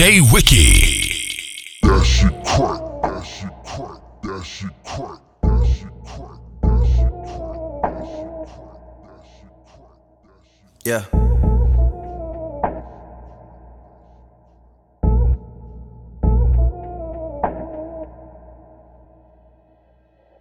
DJ 0.00 0.32
Wiki. 0.32 0.62
That 1.82 2.02
shit 2.06 2.32
crack. 2.46 2.80
That 3.02 3.22
shit 3.22 3.50
crack. 3.66 4.00
That 4.22 4.44
shit 4.46 4.70
crack. 4.82 5.20
That. 5.42 5.66
Yeah. 10.86 11.04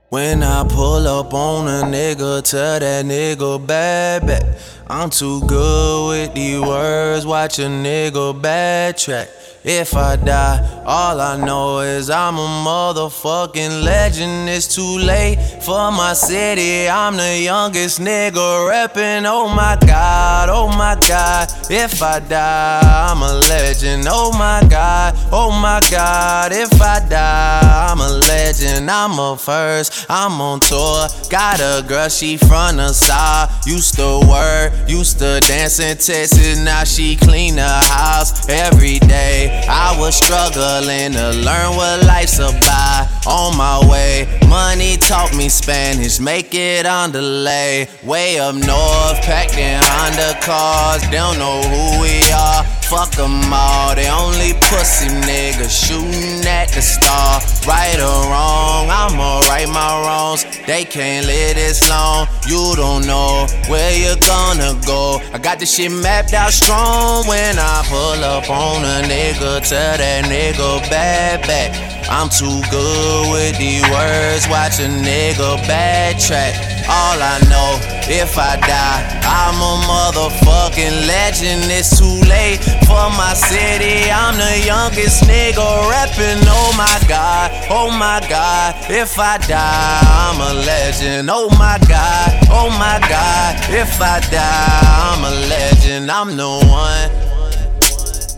When 0.07 0.41
I 0.41 0.65
pull 0.69 1.05
up 1.05 1.33
on 1.33 1.67
a 1.67 1.83
nigga, 1.85 2.49
tell 2.49 2.79
that 2.79 3.03
nigga 3.03 3.67
bad 3.67 4.25
back. 4.25 4.43
I'm 4.87 5.09
too 5.09 5.41
good 5.45 6.07
with 6.07 6.33
these 6.33 6.61
words, 6.61 7.25
watch 7.25 7.59
a 7.59 7.63
nigga 7.63 8.41
backtrack. 8.41 9.38
If 9.71 9.95
I 9.95 10.15
die, 10.15 10.83
all 10.83 11.21
I 11.21 11.37
know 11.37 11.81
is 11.81 12.09
I'm 12.09 12.39
a 12.39 12.47
motherfucking 12.65 13.83
legend. 13.83 14.49
It's 14.49 14.73
too 14.73 14.97
late 14.97 15.37
for 15.61 15.91
my 15.91 16.13
city. 16.13 16.89
I'm 16.89 17.15
the 17.15 17.39
youngest 17.39 17.99
nigga 18.01 18.67
reppin'. 18.67 19.25
Oh 19.27 19.47
my 19.47 19.77
god, 19.85 20.49
oh 20.49 20.69
my 20.69 20.97
god. 21.07 21.51
If 21.69 22.01
I 22.01 22.17
die, 22.17 22.81
I'm 22.81 23.21
a 23.21 23.31
legend. 23.47 24.07
Oh 24.09 24.31
my 24.31 24.67
god, 24.67 25.13
oh 25.31 25.51
my 25.51 25.79
god. 25.91 26.51
If 26.51 26.81
I 26.81 27.07
die, 27.07 27.89
I'm 27.91 27.99
a 27.99 28.09
legend. 28.09 28.89
I'm 28.89 29.19
a 29.19 29.37
first, 29.37 30.07
I'm 30.09 30.41
on 30.41 30.61
tour. 30.61 31.09
Got 31.29 31.59
a 31.59 31.85
girl, 31.87 32.09
she 32.09 32.37
from 32.37 32.77
the 32.77 32.91
side. 32.91 33.51
Used 33.67 33.93
to 33.97 34.19
work, 34.27 34.73
used 34.89 35.19
to 35.19 35.39
dance 35.41 35.79
in 35.79 35.95
Texas. 35.97 36.57
Now 36.57 36.85
she 36.85 37.15
clean 37.15 37.57
the 37.57 37.67
house 37.67 38.49
every 38.49 38.97
day. 38.97 39.57
I 39.67 39.95
was 39.99 40.15
struggling 40.15 41.13
to 41.13 41.31
learn 41.31 41.75
what 41.75 42.05
life's 42.05 42.39
about. 42.39 43.07
On 43.27 43.57
my 43.57 43.79
way, 43.89 44.27
money 44.47 44.97
taught 44.97 45.35
me 45.35 45.49
Spanish, 45.49 46.19
make 46.19 46.53
it 46.53 46.85
on 46.85 47.11
delay. 47.11 47.87
Way 48.03 48.39
up 48.39 48.55
north, 48.55 49.21
packed 49.21 49.57
in 49.57 49.79
Honda 49.83 50.39
cars, 50.41 51.01
don't 51.09 51.37
know 51.37 51.61
who 51.61 52.01
we 52.01 52.31
are. 52.31 52.78
Fuck 52.89 53.11
them 53.11 53.53
all, 53.53 53.93
they 53.93 54.09
only 54.09 54.53
pussy 54.53 55.09
niggas 55.09 55.69
shooting 55.69 56.41
at 56.47 56.69
the 56.69 56.81
star. 56.81 57.39
Right 57.67 57.99
or 58.01 58.31
wrong, 58.31 58.89
I'ma 58.89 59.41
right 59.41 59.69
my 59.69 60.01
wrongs. 60.01 60.43
They 60.65 60.85
can't 60.85 61.27
live 61.27 61.55
this 61.55 61.87
long, 61.87 62.27
you 62.47 62.73
don't 62.75 63.05
know 63.05 63.45
where 63.67 63.93
you're 63.93 64.17
gonna 64.25 64.73
go. 64.87 65.21
I 65.31 65.37
got 65.37 65.59
this 65.59 65.75
shit 65.75 65.91
mapped 65.91 66.33
out 66.33 66.51
strong 66.51 67.27
when 67.27 67.59
I 67.59 67.85
pull 67.85 68.23
up 68.23 68.49
on 68.49 68.83
a 68.83 69.05
nigga, 69.05 69.61
tell 69.69 69.97
that 69.97 70.25
nigga 70.25 70.81
bad 70.89 71.45
back. 71.45 71.69
I'm 72.09 72.27
too 72.27 72.59
good 72.71 73.31
with 73.31 73.55
these 73.59 73.83
words, 73.83 74.49
watch 74.49 74.79
a 74.79 74.89
nigga 74.89 75.61
backtrack. 75.69 76.79
All 76.89 77.21
I 77.21 77.37
know, 77.53 77.77
if 78.09 78.35
I 78.35 78.57
die, 78.57 79.21
I'm 79.21 79.61
a 79.61 79.73
motherfucking 79.85 81.05
legend. 81.05 81.69
It's 81.69 81.99
too 81.99 82.17
late 82.27 82.57
for 82.87 83.09
my 83.17 83.33
city. 83.33 84.09
I'm 84.11 84.37
the 84.37 84.65
youngest 84.65 85.23
nigga 85.23 85.89
rapping. 85.89 86.43
Oh 86.47 86.73
my 86.77 86.99
god, 87.07 87.51
oh 87.69 87.89
my 87.91 88.19
god. 88.27 88.75
If 88.89 89.17
I 89.19 89.37
die, 89.37 89.99
I'm 90.03 90.39
a 90.39 90.53
legend. 90.65 91.29
Oh 91.31 91.49
my 91.57 91.77
god, 91.87 92.47
oh 92.49 92.69
my 92.69 92.99
god. 93.07 93.55
If 93.69 94.01
I 94.01 94.19
die, 94.31 94.79
I'm 95.11 95.23
a 95.23 95.31
legend. 95.47 96.11
I'm 96.11 96.35
the 96.35 96.47
one, 96.67 97.09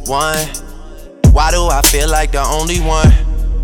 one. 0.08 0.48
Why 1.34 1.52
do 1.52 1.68
I 1.68 1.82
feel 1.82 2.10
like 2.10 2.32
the 2.32 2.44
only 2.44 2.80
one? 2.80 3.10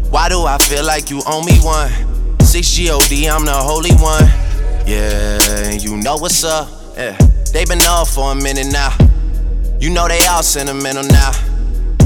Why 0.09 0.29
do 0.29 0.45
I 0.45 0.57
feel 0.57 0.85
like 0.85 1.09
you 1.09 1.21
owe 1.25 1.43
me 1.43 1.59
one? 1.59 1.91
6 2.39 2.77
God, 2.79 3.27
I'm 3.29 3.43
the 3.43 3.51
holy 3.51 3.93
one. 3.95 4.23
Yeah, 4.87 5.71
you 5.71 5.97
know 5.97 6.15
what's 6.15 6.45
up. 6.45 6.69
Yeah, 6.95 7.17
they 7.51 7.65
been 7.65 7.81
off 7.81 8.13
for 8.13 8.31
a 8.31 8.35
minute 8.35 8.67
now. 8.71 8.95
You 9.79 9.91
know 9.91 10.07
they 10.07 10.25
all 10.25 10.41
sentimental 10.41 11.03
now. 11.03 11.31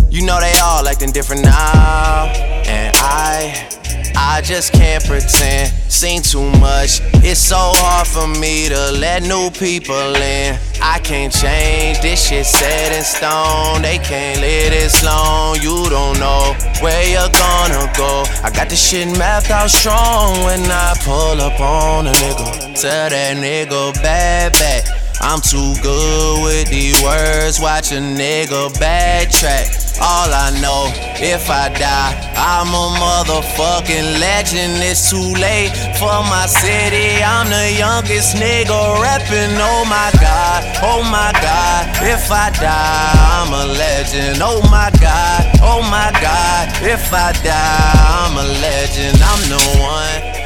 You 0.09 0.25
know 0.25 0.41
they 0.41 0.53
all 0.59 0.85
acting 0.85 1.11
different 1.11 1.43
now. 1.43 2.25
And 2.65 2.93
I, 2.97 3.69
I 4.13 4.41
just 4.41 4.73
can't 4.73 5.01
pretend. 5.05 5.71
Seen 5.89 6.21
too 6.21 6.49
much. 6.59 6.99
It's 7.23 7.39
so 7.39 7.55
hard 7.57 8.07
for 8.07 8.27
me 8.27 8.67
to 8.67 8.91
let 8.91 9.23
new 9.23 9.49
people 9.51 10.15
in. 10.15 10.59
I 10.81 10.99
can't 10.99 11.31
change. 11.31 12.01
This 12.01 12.27
shit 12.27 12.45
set 12.45 12.91
in 12.91 13.03
stone. 13.03 13.81
They 13.81 13.99
can't 13.99 14.41
live 14.41 14.71
this 14.71 15.01
long. 15.05 15.55
You 15.61 15.89
don't 15.89 16.19
know 16.19 16.53
where 16.81 17.07
you're 17.07 17.31
gonna 17.31 17.89
go. 17.95 18.25
I 18.43 18.51
got 18.53 18.67
this 18.67 18.85
shit 18.85 19.07
mapped 19.17 19.49
out 19.49 19.69
strong 19.69 20.43
when 20.43 20.59
I 20.69 20.93
pull 21.05 21.39
up 21.39 21.57
on 21.61 22.07
a 22.07 22.11
nigga. 22.11 22.81
Tell 22.81 23.09
that 23.09 23.37
nigga 23.37 23.93
bad 24.03 24.51
back. 24.53 25.00
I'm 25.21 25.39
too 25.39 25.73
good 25.83 26.43
with 26.43 26.69
these 26.69 26.99
words, 27.03 27.59
watch 27.59 27.91
a 27.91 28.01
nigga 28.01 28.73
backtrack. 28.81 30.01
All 30.01 30.33
I 30.33 30.49
know, 30.59 30.89
if 31.21 31.47
I 31.47 31.69
die, 31.69 32.17
I'm 32.33 32.73
a 32.73 32.85
motherfucking 32.97 34.19
legend. 34.19 34.81
It's 34.81 35.11
too 35.11 35.33
late 35.37 35.69
for 36.01 36.25
my 36.25 36.47
city. 36.47 37.21
I'm 37.21 37.45
the 37.53 37.77
youngest 37.77 38.35
nigga 38.35 38.73
rapping. 38.97 39.53
Oh 39.61 39.85
my 39.85 40.09
god, 40.17 40.65
oh 40.81 41.03
my 41.05 41.31
god. 41.37 41.85
If 42.01 42.31
I 42.31 42.49
die, 42.57 43.13
I'm 43.13 43.53
a 43.53 43.73
legend. 43.77 44.41
Oh 44.41 44.61
my 44.71 44.89
god, 44.99 45.45
oh 45.61 45.85
my 45.85 46.09
god. 46.17 46.69
If 46.81 47.13
I 47.13 47.31
die, 47.45 47.93
I'm 48.09 48.37
a 48.37 48.47
legend. 48.57 49.21
I'm 49.21 49.41
the 49.53 49.61
one. 49.77 50.41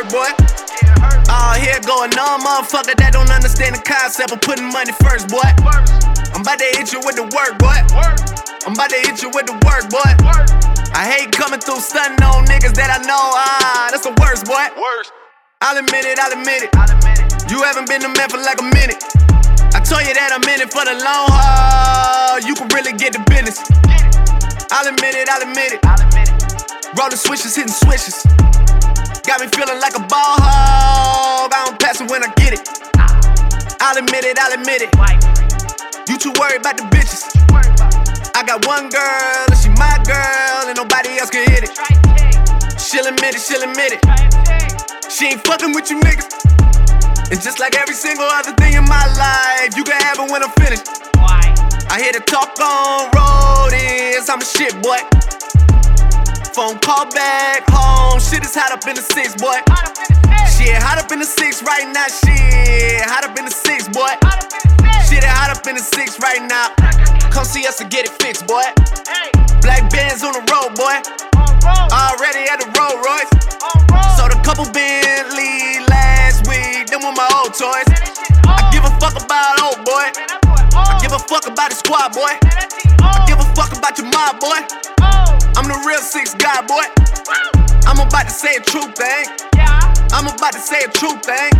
Hurt, 0.00 0.12
boy. 0.12 0.30
All 1.30 1.54
here 1.54 1.80
going 1.84 2.12
on, 2.16 2.40
motherfucker 2.40 2.96
that 2.96 3.12
don't 3.12 3.30
understand 3.30 3.76
the 3.76 3.82
concept 3.84 4.32
of 4.32 4.40
putting 4.40 4.68
money 4.72 4.92
first, 5.04 5.28
boy. 5.28 5.44
I'm 6.32 6.42
about 6.42 6.58
to 6.58 6.68
hit 6.76 6.92
you 6.92 7.00
with 7.04 7.16
the 7.16 7.26
work, 7.28 7.58
boy. 7.60 7.76
I'm 8.64 8.72
about 8.72 8.90
to 8.90 8.98
hit 9.04 9.22
you 9.22 9.30
with 9.30 9.46
the 9.46 9.56
work, 9.64 9.88
boy. 9.92 10.10
I 10.96 11.06
hate 11.06 11.32
coming 11.32 11.60
through 11.60 11.80
stunting 11.80 12.22
on 12.24 12.46
niggas 12.46 12.74
that 12.76 12.90
I 12.90 12.98
know. 13.04 13.20
Ah, 13.36 13.88
that's 13.90 14.04
the 14.04 14.14
worst, 14.20 14.46
boy. 14.46 14.66
I'll 15.60 15.76
admit 15.76 16.04
it, 16.08 16.18
I'll 16.18 16.32
admit 16.32 16.64
it. 16.64 16.72
You 17.50 17.62
haven't 17.62 17.88
been 17.88 18.04
a 18.04 18.10
man 18.10 18.28
for 18.28 18.40
like 18.40 18.60
a 18.60 18.68
minute. 18.72 19.00
I 19.76 19.80
told 19.84 20.02
you 20.06 20.14
that 20.16 20.32
I'm 20.32 20.44
in 20.48 20.60
it 20.64 20.72
for 20.72 20.84
the 20.84 20.96
long 20.98 21.28
haul. 21.30 22.40
You 22.40 22.54
can 22.54 22.68
really 22.72 22.96
get 22.96 23.12
the 23.12 23.22
business. 23.28 23.60
I'll 24.72 24.88
admit 24.88 25.14
it, 25.14 25.28
I'll 25.28 25.44
admit 25.44 25.76
it. 25.76 25.80
Rolling 26.96 27.16
switches, 27.16 27.54
hitting 27.54 27.72
switches. 27.72 28.24
Got 29.30 29.42
me 29.42 29.46
feeling 29.54 29.78
like 29.78 29.94
a 29.94 30.02
ball 30.10 30.42
hog. 30.42 31.54
I 31.54 31.70
don't 31.70 31.78
pass 31.78 32.02
it 32.02 32.10
when 32.10 32.18
I 32.18 32.34
get 32.34 32.50
it. 32.50 32.66
I'll 33.78 33.94
admit 33.94 34.26
it, 34.26 34.34
I'll 34.42 34.58
admit 34.58 34.82
it. 34.82 34.90
You 36.10 36.18
too 36.18 36.34
worried 36.34 36.58
about 36.58 36.74
the 36.74 36.90
bitches. 36.90 37.30
I 38.34 38.42
got 38.42 38.66
one 38.66 38.90
girl, 38.90 39.46
and 39.46 39.54
she 39.54 39.70
my 39.78 40.02
girl, 40.02 40.66
and 40.66 40.74
nobody 40.74 41.14
else 41.22 41.30
can 41.30 41.46
hit 41.46 41.62
it. 41.62 41.70
She'll 42.82 43.06
admit 43.06 43.38
it, 43.38 43.42
she'll 43.46 43.62
admit 43.62 43.94
it. 43.94 44.02
She 45.06 45.30
ain't 45.30 45.46
fucking 45.46 45.78
with 45.78 45.94
you 45.94 46.02
niggas. 46.02 46.26
And 47.30 47.38
just 47.38 47.62
like 47.62 47.78
every 47.78 47.94
single 47.94 48.26
other 48.26 48.50
thing 48.58 48.74
in 48.74 48.84
my 48.90 49.06
life, 49.14 49.78
you 49.78 49.86
can 49.86 49.94
have 50.10 50.18
it 50.18 50.26
when 50.26 50.42
I'm 50.42 50.50
finished. 50.58 50.90
I 51.14 52.02
hear 52.02 52.10
the 52.10 52.22
talk 52.26 52.58
on 52.58 53.14
road 53.14 53.78
is 53.78 54.26
I'm 54.26 54.42
a 54.42 54.44
shit 54.44 54.74
boy. 54.82 54.98
Phone 56.52 56.78
call 56.80 57.06
back 57.12 57.62
home, 57.70 58.18
shit 58.18 58.42
is 58.42 58.54
hot 58.54 58.72
up 58.74 58.82
in 58.88 58.98
the 58.98 59.06
six, 59.14 59.38
boy. 59.38 59.62
Shit 60.50 60.74
hot 60.82 60.98
up 60.98 61.06
in 61.14 61.22
the 61.22 61.24
six 61.24 61.62
right 61.62 61.86
now, 61.86 62.10
shit 62.10 63.06
hot 63.06 63.22
up 63.22 63.38
in 63.38 63.46
the 63.46 63.54
six, 63.54 63.86
boy. 63.86 64.10
Shit 65.06 65.22
hot 65.22 65.54
up 65.54 65.62
in 65.70 65.78
the 65.78 65.84
six 65.84 66.18
right 66.18 66.42
now. 66.42 66.74
Come 67.30 67.46
see 67.46 67.66
us 67.70 67.80
and 67.80 67.88
get 67.88 68.04
it 68.04 68.12
fixed, 68.18 68.50
boy. 68.50 68.66
Black 69.62 69.86
bands 69.94 70.26
on 70.26 70.34
the 70.34 70.42
road, 70.50 70.74
boy. 70.74 70.98
Already 71.94 72.50
at 72.50 72.58
the 72.58 72.66
Rolls 72.74 72.98
Royce. 72.98 73.30
Sold 74.18 74.34
a 74.34 74.40
couple 74.42 74.66
Bentley 74.74 75.86
last 75.86 76.50
week, 76.50 76.90
them 76.90 77.06
were 77.06 77.14
my 77.14 77.30
old 77.40 77.54
toys. 77.54 77.86
I 78.42 78.68
give 78.74 78.82
a 78.82 78.92
fuck 78.98 79.14
about 79.14 79.62
old 79.62 79.86
boy. 79.86 80.06
I 80.74 80.98
give 80.98 81.14
a 81.14 81.22
fuck 81.30 81.46
about 81.46 81.70
the 81.70 81.78
squad, 81.78 82.10
boy. 82.10 82.34
I 83.06 83.22
give 83.30 83.38
a 83.38 83.46
fuck 83.54 83.70
about 83.70 83.94
your 83.96 84.10
mob, 84.10 84.42
boy. 84.42 84.66
I'm 85.60 85.68
the 85.68 85.76
real 85.86 86.00
six 86.00 86.32
guy, 86.32 86.62
boy. 86.64 86.88
I'm 87.84 88.00
about 88.00 88.24
to 88.24 88.30
say 88.30 88.56
a 88.56 88.60
true 88.60 88.88
thing. 88.96 89.26
I'm 90.10 90.24
about 90.26 90.54
to 90.54 90.58
say 90.58 90.80
a 90.80 90.88
true 90.88 91.20
thing. 91.20 91.52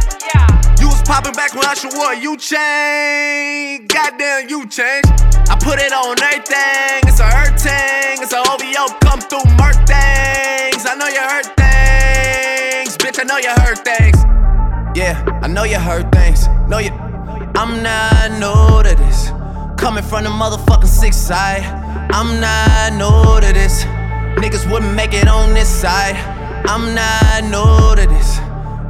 You 0.80 0.88
was 0.88 1.02
popping 1.02 1.34
back 1.34 1.52
when 1.52 1.66
I 1.66 1.74
should 1.74 1.92
wore 1.92 2.14
you 2.14 2.34
change. 2.38 3.92
Goddamn, 3.92 4.48
you 4.48 4.66
change. 4.68 5.04
I 5.52 5.56
put 5.60 5.76
it 5.84 5.92
on 5.92 6.16
everything. 6.16 7.12
It's 7.12 7.20
a 7.20 7.28
hurt 7.28 7.60
thing. 7.60 8.24
It's 8.24 8.32
a 8.32 8.40
OVO 8.40 8.88
come 9.04 9.20
through 9.20 9.44
murk 9.60 9.76
things. 9.84 10.88
I 10.88 10.96
know 10.96 11.08
you 11.12 11.20
hurt 11.20 11.52
things. 11.60 12.96
Bitch, 12.96 13.20
I 13.20 13.24
know 13.28 13.36
you 13.36 13.52
hurt 13.60 13.84
things. 13.84 14.16
Yeah, 14.96 15.22
I 15.42 15.46
know 15.46 15.64
you 15.64 15.78
hurt 15.78 16.10
things. 16.10 16.48
Know 16.70 16.78
you. 16.78 16.88
I'm 17.54 17.82
not 17.82 18.32
new 18.40 18.82
to 18.82 18.96
this. 18.96 19.28
Coming 19.76 20.02
from 20.02 20.24
the 20.24 20.30
motherfucking 20.30 20.86
six 20.86 21.18
side. 21.18 21.79
I'm 22.12 22.40
not 22.40 22.92
new 22.94 23.40
to 23.46 23.52
this. 23.52 23.84
Niggas 24.36 24.70
wouldn't 24.70 24.94
make 24.94 25.14
it 25.14 25.28
on 25.28 25.54
this 25.54 25.68
side. 25.68 26.16
I'm 26.66 26.94
not 26.94 27.44
new 27.44 27.96
to 27.96 28.08
this. 28.08 28.38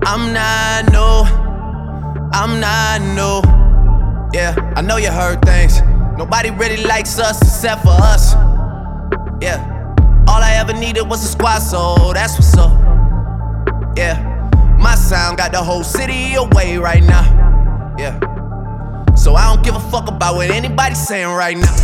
I'm 0.03 0.33
not 0.33 0.91
new. 0.91 1.51
I'm 2.33 2.61
not 2.61 3.01
new. 3.01 3.43
Yeah, 4.33 4.55
I 4.77 4.81
know 4.83 4.97
you 4.97 5.11
heard 5.11 5.43
things. 5.43 5.83
Nobody 6.17 6.51
really 6.51 6.85
likes 6.85 7.19
us 7.19 7.41
except 7.43 7.83
for 7.83 7.91
us. 7.91 8.35
Yeah, 9.41 9.59
all 10.29 10.43
I 10.43 10.55
ever 10.55 10.73
needed 10.73 11.03
was 11.03 11.25
a 11.25 11.29
squad, 11.29 11.61
so 11.61 12.13
that's 12.13 12.35
what's 12.35 12.57
up. 12.57 12.71
Yeah, 13.97 14.17
my 14.79 14.95
sound 14.95 15.39
got 15.39 15.53
the 15.53 15.63
whole 15.63 15.83
city 15.83 16.35
away 16.35 16.79
right 16.79 17.03
now. 17.03 17.25
Yeah, 17.99 18.19
so 19.15 19.35
I 19.35 19.53
don't 19.53 19.65
give 19.65 19.75
a 19.75 19.81
fuck 19.91 20.09
about 20.09 20.37
what 20.37 20.51
anybody's 20.51 21.07
saying 21.07 21.29
right 21.29 21.57
now. 21.57 21.75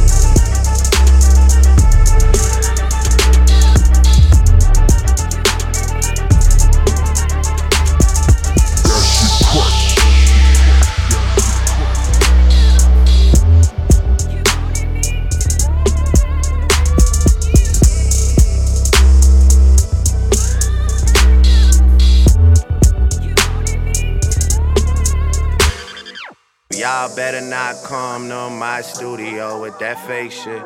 Y'all 26.76 27.08
better 27.16 27.40
not 27.40 27.82
come 27.84 28.28
to 28.28 28.50
my 28.50 28.82
studio 28.82 29.58
with 29.62 29.78
that 29.78 29.98
fake 30.06 30.30
shit. 30.30 30.62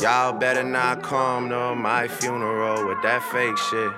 Y'all 0.00 0.32
better 0.32 0.62
not 0.62 1.02
come 1.02 1.48
to 1.48 1.74
my 1.74 2.06
funeral 2.06 2.86
with 2.86 3.02
that 3.02 3.20
fake 3.32 3.58
shit. 3.58 3.90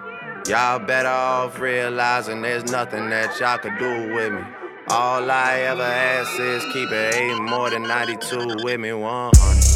Y'all 0.48 0.78
better 0.78 1.10
off 1.10 1.60
realizing 1.60 2.40
there's 2.40 2.64
nothing 2.72 3.10
that 3.10 3.38
y'all 3.38 3.58
could 3.58 3.76
do 3.78 4.14
with 4.14 4.32
me. 4.32 4.40
All 4.88 5.30
I 5.30 5.58
ever 5.60 5.82
ask 5.82 6.40
is 6.40 6.64
keep 6.72 6.90
it 6.90 7.14
eight 7.14 7.38
more 7.38 7.68
than 7.68 7.82
92 7.82 8.64
with 8.64 8.80
me, 8.80 8.94
100. 8.94 9.70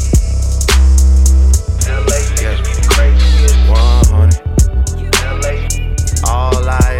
Yeah. 2.41 2.57
100. 3.69 4.41
All 6.27 6.67
I 6.67 6.94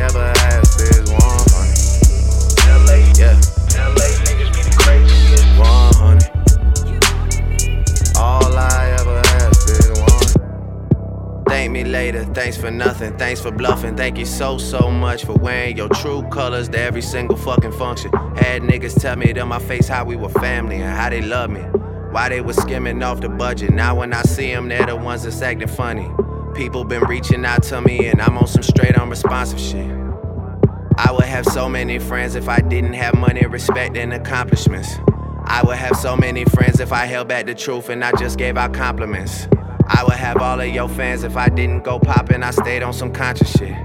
me 11.76 11.84
later, 11.84 12.24
thanks 12.24 12.56
for 12.56 12.72
nothing, 12.72 13.18
thanks 13.18 13.42
for 13.42 13.52
bluffing. 13.52 13.98
Thank 13.98 14.18
you 14.18 14.26
so, 14.26 14.58
so 14.58 14.90
much 14.90 15.26
for 15.26 15.34
wearing 15.34 15.76
your 15.76 15.90
true 15.90 16.24
colors 16.30 16.70
to 16.70 16.80
every 16.80 17.02
single 17.02 17.36
fucking 17.36 17.74
function. 17.74 18.12
Had 18.38 18.62
niggas 18.62 18.98
tell 19.02 19.18
me 19.18 19.34
to 19.34 19.46
my 19.46 19.60
face 19.60 19.90
how 19.90 20.06
we 20.06 20.16
were 20.16 20.30
family 20.30 20.78
and 20.78 20.86
how 20.86 21.10
they 21.10 21.22
love 21.22 21.50
me. 21.50 21.60
Why 22.12 22.30
they 22.30 22.40
was 22.40 22.56
skimming 22.56 23.04
off 23.04 23.20
the 23.20 23.28
budget. 23.28 23.72
Now 23.72 23.94
when 24.00 24.14
I 24.14 24.22
see 24.22 24.54
them, 24.54 24.70
they're 24.70 24.86
the 24.86 24.96
ones 24.96 25.24
that's 25.24 25.42
acting 25.42 25.68
funny. 25.68 26.10
People 26.56 26.86
been 26.86 27.04
reaching 27.04 27.44
out 27.44 27.64
to 27.64 27.82
me 27.82 28.08
and 28.08 28.22
I'm 28.22 28.38
on 28.38 28.48
some 28.48 28.64
straight 28.64 28.98
unresponsive 28.98 29.60
shit. 29.60 29.92
I 30.98 31.12
would 31.12 31.26
have 31.26 31.46
so 31.46 31.68
many 31.68 32.00
friends 32.00 32.36
if 32.36 32.48
I 32.48 32.62
didn't 32.62 32.94
have 32.94 33.16
money, 33.16 33.46
respect, 33.46 33.98
and 33.98 34.14
accomplishments. 34.14 34.96
I 35.44 35.62
would 35.66 35.76
have 35.76 35.98
so 35.98 36.16
many 36.16 36.46
friends 36.46 36.80
if 36.80 36.94
I 36.94 37.06
held 37.06 37.28
back 37.28 37.48
the 37.48 37.54
truth 37.54 37.90
and 37.90 38.02
I 38.02 38.14
just 38.14 38.38
gave 38.38 38.56
out 38.56 38.74
compliments. 38.74 39.50
I 39.88 40.04
would 40.04 40.14
have 40.14 40.38
all 40.38 40.60
of 40.60 40.68
your 40.68 40.90
fans 40.90 41.24
if 41.24 41.38
I 41.38 41.50
didn't 41.50 41.84
go 41.84 42.00
poppin', 42.00 42.44
I 42.44 42.52
stayed 42.52 42.82
on 42.82 42.94
some 42.94 43.14
conscious 43.14 43.52
shit. 43.52 43.76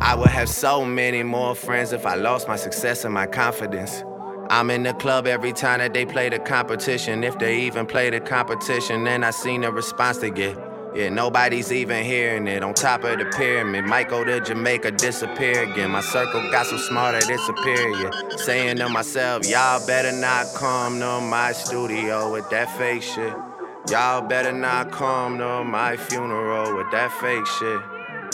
I 0.00 0.14
would 0.14 0.28
have 0.28 0.48
so 0.48 0.84
many 0.84 1.24
more 1.24 1.54
friends 1.54 1.92
if 1.92 2.06
I 2.06 2.14
lost 2.14 2.46
my 2.46 2.56
success 2.56 3.04
and 3.04 3.12
my 3.12 3.26
confidence. 3.26 4.04
I'm 4.50 4.70
in 4.70 4.84
the 4.84 4.94
club 4.94 5.26
every 5.26 5.52
time 5.52 5.80
that 5.80 5.92
they 5.92 6.06
play 6.06 6.28
the 6.28 6.38
competition. 6.38 7.24
If 7.24 7.38
they 7.38 7.60
even 7.62 7.86
play 7.86 8.08
the 8.08 8.20
competition, 8.20 9.04
then 9.04 9.24
I 9.24 9.30
seen 9.30 9.62
the 9.62 9.72
response 9.72 10.18
they 10.18 10.30
get. 10.30 10.56
Yeah, 10.94 11.10
nobody's 11.10 11.70
even 11.72 12.04
hearing 12.04 12.46
it. 12.46 12.62
On 12.62 12.72
top 12.72 13.04
of 13.04 13.18
the 13.18 13.26
pyramid, 13.26 13.84
might 13.84 14.08
go 14.08 14.24
to 14.24 14.40
Jamaica, 14.40 14.92
disappear 14.92 15.64
again. 15.64 15.90
My 15.90 16.00
circle 16.00 16.40
got 16.50 16.66
so 16.66 16.76
smart 16.78 17.20
that 17.20 17.28
it's 17.28 17.44
superior. 17.44 18.10
Saying 18.38 18.78
to 18.78 18.88
myself, 18.88 19.46
y'all 19.46 19.84
better 19.86 20.12
not 20.12 20.46
come 20.54 21.00
to 21.00 21.20
my 21.20 21.52
studio 21.52 22.32
with 22.32 22.48
that 22.50 22.70
fake 22.78 23.02
shit. 23.02 23.34
Y'all 23.90 24.20
better 24.20 24.52
not 24.52 24.92
come 24.92 25.38
to 25.38 25.64
my 25.64 25.96
funeral 25.96 26.76
with 26.76 26.90
that 26.90 27.10
fake 27.22 27.46
shit. 27.46 27.80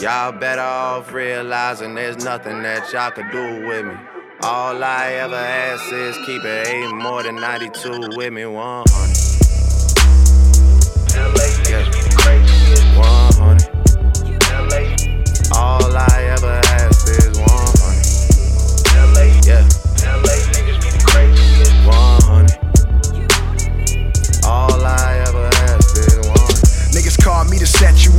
Y'all 0.02 0.32
better 0.32 0.60
off 0.60 1.12
realizing 1.12 1.94
there's 1.94 2.24
nothing 2.24 2.60
that 2.62 2.92
y'all 2.92 3.12
could 3.12 3.30
do 3.30 3.64
with 3.64 3.86
me. 3.86 3.94
All 4.42 4.82
I 4.82 5.12
ever 5.12 5.36
ask 5.36 5.92
is 5.92 6.16
keep 6.26 6.44
it 6.44 6.66
eight 6.66 6.92
more 6.92 7.22
than 7.22 7.36
92 7.36 8.16
with 8.16 8.32
me, 8.32 8.44
100. 8.44 9.23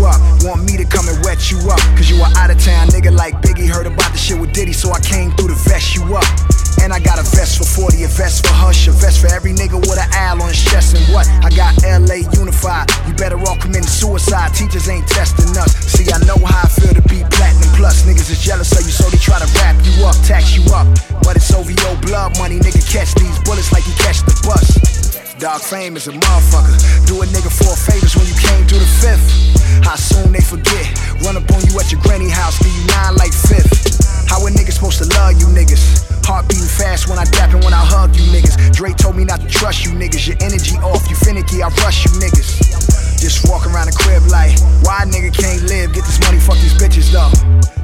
Up, 0.04 0.20
want 0.44 0.66
me 0.66 0.76
to 0.78 0.86
come 0.86 1.08
and 1.08 1.18
wet 1.24 1.52
you 1.52 1.60
up. 1.72 1.80
Cause 1.96 2.10
you 2.10 2.20
a 2.20 2.28
out 2.36 2.52
of 2.52 2.60
town 2.60 2.88
nigga 2.90 3.16
like 3.16 3.36
Biggie 3.42 3.70
heard 3.70 3.88
about 3.88 4.12
the 4.12 4.18
shit 4.18 4.40
with 4.40 4.52
Diddy, 4.52 4.74
so 4.74 4.92
I 4.92 5.00
came 5.00 5.32
through 5.32 5.50
to 5.50 5.60
vest 5.70 5.96
you 5.96 6.04
up. 6.16 6.26
And 6.82 6.92
I 6.92 7.00
got 7.00 7.18
a 7.18 7.26
vest 7.34 7.58
for 7.58 7.66
40, 7.66 8.04
a 8.04 8.08
vest 8.08 8.46
for 8.46 8.54
Hush, 8.54 8.88
a 8.88 8.92
vest 8.92 9.22
for 9.22 9.32
every 9.32 9.54
nigga 9.54 9.80
with 9.80 9.98
an 9.98 10.10
owl 10.14 10.44
on 10.44 10.50
his 10.50 10.62
chest. 10.62 10.96
And 10.96 11.06
what? 11.14 11.26
I 11.42 11.50
got 11.56 11.72
LA 11.82 12.28
unified. 12.36 12.92
You 13.08 13.14
better 13.16 13.40
all 13.40 13.58
committing 13.58 13.88
suicide. 13.88 14.54
Teachers 14.54 14.90
ain't 14.90 15.08
testing 15.08 15.56
us. 15.58 15.72
See, 15.88 16.12
I 16.12 16.20
know 16.28 16.38
how 16.44 16.66
I 16.66 16.68
feel 16.68 16.94
to 16.94 17.02
be 17.08 17.24
platinum 17.32 17.72
plus. 17.80 18.04
Niggas 18.04 18.30
is 18.30 18.42
jealous 18.44 18.72
of 18.76 18.84
you, 18.86 18.92
so 18.92 19.10
they 19.10 19.18
try 19.18 19.40
to 19.40 19.50
wrap 19.56 19.80
you 19.82 20.06
up, 20.06 20.16
tax 20.28 20.56
you 20.56 20.64
up. 20.74 20.86
But 21.24 21.38
it's 21.38 21.52
OVO 21.54 22.02
blood 22.02 22.38
money, 22.38 22.60
nigga. 22.60 22.84
Catch 22.92 23.16
these 23.16 23.40
bullets 23.48 23.72
like 23.72 23.88
you 23.88 23.94
catch 24.04 24.22
the 24.22 24.36
bus. 24.46 24.95
Dog 25.40 25.60
fame 25.60 25.98
is 25.98 26.08
a 26.08 26.16
motherfucker. 26.16 26.80
Do 27.08 27.20
a 27.20 27.26
nigga 27.28 27.52
four 27.52 27.76
favors 27.76 28.16
when 28.16 28.24
you 28.24 28.38
came 28.40 28.64
through 28.72 28.80
the 28.80 28.88
fifth. 29.04 29.28
How 29.84 30.00
soon 30.00 30.32
they 30.32 30.40
forget? 30.40 30.88
Run 31.28 31.36
up 31.36 31.44
on 31.52 31.60
you 31.68 31.76
at 31.76 31.92
your 31.92 32.00
granny 32.00 32.32
house, 32.32 32.56
give 32.64 32.72
you 32.72 32.88
nine 32.88 33.20
like 33.20 33.36
fifth. 33.36 34.00
How 34.32 34.40
a 34.40 34.50
nigga 34.50 34.72
supposed 34.72 35.04
to 35.04 35.08
love 35.20 35.36
you 35.36 35.52
niggas? 35.52 36.08
Heart 36.24 36.48
beating 36.48 36.72
fast 36.72 37.12
when 37.12 37.20
I 37.20 37.26
dap 37.36 37.52
and 37.52 37.62
when 37.68 37.76
I 37.76 37.84
hug 37.84 38.16
you 38.16 38.24
niggas. 38.32 38.72
Dre 38.72 38.96
told 38.96 39.20
me 39.20 39.26
not 39.26 39.42
to 39.44 39.48
trust 39.48 39.84
you 39.84 39.92
niggas. 39.92 40.24
Your 40.24 40.40
energy 40.40 40.80
off, 40.80 41.04
you 41.12 41.20
finicky, 41.20 41.60
I 41.60 41.68
rush 41.84 42.08
you 42.08 42.12
niggas. 42.16 43.20
Just 43.20 43.44
walk 43.52 43.68
around 43.68 43.92
the 43.92 43.96
crib 44.00 44.24
like, 44.32 44.56
why 44.88 45.04
a 45.04 45.06
nigga 45.06 45.36
can't 45.36 45.68
live? 45.68 45.92
Get 45.92 46.08
this 46.08 46.20
money, 46.24 46.40
fuck 46.40 46.56
these 46.64 46.80
bitches 46.80 47.12
though. 47.12 47.36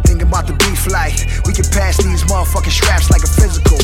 Thinking 0.08 0.27
about 0.27 0.48
the 0.48 0.55
beef 0.63 0.88
like, 0.88 1.20
we 1.43 1.51
can 1.51 1.67
pass 1.67 2.00
these 2.00 2.24
motherfucking 2.31 2.72
straps 2.72 3.12
like 3.12 3.27
a 3.27 3.31
physical. 3.36 3.75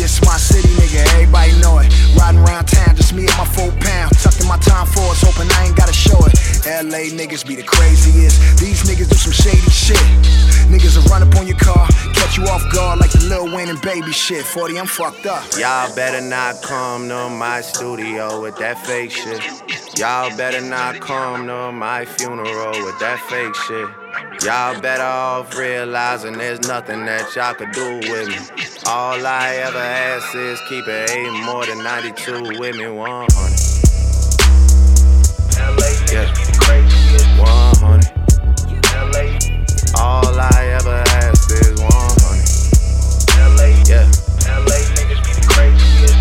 This 0.00 0.24
my 0.24 0.38
city, 0.38 0.66
nigga, 0.80 1.04
everybody 1.12 1.52
know 1.60 1.76
it. 1.78 1.92
Riding 2.16 2.40
around 2.40 2.64
town, 2.64 2.96
just 2.96 3.12
me 3.12 3.26
and 3.26 3.36
my 3.36 3.44
four 3.44 3.70
pound. 3.84 4.16
Tucked 4.16 4.40
in 4.40 4.48
my 4.48 4.56
time 4.56 4.86
force, 4.86 5.20
hoping 5.20 5.46
I 5.52 5.66
ain't 5.66 5.76
gotta 5.76 5.92
show 5.92 6.16
it. 6.24 6.32
LA 6.64 7.12
niggas 7.12 7.46
be 7.46 7.54
the 7.54 7.62
craziest. 7.62 8.58
These 8.58 8.84
niggas 8.84 9.10
do 9.10 9.16
some 9.16 9.32
shady 9.32 9.60
shit. 9.68 10.00
Niggas 10.72 10.96
will 10.96 11.04
run 11.12 11.22
up 11.22 11.36
on 11.36 11.46
your 11.46 11.58
car, 11.58 11.86
catch 12.14 12.38
you 12.38 12.44
off 12.44 12.64
guard 12.72 12.98
like 12.98 13.10
the 13.10 13.20
Lil 13.28 13.54
Wayne 13.54 13.68
and 13.68 13.80
baby 13.82 14.10
shit. 14.10 14.42
40, 14.42 14.78
I'm 14.78 14.86
fucked 14.86 15.26
up. 15.26 15.44
Y'all 15.58 15.94
better 15.94 16.22
not 16.22 16.62
come 16.62 17.06
to 17.10 17.28
my 17.28 17.60
studio 17.60 18.40
with 18.40 18.56
that 18.56 18.78
fake 18.86 19.10
shit. 19.10 19.42
Y'all 19.98 20.34
better 20.34 20.62
not 20.62 20.98
come 21.00 21.46
to 21.46 21.72
my 21.72 22.06
funeral 22.06 22.72
with 22.84 22.98
that 23.00 23.20
fake 23.28 23.54
shit. 23.54 23.99
Y'all 24.44 24.78
better 24.80 25.02
off 25.02 25.56
realizing 25.56 26.36
there's 26.36 26.60
nothing 26.68 27.06
that 27.06 27.34
y'all 27.34 27.54
could 27.54 27.72
do 27.72 28.00
with 28.10 28.28
me. 28.28 28.36
All 28.86 29.26
I 29.26 29.56
ever 29.64 29.78
ask 29.78 30.34
is 30.34 30.60
keep 30.68 30.86
it 30.88 31.10
eight 31.10 31.30
more 31.44 31.64
than 31.64 31.82
92 31.82 32.58
with 32.58 32.76
me, 32.76 32.86
100. 32.86 33.00
Yeah, 36.12 36.26
100. 37.40 38.12
All 39.98 40.38
I 40.38 40.68
ever 40.78 41.02
ask 41.06 41.50
is 41.52 41.80
100. 41.80 41.90
Yeah. 43.88 44.04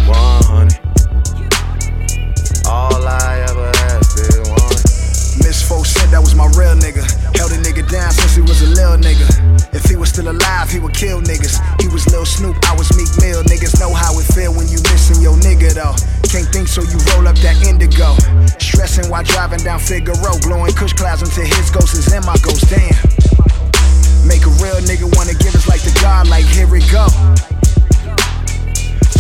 100. 0.08 0.80
All 2.66 3.08
I 3.08 3.46
ever 3.50 3.72
ask 3.92 4.18
is 4.20 4.40
100. 4.40 5.44
Miss 5.44 5.68
Fo 5.68 5.84
said 5.84 6.10
that 6.12 6.22
was 6.22 6.36
my 6.36 6.46
real 6.56 6.76
nigga. 6.76 7.19
Held 7.36 7.52
a 7.52 7.60
nigga 7.62 7.84
down 7.90 8.12
since 8.12 8.36
he 8.36 8.42
was 8.42 8.62
a 8.62 8.70
little 8.70 8.98
nigga. 8.98 9.28
If 9.74 9.86
he 9.86 9.96
was 9.96 10.10
still 10.10 10.30
alive, 10.30 10.70
he 10.70 10.80
would 10.80 10.94
kill 10.94 11.22
niggas. 11.22 11.60
He 11.82 11.88
was 11.88 12.08
Lil 12.10 12.26
Snoop, 12.26 12.58
I 12.66 12.76
was 12.76 12.90
Meek 12.98 13.10
Mill. 13.22 13.44
Niggas 13.44 13.80
know 13.80 13.94
how 13.94 14.18
it 14.20 14.26
feel 14.34 14.54
when 14.54 14.68
you 14.68 14.80
missing 14.90 15.22
your 15.22 15.36
nigga 15.38 15.74
though. 15.74 15.96
Can't 16.30 16.48
think 16.50 16.68
so 16.68 16.82
you 16.82 16.98
roll 17.14 17.28
up 17.28 17.38
that 17.42 17.58
indigo. 17.66 18.16
Stressing 18.60 19.10
while 19.10 19.24
driving 19.24 19.60
down 19.60 19.80
Figueroa, 19.80 20.40
blowing 20.42 20.74
kush 20.74 20.94
clouds 20.94 21.22
until 21.22 21.46
his 21.46 21.70
ghost 21.70 21.94
is 21.94 22.12
in 22.14 22.26
my 22.26 22.38
ghost. 22.42 22.70
Damn. 22.70 22.96
Make 24.28 24.46
a 24.46 24.54
real 24.62 24.78
nigga 24.86 25.10
wanna 25.18 25.34
give 25.34 25.56
us 25.56 25.68
like 25.68 25.82
the 25.82 25.98
God, 26.02 26.28
like 26.28 26.46
here 26.46 26.68
we 26.68 26.80
go. 26.92 27.08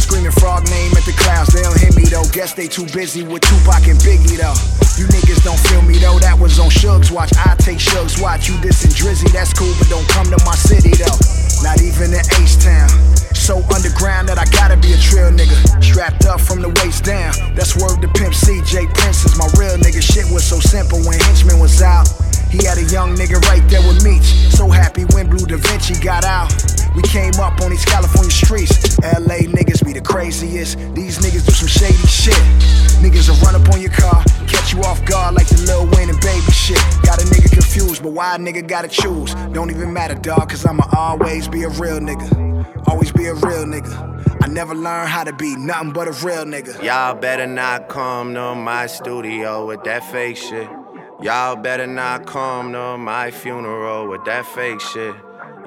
Screaming 0.10 0.34
frog 0.42 0.66
name 0.74 0.90
at 0.98 1.06
the 1.06 1.14
clouds, 1.14 1.54
they 1.54 1.62
don't 1.62 1.78
hear 1.78 1.94
me 1.94 2.02
though. 2.10 2.26
Guess 2.34 2.58
they 2.58 2.66
too 2.66 2.90
busy 2.98 3.22
with 3.22 3.46
Tupac 3.46 3.86
and 3.86 4.00
Biggie 4.02 4.42
though. 4.42 4.58
You 4.98 5.06
niggas 5.06 5.46
don't 5.46 5.62
feel 5.70 5.86
me 5.86 6.02
though, 6.02 6.18
that 6.18 6.34
was 6.34 6.58
on 6.58 6.74
Shug's 6.74 7.14
watch. 7.14 7.30
I 7.38 7.54
take 7.62 7.78
Shug's 7.78 8.18
watch. 8.18 8.50
You 8.50 8.58
dissing 8.58 8.90
Drizzy, 8.90 9.30
that's 9.30 9.54
cool, 9.54 9.70
but 9.78 9.86
don't 9.86 10.10
come 10.10 10.26
to 10.34 10.40
my 10.50 10.58
city 10.58 10.98
though. 10.98 11.14
Not 11.62 11.86
even 11.86 12.10
in 12.10 12.26
H 12.42 12.58
Town. 12.58 12.90
So 13.38 13.62
underground 13.70 14.34
that 14.34 14.42
I 14.42 14.50
gotta 14.50 14.82
be 14.82 14.98
a 14.98 14.98
trail 14.98 15.30
nigga. 15.30 15.54
Strapped 15.78 16.26
up 16.26 16.42
from 16.42 16.66
the 16.66 16.74
waist 16.82 17.06
down. 17.06 17.38
That's 17.54 17.78
word 17.78 18.02
to 18.02 18.10
Pimp 18.10 18.34
C. 18.34 18.66
J 18.66 18.90
Prince 18.90 19.30
is 19.30 19.38
my 19.38 19.46
real 19.62 19.78
nigga. 19.78 20.02
Shit 20.02 20.26
was 20.34 20.42
so 20.42 20.58
simple 20.58 20.98
when 21.06 21.22
Henchman 21.22 21.62
was 21.62 21.86
out. 21.86 22.10
He 22.50 22.66
had 22.66 22.78
a 22.80 22.84
young 22.86 23.16
nigga 23.16 23.40
right 23.46 23.62
there 23.70 23.82
with 23.82 24.04
Meech. 24.04 24.26
So 24.58 24.70
happy 24.70 25.06
when 25.14 25.30
Bleu 25.30 25.46
DaVinci 25.46 26.04
got 26.04 26.26
out. 26.26 26.52
We 26.96 27.04
came 27.04 27.34
up 27.40 27.62
on 27.62 27.70
these 27.70 27.86
California 27.86 28.32
streets. 28.32 28.98
LA 29.04 29.46
niggas 29.46 29.86
be 29.86 29.94
the 29.94 30.02
craziest. 30.02 30.78
These 30.96 31.20
niggas 31.20 31.46
do 31.46 31.54
some 31.54 31.68
shady 31.68 32.08
shit. 32.08 32.34
Niggas 33.04 33.30
will 33.30 33.38
run 33.46 33.56
up 33.56 33.70
on 33.70 33.80
your 33.80 33.92
car, 33.92 34.24
catch 34.48 34.74
you 34.74 34.82
off 34.82 35.06
guard 35.06 35.36
like 35.36 35.48
the 35.48 35.62
Lil 35.68 35.86
Wayne 35.92 36.10
and 36.10 36.20
baby 36.20 36.52
shit. 36.52 36.82
Got 37.04 37.22
a 37.22 37.26
nigga 37.26 37.52
confused, 37.52 38.04
but 38.04 38.12
why 38.12 38.36
a 38.36 38.38
nigga 38.38 38.68
gotta 38.68 38.88
choose? 38.90 39.34
Don't 39.54 39.70
even 39.70 39.94
matter, 39.94 40.16
dog, 40.16 40.50
cause 40.50 40.66
I'ma 40.66 40.84
always 40.98 41.48
be 41.48 41.64
a 41.64 41.70
real 41.70 42.00
nigga. 42.00 42.66
Always 42.88 43.12
be 43.12 43.28
a 43.28 43.36
real 43.36 43.66
nigga. 43.66 44.44
I 44.44 44.48
never 44.48 44.74
learned 44.74 45.10
how 45.10 45.24
to 45.24 45.34
be 45.34 45.56
nothing 45.56 45.92
but 45.94 46.08
a 46.08 46.26
real 46.26 46.44
nigga. 46.46 46.82
Y'all 46.84 47.16
better 47.16 47.48
not 47.48 47.88
come 47.88 48.34
to 48.34 48.56
my 48.56 48.88
studio 48.88 49.66
with 49.68 49.84
that 49.84 50.04
fake 50.12 50.38
shit. 50.38 50.68
Y'all 51.22 51.58
better 51.58 51.86
not 51.86 52.26
come 52.26 52.72
to 52.72 52.98
my 52.98 53.30
funeral 53.30 54.08
with 54.08 54.24
that 54.24 54.46
fake 54.46 54.80
shit. 54.80 55.14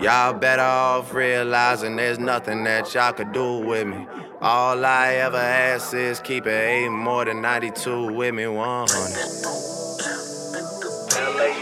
Y'all 0.01 0.33
better 0.33 0.63
off 0.63 1.13
realizing 1.13 1.97
there's 1.97 2.19
nothing 2.19 2.65
that 2.65 2.95
y'all 2.95 3.13
could 3.13 3.33
do 3.33 3.59
with 3.59 3.87
me. 3.87 4.07
All 4.41 4.83
I 4.83 5.13
ever 5.17 5.37
ask 5.37 5.93
is 5.93 6.21
keep 6.21 6.47
it 6.47 6.51
eight 6.51 6.89
more 6.89 7.27
than 7.27 7.43
92 7.43 8.15
with 8.15 8.35
me, 8.35 8.47
100. 8.47 9.43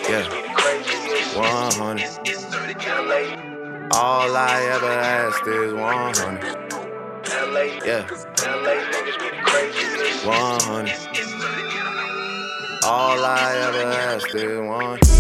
Yeah, 0.09 0.29
100. 1.35 2.01
All 3.93 4.37
I 4.37 4.63
ever 4.73 4.87
ask 4.87 5.45
is 5.49 5.75
100. 5.75 6.45
Yeah, 7.85 8.07
100. 10.25 10.93
All 12.93 13.25
I 13.25 13.55
ever 13.69 13.87
ask 13.87 14.35
is 14.35 14.59
100. 14.59 15.20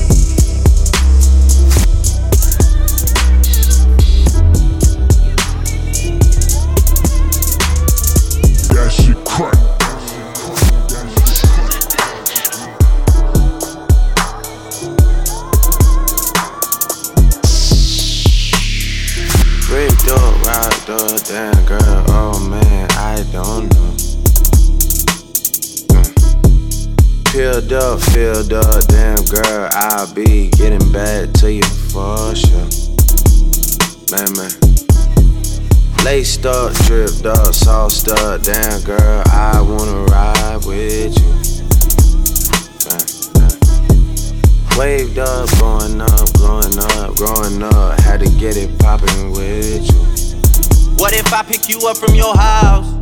I 51.40 51.42
pick 51.42 51.70
you 51.70 51.78
up 51.88 51.96
from 51.96 52.14
your 52.14 52.36
house? 52.36 52.94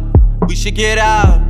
We 0.47 0.55
should 0.55 0.77
get 0.77 0.97
out. 0.97 1.45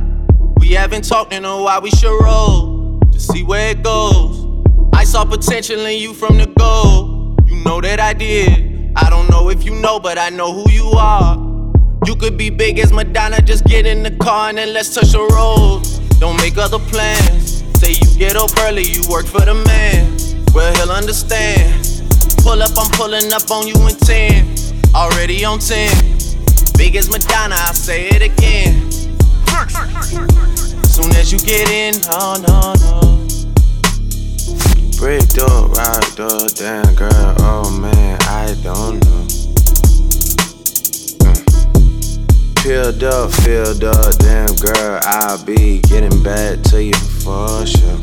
We 0.57 0.69
haven't 0.69 1.03
talked 1.03 1.31
in 1.31 1.45
a 1.45 1.61
while, 1.61 1.83
we 1.83 1.91
should 1.91 2.19
roll 2.19 2.99
to 3.11 3.19
see 3.19 3.43
where 3.43 3.69
it 3.69 3.83
goes. 3.83 4.65
I 4.93 5.03
saw 5.03 5.23
potential 5.23 5.85
in 5.85 6.01
you 6.01 6.15
from 6.15 6.39
the 6.39 6.47
go. 6.47 7.37
You 7.45 7.63
know 7.63 7.79
that 7.79 7.99
I 7.99 8.13
did. 8.13 8.91
I 8.95 9.07
don't 9.11 9.29
know 9.29 9.51
if 9.51 9.63
you 9.63 9.75
know, 9.75 9.99
but 9.99 10.17
I 10.17 10.29
know 10.29 10.51
who 10.51 10.71
you 10.71 10.85
are. 10.97 11.37
You 12.07 12.15
could 12.15 12.39
be 12.39 12.49
big 12.49 12.79
as 12.79 12.91
Madonna, 12.91 13.39
just 13.39 13.65
get 13.65 13.85
in 13.85 14.01
the 14.01 14.17
car 14.17 14.49
and 14.49 14.57
then 14.57 14.73
let's 14.73 14.95
touch 14.95 15.11
the 15.11 15.19
road. 15.19 15.83
Don't 16.19 16.37
make 16.37 16.57
other 16.57 16.79
plans. 16.79 17.63
Say 17.79 17.91
you 18.01 18.17
get 18.17 18.35
up 18.35 18.49
early, 18.61 18.81
you 18.81 19.03
work 19.11 19.27
for 19.27 19.41
the 19.41 19.53
man. 19.53 20.17
Well, 20.55 20.73
he'll 20.73 20.91
understand. 20.91 22.01
Pull 22.41 22.63
up, 22.63 22.71
I'm 22.75 22.89
pulling 22.93 23.31
up 23.31 23.51
on 23.51 23.67
you 23.67 23.75
in 23.75 23.95
10. 23.95 24.55
Already 24.95 25.45
on 25.45 25.59
10. 25.59 26.18
Big 26.79 26.95
as 26.95 27.09
Madonna, 27.11 27.55
I'll 27.57 27.73
say 27.73 28.07
it 28.07 28.21
again. 28.21 28.89
Soon 30.87 31.11
as 31.17 31.29
you 31.29 31.37
get 31.39 31.69
in, 31.69 31.93
oh 32.07 32.39
no, 32.47 32.73
no. 32.79 33.27
Bricked 34.97 35.39
up, 35.39 35.75
rocked 35.75 36.21
up, 36.21 36.53
damn 36.55 36.95
girl, 36.95 37.35
oh 37.39 37.69
man, 37.69 38.17
I 38.21 38.55
don't 38.63 39.03
know. 39.03 39.25
Mm. 41.19 43.03
Up, 43.03 43.31
filled 43.33 43.83
up, 43.83 44.17
damn 44.19 44.55
girl, 44.55 45.01
I'll 45.03 45.43
be 45.43 45.81
getting 45.81 46.23
back 46.23 46.61
to 46.71 46.81
you 46.81 46.95
for 46.95 47.65
sure. 47.67 47.99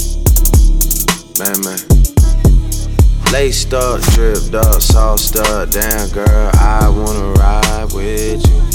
Man, 1.40 1.60
man. 1.64 1.78
Laced 3.32 3.72
up, 3.72 4.02
dripped 4.12 4.54
up, 4.54 4.82
sauced 4.82 5.36
up, 5.36 5.70
damn 5.70 6.10
girl, 6.10 6.50
I 6.54 6.88
wanna 6.90 7.32
ride 7.40 7.92
with 7.94 8.46
you. 8.46 8.65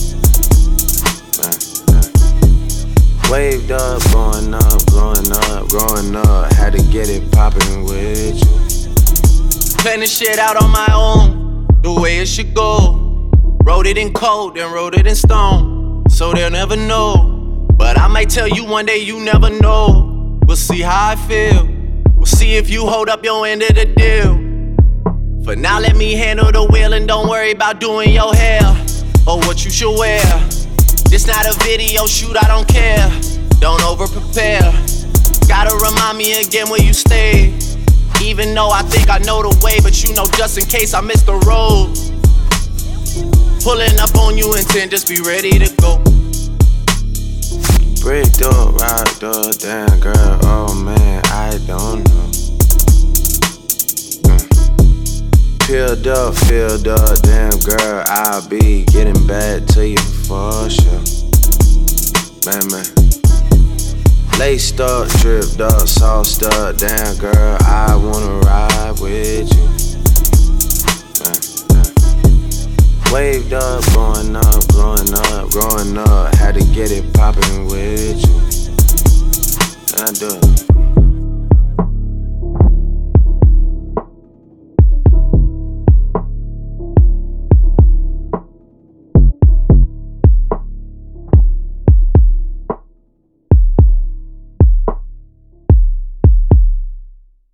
Waved 3.31 3.71
up, 3.71 4.03
going 4.11 4.53
up, 4.53 4.85
blowing 4.87 5.31
up, 5.31 5.69
growing 5.69 6.13
up, 6.17 6.51
had 6.51 6.73
to 6.73 6.83
get 6.91 7.07
it 7.07 7.31
poppin' 7.31 7.85
with 7.85 8.35
you. 8.35 9.75
Plan 9.77 10.01
this 10.01 10.17
shit 10.17 10.37
out 10.37 10.61
on 10.61 10.69
my 10.69 10.89
own, 10.93 11.65
the 11.81 11.93
way 11.93 12.17
it 12.17 12.27
should 12.27 12.53
go. 12.53 13.31
Wrote 13.63 13.87
it 13.87 13.97
in 13.97 14.11
code, 14.11 14.55
then 14.55 14.69
wrote 14.73 14.95
it 14.95 15.07
in 15.07 15.15
stone, 15.15 16.03
so 16.09 16.33
they'll 16.33 16.51
never 16.51 16.75
know. 16.75 17.65
But 17.77 17.97
I 17.97 18.07
might 18.07 18.29
tell 18.29 18.49
you 18.49 18.65
one 18.65 18.85
day, 18.85 18.97
you 18.97 19.17
never 19.21 19.49
know. 19.49 20.37
We'll 20.45 20.57
see 20.57 20.81
how 20.81 21.11
I 21.11 21.15
feel. 21.15 21.69
We'll 22.15 22.25
see 22.25 22.57
if 22.57 22.69
you 22.69 22.85
hold 22.85 23.07
up 23.07 23.23
your 23.23 23.47
end 23.47 23.61
of 23.63 23.75
the 23.75 23.85
deal. 23.85 24.35
For 25.45 25.55
now, 25.55 25.79
let 25.79 25.95
me 25.95 26.15
handle 26.15 26.51
the 26.51 26.65
wheel 26.65 26.91
and 26.91 27.07
don't 27.07 27.29
worry 27.29 27.51
about 27.51 27.79
doing 27.79 28.11
your 28.11 28.35
hair 28.35 28.61
or 29.25 29.37
what 29.39 29.63
you 29.63 29.71
should 29.71 29.97
wear. 29.97 30.21
This 31.11 31.27
not 31.27 31.45
a 31.45 31.53
video 31.65 32.07
shoot, 32.07 32.37
I 32.41 32.47
don't 32.47 32.65
care. 32.65 33.11
Don't 33.59 33.83
over 33.83 34.07
prepare. 34.07 34.71
Gotta 35.45 35.75
remind 35.75 36.17
me 36.17 36.39
again 36.39 36.69
where 36.69 36.81
you 36.81 36.93
stay. 36.93 37.53
Even 38.23 38.55
though 38.55 38.69
I 38.69 38.81
think 38.83 39.09
I 39.09 39.17
know 39.17 39.43
the 39.43 39.51
way, 39.61 39.81
but 39.83 40.01
you 40.05 40.15
know, 40.15 40.25
just 40.37 40.57
in 40.57 40.63
case 40.63 40.93
I 40.93 41.01
miss 41.01 41.23
the 41.23 41.35
road. 41.43 41.91
Pulling 43.61 43.99
up 43.99 44.15
on 44.15 44.37
you 44.37 44.55
in 44.55 44.63
10, 44.63 44.89
just 44.89 45.09
be 45.09 45.19
ready 45.19 45.59
to 45.59 45.67
go. 45.83 45.99
Bricked 47.99 48.41
up, 48.43 48.79
rocked 48.79 49.23
up, 49.25 49.51
damn 49.59 49.99
girl, 49.99 50.39
oh 50.43 50.73
man, 50.73 51.21
I 51.25 51.59
don't 51.67 52.07
know. 52.07 52.31
Mm. 54.31 56.07
up, 56.07 56.35
filled 56.47 56.87
up, 56.87 57.21
damn 57.21 57.59
girl, 57.59 58.03
I'll 58.07 58.47
be 58.47 58.85
getting 58.85 59.27
back 59.27 59.65
to 59.75 59.85
you 59.85 60.20
for 60.31 60.69
sure. 60.69 61.03
Man, 62.45 62.63
man. 62.71 62.87
Laced 64.39 64.79
up, 64.79 65.09
dripped 65.19 65.59
up, 65.59 65.85
sauced 65.89 66.43
up, 66.43 66.77
damn 66.77 67.17
girl, 67.17 67.57
I 67.59 67.93
wanna 67.95 68.39
ride 68.39 68.95
with 69.01 69.53
you. 69.53 69.67
Waved 73.11 73.51
up, 73.51 73.83
growing 73.91 74.37
up, 74.37 74.67
growing 74.69 75.13
up, 75.13 75.49
growing 75.49 75.97
up, 75.97 76.33
had 76.35 76.55
to 76.55 76.63
get 76.73 76.91
it 76.91 77.13
poppin' 77.13 77.65
with 77.65 78.25
you. 78.25 78.37
And 79.91 80.01
I 80.07 80.11
do. 80.13 80.90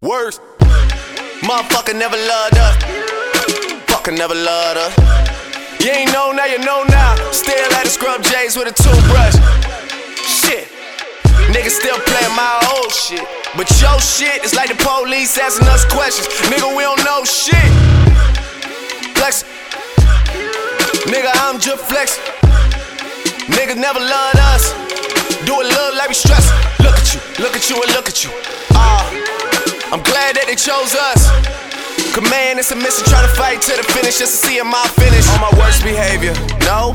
Worst. 0.07 0.39
Motherfucker 1.43 1.91
never 1.91 2.15
loved 2.15 2.55
us. 2.55 2.75
Fucker 3.91 4.15
never 4.17 4.33
loved 4.33 4.79
us. 4.79 5.83
You 5.83 5.91
ain't 5.91 6.13
know 6.13 6.31
now, 6.31 6.45
you 6.45 6.59
know 6.59 6.85
now. 6.87 7.13
Still 7.31 7.59
at 7.75 7.83
the 7.83 7.89
scrub 7.89 8.23
J's 8.23 8.55
with 8.55 8.71
a 8.71 8.75
toothbrush. 8.79 9.35
Shit. 10.23 10.71
Niggas 11.51 11.75
still 11.75 11.99
playing 12.07 12.35
my 12.39 12.55
old 12.71 12.93
shit. 12.93 13.27
But 13.57 13.67
your 13.81 13.99
shit 13.99 14.45
is 14.45 14.55
like 14.55 14.69
the 14.69 14.79
police 14.79 15.37
asking 15.37 15.67
us 15.67 15.83
questions. 15.83 16.27
Nigga, 16.47 16.71
we 16.71 16.83
don't 16.83 17.03
know 17.03 17.25
shit. 17.25 17.67
Flex. 19.19 19.43
Nigga, 21.11 21.35
I'm 21.43 21.59
just 21.59 21.83
flex. 21.83 22.17
Niggas 23.51 23.75
never 23.75 23.99
loved 23.99 24.39
us. 24.55 24.71
Do 25.43 25.59
it 25.59 25.67
look 25.67 25.95
like 25.99 26.07
we 26.07 26.15
stress. 26.15 26.47
Look 26.79 26.95
at 26.95 27.13
you, 27.13 27.19
look 27.43 27.57
at 27.57 27.69
you, 27.69 27.75
and 27.83 27.91
look 27.91 28.07
at 28.07 28.23
you. 28.23 28.31
Ah. 28.71 29.03
Uh, 29.11 29.36
I'm 29.87 30.03
glad 30.03 30.35
that 30.35 30.51
they 30.51 30.59
chose 30.59 30.91
us. 30.99 31.31
Command 32.11 32.59
and 32.59 32.65
submission, 32.65 33.07
try 33.07 33.23
to 33.23 33.31
fight 33.39 33.63
to 33.63 33.71
the 33.71 33.87
finish 33.95 34.19
just 34.19 34.43
to 34.43 34.47
see 34.47 34.59
my 34.59 34.83
finish. 34.99 35.23
On 35.31 35.39
my 35.39 35.53
worst 35.55 35.79
behavior, 35.79 36.35
no. 36.67 36.91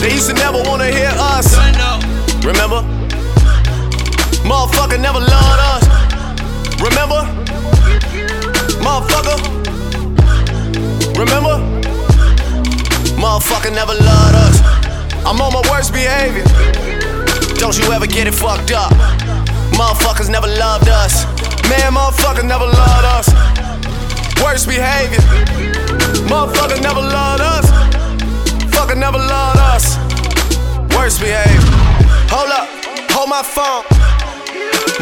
They 0.00 0.16
used 0.16 0.32
to 0.32 0.36
never 0.40 0.64
wanna 0.64 0.88
hear 0.88 1.12
us. 1.36 1.52
Remember? 2.40 2.80
Motherfucker 4.40 4.96
never 4.96 5.20
loved 5.20 5.60
us. 5.68 5.84
Remember? 6.80 7.28
Motherfucker. 8.80 9.36
Remember? 11.12 11.60
Motherfucker 13.20 13.68
never 13.68 13.92
loved 13.92 14.36
us. 14.48 14.56
I'm 15.28 15.36
on 15.44 15.52
my 15.52 15.62
worst 15.68 15.92
behavior. 15.92 16.44
Don't 17.60 17.76
you 17.76 17.84
ever 17.92 18.06
get 18.06 18.26
it 18.26 18.34
fucked 18.34 18.72
up. 18.72 18.92
Motherfuckers 19.76 20.30
never 20.30 20.46
loved 20.46 20.88
us. 20.88 21.33
Man, 21.78 21.94
motherfuckers 21.94 22.46
never 22.46 22.66
loved 22.66 23.06
us. 23.18 23.26
Worst 24.42 24.68
behavior. 24.68 25.22
Motherfuckers 26.30 26.80
never 26.80 27.00
loved 27.00 27.42
us. 27.42 27.66
Fucker 28.74 28.96
never 28.96 29.18
loved 29.18 29.58
us. 29.58 29.98
Worst 30.94 31.18
behavior. 31.20 31.74
Hold 32.30 32.50
up, 32.50 32.66
hold 33.10 33.28
my 33.28 33.42
phone. 33.42 33.82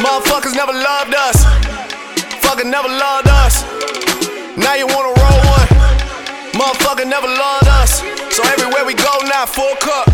Motherfuckers 0.00 0.54
never 0.54 0.72
loved 0.72 1.14
us. 1.14 1.44
Fucker 2.42 2.64
never 2.64 2.88
loved 2.88 3.28
us. 3.28 3.54
Now 4.56 4.74
you 4.74 4.86
wanna 4.86 5.12
roll 5.20 5.40
one. 5.56 5.68
Motherfucker 6.56 7.06
never 7.06 7.28
loved 7.28 7.68
us. 7.80 8.00
So 8.34 8.42
everywhere 8.54 8.84
we 8.84 8.94
go 8.94 9.14
now, 9.28 9.44
full 9.44 9.76
cup. 9.76 10.08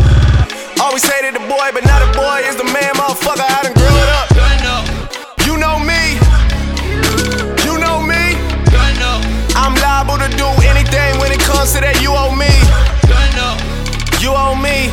Always 0.81 1.05
hated 1.05 1.35
the 1.35 1.45
boy, 1.47 1.67
but 1.73 1.83
now 1.85 1.99
the 2.03 2.11
boy 2.17 2.43
is 2.49 2.55
the 2.55 2.65
man, 2.65 2.91
motherfucker. 2.99 3.47
I 3.47 3.63
done 3.63 3.75
grew 3.79 3.95
it 4.03 4.09
up. 4.19 4.27
You 5.45 5.57
know 5.57 5.79
me. 5.79 5.98
To 11.73 11.81
that. 11.81 12.01
You 12.01 12.11
owe 12.15 12.33
me. 12.33 12.49
You 14.23 14.33
owe 14.33 14.55
me. 14.57 14.89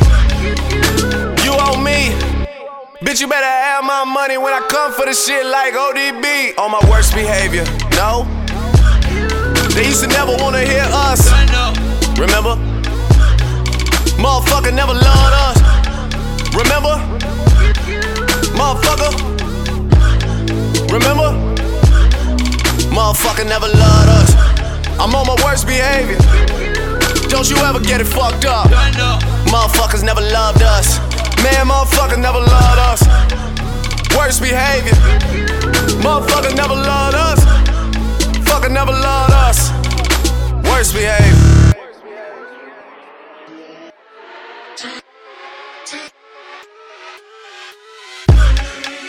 You 1.44 1.52
owe 1.56 1.80
me. 1.80 2.12
Bitch, 3.00 3.20
you 3.20 3.28
better 3.28 3.46
have 3.46 3.84
my 3.84 4.04
money 4.04 4.36
when 4.36 4.52
I 4.52 4.60
come 4.68 4.92
for 4.92 5.06
the 5.06 5.14
shit 5.14 5.46
like 5.46 5.72
ODB. 5.72 6.58
On 6.58 6.70
my 6.70 6.80
worst 6.90 7.14
behavior. 7.14 7.64
No. 7.96 8.26
They 9.72 9.86
used 9.86 10.02
to 10.02 10.08
never 10.08 10.36
wanna 10.36 10.64
hear 10.64 10.84
us. 11.06 11.30
Remember? 12.18 12.56
Motherfucker 14.20 14.74
never 14.74 14.92
loved 14.92 15.34
us. 15.46 15.56
Remember? 16.52 16.96
Motherfucker. 18.52 19.12
Remember? 20.92 21.30
Motherfucker 22.92 23.46
never 23.46 23.68
loved 23.68 24.08
us. 24.20 24.30
I'm 24.98 25.14
on 25.14 25.26
my 25.26 25.36
worst 25.44 25.66
behavior. 25.66 26.65
Don't 27.36 27.50
you 27.50 27.56
ever 27.58 27.80
get 27.80 28.00
it 28.00 28.06
fucked 28.06 28.46
up. 28.46 28.68
Motherfuckers 29.52 30.02
never 30.02 30.22
loved 30.22 30.62
us. 30.62 30.98
Man, 31.42 31.66
motherfuckers 31.66 32.18
never 32.18 32.38
loved 32.40 32.78
us. 32.78 33.02
Worst 34.16 34.40
behavior. 34.40 34.94
Motherfuckers 36.00 36.56
never 36.56 36.74
loved 36.74 37.14
us. 37.14 37.44
Fucker 38.48 38.72
never 38.72 38.92
loved 38.92 39.34
us. 39.34 39.70
Worst 40.66 40.94
behavior. 40.94 41.55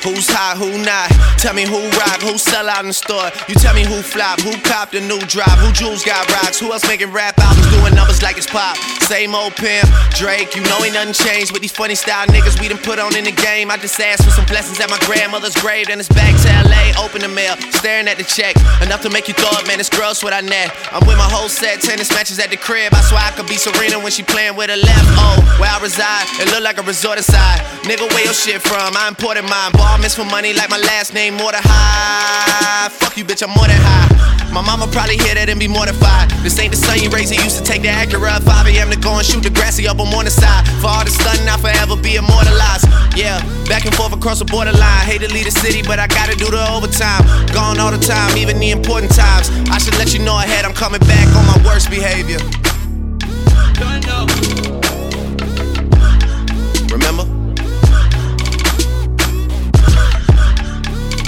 Who's 0.05 0.29
hot, 0.29 0.61
who 0.61 0.77
not? 0.85 1.09
Tell 1.41 1.53
me 1.57 1.65
who 1.65 1.81
rock, 1.97 2.21
who 2.21 2.37
sell 2.37 2.69
out 2.69 2.85
in 2.85 2.93
the 2.93 2.93
store. 2.93 3.33
You 3.49 3.55
tell 3.55 3.73
me 3.73 3.83
who 3.83 4.05
flop, 4.05 4.39
who 4.41 4.53
copped 4.61 4.93
a 4.93 5.01
new 5.01 5.19
drop, 5.25 5.57
who 5.57 5.73
jewels 5.73 6.05
got 6.05 6.29
rocks, 6.29 6.59
who 6.59 6.71
else 6.71 6.85
making 6.87 7.11
rap 7.11 7.37
albums 7.41 7.65
doing 7.73 7.95
numbers 7.95 8.21
like 8.21 8.37
it's 8.37 8.45
pop. 8.45 8.77
Same 9.09 9.33
old 9.33 9.55
pimp, 9.55 9.89
Drake, 10.13 10.55
you 10.55 10.61
know 10.69 10.77
ain't 10.85 10.93
nothing 10.93 11.17
changed 11.17 11.51
with 11.51 11.61
these 11.61 11.73
funny 11.73 11.95
style 11.95 12.27
niggas 12.27 12.59
we 12.61 12.67
done 12.67 12.77
put 12.77 12.99
on 12.99 13.17
in 13.17 13.25
the 13.25 13.33
game. 13.33 13.71
I 13.71 13.77
just 13.77 13.99
asked 13.99 14.23
for 14.23 14.31
some 14.31 14.45
blessings 14.45 14.79
at 14.79 14.89
my 14.89 14.99
grandmother's 15.09 15.55
grave, 15.55 15.87
then 15.87 15.99
it's 15.99 16.09
back 16.09 16.37
to 16.45 16.49
LA, 16.69 16.93
open 17.01 17.21
the 17.21 17.31
mail, 17.31 17.57
staring 17.73 18.07
at 18.07 18.17
the 18.17 18.23
check. 18.23 18.55
Enough 18.81 19.01
to 19.01 19.09
make 19.09 19.27
you 19.27 19.33
throw 19.33 19.47
thought, 19.47 19.67
man, 19.67 19.79
it's 19.79 19.89
gross 19.89 20.23
what 20.23 20.33
I 20.33 20.41
net. 20.41 20.75
I'm 20.91 21.05
with 21.07 21.17
my 21.17 21.29
whole 21.29 21.49
set, 21.49 21.81
tennis 21.81 22.11
matches 22.11 22.39
at 22.39 22.49
the 22.49 22.57
crib. 22.57 22.93
I 22.93 23.01
swear 23.01 23.23
I 23.23 23.31
could 23.31 23.47
be 23.47 23.55
Serena 23.55 23.99
when 23.99 24.11
she 24.11 24.23
playing 24.23 24.55
with 24.55 24.69
her 24.69 24.77
left. 24.77 25.07
Oh, 25.15 25.39
where 25.59 25.71
I 25.71 25.79
reside, 25.79 26.25
it 26.41 26.51
look 26.51 26.63
like 26.63 26.77
a 26.77 26.83
resort 26.83 27.17
inside. 27.17 27.63
Nigga, 27.87 28.07
where 28.11 28.23
your 28.23 28.33
shit 28.33 28.61
from? 28.61 28.95
I 28.95 29.07
imported 29.07 29.43
mine. 29.43 29.71
Miss 30.01 30.15
for 30.15 30.25
money 30.25 30.53
like 30.53 30.69
my 30.69 30.77
last 30.77 31.13
name, 31.13 31.35
more 31.35 31.51
than 31.51 31.61
high. 31.63 32.89
Fuck 32.89 33.15
you, 33.15 33.23
bitch, 33.23 33.43
I'm 33.43 33.51
more 33.51 33.67
than 33.67 33.79
high. 33.79 34.07
My 34.51 34.61
mama 34.61 34.87
probably 34.91 35.17
hear 35.17 35.35
that 35.35 35.49
and 35.49 35.59
be 35.59 35.67
mortified. 35.67 36.31
This 36.41 36.57
ain't 36.59 36.71
the 36.71 36.79
son 36.79 36.99
you 36.99 37.09
raised. 37.09 37.31
He 37.31 37.37
used 37.43 37.57
to 37.59 37.63
take 37.63 37.81
the 37.81 37.89
Acura 37.89 38.41
at 38.41 38.43
5 38.43 38.67
a.m. 38.67 38.89
to 38.89 38.97
go 38.97 39.13
and 39.13 39.25
shoot 39.25 39.43
the 39.43 39.51
grassy 39.51 39.87
up 39.87 39.99
on 39.99 40.09
the 40.25 40.31
side. 40.31 40.65
For 40.81 40.87
all 40.87 41.03
the 41.03 41.11
stunting, 41.11 41.47
I'll 41.47 41.61
forever 41.61 41.95
be 41.95 42.15
immortalized. 42.15 42.89
Yeah, 43.13 43.37
back 43.67 43.85
and 43.85 43.93
forth 43.93 44.13
across 44.13 44.39
the 44.39 44.45
borderline. 44.45 45.05
Hate 45.05 45.21
to 45.21 45.29
leave 45.29 45.45
the 45.45 45.53
city, 45.53 45.83
but 45.83 45.99
I 45.99 46.07
gotta 46.07 46.35
do 46.35 46.49
the 46.49 46.63
overtime. 46.73 47.21
Gone 47.53 47.79
all 47.79 47.91
the 47.91 48.01
time, 48.01 48.37
even 48.37 48.59
the 48.59 48.71
important 48.71 49.13
times. 49.13 49.51
I 49.69 49.77
should 49.77 49.97
let 50.01 50.13
you 50.13 50.19
know 50.19 50.37
ahead, 50.39 50.65
I'm 50.65 50.73
coming 50.73 51.01
back 51.01 51.27
on 51.35 51.45
my 51.45 51.59
worst 51.67 51.89
behavior. 51.89 52.39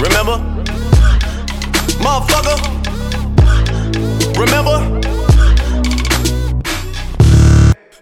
Remember? 0.00 0.38
Motherfucker. 2.00 2.56
Remember? 4.34 4.78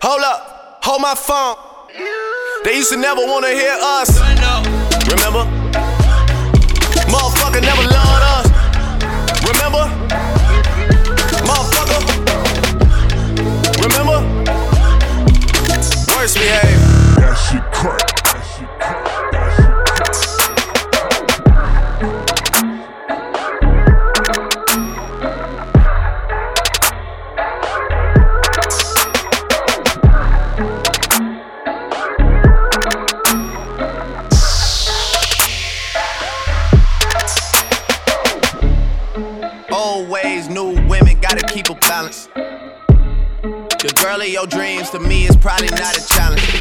Hold 0.01 0.23
up, 0.23 0.79
hold 0.85 1.03
my 1.03 1.17
phone. 1.17 1.57
They 2.63 2.77
used 2.77 2.91
to 2.91 2.97
never 2.97 3.27
wanna 3.27 3.49
hear 3.49 3.77
us. 3.81 4.17
Remember? 5.11 5.45
Motherfucker 7.11 7.63
never 7.63 7.83
loved 7.83 8.23
us. 8.35 8.47
Remember? 9.51 9.91
Motherfucker. 11.51 12.01
Remember? 13.83 14.19
Worst 16.15 16.37
behavior. 16.37 16.79
That 17.19 17.35
shit 17.35 17.65
crack. 17.73 18.07
That 18.23 18.43
shit 18.57 18.69
crack. 18.79 19.18
Say 44.17 44.33
your 44.33 44.47
dreams 44.47 44.91
to 44.91 44.99
me 44.99 45.27
is 45.27 45.37
probably 45.37 45.69
not 45.69 45.97
a 45.97 46.07
challenge. 46.07 46.61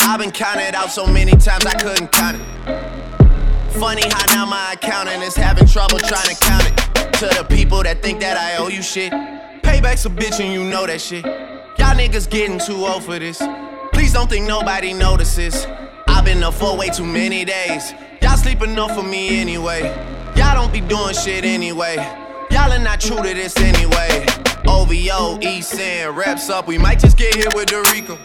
I've 0.00 0.18
been 0.18 0.30
counted 0.30 0.74
out 0.74 0.90
so 0.90 1.06
many 1.06 1.32
times 1.32 1.66
I 1.66 1.74
couldn't 1.74 2.12
count 2.12 2.36
it. 2.36 3.72
Funny 3.78 4.02
how 4.08 4.34
now 4.34 4.46
my 4.46 4.74
accountant 4.74 5.22
is 5.22 5.34
having 5.34 5.66
trouble 5.66 5.98
trying 5.98 6.34
to 6.34 6.36
count 6.36 6.64
it. 6.66 7.12
To 7.14 7.26
the 7.26 7.46
people 7.48 7.82
that 7.82 8.02
think 8.02 8.20
that 8.20 8.36
I 8.36 8.62
owe 8.62 8.68
you 8.68 8.82
shit. 8.82 9.12
Payback's 9.62 10.06
a 10.06 10.10
bitch 10.10 10.40
and 10.40 10.52
you 10.52 10.64
know 10.64 10.86
that 10.86 11.00
shit. 11.00 11.24
Y'all 11.24 11.96
niggas 11.96 12.28
getting 12.28 12.58
too 12.58 12.84
old 12.84 13.04
for 13.04 13.18
this. 13.18 13.42
Please 13.92 14.12
don't 14.12 14.28
think 14.28 14.46
nobody 14.46 14.92
notices. 14.92 15.66
I've 16.08 16.24
been 16.24 16.42
up 16.42 16.54
for 16.54 16.76
way 16.76 16.90
too 16.90 17.06
many 17.06 17.44
days. 17.44 17.92
Y'all 18.20 18.36
sleep 18.36 18.62
enough 18.62 18.94
for 18.94 19.02
me 19.02 19.40
anyway. 19.40 19.82
Y'all 20.36 20.54
don't 20.54 20.72
be 20.72 20.80
doing 20.80 21.14
shit 21.14 21.44
anyway. 21.44 21.96
Y'all 22.50 22.72
are 22.72 22.78
not 22.78 23.00
true 23.00 23.16
to 23.16 23.34
this 23.34 23.56
anyway. 23.58 24.26
OVO, 24.66 25.40
East 25.40 25.78
End, 25.78 26.16
reps 26.16 26.50
up. 26.50 26.66
We 26.66 26.78
might 26.78 26.98
just 26.98 27.16
get 27.16 27.34
here 27.34 27.48
with 27.54 27.68
Dorico. 27.68 28.18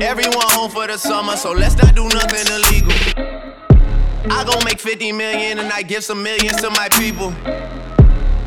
Everyone 0.00 0.46
home 0.48 0.70
for 0.70 0.86
the 0.86 0.96
summer, 0.96 1.36
so 1.36 1.52
let's 1.52 1.76
not 1.76 1.94
do 1.94 2.08
nothing 2.08 2.46
illegal. 2.52 2.92
I 4.30 4.44
gon' 4.44 4.64
make 4.64 4.80
50 4.80 5.12
million 5.12 5.58
and 5.58 5.72
I 5.72 5.82
give 5.82 6.04
some 6.04 6.22
millions 6.22 6.56
to 6.62 6.70
my 6.70 6.88
people. 6.92 7.32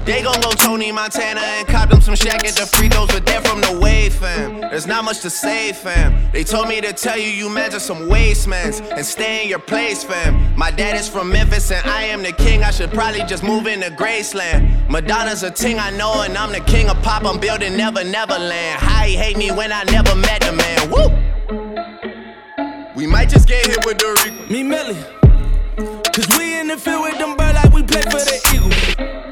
They 0.05 0.21
gon' 0.21 0.39
go 0.39 0.51
Tony 0.51 0.91
Montana 0.91 1.41
and 1.41 1.67
cop 1.67 1.89
them 1.89 1.99
some 1.99 2.13
Shaq 2.13 2.45
at 2.45 2.55
the 2.55 2.67
free 2.67 2.89
throws, 2.89 3.07
but 3.07 3.25
they're 3.25 3.41
from 3.41 3.59
the 3.61 3.79
wave, 3.81 4.13
fam. 4.13 4.61
There's 4.61 4.85
not 4.85 5.03
much 5.03 5.21
to 5.21 5.31
say, 5.31 5.73
fam. 5.73 6.31
They 6.31 6.43
told 6.43 6.67
me 6.67 6.79
to 6.79 6.93
tell 6.93 7.17
you 7.17 7.27
you 7.27 7.49
measure 7.49 7.79
some 7.79 8.07
wastemans 8.07 8.81
and 8.95 9.03
stay 9.03 9.41
in 9.41 9.49
your 9.49 9.57
place, 9.57 10.03
fam. 10.03 10.55
My 10.55 10.69
dad 10.69 10.95
is 10.95 11.09
from 11.09 11.31
Memphis 11.31 11.71
and 11.71 11.83
I 11.89 12.03
am 12.03 12.21
the 12.21 12.33
king. 12.33 12.61
I 12.61 12.69
should 12.69 12.91
probably 12.91 13.23
just 13.23 13.41
move 13.41 13.65
into 13.65 13.89
Graceland. 13.89 14.87
Madonna's 14.91 15.41
a 15.41 15.49
ting 15.49 15.79
I 15.79 15.89
know, 15.89 16.21
and 16.21 16.37
I'm 16.37 16.51
the 16.51 16.59
king 16.59 16.87
of 16.87 17.01
pop. 17.01 17.25
I'm 17.25 17.39
building 17.39 17.75
Never 17.75 18.03
Neverland. 18.03 18.79
How 18.79 19.05
he 19.05 19.15
hate 19.15 19.37
me 19.37 19.49
when 19.49 19.71
I 19.71 19.85
never 19.85 20.13
met 20.15 20.41
the 20.41 20.51
man. 20.53 20.91
Woo! 20.91 21.09
We 22.95 23.07
might 23.07 23.29
just 23.29 23.47
get 23.47 23.65
hit 23.65 23.83
with 23.87 23.97
the 23.97 24.21
Rico. 24.23 24.53
Me 24.53 24.61
Millie. 24.61 25.03
Cause 26.13 26.27
we 26.37 26.59
in 26.59 26.67
the 26.67 26.77
field 26.77 27.01
with 27.01 27.17
them 27.17 27.35
bird 27.35 27.55
like 27.55 27.73
we 27.73 27.81
play 27.81 28.01
for 28.03 28.19
the 28.19 28.39
Eagles. 28.53 29.24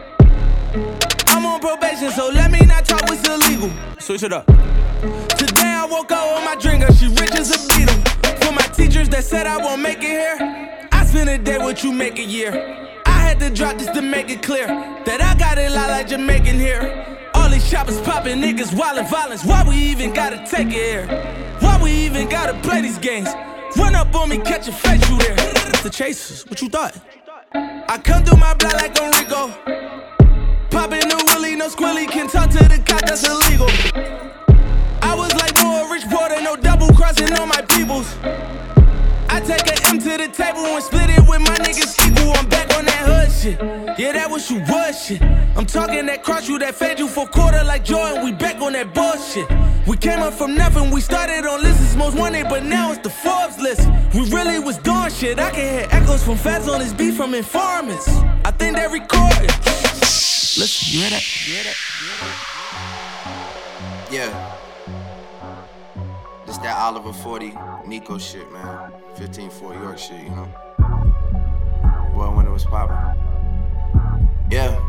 Probation, 1.64 2.12
so 2.12 2.28
let 2.28 2.52
me 2.52 2.60
not 2.66 2.84
talk 2.84 3.04
what's 3.04 3.26
illegal. 3.26 3.72
Switch 3.98 4.22
it 4.22 4.34
up. 4.34 4.46
Today 4.48 5.72
I 5.72 5.88
woke 5.90 6.12
up 6.12 6.36
with 6.36 6.44
my 6.44 6.58
drinker, 6.60 6.92
she 6.92 7.08
rich 7.08 7.32
as 7.36 7.52
a 7.52 7.58
Beatle. 7.72 8.44
For 8.44 8.52
my 8.52 8.68
teachers 8.76 9.08
that 9.08 9.24
said 9.24 9.48
I 9.48 9.56
won't 9.56 9.82
make 9.82 10.00
it 10.00 10.10
here, 10.10 10.90
I 10.92 11.06
spend 11.06 11.30
a 11.30 11.38
day 11.38 11.60
what 11.60 11.82
you 11.82 11.94
make 11.94 12.20
a 12.20 12.22
year. 12.22 12.52
I 13.06 13.12
had 13.12 13.40
to 13.40 13.50
drop 13.50 13.78
this 13.78 13.88
to 13.92 14.02
make 14.02 14.30
it 14.30 14.44
clear 14.44 14.68
that 14.68 15.22
I 15.22 15.40
got 15.40 15.58
it 15.58 15.72
lot 15.72 15.88
like 15.88 16.10
Jamaican 16.10 16.60
here. 16.60 17.18
All 17.34 17.48
these 17.50 17.66
shoppers 17.66 18.02
popping 18.02 18.42
niggas 18.42 18.74
wildin' 18.74 19.10
violence. 19.10 19.46
Why 19.46 19.64
we 19.66 19.78
even 19.78 20.14
gotta 20.14 20.46
take 20.46 20.68
it 20.68 20.74
here? 20.74 21.08
Why 21.62 21.82
we 21.82 21.92
even 21.92 22.28
gotta 22.28 22.60
play 22.60 22.82
these 22.82 22.98
games? 22.98 23.30
Run 23.78 23.96
up 23.96 24.14
on 24.14 24.28
me, 24.28 24.40
catch 24.40 24.68
a 24.68 24.74
face, 24.74 25.10
you 25.10 25.18
there. 25.18 25.38
The 25.82 25.90
chasers, 25.90 26.46
what 26.46 26.62
you 26.62 26.68
thought? 26.68 27.00
I 27.54 28.02
come 28.04 28.26
through 28.26 28.40
my 28.40 28.54
block 28.54 28.74
like 28.74 29.02
I'm 29.02 29.14
Rico. 30.74 30.80
Poppin' 30.80 31.08
the 31.08 31.24
willy, 31.28 31.56
no 31.56 31.68
squilly, 31.68 32.08
can 32.08 32.28
talk 32.28 32.50
to 32.50 32.58
the 32.58 32.82
cop, 32.86 33.02
that's 33.02 33.28
illegal. 33.28 33.70
I 35.02 35.16
was 35.16 35.34
like 35.36 35.62
more 35.64 35.92
rich 35.92 36.06
porter, 36.10 36.42
no 36.42 36.56
double 36.56 36.88
crossing 36.94 37.32
on 37.34 37.48
my 37.48 37.62
peoples. 37.70 38.16
I 39.30 39.40
take 39.40 39.68
an 39.68 39.78
M 39.86 40.00
to 40.00 40.18
the 40.18 40.28
table 40.32 40.66
and 40.66 40.84
split 40.84 41.10
it 41.10 41.22
with 41.28 41.42
my 41.42 41.58
niggas 41.58 41.98
equal. 42.08 42.34
I'm 42.34 42.48
back 42.50 42.76
on 42.78 42.86
that 42.86 43.04
hood 43.06 43.32
shit. 43.32 43.60
Yeah, 44.00 44.14
that 44.14 44.30
was 44.30 44.50
you 44.50 44.60
was 44.70 45.06
shit. 45.06 45.22
I'm 45.56 45.66
talking 45.66 46.06
that 46.06 46.24
cross 46.24 46.48
you, 46.48 46.60
that 46.60 46.76
fed 46.76 47.00
you 47.00 47.08
for 47.08 47.28
quarter 47.28 47.64
like 47.64 47.84
Jordan. 47.84 48.24
We 48.24 48.32
back 48.32 48.62
on 48.62 48.74
that 48.74 48.94
bullshit. 48.94 49.48
We 49.88 49.98
came 49.98 50.22
up 50.22 50.34
from 50.34 50.56
nothing. 50.56 50.92
We 50.92 51.02
started 51.02 51.46
on 51.46 51.62
lists 51.62 51.96
most 51.96 52.18
wanted, 52.18 52.48
but 52.50 52.64
now 52.64 52.92
it's 52.92 53.02
the 53.02 53.10
Forbes 53.10 53.60
list. 53.60 53.88
We 54.14 54.30
really 54.32 54.60
was 54.60 54.78
doing 54.78 55.10
shit. 55.10 55.40
I 55.40 55.52
can 55.52 55.80
hear 55.80 55.88
echoes 55.92 56.24
from 56.24 56.38
feds 56.38 56.68
on 56.68 56.80
this 56.80 56.94
beat 56.94 57.16
from 57.16 57.34
informants. 57.34 58.08
I 58.46 58.52
think 58.52 58.78
they 58.78 58.88
recorded. 58.88 59.52
Listen, 60.56 60.94
you 60.94 61.00
hear 61.02 61.10
that? 61.10 61.24
You 61.48 61.54
hear 61.56 61.64
that? 61.64 61.78
Yeah. 64.12 64.30
This 66.46 66.60
that 66.60 66.78
Oliver 66.78 67.12
40 67.12 67.56
Nico 67.88 68.20
shit, 68.20 68.52
man. 68.52 68.94
15 69.16 69.50
Fort 69.50 69.76
York 69.78 69.98
shit, 69.98 70.22
you 70.22 70.30
know? 70.30 70.48
Well, 72.14 72.36
when 72.36 72.46
it 72.46 72.52
was 72.52 72.66
poppin'. 72.66 72.96
Yeah. 74.52 74.80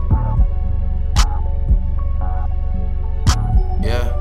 Yeah. 3.83 4.21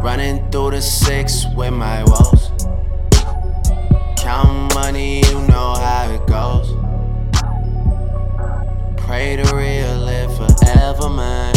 Running 0.00 0.48
through 0.52 0.70
the 0.70 0.80
six 0.80 1.44
with 1.56 1.72
my 1.72 2.04
woes. 2.04 2.52
Count 4.16 4.72
money, 4.74 5.22
you 5.26 5.40
know 5.48 5.74
how 5.74 6.08
it 6.08 6.24
goes. 6.28 6.87
Pray 9.08 9.36
the 9.36 9.54
real 9.56 10.00
live 10.00 10.36
forever, 10.36 11.08
man. 11.08 11.54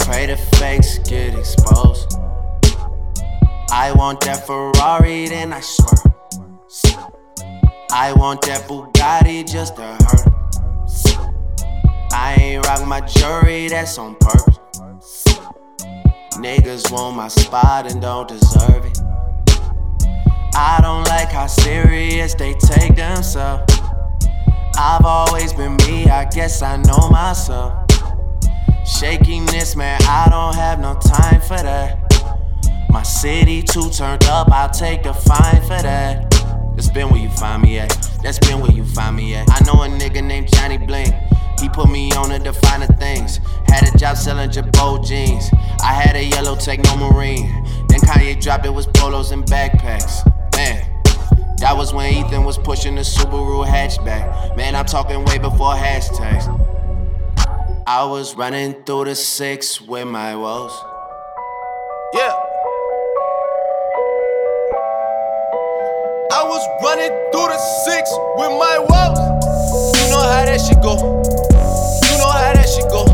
Pray 0.00 0.26
the 0.26 0.36
fakes 0.36 0.98
get 0.98 1.34
exposed. 1.34 2.18
I 3.70 3.92
want 3.96 4.20
that 4.20 4.46
Ferrari, 4.46 5.26
then 5.28 5.54
I 5.54 5.60
swear. 5.60 6.12
I 7.90 8.12
want 8.12 8.42
that 8.42 8.68
Bugatti 8.68 9.50
just 9.50 9.76
to 9.76 9.96
hurt. 10.04 10.28
I 12.12 12.34
ain't 12.40 12.66
rock 12.66 12.86
my 12.86 13.00
jewelry, 13.00 13.68
that's 13.68 13.96
on 13.96 14.16
purpose. 14.16 15.24
Niggas 16.34 16.92
want 16.92 17.16
my 17.16 17.28
spot 17.28 17.90
and 17.90 18.02
don't 18.02 18.28
deserve 18.28 18.84
it. 18.84 19.00
I 20.54 20.78
don't 20.82 21.04
like 21.04 21.30
how 21.30 21.46
serious 21.46 22.34
they 22.34 22.52
take 22.52 22.96
themselves. 22.96 23.72
I've 24.78 25.04
always 25.04 25.52
been 25.52 25.76
me, 25.86 26.06
I 26.06 26.24
guess 26.26 26.62
I 26.62 26.76
know 26.76 27.08
myself. 27.10 27.84
Shakiness, 28.86 29.74
man, 29.74 30.00
I 30.02 30.28
don't 30.30 30.54
have 30.54 30.80
no 30.80 30.94
time 31.00 31.40
for 31.40 31.56
that. 31.56 31.98
My 32.90 33.02
city 33.02 33.62
too 33.62 33.90
turned 33.90 34.24
up, 34.24 34.50
I'll 34.50 34.70
take 34.70 35.02
the 35.02 35.12
fine 35.12 35.62
for 35.62 35.80
that. 35.82 36.30
That's 36.74 36.90
been 36.90 37.08
where 37.08 37.20
you 37.20 37.30
find 37.30 37.62
me 37.62 37.78
at. 37.78 37.88
That's 38.22 38.38
been 38.38 38.60
where 38.60 38.70
you 38.70 38.84
find 38.84 39.16
me 39.16 39.34
at. 39.34 39.48
I 39.50 39.64
know 39.64 39.82
a 39.82 39.88
nigga 39.88 40.22
named 40.22 40.52
Johnny 40.52 40.78
Bling. 40.78 41.12
He 41.60 41.68
put 41.70 41.88
me 41.90 42.12
on 42.12 42.28
to 42.28 42.38
the 42.38 42.52
things. 42.98 43.40
Had 43.66 43.94
a 43.94 43.98
job 43.98 44.16
selling 44.16 44.50
Girbaud 44.50 45.06
jeans. 45.06 45.48
I 45.82 45.94
had 45.94 46.16
a 46.16 46.24
yellow 46.24 46.54
techno 46.54 46.96
marine. 46.96 47.64
Then 47.88 48.00
Kanye 48.00 48.40
dropped 48.40 48.66
it 48.66 48.70
was 48.74 48.86
polos 48.86 49.30
and 49.30 49.44
backpacks. 49.44 50.24
Man, 50.54 50.84
that 51.58 51.74
was 51.76 51.94
when 51.94 52.12
Ethan 52.12 52.44
was 52.44 52.58
pushing 52.58 52.94
the 52.94 53.00
Subaru 53.00 53.66
hatchback. 53.66 54.56
Man, 54.56 54.74
I'm 54.76 54.84
talking 54.84 55.24
way 55.24 55.38
before 55.38 55.74
hashtags. 55.74 56.46
I 57.86 58.04
was 58.04 58.36
running 58.36 58.82
through 58.84 59.06
the 59.06 59.14
six 59.14 59.80
with 59.80 60.06
my 60.06 60.36
woes. 60.36 60.72
Yeah. 62.14 62.34
I 66.32 66.44
was 66.44 66.62
running 66.82 67.08
through 67.32 67.48
the 67.48 67.58
six 67.86 68.10
with 68.36 68.50
my 68.58 68.78
woes. 68.90 69.18
You 70.02 70.10
know 70.10 70.20
how 70.20 70.44
that 70.44 70.60
shit 70.60 70.82
go. 70.82 70.96
You 70.98 72.18
know 72.18 72.28
how 72.28 72.52
that 72.52 72.68
shit 72.68 72.90
go. 72.90 73.06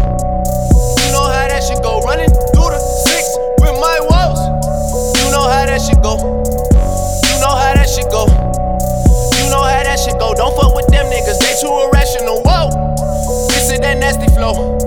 You 1.05 1.13
know 1.13 1.31
how 1.31 1.47
that 1.47 1.63
shit 1.63 1.83
go. 1.83 2.01
Running 2.01 2.31
through 2.31 2.71
the 2.75 2.81
six 3.07 3.37
with 3.61 3.79
my 3.79 3.99
woes. 4.11 4.41
You 5.23 5.31
know 5.31 5.47
how 5.47 5.67
that 5.67 5.81
shit 5.81 6.03
go. 6.03 6.72
Know 7.53 7.61
how 7.61 7.75
that 7.77 7.85
shit 7.85 8.09
go. 8.09 8.25
You 9.37 9.45
know 9.53 9.61
how 9.61 9.85
that 9.85 10.01
shit 10.01 10.17
go. 10.17 10.33
Don't 10.33 10.57
fuck 10.57 10.73
with 10.73 10.89
them 10.89 11.05
niggas, 11.13 11.37
they 11.37 11.53
too 11.61 11.69
irrational. 11.69 12.41
Whoa, 12.49 12.73
this 13.53 13.69
is 13.69 13.77
that 13.85 14.01
nasty 14.01 14.25
flow. 14.33 14.81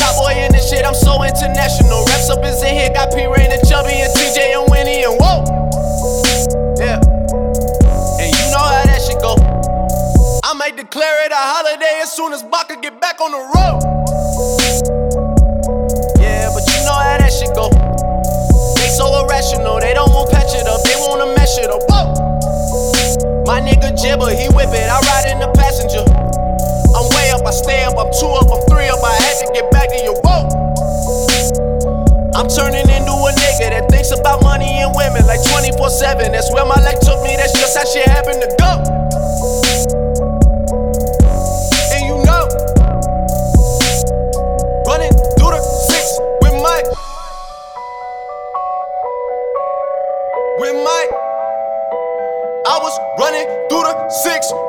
Top 0.00 0.16
boy 0.16 0.32
in 0.32 0.56
this 0.56 0.72
shit, 0.72 0.88
I'm 0.88 0.96
so 0.96 1.20
international. 1.20 2.00
Reps 2.08 2.32
up 2.32 2.40
is 2.48 2.64
in 2.64 2.72
here, 2.72 2.88
got 2.96 3.12
P 3.12 3.28
Reign 3.28 3.52
and 3.52 3.60
Chubby 3.68 3.92
and 3.92 4.08
TJ 4.08 4.56
and 4.56 4.72
Winnie 4.72 5.04
and 5.04 5.20
whoa. 5.20 5.44
Yeah. 6.80 6.96
And 6.96 8.28
you 8.40 8.46
know 8.56 8.64
how 8.64 8.88
that 8.88 9.04
shit 9.04 9.20
go. 9.20 9.36
I 10.48 10.56
might 10.56 10.80
declare 10.80 11.28
it 11.28 11.32
a 11.32 11.36
holiday 11.36 12.00
as 12.00 12.08
soon 12.08 12.32
as 12.32 12.42
Baka 12.42 12.80
get 12.80 13.04
back 13.04 13.20
on 13.20 13.36
the 13.36 13.44
road. 13.52 13.61
My 23.52 23.60
nigga 23.60 23.92
Jibber, 23.92 24.32
he 24.32 24.48
whip 24.56 24.72
it, 24.72 24.88
I 24.88 24.96
ride 24.96 25.28
in 25.28 25.36
the 25.36 25.52
passenger. 25.52 26.08
I'm 26.96 27.04
way 27.12 27.36
up, 27.36 27.44
I 27.44 27.52
stay 27.52 27.84
up, 27.84 28.00
I'm 28.00 28.08
two 28.16 28.32
up, 28.32 28.48
I'm 28.48 28.64
three 28.64 28.88
up, 28.88 29.04
I 29.04 29.12
had 29.12 29.44
to 29.44 29.52
get 29.52 29.68
back 29.68 29.92
to 29.92 30.00
you. 30.00 30.16
Whoa! 30.24 30.48
I'm 32.32 32.48
turning 32.48 32.88
into 32.88 33.12
a 33.12 33.30
nigga 33.44 33.76
that 33.76 33.92
thinks 33.92 34.08
about 34.08 34.40
money 34.40 34.80
and 34.80 34.96
women 34.96 35.28
like 35.28 35.44
24 35.44 35.68
7. 35.84 36.32
That's 36.32 36.48
where 36.48 36.64
my 36.64 36.80
life 36.80 37.04
took 37.04 37.20
me, 37.20 37.36
that's 37.36 37.52
just 37.52 37.76
how 37.76 37.84
shit 37.84 38.08
happened 38.08 38.40
to 38.40 38.48
go. 38.56 39.01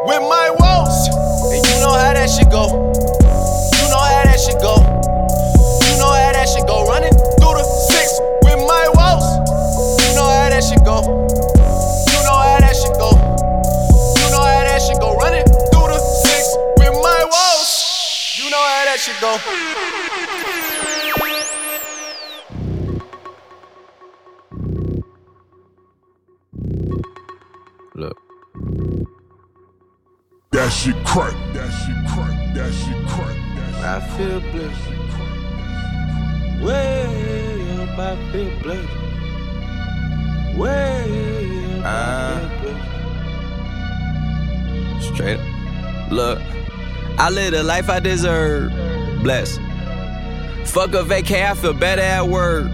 With 0.06 0.22
my 0.22 0.50
woes. 0.60 1.08
And 1.52 1.64
you 1.66 1.80
know 1.80 1.94
how 1.94 2.14
that 2.14 2.30
shit 2.30 2.50
go. 2.50 2.68
You 2.68 3.86
know 3.90 4.04
how 4.04 4.24
that 4.24 4.40
shit 4.40 4.60
go. 4.60 4.76
You 5.88 5.96
know 5.98 6.12
how 6.12 6.32
that 6.34 6.48
shit 6.50 6.68
go. 6.68 6.86
Running 6.88 7.14
through 7.40 7.56
the 7.56 7.64
six 7.64 8.20
with 8.44 8.60
my 8.68 8.86
woes. 8.96 9.28
You 10.04 10.16
know 10.16 10.28
how 10.28 10.50
that 10.50 10.64
shit 10.64 10.84
go. 10.84 11.02
You 12.12 12.20
know 12.24 12.36
how 12.36 12.60
that 12.60 12.76
shit 12.76 12.96
go. 13.00 13.16
You 14.20 14.28
know 14.32 14.44
how 14.44 14.64
that 14.68 14.82
shit 14.82 15.00
go. 15.00 15.16
Running 15.16 15.46
through 15.72 15.88
the 15.88 16.00
six 16.00 16.56
with 16.78 16.94
my 17.02 17.22
woes. 17.24 17.72
You 18.38 18.50
know 18.52 18.60
how 18.60 18.86
that 18.86 19.00
shit 19.00 19.20
go. 19.22 19.40
Look. 27.96 28.18
That 30.54 30.72
shit 30.72 30.96
crack. 31.04 31.34
That 31.54 31.72
shit 31.72 31.98
crack. 32.14 32.54
That 32.54 32.72
shit 32.72 33.08
crack. 33.08 33.36
I 33.84 34.00
feel 34.16 34.40
blessed. 34.40 34.90
Way 36.62 37.82
up, 37.82 37.98
I 37.98 38.16
feel 38.32 38.52
blessed. 38.62 38.96
Way 40.56 41.80
up, 41.80 41.86
I 41.86 41.88
uh, 41.90 42.50
feel 42.62 42.78
blessed. 45.00 45.16
Straight 45.16 45.40
up. 45.40 46.12
Look, 46.12 46.40
I 47.18 47.32
live 47.32 47.54
the 47.54 47.64
life 47.64 47.90
I 47.90 48.00
deserve. 48.00 48.72
Blessed. 49.24 49.60
Fuck 50.66 50.94
a 50.94 51.04
vacay, 51.04 51.50
I 51.50 51.56
feel 51.56 51.74
better 51.74 52.04
at 52.04 52.28
work. 52.28 52.72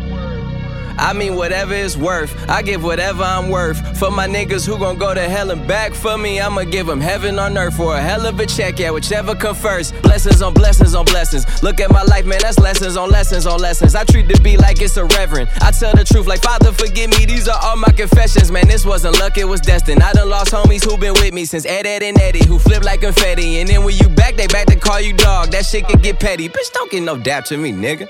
I 1.00 1.14
mean, 1.14 1.36
whatever 1.36 1.74
it's 1.74 1.96
worth. 1.96 2.36
I 2.50 2.62
give 2.62 2.84
whatever 2.84 3.24
I'm 3.24 3.50
worth. 3.50 3.98
For 3.98 4.12
my 4.12 4.28
niggas 4.28 4.68
who 4.68 4.78
gon' 4.78 4.98
go 4.98 5.14
to 5.14 5.22
hell 5.22 5.52
and 5.52 5.68
back 5.68 5.94
for 5.94 6.18
me, 6.18 6.40
I'ma 6.40 6.64
give 6.64 6.88
them 6.88 7.00
heaven 7.00 7.40
on 7.40 7.58
earth 7.58 7.78
for 7.78 7.96
a 7.96 8.02
hell 8.02 8.26
of 8.26 8.40
a 8.40 8.46
check, 8.46 8.80
yeah, 8.80 8.92
whichever 8.92 9.36
come 9.36 9.56
first. 9.56 10.00
Blessings 10.02 10.42
on 10.42 10.54
blessings 10.54 10.96
on 10.96 11.06
blessings. 11.06 11.46
Look 11.64 11.80
at 11.80 11.92
my 11.92 12.04
life, 12.04 12.26
man, 12.26 12.40
that's 12.42 12.60
lessons 12.60 12.98
on 12.98 13.10
lessons 13.10 13.48
on 13.48 13.60
lessons. 13.60 13.96
I 13.96 14.04
treat 14.04 14.28
the 14.28 14.40
beat 14.42 14.60
like 14.60 14.82
it's 14.82 14.98
a 14.98 15.06
reverend. 15.06 15.50
I 15.62 15.72
tell 15.72 15.94
the 15.94 16.04
truth, 16.04 16.28
like, 16.28 16.42
Father, 16.42 16.72
forgive 16.72 17.10
me, 17.12 17.26
these 17.26 17.48
are 17.48 17.60
all 17.64 17.78
my 17.78 17.92
confessions, 17.92 18.52
man. 18.52 18.68
This 18.68 18.86
wasn't 18.86 19.20
luck, 19.20 19.38
it 19.38 19.46
was 19.46 19.62
destined. 19.62 20.04
I 20.04 20.14
done 20.14 20.30
lost 20.30 20.52
homies 20.52 20.84
who 20.84 20.98
been 20.98 21.14
with 21.14 21.34
me 21.34 21.46
since 21.46 21.66
Ed, 21.66 21.86
Ed, 21.86 22.04
and 22.04 22.20
Eddie, 22.20 22.46
who 22.46 22.60
flip 22.60 22.84
like 22.84 23.02
confetti. 23.02 23.60
And 23.60 23.70
then 23.70 23.84
when 23.84 23.98
you 23.98 24.10
back, 24.10 24.36
they 24.36 24.48
back 24.48 24.68
to 24.68 24.76
call 24.76 25.00
you 25.00 25.14
dog. 25.14 25.52
That 25.52 25.66
shit 25.66 25.88
can 25.88 26.02
get 26.02 26.20
petty. 26.20 26.50
Bitch, 26.50 26.72
don't 26.74 26.92
get 26.92 27.04
no 27.04 27.18
dap 27.18 27.46
to 27.46 27.58
me, 27.58 27.72
nigga. 27.72 28.08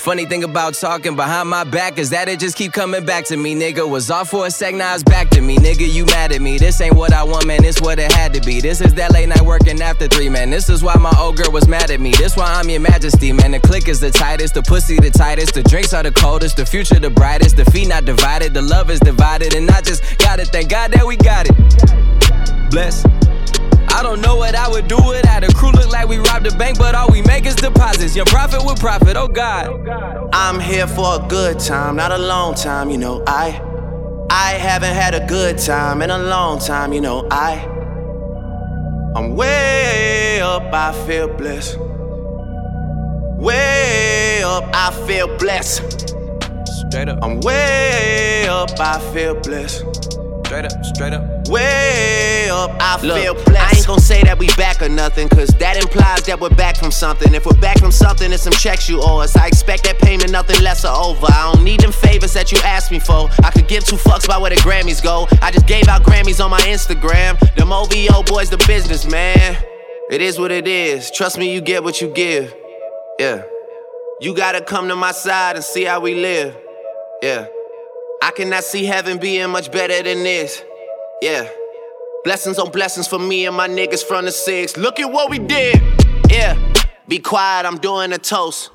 Funny 0.00 0.24
thing 0.24 0.44
about 0.44 0.72
talking 0.72 1.14
behind 1.14 1.50
my 1.50 1.62
back 1.62 1.98
is 1.98 2.08
that 2.08 2.26
it 2.26 2.40
just 2.40 2.56
keep 2.56 2.72
coming 2.72 3.04
back 3.04 3.26
to 3.26 3.36
me, 3.36 3.54
nigga. 3.54 3.86
Was 3.86 4.10
off 4.10 4.30
for 4.30 4.46
a 4.46 4.50
sec, 4.50 4.74
now 4.74 4.94
it's 4.94 5.02
back 5.02 5.28
to 5.28 5.42
me, 5.42 5.58
nigga. 5.58 5.86
You 5.86 6.06
mad 6.06 6.32
at 6.32 6.40
me? 6.40 6.56
This 6.56 6.80
ain't 6.80 6.96
what 6.96 7.12
I 7.12 7.22
want, 7.22 7.44
man. 7.46 7.60
This 7.60 7.82
what 7.82 7.98
it 7.98 8.10
had 8.10 8.32
to 8.32 8.40
be. 8.40 8.62
This 8.62 8.80
is 8.80 8.94
that 8.94 9.12
late 9.12 9.28
night 9.28 9.42
working 9.42 9.82
after 9.82 10.08
three, 10.08 10.30
man. 10.30 10.48
This 10.48 10.70
is 10.70 10.82
why 10.82 10.94
my 10.94 11.12
old 11.20 11.36
girl 11.36 11.52
was 11.52 11.68
mad 11.68 11.90
at 11.90 12.00
me. 12.00 12.12
This 12.12 12.34
why 12.34 12.46
I'm 12.46 12.70
your 12.70 12.80
majesty, 12.80 13.30
man. 13.30 13.50
The 13.50 13.60
click 13.60 13.88
is 13.88 14.00
the 14.00 14.10
tightest, 14.10 14.54
the 14.54 14.62
pussy 14.62 14.96
the 14.96 15.10
tightest, 15.10 15.52
the 15.52 15.62
drinks 15.62 15.92
are 15.92 16.02
the 16.02 16.12
coldest, 16.12 16.56
the 16.56 16.64
future 16.64 16.98
the 16.98 17.10
brightest, 17.10 17.58
the 17.58 17.66
feet 17.66 17.88
not 17.88 18.06
divided, 18.06 18.54
the 18.54 18.62
love 18.62 18.88
is 18.88 19.00
divided, 19.00 19.52
and 19.52 19.70
I 19.70 19.82
just 19.82 20.02
gotta 20.16 20.46
thank 20.46 20.70
God 20.70 20.92
that 20.92 21.06
we 21.06 21.18
got 21.18 21.46
it. 21.46 22.70
Bless. 22.70 23.04
I 23.92 24.02
don't 24.02 24.20
know 24.20 24.36
what 24.36 24.54
I 24.54 24.68
would 24.68 24.88
do 24.88 24.96
without 24.96 25.44
a 25.44 25.52
crew. 25.54 25.72
Look 25.72 25.90
like 25.90 26.08
we 26.08 26.18
robbed 26.18 26.46
a 26.46 26.56
bank, 26.56 26.78
but 26.78 26.94
all 26.94 27.08
we 27.10 27.22
make 27.22 27.46
is 27.46 27.54
deposits. 27.54 28.14
Young 28.16 28.26
prophet 28.26 28.64
with 28.64 28.80
profit, 28.80 29.16
oh 29.16 29.28
God. 29.28 29.88
I'm 30.32 30.60
here 30.60 30.86
for 30.86 31.16
a 31.22 31.28
good 31.28 31.58
time, 31.58 31.96
not 31.96 32.12
a 32.12 32.18
long 32.18 32.54
time, 32.54 32.90
you 32.90 32.98
know. 32.98 33.22
I 33.26 33.60
I 34.30 34.52
haven't 34.52 34.94
had 34.94 35.14
a 35.14 35.26
good 35.26 35.58
time 35.58 36.02
in 36.02 36.10
a 36.10 36.18
long 36.18 36.60
time, 36.60 36.92
you 36.92 37.00
know. 37.00 37.26
I 37.30 37.66
I'm 39.16 39.34
way 39.34 40.40
up, 40.40 40.72
I 40.72 40.92
feel 41.06 41.26
blessed. 41.26 41.76
Way 43.38 44.42
up, 44.44 44.64
I 44.72 44.92
feel 45.06 45.36
blessed. 45.36 46.10
Straight 46.66 47.08
up, 47.08 47.18
I'm 47.22 47.40
way 47.40 48.46
up, 48.48 48.70
I 48.78 49.00
feel 49.12 49.34
blessed. 49.34 50.19
Straight 50.50 50.64
up, 50.64 50.84
straight 50.84 51.12
up. 51.12 51.48
Way 51.48 52.48
up, 52.50 52.72
I 52.80 53.00
Look, 53.00 53.22
feel 53.22 53.34
blessed. 53.34 53.72
I 53.72 53.76
ain't 53.76 53.86
gon' 53.86 54.00
say 54.00 54.20
that 54.24 54.36
we 54.36 54.48
back 54.56 54.82
or 54.82 54.88
nothing, 54.88 55.28
cause 55.28 55.50
that 55.60 55.76
implies 55.76 56.22
that 56.24 56.40
we're 56.40 56.50
back 56.50 56.76
from 56.76 56.90
something. 56.90 57.32
If 57.34 57.46
we're 57.46 57.60
back 57.60 57.78
from 57.78 57.92
something, 57.92 58.32
it's 58.32 58.42
some 58.42 58.52
checks 58.54 58.88
you 58.88 59.00
owe 59.00 59.18
us. 59.18 59.36
I 59.36 59.46
expect 59.46 59.84
that 59.84 60.00
payment, 60.00 60.32
nothing 60.32 60.60
less 60.60 60.84
or 60.84 60.90
over. 60.90 61.26
I 61.26 61.52
don't 61.52 61.62
need 61.62 61.78
them 61.78 61.92
favors 61.92 62.32
that 62.32 62.50
you 62.50 62.58
asked 62.64 62.90
me 62.90 62.98
for. 62.98 63.28
I 63.44 63.52
could 63.52 63.68
give 63.68 63.84
two 63.84 63.94
fucks 63.94 64.24
about 64.24 64.40
where 64.40 64.50
the 64.50 64.56
Grammys 64.56 65.00
go. 65.00 65.28
I 65.40 65.52
just 65.52 65.66
gave 65.68 65.86
out 65.86 66.02
Grammys 66.02 66.44
on 66.44 66.50
my 66.50 66.60
Instagram. 66.62 67.38
Them 67.54 67.72
OVO 67.72 68.24
boys, 68.24 68.50
the 68.50 68.58
business, 68.66 69.06
man. 69.06 69.56
It 70.10 70.20
is 70.20 70.40
what 70.40 70.50
it 70.50 70.66
is. 70.66 71.12
Trust 71.12 71.38
me, 71.38 71.54
you 71.54 71.60
get 71.60 71.84
what 71.84 72.00
you 72.00 72.12
give. 72.12 72.52
Yeah. 73.20 73.44
You 74.20 74.34
gotta 74.34 74.60
come 74.60 74.88
to 74.88 74.96
my 74.96 75.12
side 75.12 75.54
and 75.54 75.64
see 75.64 75.84
how 75.84 76.00
we 76.00 76.16
live. 76.16 76.56
Yeah. 77.22 77.46
I 78.22 78.32
cannot 78.32 78.64
see 78.64 78.84
heaven 78.84 79.18
being 79.18 79.48
much 79.48 79.72
better 79.72 80.02
than 80.02 80.22
this. 80.22 80.62
Yeah. 81.22 81.48
Blessings 82.22 82.58
on 82.58 82.70
blessings 82.70 83.08
for 83.08 83.18
me 83.18 83.46
and 83.46 83.56
my 83.56 83.66
niggas 83.66 84.04
from 84.04 84.26
the 84.26 84.30
six. 84.30 84.76
Look 84.76 85.00
at 85.00 85.10
what 85.10 85.30
we 85.30 85.38
did. 85.38 85.80
Yeah. 86.28 86.58
Be 87.08 87.18
quiet, 87.18 87.64
I'm 87.64 87.78
doing 87.78 88.12
a 88.12 88.18
toast. 88.18 88.72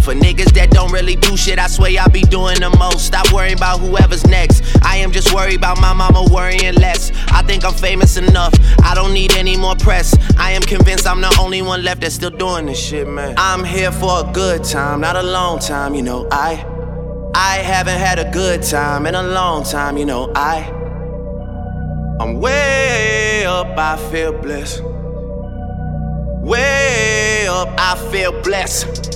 For 0.00 0.14
niggas 0.14 0.52
that 0.54 0.70
don't 0.70 0.90
really 0.92 1.16
do 1.16 1.36
shit, 1.36 1.58
I 1.58 1.66
swear 1.66 2.00
I 2.00 2.08
be 2.08 2.22
doing 2.22 2.60
the 2.60 2.70
most. 2.78 3.04
Stop 3.06 3.30
worrying 3.34 3.56
about 3.56 3.80
whoever's 3.80 4.26
next. 4.26 4.62
I 4.82 4.96
am 4.96 5.12
just 5.12 5.34
worried 5.34 5.56
about 5.56 5.78
my 5.78 5.92
mama 5.92 6.26
worrying 6.32 6.74
less. 6.74 7.12
I 7.32 7.42
think 7.42 7.66
I'm 7.66 7.74
famous 7.74 8.16
enough. 8.16 8.54
I 8.82 8.94
don't 8.94 9.12
need 9.12 9.34
any 9.34 9.58
more 9.58 9.76
press. 9.76 10.16
I 10.38 10.52
am 10.52 10.62
convinced 10.62 11.06
I'm 11.06 11.20
the 11.20 11.36
only 11.38 11.60
one 11.60 11.84
left 11.84 12.00
that's 12.00 12.14
still 12.14 12.30
doing 12.30 12.64
this 12.66 12.82
shit, 12.82 13.06
man. 13.06 13.34
I'm 13.36 13.62
here 13.62 13.92
for 13.92 14.26
a 14.26 14.32
good 14.32 14.64
time, 14.64 15.02
not 15.02 15.16
a 15.16 15.22
long 15.22 15.58
time, 15.58 15.94
you 15.94 16.02
know. 16.02 16.26
I 16.30 16.66
I 17.34 17.56
haven't 17.58 17.98
had 17.98 18.18
a 18.18 18.30
good 18.30 18.62
time 18.62 19.06
in 19.06 19.14
a 19.14 19.22
long 19.22 19.64
time, 19.64 19.96
you 19.98 20.04
know. 20.06 20.30
I 20.34 20.70
I'm 22.20 22.40
way 22.40 23.44
up, 23.46 23.76
I 23.76 23.96
feel 24.10 24.32
blessed. 24.32 24.82
Way 26.42 27.46
up, 27.48 27.68
I 27.78 27.96
feel 28.12 28.40
blessed. 28.42 29.14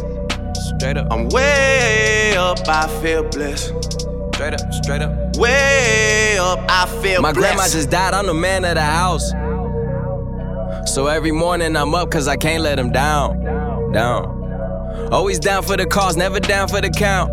Straight 0.76 0.96
up, 0.96 1.07
I'm 1.12 1.28
way 1.28 2.35
up, 2.37 2.59
I 2.68 2.88
feel 3.02 3.22
blessed. 3.24 3.72
straight 4.35 4.54
up, 4.54 4.72
straight 4.72 5.02
up. 5.02 5.37
Way 5.37 6.38
up, 6.38 6.59
I 6.68 6.87
feel 7.02 7.22
My 7.22 7.33
blessed. 7.33 7.54
grandma 7.57 7.68
just 7.68 7.90
died, 7.90 8.14
I'm 8.14 8.26
the 8.26 8.35
man 8.35 8.64
of 8.64 8.74
the 8.74 8.83
house. 8.83 9.31
So 10.92 11.07
every 11.07 11.33
morning 11.33 11.76
I'm 11.76 11.94
up 11.94 12.11
cause 12.11 12.26
I 12.28 12.37
can't 12.37 12.62
let 12.62 12.78
him 12.78 12.90
down. 12.90 13.92
Down. 13.92 14.35
Always 15.12 15.38
down 15.38 15.62
for 15.62 15.76
the 15.76 15.87
cause, 15.87 16.16
never 16.16 16.40
down 16.40 16.68
for 16.68 16.81
the 16.81 16.90
count. 16.90 17.31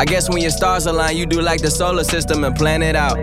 I 0.00 0.06
guess 0.06 0.30
when 0.30 0.40
your 0.40 0.50
stars 0.50 0.86
align, 0.86 1.14
you 1.18 1.26
do 1.26 1.42
like 1.42 1.60
the 1.60 1.70
solar 1.70 2.04
system 2.04 2.42
and 2.44 2.56
plan 2.56 2.80
it 2.80 2.96
out. 2.96 3.18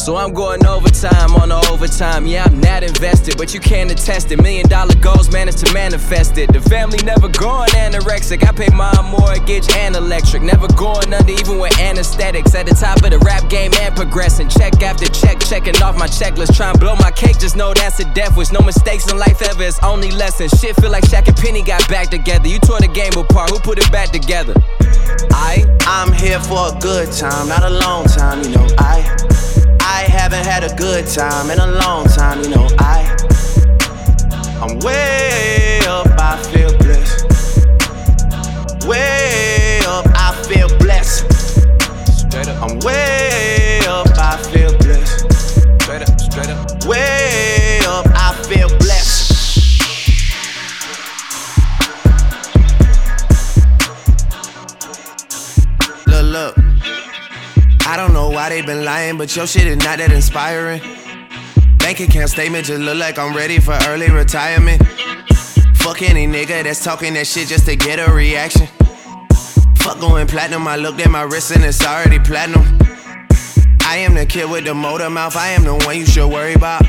So 0.00 0.16
I'm 0.16 0.32
going 0.32 0.64
overtime 0.64 1.34
on 1.36 1.50
the 1.50 1.60
overtime. 1.70 2.26
Yeah, 2.26 2.44
I'm 2.44 2.58
not 2.58 2.82
invested, 2.82 3.36
but 3.36 3.52
you 3.52 3.60
can't 3.60 3.90
attest 3.90 4.32
it. 4.32 4.40
Million 4.40 4.66
dollar 4.66 4.94
goals 4.94 5.30
managed 5.30 5.58
to 5.58 5.72
manifest 5.74 6.38
it. 6.38 6.50
The 6.54 6.60
family 6.62 6.96
never 7.04 7.28
going 7.28 7.68
anorexic. 7.76 8.42
I 8.48 8.52
pay 8.52 8.74
my 8.74 8.90
mortgage 9.02 9.68
and 9.76 9.94
electric. 9.94 10.42
Never 10.42 10.68
going 10.68 11.12
under, 11.12 11.30
even 11.30 11.58
with 11.58 11.78
anesthetics. 11.78 12.54
At 12.54 12.64
the 12.66 12.74
top 12.74 13.04
of 13.04 13.10
the 13.10 13.18
rap 13.18 13.50
game 13.50 13.72
and 13.74 13.94
progressing. 13.94 14.48
Check 14.48 14.82
after 14.82 15.04
check, 15.06 15.38
checking 15.40 15.76
off 15.82 15.98
my 15.98 16.06
checklist. 16.08 16.56
Try 16.56 16.70
and 16.70 16.80
blow 16.80 16.96
my 16.96 17.10
cake, 17.10 17.38
just 17.38 17.54
know 17.54 17.74
that's 17.74 18.00
a 18.00 18.06
death 18.14 18.38
wish. 18.38 18.50
No 18.52 18.60
mistakes 18.60 19.10
in 19.12 19.18
life 19.18 19.42
ever, 19.42 19.64
it's 19.64 19.78
only 19.82 20.10
lessons. 20.12 20.58
Shit 20.58 20.76
feel 20.76 20.90
like 20.90 21.04
Shaq 21.04 21.28
and 21.28 21.36
Penny 21.36 21.62
got 21.62 21.86
back 21.90 22.08
together. 22.08 22.48
You 22.48 22.58
tore 22.58 22.80
the 22.80 22.88
game 22.88 23.12
apart, 23.18 23.50
who 23.50 23.58
put 23.60 23.78
it 23.78 23.92
back 23.92 24.08
together? 24.08 24.54
I 25.30 25.66
I'm 25.82 26.12
here 26.14 26.40
for 26.40 26.74
a 26.74 26.80
good 26.80 27.12
time, 27.12 27.48
not 27.48 27.64
a 27.64 27.70
long 27.70 28.06
time, 28.06 28.42
you 28.42 28.50
know. 28.56 28.66
I 28.78 29.59
I 29.92 30.04
haven't 30.04 30.46
had 30.46 30.62
a 30.62 30.72
good 30.76 31.04
time 31.08 31.50
in 31.50 31.58
a 31.58 31.66
long 31.66 32.06
time, 32.06 32.40
you 32.42 32.50
know. 32.50 32.68
I 32.78 33.16
I'm 34.62 34.78
way 34.78 35.80
up, 35.88 36.06
I 36.16 36.40
feel 36.44 36.72
blessed. 36.78 37.26
Way 38.86 39.80
up, 39.86 40.06
I 40.14 40.32
feel 40.46 40.68
blessed. 40.78 41.26
straight 42.20 42.46
up, 42.46 42.62
I'm 42.62 42.78
way 42.80 43.80
up, 43.88 44.06
I 44.16 44.36
feel 44.52 44.72
blessed. 44.78 45.26
straight 45.82 46.02
up, 46.02 46.20
straight 46.20 46.50
up. 46.50 46.84
Way 46.84 47.80
up, 47.84 48.06
I 48.14 48.32
feel 48.44 48.68
blessed. 48.78 49.26
Look, 56.06 56.56
look. 56.56 56.69
I 57.86 57.96
don't 57.96 58.12
know 58.12 58.30
why 58.30 58.48
they 58.48 58.62
been 58.62 58.84
lying, 58.84 59.18
but 59.18 59.34
your 59.34 59.46
shit 59.46 59.66
is 59.66 59.76
not 59.78 59.98
that 59.98 60.12
inspiring. 60.12 60.80
Bank 61.78 62.00
account 62.00 62.30
statement 62.30 62.66
just 62.66 62.80
look 62.80 62.96
like 62.96 63.18
I'm 63.18 63.34
ready 63.34 63.58
for 63.58 63.76
early 63.88 64.10
retirement. 64.10 64.82
Fuck 65.76 66.02
any 66.02 66.26
nigga 66.26 66.62
that's 66.62 66.84
talking 66.84 67.14
that 67.14 67.26
shit 67.26 67.48
just 67.48 67.66
to 67.66 67.74
get 67.74 67.98
a 67.98 68.12
reaction. 68.12 68.68
Fuck 69.76 69.98
going 69.98 70.26
platinum, 70.26 70.68
I 70.68 70.76
looked 70.76 71.00
at 71.00 71.10
my 71.10 71.22
wrist 71.22 71.50
and 71.52 71.64
it's 71.64 71.84
already 71.84 72.18
platinum. 72.18 72.62
I 73.82 73.96
am 73.96 74.14
the 74.14 74.26
kid 74.26 74.48
with 74.48 74.64
the 74.66 74.74
motor 74.74 75.10
mouth, 75.10 75.36
I 75.36 75.48
am 75.48 75.64
the 75.64 75.74
one 75.74 75.98
you 75.98 76.06
should 76.06 76.28
worry 76.28 76.52
about. 76.52 76.82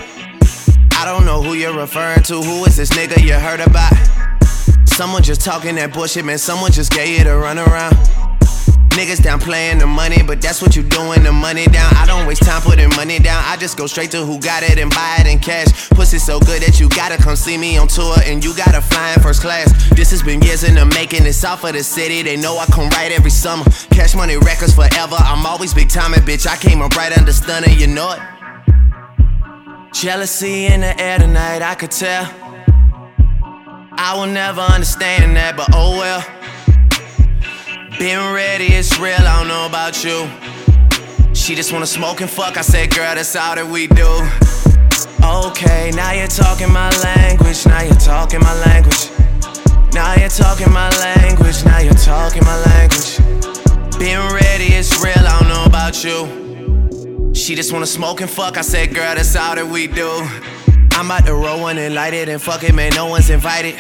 I 0.93 1.06
don't 1.06 1.25
know 1.25 1.41
who 1.41 1.54
you're 1.54 1.75
referring 1.75 2.21
to, 2.23 2.41
who 2.41 2.65
is 2.65 2.77
this 2.77 2.91
nigga 2.91 3.23
you 3.23 3.34
heard 3.34 3.62
about? 3.62 3.93
Someone 4.88 5.23
just 5.23 5.41
talking 5.41 5.75
that 5.75 5.93
bullshit, 5.93 6.25
man, 6.25 6.38
someone 6.38 6.71
just 6.71 6.91
gave 6.91 7.17
you 7.17 7.23
the 7.23 7.32
runaround. 7.32 7.97
Niggas 8.91 9.23
down 9.23 9.39
playing 9.39 9.80
the 9.80 9.88
money, 9.88 10.21
but 10.21 10.41
that's 10.41 10.62
what 10.62 10.75
you 10.75 10.84
doing, 10.84 11.23
the 11.23 11.32
money 11.32 11.65
down. 11.65 11.91
I 11.95 12.06
don't 12.06 12.27
waste 12.27 12.43
time 12.43 12.62
putting 12.62 12.89
money 12.89 13.19
down. 13.19 13.41
I 13.47 13.56
just 13.56 13.77
go 13.77 13.88
straight 13.88 14.12
to 14.12 14.25
who 14.25 14.38
got 14.39 14.63
it 14.63 14.77
and 14.77 14.91
buy 14.91 15.17
it 15.19 15.27
in 15.27 15.39
cash. 15.39 15.89
Pussy 15.91 16.19
so 16.19 16.39
good 16.41 16.62
that 16.62 16.77
you 16.77 16.89
gotta 16.89 17.17
come 17.17 17.38
see 17.38 17.58
me 17.58 17.77
on 17.77 17.88
tour 17.88 18.15
and 18.25 18.43
you 18.43 18.54
gotta 18.54 18.82
fly 18.82 19.13
in 19.13 19.21
first 19.21 19.41
class. 19.41 19.71
This 19.91 20.12
has 20.12 20.21
been 20.21 20.41
years 20.41 20.63
in 20.65 20.75
the 20.75 20.86
making. 20.86 21.25
It's 21.25 21.43
off 21.45 21.63
of 21.63 21.71
the 21.73 21.84
city. 21.84 22.21
They 22.21 22.36
know 22.36 22.58
I 22.58 22.65
come 22.65 22.89
right 22.89 23.12
every 23.13 23.32
summer. 23.32 23.63
Cash 23.91 24.13
money 24.13 24.36
records 24.36 24.75
forever. 24.75 25.15
I'm 25.17 25.45
always 25.45 25.73
big 25.73 25.89
time 25.89 26.13
and 26.13 26.23
bitch. 26.23 26.45
I 26.45 26.58
came 26.58 26.82
up 26.82 26.93
right 26.97 27.17
under 27.17 27.32
stunner, 27.32 27.69
you 27.69 27.88
know 27.88 28.12
it. 28.12 28.19
Jealousy 29.93 30.65
in 30.65 30.82
the 30.82 30.99
air 30.99 31.17
tonight, 31.17 31.62
I 31.62 31.75
could 31.75 31.91
tell. 31.91 32.25
I 33.93 34.15
will 34.17 34.27
never 34.27 34.62
understand 34.62 35.36
that, 35.38 35.56
but 35.56 35.69
oh 35.73 35.97
well. 35.97 36.25
Been 38.02 38.34
ready, 38.34 38.66
it's 38.66 38.98
real, 38.98 39.14
I 39.14 39.38
don't 39.38 39.48
know 39.48 39.68
about 39.68 40.04
you. 40.04 40.28
She 41.36 41.54
just 41.54 41.72
wanna 41.72 41.86
smoke 41.86 42.20
and 42.22 42.28
fuck, 42.28 42.58
I 42.58 42.62
said, 42.62 42.90
girl, 42.96 43.14
that's 43.14 43.36
all 43.36 43.54
that 43.54 43.68
we 43.68 43.86
do. 43.86 44.10
Okay, 45.24 45.92
now 45.94 46.12
you're 46.12 46.26
talking 46.26 46.74
my 46.74 46.90
language, 47.04 47.64
now 47.68 47.84
you're 47.84 47.94
talking 47.94 48.40
my 48.40 48.56
language. 48.66 49.12
Now 49.94 50.16
you're 50.16 50.30
talking 50.30 50.74
my 50.74 50.90
language, 50.98 51.64
now 51.64 51.78
you're 51.78 51.94
talking 51.94 52.44
my 52.44 52.58
language. 52.74 53.20
Been 54.00 54.34
ready, 54.34 54.74
it's 54.74 55.00
real, 55.04 55.14
I 55.16 55.38
don't 55.38 55.50
know 55.50 55.66
about 55.66 56.04
you. 56.04 57.36
She 57.36 57.54
just 57.54 57.72
wanna 57.72 57.86
smoke 57.86 58.22
and 58.22 58.30
fuck, 58.32 58.58
I 58.58 58.62
said, 58.62 58.96
girl, 58.96 59.14
that's 59.14 59.36
all 59.36 59.54
that 59.54 59.68
we 59.68 59.86
do. 59.86 60.10
I'm 60.94 61.06
about 61.06 61.28
to 61.28 61.36
roll 61.36 61.62
one 61.62 61.78
and 61.78 61.94
light 61.94 62.16
it 62.16 62.30
and 62.30 62.42
fuck 62.42 62.64
it, 62.64 62.74
man, 62.74 62.94
no 62.96 63.06
one's 63.06 63.30
invited. 63.30 63.76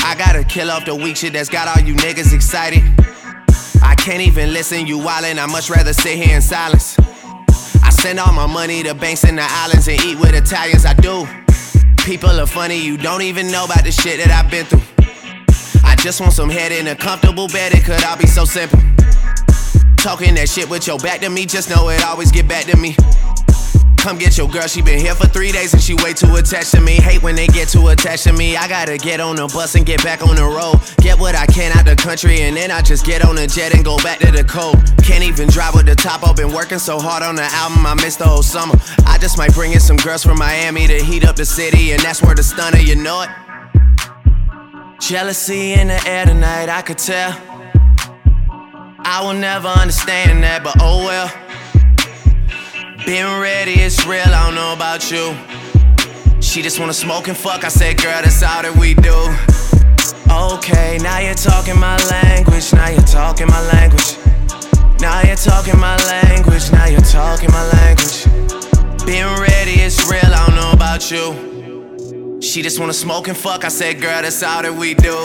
I 0.00 0.14
gotta 0.16 0.44
kill 0.44 0.70
off 0.70 0.84
the 0.84 0.94
weak 0.94 1.16
shit 1.16 1.32
that's 1.32 1.48
got 1.48 1.68
all 1.68 1.84
you 1.84 1.94
niggas 1.94 2.32
excited. 2.32 2.82
I 3.82 3.94
can't 3.94 4.20
even 4.20 4.52
listen, 4.52 4.86
you 4.86 4.98
wildin', 4.98 5.38
I 5.38 5.46
much 5.46 5.70
rather 5.70 5.92
sit 5.92 6.18
here 6.18 6.34
in 6.34 6.42
silence. 6.42 6.98
I 7.82 7.90
send 7.90 8.18
all 8.18 8.32
my 8.32 8.46
money 8.46 8.82
to 8.82 8.94
banks 8.94 9.24
in 9.24 9.36
the 9.36 9.46
islands 9.46 9.88
and 9.88 10.00
eat 10.04 10.18
with 10.18 10.34
Italians, 10.34 10.84
I 10.84 10.94
do. 10.94 11.26
People 12.04 12.30
are 12.40 12.46
funny, 12.46 12.78
you 12.78 12.96
don't 12.96 13.22
even 13.22 13.50
know 13.50 13.64
about 13.64 13.84
the 13.84 13.92
shit 13.92 14.18
that 14.18 14.30
I've 14.30 14.50
been 14.50 14.66
through. 14.66 14.82
I 15.84 15.94
just 15.96 16.20
want 16.20 16.32
some 16.32 16.50
head 16.50 16.72
in 16.72 16.86
a 16.88 16.96
comfortable 16.96 17.48
bed, 17.48 17.72
it 17.74 17.84
could 17.84 18.02
all 18.04 18.16
be 18.16 18.26
so 18.26 18.44
simple. 18.44 18.80
Talking 19.96 20.34
that 20.36 20.48
shit 20.48 20.68
with 20.68 20.86
your 20.86 20.98
back 20.98 21.20
to 21.20 21.30
me, 21.30 21.44
just 21.44 21.70
know 21.70 21.88
it 21.88 22.04
always 22.04 22.30
get 22.30 22.48
back 22.48 22.64
to 22.66 22.76
me. 22.76 22.96
Come 23.98 24.16
get 24.16 24.38
your 24.38 24.48
girl, 24.48 24.66
she 24.66 24.80
been 24.80 25.00
here 25.00 25.14
for 25.14 25.26
three 25.26 25.52
days 25.52 25.72
and 25.72 25.82
she 25.82 25.94
way 25.94 26.12
too 26.14 26.34
attached 26.36 26.70
to 26.70 26.80
me. 26.80 26.92
Hate 26.92 27.22
when 27.22 27.34
they 27.34 27.46
get 27.48 27.68
too 27.68 27.88
attached 27.88 28.24
to 28.24 28.32
me. 28.32 28.56
I 28.56 28.68
gotta 28.68 28.96
get 28.96 29.20
on 29.20 29.36
the 29.36 29.48
bus 29.48 29.74
and 29.74 29.84
get 29.84 30.02
back 30.02 30.22
on 30.22 30.36
the 30.36 30.44
road. 30.44 30.80
Get 31.02 31.18
what 31.18 31.34
I 31.34 31.46
can 31.46 31.76
out 31.76 31.84
the 31.84 31.96
country 31.96 32.40
and 32.42 32.56
then 32.56 32.70
I 32.70 32.80
just 32.80 33.04
get 33.04 33.24
on 33.24 33.34
the 33.34 33.46
jet 33.46 33.74
and 33.74 33.84
go 33.84 33.96
back 33.98 34.20
to 34.20 34.30
the 34.30 34.44
cold. 34.44 34.76
Can't 35.02 35.24
even 35.24 35.48
drive 35.48 35.74
with 35.74 35.86
the 35.86 35.94
top 35.94 36.22
up. 36.22 36.36
Been 36.36 36.52
working 36.52 36.78
so 36.78 36.98
hard 36.98 37.22
on 37.22 37.34
the 37.34 37.42
album, 37.42 37.84
I 37.84 37.94
missed 37.94 38.20
the 38.20 38.26
whole 38.26 38.42
summer. 38.42 38.74
I 39.04 39.18
just 39.18 39.36
might 39.36 39.52
bring 39.52 39.72
in 39.72 39.80
some 39.80 39.96
girls 39.96 40.22
from 40.22 40.38
Miami 40.38 40.86
to 40.86 41.02
heat 41.02 41.24
up 41.24 41.36
the 41.36 41.44
city, 41.44 41.92
and 41.92 42.00
that's 42.00 42.22
where 42.22 42.34
the 42.34 42.42
stunner, 42.42 42.78
you 42.78 42.94
know 42.94 43.22
it. 43.22 43.30
Jealousy 45.00 45.72
in 45.72 45.88
the 45.88 46.00
air 46.06 46.24
tonight, 46.24 46.68
I 46.68 46.82
could 46.82 46.98
tell. 46.98 47.32
I 49.00 49.22
will 49.24 49.38
never 49.38 49.68
understand 49.68 50.42
that, 50.44 50.62
but 50.62 50.76
oh 50.80 51.04
well. 51.04 51.32
Been 53.08 53.40
ready, 53.40 53.72
it's 53.72 54.04
real, 54.04 54.20
I 54.20 54.44
don't 54.44 54.54
know 54.54 54.74
about 54.74 55.10
you. 55.10 55.34
She 56.42 56.60
just 56.60 56.78
wanna 56.78 56.92
smoke 56.92 57.26
and 57.28 57.34
fuck, 57.34 57.64
I 57.64 57.68
said, 57.68 57.96
girl, 57.96 58.20
that's 58.20 58.42
all 58.42 58.60
that 58.60 58.76
we 58.76 58.92
do. 58.92 59.16
Okay, 60.30 60.98
now 61.00 61.18
you're 61.18 61.32
talking 61.32 61.80
my 61.80 61.96
language, 62.10 62.70
now 62.74 62.90
you're 62.90 63.00
talking 63.00 63.46
my 63.46 63.62
language. 63.72 64.18
Now 65.00 65.22
you're 65.22 65.36
talking 65.36 65.78
my 65.80 65.96
language, 66.04 66.70
now 66.70 66.84
you're 66.84 67.00
talking 67.00 67.50
my 67.50 67.64
language. 67.80 68.26
Been 69.06 69.40
ready, 69.40 69.80
it's 69.80 70.04
real, 70.10 70.20
I 70.22 70.44
don't 70.44 70.56
know 70.56 70.72
about 70.72 71.10
you. 71.10 72.42
She 72.42 72.60
just 72.60 72.78
wanna 72.78 72.92
smoke 72.92 73.28
and 73.28 73.36
fuck, 73.38 73.64
I 73.64 73.68
said, 73.68 74.02
girl, 74.02 74.20
that's 74.20 74.42
all 74.42 74.60
that 74.60 74.74
we 74.74 74.92
do. 74.92 75.16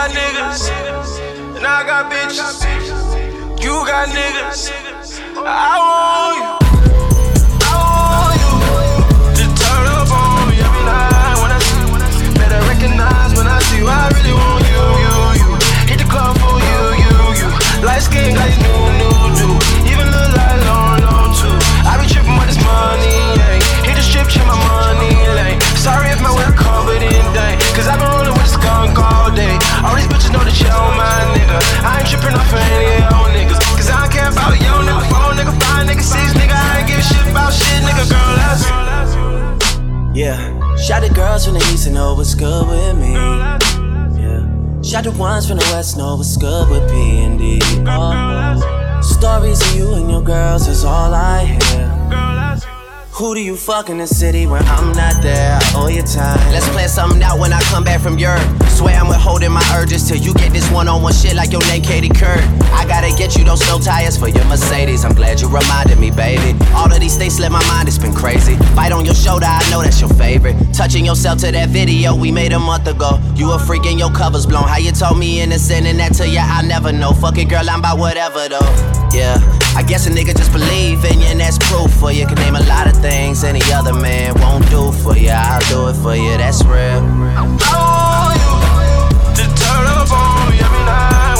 got 0.00 0.10
niggas, 0.12 1.56
and 1.56 1.66
I 1.66 1.84
got 1.84 2.10
bitches. 2.10 2.64
You 3.62 3.84
got 3.84 4.08
niggas, 4.08 4.70
I 5.36 5.78
want 5.78 6.54
you. 6.54 6.59
tripping 32.20 32.38
off 32.38 32.52
of 32.52 32.58
any 32.58 32.84
of 32.84 33.10
y'all 33.10 33.28
niggas. 33.32 33.60
Cause 33.76 33.90
I 33.90 34.00
don't 34.00 34.12
care 34.12 34.28
about 34.28 34.60
yo 34.60 34.72
nigga, 34.84 35.04
phone 35.10 35.36
nigga, 35.36 35.54
five 35.60 35.86
nigga, 35.88 36.02
six 36.02 36.32
nigga. 36.34 36.52
I 36.52 36.80
ain't 36.80 36.88
give 36.88 36.98
a 36.98 37.02
shit 37.02 37.26
about 37.30 37.52
shit, 37.52 37.82
nigga, 37.82 38.04
girl, 38.10 38.36
that's. 38.36 38.62
Yeah, 40.16 40.76
shout 40.76 41.02
the 41.02 41.14
girls 41.14 41.44
from 41.44 41.54
the 41.54 41.60
east 41.72 41.86
and 41.86 41.94
know 41.94 42.14
what's 42.14 42.34
good 42.34 42.66
with 42.68 42.96
me. 42.98 43.12
Yeah, 44.20 44.82
shout 44.82 45.04
the 45.04 45.12
ones 45.12 45.48
from 45.48 45.58
the 45.58 45.68
west 45.72 45.96
know 45.96 46.16
what's 46.16 46.36
good 46.36 46.68
with 46.68 46.90
P 46.90 47.20
and 47.20 47.38
D. 47.38 47.58
Oh, 47.86 49.00
stories 49.02 49.60
of 49.62 49.76
you 49.76 49.94
and 49.94 50.10
your 50.10 50.22
girls 50.22 50.68
is 50.68 50.84
all 50.84 51.14
I 51.14 51.44
hear 51.44 51.99
fuck 53.70 53.90
in 53.90 53.98
the 53.98 54.06
city 54.06 54.46
when 54.46 54.62
I'm 54.64 54.92
not 54.92 55.22
there. 55.22 55.58
I 55.60 55.72
owe 55.76 55.88
you 55.88 56.02
time. 56.02 56.40
Let's 56.50 56.66
plan 56.70 56.88
something 56.88 57.22
out 57.22 57.38
when 57.38 57.52
I 57.52 57.60
come 57.68 57.84
back 57.84 58.00
from 58.00 58.18
Europe. 58.18 58.42
Swear 58.68 58.96
I'm 58.96 59.08
withholding 59.08 59.52
my 59.52 59.62
urges 59.76 60.08
till 60.08 60.16
you 60.16 60.32
get 60.34 60.52
this 60.52 60.68
one 60.72 60.88
on 60.88 61.02
one 61.02 61.12
shit 61.12 61.34
like 61.36 61.52
your 61.52 61.60
name 61.68 61.82
Katie 61.82 62.08
Couric. 62.08 62.42
I 62.72 62.86
gotta 62.86 63.14
get 63.16 63.36
you 63.36 63.44
those 63.44 63.62
snow 63.62 63.78
tires 63.78 64.16
for 64.16 64.28
your 64.28 64.44
Mercedes. 64.46 65.04
I'm 65.04 65.14
glad 65.14 65.40
you 65.40 65.48
reminded 65.48 65.98
me, 65.98 66.10
baby. 66.10 66.58
All 66.72 66.90
of 66.90 66.98
these 66.98 67.16
things 67.16 67.36
slip 67.36 67.52
my 67.52 67.64
mind, 67.68 67.88
it's 67.88 67.98
been 67.98 68.14
crazy. 68.14 68.56
Bite 68.74 68.92
on 68.92 69.04
your 69.04 69.14
shoulder, 69.14 69.46
I 69.46 69.60
know 69.70 69.82
that's 69.82 70.00
your 70.00 70.10
favorite. 70.14 70.56
Touching 70.72 71.04
yourself 71.04 71.40
to 71.40 71.52
that 71.52 71.68
video 71.68 72.16
we 72.16 72.32
made 72.32 72.52
a 72.52 72.58
month 72.58 72.86
ago. 72.86 73.20
You 73.36 73.52
a 73.52 73.58
freak 73.58 73.84
and 73.84 73.98
your 73.98 74.10
cover's 74.10 74.46
blown. 74.46 74.64
How 74.64 74.78
you 74.78 74.92
told 74.92 75.18
me 75.18 75.42
innocent 75.42 75.86
and 75.86 75.98
that 75.98 76.14
to 76.14 76.26
you, 76.26 76.40
I 76.40 76.62
never 76.62 76.90
know. 76.90 77.12
Fuck 77.12 77.36
it, 77.36 77.50
girl, 77.50 77.68
I'm 77.68 77.80
about 77.80 77.98
whatever 77.98 78.48
though. 78.48 78.70
Yeah. 79.12 79.36
I 79.76 79.84
guess 79.84 80.08
a 80.08 80.10
nigga 80.10 80.36
just 80.36 80.52
believe 80.52 81.04
in 81.04 81.20
you, 81.20 81.26
and 81.26 81.38
that's 81.38 81.56
proof 81.70 81.92
for 81.92 82.10
you. 82.10 82.26
Can 82.26 82.34
name 82.36 82.56
a 82.56 82.66
lot 82.66 82.88
of 82.88 82.96
things 82.96 83.09
any 83.44 83.60
other 83.72 83.94
man 83.94 84.34
won't 84.40 84.68
do 84.70 84.92
for 84.92 85.16
you. 85.16 85.30
I'll 85.30 85.60
do 85.68 85.88
it 85.88 85.96
for 86.02 86.14
you, 86.14 86.36
that's 86.36 86.62
real. 86.64 87.02
I 87.32 87.42
you 88.38 88.54
to 89.34 89.44
turn 89.56 89.86
up 89.86 90.10
on 90.10 90.52
every 90.52 90.84
night. 90.84 91.36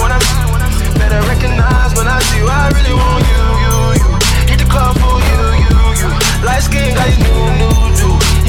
Better 0.98 1.20
recognize 1.28 1.94
when 1.94 2.08
I 2.08 2.18
see 2.26 2.38
you. 2.38 2.48
I 2.48 2.70
really 2.74 2.94
want 2.94 3.22
you, 3.30 3.42
you, 3.62 3.74
you. 4.02 4.10
Hit 4.50 4.58
the 4.58 4.68
club 4.70 4.96
for 4.98 5.18
you, 5.20 5.40
you, 5.62 5.76
you. 6.00 6.10
Light. 6.42 6.64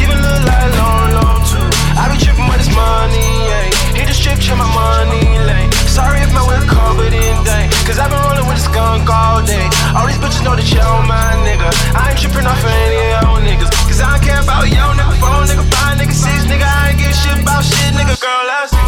Even 0.02 0.18
look 0.22 0.42
like 0.48 0.72
long, 0.80 1.12
long 1.18 1.40
too. 1.46 1.68
I 2.00 2.10
be 2.12 2.18
tripping 2.24 2.48
with 2.48 2.58
this 2.58 2.74
money. 2.74 3.52
Hit 3.98 4.08
the 4.08 4.14
strip, 4.14 4.40
check 4.40 4.58
my 4.58 4.66
money 4.74 5.38
lane. 5.46 5.81
Sorry 5.92 6.24
if 6.24 6.32
my 6.32 6.40
whip 6.48 6.64
covered 6.72 7.12
in 7.12 7.36
dank. 7.44 7.68
Cause 7.84 8.00
I've 8.00 8.08
been 8.08 8.24
rolling 8.24 8.48
with 8.48 8.56
a 8.56 8.64
skunk 8.64 9.12
all 9.12 9.44
day. 9.44 9.68
All 9.92 10.08
these 10.08 10.16
bitches 10.24 10.40
know 10.40 10.56
that 10.56 10.64
you 10.72 10.80
on 10.80 11.04
my 11.04 11.36
nigga. 11.44 11.68
I 11.92 12.16
ain't 12.16 12.20
tripping 12.20 12.48
off 12.48 12.64
of 12.64 12.72
any 12.72 12.96
of 13.12 13.28
your 13.28 13.44
niggas. 13.44 13.68
Cause 13.92 14.00
I 14.00 14.16
don't 14.16 14.24
care 14.24 14.40
about 14.40 14.72
yo 14.72 14.96
nigga, 14.96 15.20
four 15.20 15.44
nigga, 15.44 15.68
five 15.68 16.00
nigga, 16.00 16.16
six 16.16 16.48
nigga. 16.48 16.64
I 16.64 16.96
ain't 16.96 16.98
give 16.98 17.12
shit 17.12 17.44
about 17.44 17.68
shit, 17.68 17.92
nigga. 17.92 18.16
Girl, 18.24 18.48
let's 18.48 18.72
Girl, 18.72 18.88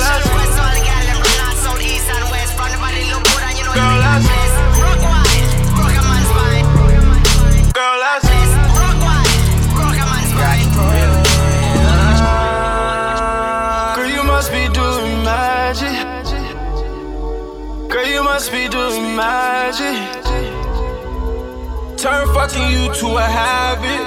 let's 0.00 0.24
Girl, 7.76 8.00
let's 8.00 8.24
must 8.24 8.33
magic. 19.14 20.24
Turn 21.96 22.26
fucking 22.34 22.68
you 22.70 22.92
to 23.00 23.06
a 23.16 23.22
habit. 23.22 24.02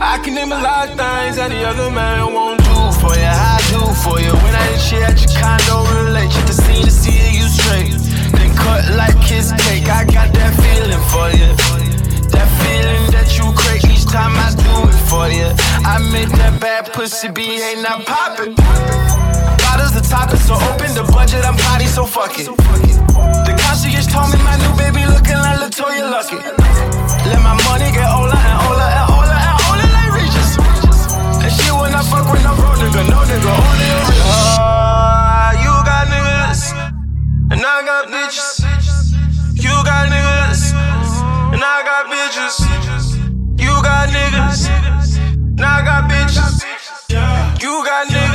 I 0.00 0.18
can 0.22 0.34
name 0.34 0.52
a 0.52 0.60
lot 0.60 0.90
of 0.90 0.96
things 0.96 1.36
the 1.36 1.64
other 1.64 1.90
man 1.90 2.32
won't 2.32 2.58
do 2.62 2.78
for 3.00 3.16
you. 3.16 3.24
I 3.24 3.58
do 3.72 3.80
for 4.04 4.20
you. 4.20 4.32
When 4.44 4.54
I 4.54 4.68
ain't 4.68 4.80
shit 4.80 5.02
at 5.02 5.18
your 5.18 5.32
condo, 5.40 5.88
relate. 6.04 6.30
Check 6.30 6.46
the 6.46 6.52
scene 6.52 6.84
to 6.84 6.90
see 6.90 7.18
you 7.38 7.48
straight. 7.48 7.92
Then 8.36 8.54
cut 8.54 8.84
like 8.94 9.16
kiss 9.24 9.50
cake. 9.52 9.88
I 9.88 10.04
got 10.04 10.32
that 10.34 10.52
feeling 10.60 11.04
for 11.10 11.28
you. 11.32 11.50
That 12.30 12.48
feeling 12.62 13.10
that 13.16 13.28
you 13.36 13.50
crave 13.56 13.84
each 13.90 14.04
time 14.06 14.36
I 14.36 14.52
do 14.54 14.88
it 14.88 15.00
for 15.08 15.26
you. 15.28 15.48
I 15.88 15.98
make 16.12 16.28
that 16.36 16.60
bad 16.60 16.92
pussy 16.92 17.28
be 17.30 17.60
ain't 17.60 17.82
not 17.82 18.04
poppin' 18.04 18.54
bottles, 19.88 20.02
the 20.02 20.08
topic 20.08 20.40
so 20.40 20.54
open. 20.54 20.94
The 20.94 21.04
budget, 21.12 21.44
I'm 21.44 21.56
potty, 21.56 21.86
so 21.86 22.04
fuck 22.04 22.38
it. 22.38 22.46
The 22.46 23.54
concierge 23.58 24.06
told 24.06 24.32
me 24.32 24.38
my 24.42 24.56
new 24.58 24.72
baby 24.76 25.06
looking 25.06 25.36
like 25.36 25.58
Latoya 25.58 26.12
Luckett. 26.12 26.44
Let 27.26 27.40
my 27.42 27.54
money 27.64 27.90
get 27.92 28.08
older 28.08 28.36
and 28.36 28.58
older 28.68 28.88
and 28.88 29.10
older 29.12 29.38
and 29.38 29.56
older 29.68 29.88
like 29.92 30.10
Regis. 30.12 30.50
And 31.42 31.52
she 31.52 31.70
when 31.72 31.94
I 31.94 32.02
fuck 32.02 32.30
with 32.30 32.42
no 32.44 32.54
bro 32.56 32.72
nigga, 32.76 33.02
no 33.08 33.20
nigga, 33.24 33.52
only 33.52 33.88
a 33.88 34.00
rich. 34.08 34.22
Uh, 34.24 35.52
you 35.64 35.72
got 35.84 36.04
niggas, 36.08 36.62
and 37.52 37.62
I 37.64 37.82
got 37.84 38.08
bitches. 38.08 38.64
You 39.56 39.74
got 39.84 40.08
niggas, 40.12 40.72
and 41.52 41.62
I 41.64 41.82
got 41.84 42.04
bitches. 42.12 42.56
You 43.58 43.72
got 43.82 44.08
niggas, 44.08 44.68
and 45.18 45.60
I 45.60 45.84
got 45.84 46.10
bitches. 46.10 46.64
You 47.62 47.84
got 47.84 48.06
niggas. 48.08 48.27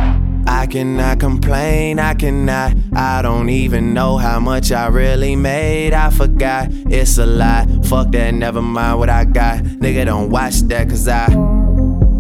I 0.48 0.66
cannot 0.66 1.20
complain, 1.20 2.00
I 2.00 2.14
cannot. 2.14 2.76
I 2.94 3.22
don't 3.22 3.50
even 3.50 3.94
know 3.94 4.18
how 4.18 4.40
much 4.40 4.72
I 4.72 4.88
really 4.88 5.36
made. 5.36 5.94
I 5.94 6.10
forgot, 6.10 6.70
it's 6.72 7.18
a 7.18 7.26
lie. 7.26 7.66
Fuck 7.84 8.12
that, 8.12 8.34
never 8.34 8.62
mind 8.62 9.00
what 9.00 9.10
I 9.10 9.26
got. 9.26 9.64
Nigga, 9.64 10.06
don't 10.06 10.30
watch 10.30 10.62
that, 10.62 10.90
cause 10.90 11.08
I 11.08 11.28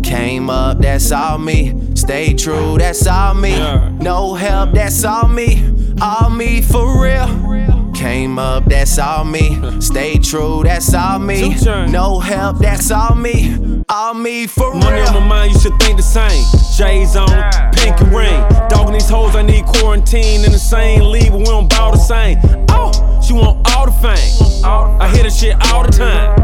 came 0.03 0.49
up, 0.49 0.79
that's 0.79 1.11
all 1.11 1.37
me. 1.37 1.95
Stay 1.95 2.33
true, 2.33 2.77
that's 2.77 3.05
all 3.07 3.33
me. 3.33 3.57
No 3.99 4.33
help, 4.33 4.71
that's 4.71 5.03
all 5.03 5.27
me. 5.27 5.63
All 6.01 6.29
me 6.29 6.61
for 6.61 7.01
real. 7.01 7.66
Came 7.97 8.37
up, 8.37 8.65
that's 8.65 8.99
all 8.99 9.25
me. 9.25 9.59
Stay 9.81 10.19
true, 10.19 10.61
that's 10.63 10.93
all 10.93 11.17
me. 11.17 11.55
No 11.89 12.19
help, 12.19 12.59
that's 12.59 12.91
all 12.91 13.15
me. 13.15 13.83
All 13.89 14.13
me 14.13 14.45
for 14.45 14.71
real. 14.71 14.81
Money 14.81 15.01
on 15.01 15.13
my 15.15 15.27
mind, 15.27 15.53
you 15.53 15.59
should 15.59 15.79
think 15.79 15.97
the 15.97 16.03
same. 16.03 16.43
J's 16.77 17.15
on, 17.15 17.27
pinky 17.73 18.05
ring. 18.15 18.39
Dogging 18.69 18.93
these 18.93 19.09
hoes, 19.09 19.35
I 19.35 19.41
need 19.41 19.65
quarantine 19.65 20.45
in 20.45 20.51
the 20.51 20.59
same 20.59 21.01
league, 21.11 21.31
but 21.31 21.39
we 21.39 21.45
don't 21.45 21.69
bow 21.69 21.89
the 21.89 21.97
same. 21.97 22.37
Oh, 22.69 22.91
she 23.25 23.33
want 23.33 23.67
all 23.73 23.87
the 23.87 23.91
fame. 23.93 24.63
I 24.63 25.09
hear 25.13 25.23
the 25.23 25.31
shit 25.31 25.55
all 25.73 25.83
the 25.83 25.91
time. 25.91 26.37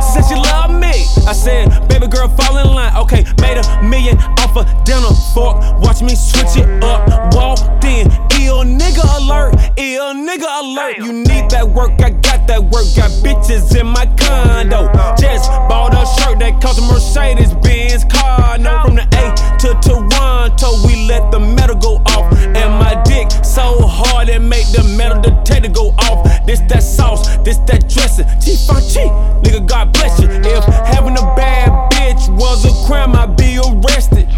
She 0.00 0.22
said 0.22 0.28
she 0.28 0.34
love 0.34 0.70
me. 0.70 1.04
I 1.28 1.34
said, 1.34 1.68
baby 1.88 2.08
girl, 2.08 2.28
fall 2.28 2.56
in 2.56 2.66
line. 2.66 2.96
Okay, 2.96 3.24
made 3.40 3.58
a 3.58 3.82
million 3.82 4.16
off 4.40 4.56
a 4.56 4.64
dinner 4.84 5.12
fork. 5.34 5.60
Watch 5.82 6.00
me 6.00 6.16
switch 6.16 6.56
it 6.56 6.82
up. 6.82 7.34
Walked 7.34 7.68
in, 7.84 8.06
ill 8.40 8.64
nigga 8.64 9.04
alert, 9.18 9.54
ill 9.76 10.14
nigga 10.14 10.48
alert. 10.62 10.98
You 10.98 11.12
need 11.12 11.50
that 11.50 11.68
work, 11.68 11.92
I 12.00 12.10
got 12.10 12.46
that 12.46 12.62
work. 12.62 12.86
Got 12.96 13.10
bitches 13.22 13.78
in 13.78 13.86
my 13.86 14.06
condo. 14.16 14.90
Just 15.16 15.50
bought 15.68 15.94
a 15.94 16.04
shirt 16.20 16.38
that 16.40 16.60
cost 16.60 16.78
a 16.78 16.82
Mercedes 16.82 17.52
Benz 17.62 18.04
car. 18.04 18.58
No, 18.58 18.82
from 18.84 18.96
the 18.96 19.06
A 19.16 19.34
to 19.60 19.68
Toronto, 19.80 20.86
we 20.86 21.06
let 21.06 21.30
the 21.30 21.40
metal 21.40 21.76
go 21.76 21.96
off. 22.06 22.32
And 22.32 22.70
my 22.78 23.00
dick 23.04 23.30
so 23.44 23.86
hard 23.86 24.28
it 24.28 24.40
make 24.40 24.66
the 24.72 24.82
metal 24.96 25.20
detector 25.20 25.70
go 25.70 25.90
off. 25.98 26.26
This 26.46 26.60
that 26.68 26.82
sauce, 26.82 27.36
this 27.38 27.58
that 27.68 27.88
dressing. 27.88 28.26
T-F-G, 28.40 29.00
nigga, 29.42 29.66
God 29.66 29.92
bless 29.92 30.20
you. 30.20 30.28
If 30.28 30.64
having 30.64 31.16
a 31.16 31.26
bad 31.36 31.70
bitch 31.92 32.28
was 32.36 32.64
a 32.64 32.86
crime, 32.86 33.14
I'd 33.14 33.36
be 33.36 33.58
arrested. 33.58 34.28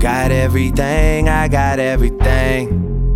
Got 0.00 0.32
everything, 0.32 1.28
I 1.28 1.46
got 1.48 1.78
everything. 1.78 3.14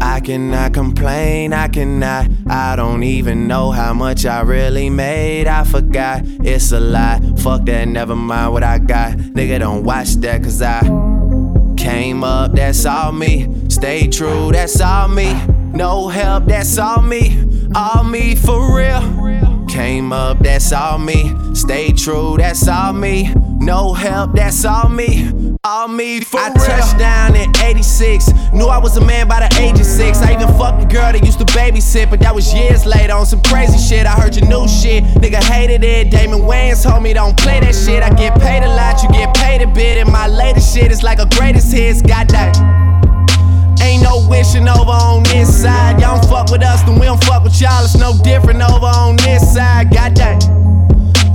I 0.00 0.18
cannot 0.20 0.72
complain, 0.72 1.52
I 1.52 1.68
cannot. 1.68 2.30
I 2.48 2.74
don't 2.74 3.02
even 3.02 3.46
know 3.46 3.70
how 3.70 3.92
much 3.92 4.24
I 4.24 4.40
really 4.40 4.88
made. 4.88 5.46
I 5.46 5.64
forgot, 5.64 6.22
it's 6.24 6.72
a 6.72 6.80
lie. 6.80 7.20
Fuck 7.36 7.66
that, 7.66 7.86
never 7.86 8.16
mind 8.16 8.54
what 8.54 8.62
I 8.62 8.78
got. 8.78 9.18
Nigga, 9.18 9.58
don't 9.58 9.84
watch 9.84 10.14
that, 10.16 10.42
cause 10.42 10.62
I 10.62 10.80
came 11.76 12.24
up, 12.24 12.52
that's 12.52 12.86
all 12.86 13.12
me. 13.12 13.54
Stay 13.68 14.08
true, 14.08 14.52
that's 14.52 14.80
all 14.80 15.08
me. 15.08 15.34
No 15.74 16.08
help, 16.08 16.46
that's 16.46 16.78
all 16.78 17.02
me. 17.02 17.46
All 17.74 18.04
me 18.04 18.36
for 18.36 18.74
real. 18.74 19.51
Came 19.72 20.12
up, 20.12 20.38
that's 20.40 20.70
all 20.70 20.98
me. 20.98 21.34
Stay 21.54 21.92
true, 21.92 22.36
that's 22.36 22.68
all 22.68 22.92
me. 22.92 23.32
No 23.56 23.94
help, 23.94 24.34
that's 24.34 24.66
all 24.66 24.90
me. 24.90 25.56
All 25.64 25.88
me 25.88 26.20
for 26.20 26.38
I 26.38 26.48
real. 26.48 26.56
touched 26.56 26.98
down 26.98 27.34
in 27.34 27.50
86. 27.56 28.28
Knew 28.52 28.66
I 28.66 28.76
was 28.76 28.98
a 28.98 29.00
man 29.00 29.28
by 29.28 29.48
the 29.48 29.58
age 29.58 29.80
of 29.80 29.86
six. 29.86 30.18
I 30.18 30.34
even 30.34 30.48
fucked 30.58 30.82
a 30.82 30.86
girl 30.86 31.10
that 31.10 31.24
used 31.24 31.38
to 31.38 31.46
babysit, 31.46 32.10
but 32.10 32.20
that 32.20 32.34
was 32.34 32.52
years 32.52 32.84
later 32.84 33.14
on 33.14 33.24
some 33.24 33.42
crazy 33.44 33.78
shit. 33.78 34.04
I 34.04 34.10
heard 34.10 34.36
your 34.36 34.46
new 34.46 34.68
shit. 34.68 35.04
Nigga 35.04 35.42
hated 35.42 35.82
it. 35.82 36.10
Damon 36.10 36.40
Wayans 36.40 36.82
told 36.82 37.02
me 37.02 37.14
don't 37.14 37.38
play 37.38 37.60
that 37.60 37.74
shit. 37.74 38.02
I 38.02 38.10
get 38.10 38.38
paid 38.42 38.64
a 38.64 38.68
lot, 38.68 39.02
you 39.02 39.08
get 39.08 39.34
paid 39.34 39.62
a 39.62 39.66
bit. 39.66 39.96
And 39.96 40.12
my 40.12 40.28
latest 40.28 40.74
shit 40.74 40.92
is 40.92 41.02
like 41.02 41.18
a 41.18 41.26
greatest 41.38 41.72
hits. 41.72 42.02
Goddamn. 42.02 42.91
Ain't 43.82 44.02
no 44.02 44.26
wishing 44.28 44.68
over 44.68 44.90
on 44.90 45.24
this 45.24 45.62
side. 45.62 46.00
Y'all 46.00 46.20
don't 46.20 46.30
fuck 46.30 46.50
with 46.50 46.62
us, 46.62 46.82
then 46.82 46.98
we 46.98 47.06
don't 47.06 47.22
fuck 47.24 47.42
with 47.42 47.60
y'all. 47.60 47.84
It's 47.84 47.96
no 47.96 48.12
different 48.22 48.62
over 48.62 48.86
on 48.86 49.16
this 49.16 49.54
side. 49.54 49.90
Goddamn. 49.92 50.61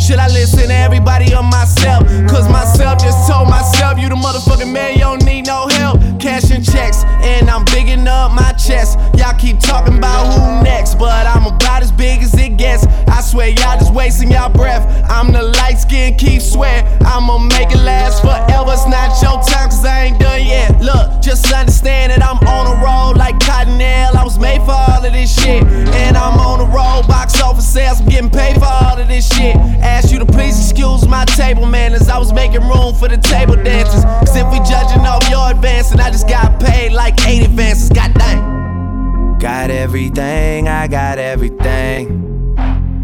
Should 0.07 0.19
I 0.19 0.29
listen 0.29 0.69
to 0.69 0.73
everybody 0.73 1.35
or 1.35 1.43
myself? 1.43 2.07
Cause 2.31 2.47
myself 2.47 2.97
just 2.97 3.27
told 3.29 3.49
myself, 3.49 3.99
you 3.99 4.07
the 4.07 4.15
motherfucking 4.15 4.71
man, 4.71 4.93
you 4.93 5.01
don't 5.01 5.25
need 5.25 5.47
no 5.47 5.67
help. 5.67 5.99
Cashing 6.17 6.63
checks, 6.63 7.03
and 7.03 7.49
I'm 7.49 7.65
bigging 7.65 8.07
up 8.07 8.31
my 8.31 8.53
chest. 8.53 8.97
Y'all 9.17 9.37
keep 9.37 9.59
talking 9.59 9.97
about 9.97 10.31
who 10.31 10.63
next, 10.63 10.95
but 10.95 11.27
I'm 11.27 11.45
about 11.45 11.83
as 11.83 11.91
big 11.91 12.23
as 12.23 12.33
it 12.35 12.55
gets. 12.55 12.85
I 13.09 13.19
swear, 13.19 13.49
y'all 13.49 13.77
just 13.77 13.93
wasting 13.93 14.31
y'all 14.31 14.49
breath. 14.49 14.87
I'm 15.09 15.33
the 15.33 15.43
light 15.43 15.77
skin, 15.77 16.15
keep 16.15 16.41
swear. 16.41 16.87
I'ma 17.01 17.39
make 17.39 17.71
it 17.71 17.83
last 17.83 18.21
forever. 18.21 18.71
It's 18.71 18.87
not 18.87 19.11
your 19.21 19.43
time, 19.43 19.67
cause 19.67 19.83
I 19.83 20.05
ain't 20.05 20.21
done 20.21 20.45
yet. 20.45 20.79
Look, 20.81 21.21
just 21.21 21.51
understand 21.51 22.13
that 22.13 22.23
I'm 22.23 22.39
on 22.47 22.63
a 22.65 22.81
roll 22.81 23.13
like 23.13 23.35
Cottonelle. 23.39 24.06
I 24.17 24.23
was 24.23 24.39
made 24.39 24.61
for 24.63 24.71
all 24.71 25.05
of 25.05 25.13
this 25.13 25.33
shit. 25.41 25.63
And 25.63 26.17
I'm 26.17 26.39
on 26.39 26.59
the 26.59 26.65
roll, 26.65 27.03
box 27.03 27.39
office 27.41 27.71
sales, 27.71 28.01
I'm 28.01 28.07
getting 28.07 28.29
paid 28.29 28.55
for 28.55 28.65
all 28.65 28.97
of 28.97 29.07
this 29.07 29.27
shit. 29.35 29.55
Ask 29.55 30.11
you 30.11 30.19
to 30.19 30.25
please 30.25 30.59
excuse 30.59 31.07
my 31.07 31.25
table 31.25 31.65
manners. 31.65 32.09
I 32.09 32.17
was 32.17 32.33
making 32.33 32.61
room 32.61 32.95
for 32.95 33.07
the 33.07 33.17
table 33.17 33.55
dancers. 33.55 34.03
Cause 34.03 34.35
if 34.35 34.49
we 34.51 34.57
judging 34.59 35.05
off 35.05 35.29
your 35.29 35.51
advancing, 35.51 35.99
I 35.99 36.09
just 36.09 36.27
got 36.27 36.59
paid 36.59 36.93
like 36.93 37.15
eight 37.27 37.43
advances. 37.43 37.89
God 37.89 38.13
dang. 38.15 39.37
Got 39.37 39.69
everything, 39.69 40.67
I 40.67 40.87
got 40.87 41.19
everything. 41.19 42.46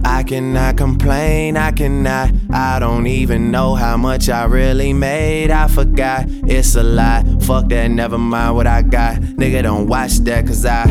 I 0.05 0.23
cannot 0.23 0.77
complain, 0.77 1.57
I 1.57 1.71
cannot. 1.71 2.31
I 2.51 2.79
don't 2.79 3.07
even 3.07 3.51
know 3.51 3.75
how 3.75 3.97
much 3.97 4.29
I 4.29 4.45
really 4.45 4.93
made. 4.93 5.51
I 5.51 5.67
forgot, 5.67 6.25
it's 6.27 6.75
a 6.75 6.83
lie. 6.83 7.23
Fuck 7.41 7.69
that, 7.69 7.89
never 7.89 8.17
mind 8.17 8.55
what 8.55 8.67
I 8.67 8.81
got. 8.81 9.17
Nigga, 9.21 9.63
don't 9.63 9.87
watch 9.87 10.17
that, 10.19 10.45
cause 10.45 10.65
I 10.65 10.85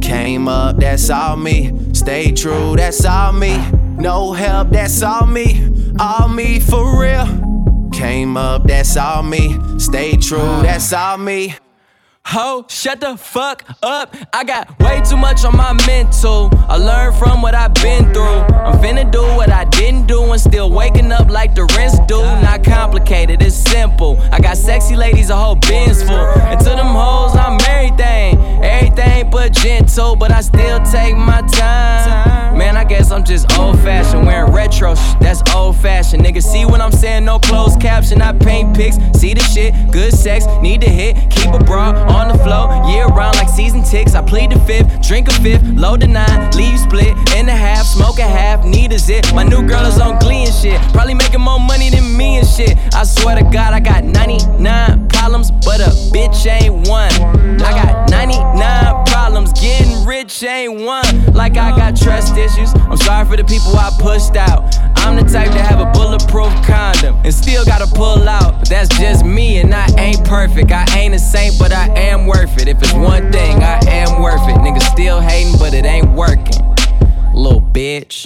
came 0.00 0.48
up, 0.48 0.76
that's 0.76 1.10
all 1.10 1.36
me. 1.36 1.72
Stay 1.92 2.32
true, 2.32 2.76
that's 2.76 3.04
all 3.04 3.32
me. 3.32 3.56
No 3.96 4.32
help, 4.32 4.70
that's 4.70 5.02
all 5.02 5.26
me. 5.26 5.70
All 5.98 6.28
me 6.28 6.60
for 6.60 7.00
real. 7.00 7.26
Came 7.92 8.36
up, 8.36 8.64
that's 8.64 8.96
all 8.96 9.22
me. 9.22 9.58
Stay 9.78 10.16
true, 10.16 10.62
that's 10.62 10.92
all 10.92 11.18
me. 11.18 11.54
Ho, 12.28 12.64
shut 12.68 13.00
the 13.00 13.16
fuck 13.18 13.64
up. 13.82 14.16
I 14.32 14.44
got 14.44 14.78
way 14.80 15.00
too 15.08 15.16
much 15.16 15.44
on 15.44 15.56
my 15.56 15.74
mental. 15.86 16.48
I 16.68 16.76
learned 16.78 17.16
from 17.16 17.42
what 17.42 17.54
I've 17.54 17.74
been 17.74 18.12
through. 18.14 18.24
I'm 18.24 18.80
finna 18.82 19.08
do 19.08 19.22
what 19.36 19.50
I 19.52 19.64
didn't 19.66 20.06
do 20.06 20.22
and 20.32 20.40
still 20.40 20.70
waking 20.70 21.12
up 21.12 21.28
like 21.28 21.54
the 21.54 21.64
rest 21.76 22.06
do. 22.08 22.22
Not 22.22 22.64
complicated, 22.64 23.42
it's 23.42 23.54
simple. 23.54 24.18
I 24.32 24.40
got 24.40 24.56
sexy 24.56 24.96
ladies, 24.96 25.28
a 25.28 25.36
whole 25.36 25.54
bin's 25.54 26.02
full. 26.02 26.16
And 26.16 26.58
to 26.60 26.70
them 26.70 26.86
hoes, 26.86 27.36
I'm 27.36 27.60
everything. 27.68 28.38
Everything 28.64 29.30
but 29.30 29.52
gentle, 29.52 30.16
but 30.16 30.32
I 30.32 30.40
still 30.40 30.80
take 30.90 31.16
my 31.16 31.42
time. 31.42 32.56
Man, 32.56 32.76
I 32.76 32.84
guess 32.84 33.10
I'm 33.10 33.24
just 33.24 33.52
old 33.58 33.78
fashioned. 33.80 34.26
Wearing 34.26 34.52
retro 34.52 34.94
sh- 34.94 35.14
that's 35.20 35.42
old 35.54 35.76
fashioned. 35.76 36.24
Nigga, 36.24 36.42
see 36.42 36.64
what 36.64 36.80
I'm 36.80 36.92
saying? 36.92 37.24
No 37.26 37.38
closed 37.38 37.80
caption. 37.80 38.22
I 38.22 38.32
paint 38.32 38.74
pics. 38.74 38.96
See 39.18 39.34
the 39.34 39.42
shit, 39.42 39.74
good 39.92 40.14
sex, 40.14 40.46
need 40.62 40.80
to 40.80 40.88
hit. 40.88 41.16
Keep 41.30 41.52
a 41.52 41.58
bra 41.58 41.92
on 42.14 42.28
the 42.28 42.38
floor, 42.44 42.70
year 42.88 43.06
round 43.06 43.36
like 43.36 43.48
season 43.48 43.82
ticks. 43.82 44.14
I 44.14 44.22
plead 44.22 44.52
the 44.52 44.60
fifth, 44.60 45.02
drink 45.02 45.28
a 45.28 45.32
fifth, 45.42 45.64
load 45.74 46.00
the 46.00 46.06
nine, 46.06 46.50
leave 46.52 46.78
split 46.78 47.16
in 47.34 47.48
a 47.48 47.56
half, 47.66 47.84
smoke 47.84 48.18
a 48.18 48.22
half, 48.22 48.64
need 48.64 48.92
a 48.92 48.98
zip. 48.98 49.24
My 49.34 49.42
new 49.42 49.66
girl 49.66 49.84
is 49.84 49.98
on 49.98 50.18
glee 50.20 50.44
and 50.44 50.54
shit, 50.54 50.80
probably 50.92 51.14
making 51.14 51.40
more 51.40 51.60
money 51.60 51.90
than 51.90 52.16
me 52.16 52.38
and 52.38 52.46
shit. 52.46 52.78
I 52.94 53.04
swear 53.04 53.36
to 53.36 53.42
God, 53.42 53.74
I 53.74 53.80
got 53.80 54.04
99 54.04 55.08
problems, 55.08 55.50
but 55.50 55.80
a 55.80 55.90
bitch 56.14 56.46
ain't 56.46 56.88
one. 56.88 57.12
I 57.60 57.72
got 57.72 58.10
99 58.10 59.04
problems, 59.06 59.52
getting 59.52 60.06
rich 60.06 60.42
ain't 60.44 60.82
one. 60.82 61.32
Like 61.32 61.56
I 61.56 61.70
got 61.76 61.96
trust 61.96 62.36
issues. 62.36 62.72
I'm 62.74 62.96
sorry 62.96 63.26
for 63.26 63.36
the 63.36 63.44
people 63.44 63.76
I 63.76 63.90
pushed 63.98 64.36
out. 64.36 64.62
I'm 65.04 65.16
the 65.16 65.30
type 65.30 65.50
to 65.52 65.62
have 65.62 65.80
a 65.80 65.92
bulletproof 65.92 66.50
condom 66.64 67.14
and 67.24 67.34
still 67.34 67.62
gotta 67.66 67.86
pull 67.94 68.26
out. 68.26 68.60
But 68.60 68.70
that's 68.70 68.88
just 68.98 69.22
me, 69.22 69.58
and 69.58 69.74
I 69.74 69.86
ain't 69.98 70.24
perfect. 70.24 70.72
I 70.72 70.86
ain't 70.96 71.14
a 71.14 71.18
saint, 71.18 71.58
but 71.58 71.72
I 71.72 71.88
am 71.94 72.26
worth 72.26 72.58
it. 72.58 72.68
If 72.68 72.80
it's 72.80 72.94
one 72.94 73.30
thing, 73.30 73.62
I 73.62 73.80
am 73.86 74.22
worth 74.22 74.48
it. 74.48 74.56
Niggas 74.56 74.90
still 74.90 75.20
hating, 75.20 75.58
but 75.58 75.74
it 75.74 75.84
ain't 75.84 76.08
working. 76.08 76.74
Little 77.34 77.60
bitch. 77.60 78.24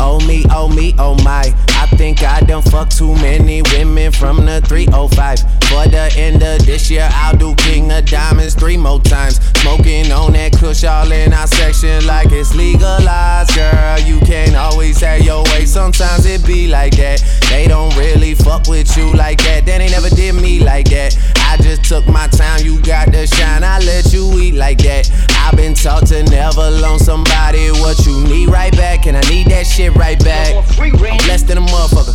Oh 0.00 0.20
me, 0.26 0.44
oh 0.50 0.68
me, 0.68 0.94
oh 0.98 1.14
my. 1.24 1.52
I 1.70 1.86
think 1.96 2.22
I 2.22 2.40
done 2.40 2.62
fucked 2.62 2.96
too 2.96 3.14
many 3.16 3.62
women 3.72 4.12
from 4.12 4.44
the 4.46 4.60
305. 4.62 5.40
For 5.68 5.86
the 5.88 6.12
end 6.16 6.42
of 6.42 6.64
this 6.64 6.90
year, 6.90 7.08
I'll 7.12 7.36
do 7.36 7.54
King 7.56 7.90
of 7.92 8.06
Diamonds 8.06 8.54
three 8.54 8.76
more 8.76 9.00
times. 9.00 9.40
Smoking 9.60 10.10
on 10.12 10.32
that 10.32 10.52
kush 10.58 10.84
all 10.84 11.10
in 11.10 11.32
our 11.32 11.46
section 11.46 12.06
like 12.06 12.30
it's 12.32 12.54
legalized, 12.54 13.54
girl. 13.54 13.98
You 14.00 14.20
can't 14.20 14.56
always 14.56 15.00
have 15.00 15.20
your 15.20 15.44
way, 15.44 15.64
sometimes 15.66 16.26
it 16.26 16.46
be 16.46 16.68
like 16.68 16.96
that. 16.96 17.22
They 17.50 17.66
don't 17.66 17.94
really 17.96 18.34
fuck 18.34 18.66
with 18.66 18.96
you 18.96 19.12
like 19.14 19.38
that. 19.44 19.66
Then 19.66 19.80
they 19.80 19.88
never 19.88 20.10
did 20.10 20.34
me 20.34 20.60
like 20.60 20.88
that. 20.90 21.16
I 21.38 21.56
just 21.62 21.84
took 21.84 22.06
my 22.06 22.26
time, 22.28 22.64
you 22.64 22.80
got 22.82 23.12
the 23.12 23.26
shine, 23.26 23.64
I 23.64 23.78
let 23.80 24.12
you 24.12 24.30
eat 24.38 24.54
like 24.54 24.78
that. 24.78 25.10
I've 25.30 25.56
been 25.56 25.74
taught 25.74 26.06
to 26.08 26.22
never 26.24 26.70
loan 26.70 26.98
somebody 26.98 27.70
what 27.70 28.04
you 28.06 28.22
need 28.24 28.48
right 28.48 28.72
back, 28.76 29.06
and 29.06 29.16
I 29.16 29.20
need 29.30 29.46
that 29.48 29.66
shit 29.66 29.87
right 29.94 30.18
back. 30.24 30.54
I'm 30.78 30.92
less 31.28 31.42
than 31.42 31.58
a 31.58 31.60
motherfucker. 31.60 32.14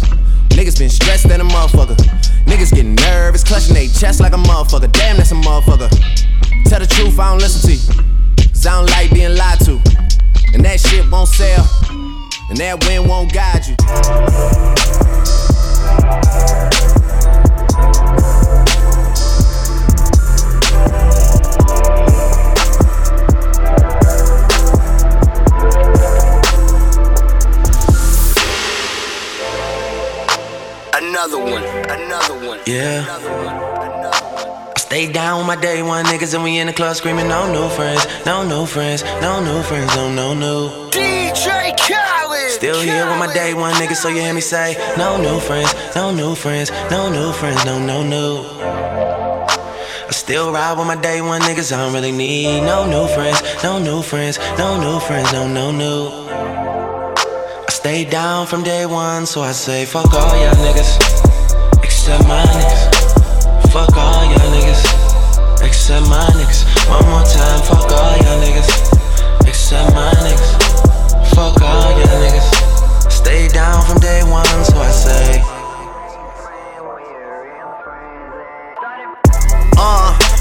Niggas 0.49 0.78
been 0.78 0.89
stressed 0.89 1.28
than 1.28 1.41
a 1.41 1.43
motherfucker. 1.43 1.95
Niggas 2.45 2.71
getting 2.74 2.95
nervous, 2.95 3.43
clutching 3.43 3.74
their 3.74 3.88
chest 3.88 4.19
like 4.19 4.34
a 4.34 4.38
motherfucker. 4.38 4.91
Damn, 4.91 5.17
that's 5.17 5.32
a 5.32 5.36
motherfucker. 5.36 5.89
Tell 6.65 6.80
the 6.80 6.88
truth, 6.88 7.19
I 7.19 7.32
don't 7.32 7.39
listen 7.39 7.69
to 7.69 7.76
you. 7.76 8.03
Cause 8.49 8.65
I 8.65 8.80
don't 8.80 8.89
like 8.89 9.11
being 9.13 9.36
lied 9.36 9.59
to. 9.61 9.82
And 10.53 10.63
that 10.65 10.80
shit 10.80 11.09
won't 11.11 11.30
sell. 11.30 11.67
And 12.49 12.57
that 12.57 12.86
wind 12.86 13.07
won't 13.07 13.34
guide 13.34 13.65
you. 13.67 13.76
Another 31.14 31.38
one, 31.38 31.64
another 31.64 32.47
one. 32.47 32.59
Yeah. 32.66 33.05
I 33.05 34.80
stay 34.80 35.11
down 35.11 35.38
with 35.38 35.45
my 35.45 35.55
day 35.55 35.84
one 35.84 36.05
niggas 36.05 36.34
and 36.34 36.43
we 36.43 36.57
in 36.57 36.66
the 36.66 36.74
club 36.74 36.95
screaming 36.95 37.28
no 37.28 37.45
new 37.53 37.70
friends, 37.70 38.03
no 38.26 38.41
new 38.43 38.66
friends, 38.66 39.03
no 39.22 39.39
new 39.39 39.61
friends, 39.61 39.95
no 39.95 40.11
no 40.11 40.34
new. 40.34 40.89
DJ 40.89 41.78
Khaled. 41.78 42.49
Still 42.49 42.82
here 42.82 43.05
with 43.07 43.20
my 43.20 43.32
day 43.32 43.53
one 43.53 43.76
niggas, 43.76 43.97
so 43.97 44.09
you 44.09 44.22
hear 44.22 44.34
me 44.34 44.41
say 44.41 44.76
no 44.97 45.22
new 45.22 45.39
friends, 45.39 45.72
no 45.95 46.09
new 46.11 46.34
friends, 46.34 46.72
no 46.89 47.11
new 47.11 47.32
friends, 47.32 47.64
no 47.64 47.78
no 47.78 48.01
new. 48.01 48.43
I 50.09 50.09
still 50.09 50.51
ride 50.51 50.80
with 50.80 50.88
my 50.88 50.95
day 50.95 51.22
one 51.22 51.41
niggas, 51.41 51.72
I 51.72 51.78
don't 51.78 51.93
really 51.93 52.11
need 52.11 52.61
no 52.61 52.88
new 52.89 53.07
friends, 53.14 53.39
no 53.64 53.78
new 53.78 54.01
friends, 54.01 54.39
no 54.57 54.82
new 54.82 54.99
friends, 54.99 55.32
no 55.32 55.47
no 55.47 55.70
new. 55.72 56.24
Stay 57.84 58.05
down 58.05 58.47
from 58.47 58.63
day 58.63 58.86
one, 58.86 59.25
so 59.25 59.41
I 59.41 59.51
say 59.51 59.84
fuck 59.84 60.13
all 60.13 60.36
y'all 60.41 60.55
niggas, 60.63 60.95
except 61.84 62.23
my 62.29 62.41
niggas. 62.41 63.73
Fuck 63.73 63.97
all 63.97 64.23
y'all 64.23 64.51
niggas, 64.55 65.61
except 65.61 66.07
my 66.07 66.25
niggas. 66.31 66.63
One 66.88 67.03
more 67.11 67.23
time, 67.23 67.61
fuck 67.63 67.91
all 67.91 68.15
y'all 68.23 68.39
niggas, 68.39 68.69
except 69.45 69.93
my 69.93 70.09
niggas. 70.23 71.36
Fuck 71.36 71.61
all 71.61 71.91
y'all 71.99 72.23
niggas. 72.23 73.11
Stay 73.11 73.49
down 73.49 73.84
from 73.86 73.99
day 73.99 74.23
one, 74.23 74.45
so 74.63 74.77
I 74.77 74.89
say. 74.89 75.52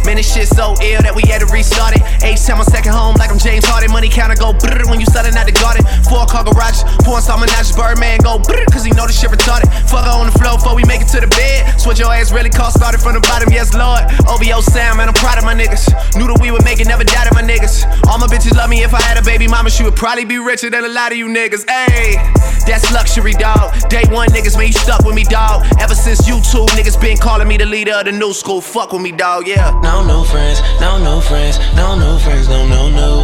Man, 0.05 0.17
this 0.17 0.33
shit 0.33 0.49
so 0.49 0.75
ill 0.83 1.03
that 1.03 1.15
we 1.15 1.23
had 1.29 1.41
to 1.41 1.49
restart 1.51 1.97
it. 1.97 2.03
H 2.23 2.47
time 2.47 2.59
on 2.59 2.67
second 2.67 2.93
home, 2.93 3.15
like 3.17 3.31
I'm 3.31 3.39
James 3.39 3.65
Harden. 3.65 3.91
Money 3.93 4.09
counter 4.09 4.37
go 4.37 4.53
brrr 4.53 4.89
when 4.89 5.01
you 5.01 5.07
selling 5.07 5.35
out 5.37 5.47
the 5.47 5.57
garden. 5.57 5.85
Four 6.07 6.27
car 6.27 6.45
garage, 6.45 6.83
pouring 7.03 7.23
some 7.23 7.41
menages. 7.41 7.75
Birdman 7.75 8.21
go 8.23 8.39
brrr, 8.39 8.67
cause 8.71 8.85
he 8.85 8.91
know 8.93 9.07
the 9.07 9.13
shit 9.13 9.31
retarded. 9.31 9.69
Fuck 9.89 10.07
her 10.07 10.15
on 10.15 10.27
the 10.27 10.37
floor 10.39 10.59
before 10.59 10.75
we 10.75 10.85
make 10.85 11.03
it 11.03 11.11
to 11.15 11.21
the 11.21 11.31
bed. 11.31 11.79
Switch 11.81 11.99
your 11.99 12.13
ass 12.13 12.33
really 12.33 12.51
cost, 12.51 12.79
started 12.79 13.01
from 13.01 13.15
the 13.15 13.23
bottom, 13.23 13.51
yes, 13.53 13.75
Lord. 13.75 14.03
OVO 14.27 14.61
Sam, 14.63 14.99
man, 14.99 15.09
I'm 15.09 15.19
proud 15.19 15.39
of 15.39 15.45
my 15.45 15.55
niggas. 15.55 15.89
Knew 16.17 16.27
that 16.27 16.39
we 16.41 16.51
would 16.51 16.65
make 16.65 16.81
it, 16.81 16.87
never 16.87 17.05
doubted 17.05 17.35
my 17.35 17.43
niggas. 17.43 17.85
All 18.09 18.19
my 18.19 18.27
bitches 18.27 18.55
love 18.57 18.71
me 18.71 18.83
if 18.83 18.95
I 18.95 19.01
had 19.03 19.19
a 19.19 19.25
baby 19.25 19.47
mama, 19.47 19.71
she 19.71 19.85
would 19.85 19.97
probably 19.97 20.25
be 20.25 20.39
richer 20.39 20.71
than 20.71 20.85
a 20.85 20.93
lot 20.93 21.13
of 21.13 21.19
you 21.19 21.27
niggas. 21.29 21.67
Ayy, 21.67 22.17
that's 22.67 22.91
luxury, 22.93 23.33
dog. 23.33 23.75
Day 23.89 24.05
one 24.11 24.29
niggas, 24.31 24.57
man, 24.57 24.67
you 24.67 24.77
stuck 24.77 25.05
with 25.05 25.15
me, 25.15 25.25
dog. 25.25 25.67
Ever 25.81 25.95
since 25.95 26.23
YouTube, 26.29 26.69
niggas 26.79 27.01
been 27.01 27.19
calling 27.19 27.49
me 27.49 27.57
the 27.57 27.67
leader 27.67 27.93
of 27.93 28.05
the 28.07 28.13
new 28.13 28.33
school. 28.33 28.61
Fuck 28.61 28.93
with 28.93 29.03
me, 29.03 29.13
dog, 29.13 29.47
yeah. 29.47 29.73
No 29.93 30.03
new 30.03 30.25
friends, 30.25 30.63
no 30.81 30.97
new 30.97 31.21
friends, 31.21 31.59
no 31.77 31.95
new 31.95 32.19
friends, 32.19 32.49
no 32.49 32.67
no 32.67 32.89
new. 32.89 33.19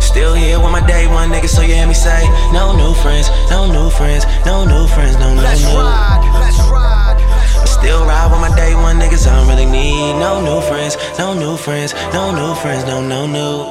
Still 0.00 0.34
here 0.34 0.60
with 0.60 0.70
my 0.70 0.84
day 0.86 1.06
one 1.06 1.30
niggas, 1.30 1.48
so 1.48 1.62
you 1.62 1.74
hear 1.74 1.86
me 1.86 1.94
say 1.94 2.22
no 2.52 2.76
new 2.76 2.92
friends, 3.00 3.30
no 3.50 3.64
new 3.72 3.88
friends, 3.88 4.26
no 4.44 4.64
new 4.66 4.86
friends, 4.88 5.16
no 5.16 5.34
no 5.34 5.40
Let's 5.40 5.62
new. 5.64 5.78
ride, 5.78 6.22
let's 6.34 6.58
ride. 6.70 7.16
I 7.62 7.64
still 7.64 8.04
ride 8.04 8.30
with 8.30 8.40
my 8.46 8.54
day 8.54 8.74
one 8.74 8.98
niggas, 9.00 9.26
I 9.26 9.34
don't 9.36 9.48
really 9.48 9.64
need 9.64 10.12
no 10.20 10.42
new 10.44 10.60
friends, 10.60 10.96
no 11.18 11.32
new 11.32 11.56
friends, 11.56 11.94
no 12.12 12.30
new 12.30 12.54
friends, 12.54 12.84
no 12.84 13.00
no 13.00 13.26
new. 13.26 13.64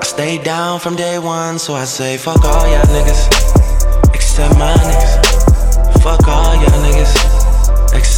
I 0.00 0.04
stay 0.04 0.38
down 0.42 0.80
from 0.80 0.96
day 0.96 1.18
one, 1.18 1.58
so 1.58 1.74
I 1.74 1.84
say 1.84 2.16
fuck 2.16 2.42
all 2.42 2.66
y'all 2.72 2.86
niggas, 2.96 3.28
except 4.14 4.56
my 4.58 4.72
niggas. 4.72 6.02
Fuck 6.02 6.26
all 6.26 6.54
y'all 6.54 6.80
niggas, 6.86 7.12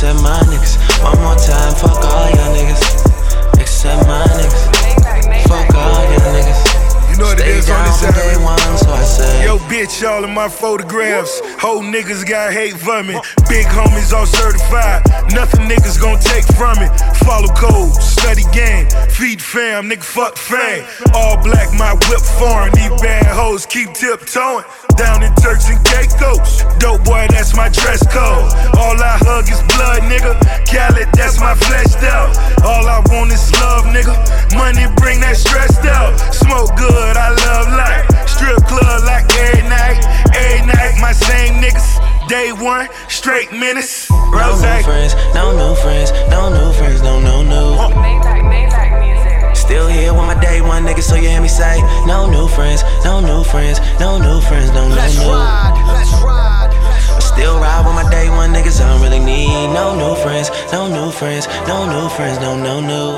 except 0.01 0.23
my 0.23 0.41
niggas. 0.49 0.81
One 1.05 1.21
more 1.21 1.37
time, 1.37 1.75
fuck 1.75 2.03
all 2.09 2.31
y'all 2.31 2.57
niggas, 2.57 3.61
except 3.61 4.07
my 4.09 4.25
niggas. 4.33 5.45
Fuck 5.47 5.75
all 5.75 6.05
y'all 6.09 6.33
niggas. 6.33 7.11
You 7.11 7.19
know 7.19 7.27
what 7.27 7.41
it 7.41 7.47
is 7.47 7.69
on 7.69 7.85
this 7.85 8.01
day 8.01 8.37
one, 8.43 8.57
so 8.79 8.89
I 8.93 9.03
say. 9.03 9.45
Yo, 9.45 9.59
bitch, 9.69 10.09
all 10.09 10.25
in 10.25 10.33
my 10.33 10.49
photographs. 10.49 11.43
Whole 11.61 11.83
niggas 11.83 12.27
got 12.27 12.51
hate 12.51 12.79
for 12.79 13.03
me. 13.03 13.21
Big 13.47 13.67
homies 13.67 14.15
all 14.15 14.25
certified. 14.25 15.05
Nothing 15.35 15.69
niggas 15.69 16.01
gon' 16.01 16.19
take 16.19 16.47
from 16.57 16.79
it. 16.81 16.89
Follow 17.29 17.53
code, 17.53 17.93
study 18.01 18.45
game, 18.55 18.89
feed 19.11 19.43
fam, 19.43 19.91
nigga 19.91 20.03
fuck 20.03 20.39
fame. 20.39 20.83
All 21.13 21.37
black, 21.43 21.69
my 21.75 21.93
whip 22.09 22.25
foreign. 22.41 22.73
These 22.73 23.03
bad 23.03 23.27
hoes 23.27 23.67
keep 23.67 23.93
tiptoeing. 23.93 24.65
Down 24.97 25.23
in 25.23 25.35
Turks 25.37 25.69
and 25.69 25.81
Caicos. 25.85 26.65
Dope 26.79 27.05
boy, 27.05 27.27
that's 27.31 27.55
my 27.55 27.69
dress 27.69 28.03
code. 28.07 28.49
All 28.77 28.97
I 28.97 29.17
hug 29.25 29.49
is 29.49 29.61
blood, 29.75 30.03
nigga. 30.09 30.37
Khaled, 30.67 31.09
that's 31.15 31.41
my 31.41 31.55
fleshed 31.55 32.03
out. 32.05 32.37
All 32.65 32.87
I 32.87 33.01
want 33.11 33.33
is 33.33 33.51
love, 33.61 33.85
nigga. 33.91 34.15
Money 34.55 34.87
bring 34.97 35.21
that 35.21 35.37
stressed 35.37 35.85
out. 35.87 36.19
Smoke 36.33 36.77
good, 36.77 37.17
I 37.17 37.31
love 37.31 37.69
life. 37.73 38.29
Strip 38.29 38.61
club 38.67 39.05
like 39.05 39.29
every 39.37 39.69
night. 39.69 40.01
Every 40.35 40.67
night, 40.67 40.95
my 41.01 41.13
same 41.13 41.61
niggas. 41.63 42.01
Day 42.29 42.53
one, 42.53 42.89
straight 43.09 43.53
menace. 43.53 44.11
No 44.11 44.55
new 44.55 44.83
friends, 44.85 45.15
no 45.35 45.51
new 45.57 45.75
friends, 45.83 46.13
no 46.31 46.49
new 46.49 46.73
friends, 46.73 47.03
no 47.03 47.21
no 47.21 47.43
new. 47.43 49.00
Still 49.71 49.87
here 49.87 50.13
with 50.13 50.27
my 50.27 50.35
day 50.41 50.61
one 50.61 50.83
niggas, 50.85 51.05
so 51.05 51.15
you 51.15 51.29
hear 51.29 51.41
me 51.41 51.47
say 51.47 51.79
no 52.05 52.29
new 52.29 52.49
friends, 52.49 52.83
no 53.05 53.21
new 53.21 53.45
friends, 53.45 53.79
no 54.01 54.19
new 54.19 54.41
friends, 54.41 54.73
no 54.73 54.89
no 54.89 54.97
Let's 54.97 55.15
new. 55.17 55.31
ride, 55.31 55.79
let's 55.87 56.11
ride. 56.27 56.75
I 56.75 57.21
still 57.23 57.55
ride 57.55 57.87
with 57.87 57.95
my 57.95 58.03
day 58.11 58.29
one 58.31 58.51
niggas, 58.51 58.83
I 58.83 58.91
don't 58.91 59.01
really 59.01 59.21
need 59.21 59.71
no 59.71 59.95
new 59.95 60.17
friends, 60.25 60.51
no 60.73 60.89
new 60.91 61.13
friends, 61.13 61.47
no 61.69 61.87
new 61.87 62.09
friends, 62.09 62.41
no 62.41 62.59
no 62.59 62.81
new. 62.81 63.15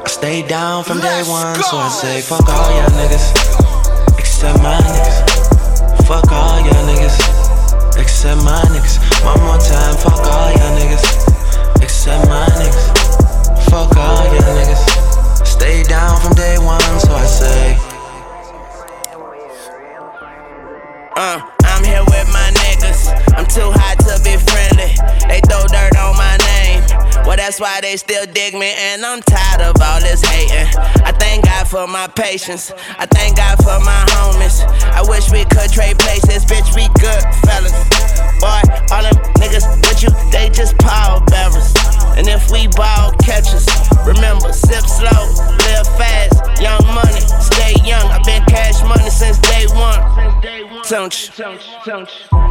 I 0.00 0.08
stay 0.08 0.40
down 0.40 0.82
from 0.82 1.00
day 1.00 1.22
one, 1.28 1.60
so 1.60 1.76
I 1.76 1.88
say 1.92 2.22
fuck 2.22 2.48
all 2.48 2.70
y'all 2.72 2.88
niggas, 2.96 4.16
except 4.18 4.62
my 4.62 4.80
niggas. 4.80 6.08
Fuck 6.08 6.32
all 6.32 6.56
y'all 6.64 6.88
niggas, 6.88 8.00
except 8.00 8.42
my 8.48 8.64
niggas. 8.72 8.96
One 9.22 9.44
more 9.44 9.60
time, 9.60 9.94
fuck 10.00 10.24
all 10.24 10.50
y'all 10.56 10.72
niggas, 10.80 11.84
except 11.84 12.26
my 12.30 12.46
niggas. 12.56 13.05
Fuck 13.70 13.96
all 13.96 14.24
y'all 14.26 14.42
niggas. 14.56 15.46
Stay 15.46 15.82
down 15.82 16.20
from 16.20 16.32
day 16.34 16.58
one, 16.58 16.80
so 17.00 17.12
I 17.12 17.24
say. 17.26 17.78
Uh, 21.16 21.40
I'm 21.64 21.84
here 21.84 22.04
with 22.04 22.28
my 22.32 22.50
niggas. 22.54 23.10
I'm 23.36 23.46
too 23.46 23.70
hot 23.72 23.98
to 24.00 24.22
be 24.22 24.36
friendly. 24.36 24.94
They 25.28 25.40
throw 25.48 25.66
dirt 25.66 25.96
on 25.96 26.16
my 26.16 26.36
name. 26.36 26.55
Well, 27.26 27.36
that's 27.36 27.58
why 27.58 27.80
they 27.80 27.96
still 27.96 28.24
dig 28.26 28.54
me, 28.54 28.72
and 28.78 29.04
I'm 29.04 29.20
tired 29.20 29.60
of 29.62 29.74
all 29.82 30.00
this 30.00 30.22
hating. 30.22 30.70
I 31.02 31.10
thank 31.10 31.44
God 31.44 31.66
for 31.66 31.86
my 31.88 32.06
patience. 32.06 32.72
I 32.98 33.06
thank 33.06 33.36
God 33.36 33.58
for 33.58 33.80
my 33.82 34.04
homies. 34.14 34.62
I 34.94 35.02
wish 35.02 35.30
we 35.32 35.44
could 35.44 35.72
trade 35.72 35.98
places, 35.98 36.44
bitch. 36.44 36.70
We 36.78 36.86
good 37.02 37.22
fellas. 37.42 37.74
Boy, 38.38 38.62
all 38.94 39.02
them 39.02 39.18
niggas 39.42 39.66
with 39.82 40.02
you, 40.04 40.10
they 40.30 40.50
just 40.50 40.78
power 40.78 41.20
bearers. 41.26 41.74
And 42.16 42.28
if 42.28 42.48
we 42.48 42.68
ball 42.68 43.10
catchers, 43.18 43.66
remember, 44.06 44.52
sip 44.52 44.86
slow, 44.86 45.26
live 45.66 45.86
fast, 45.98 46.62
young 46.62 46.84
money, 46.94 47.20
stay 47.42 47.74
young. 47.82 48.06
I've 48.06 48.24
been 48.24 48.44
cash 48.44 48.82
money 48.84 49.10
since 49.10 49.38
day 49.38 49.66
one. 49.74 49.98
Don't 50.88 51.10
you? 51.10 51.44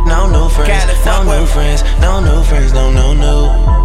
No 0.05 0.28
new 0.28 0.49
friends, 0.49 1.05
no 1.05 1.23
new 1.23 1.45
friends, 1.47 1.82
no 2.01 2.19
new 2.19 2.43
friends, 2.43 2.73
no 2.73 2.91
no 2.91 3.13
new. 3.13 3.84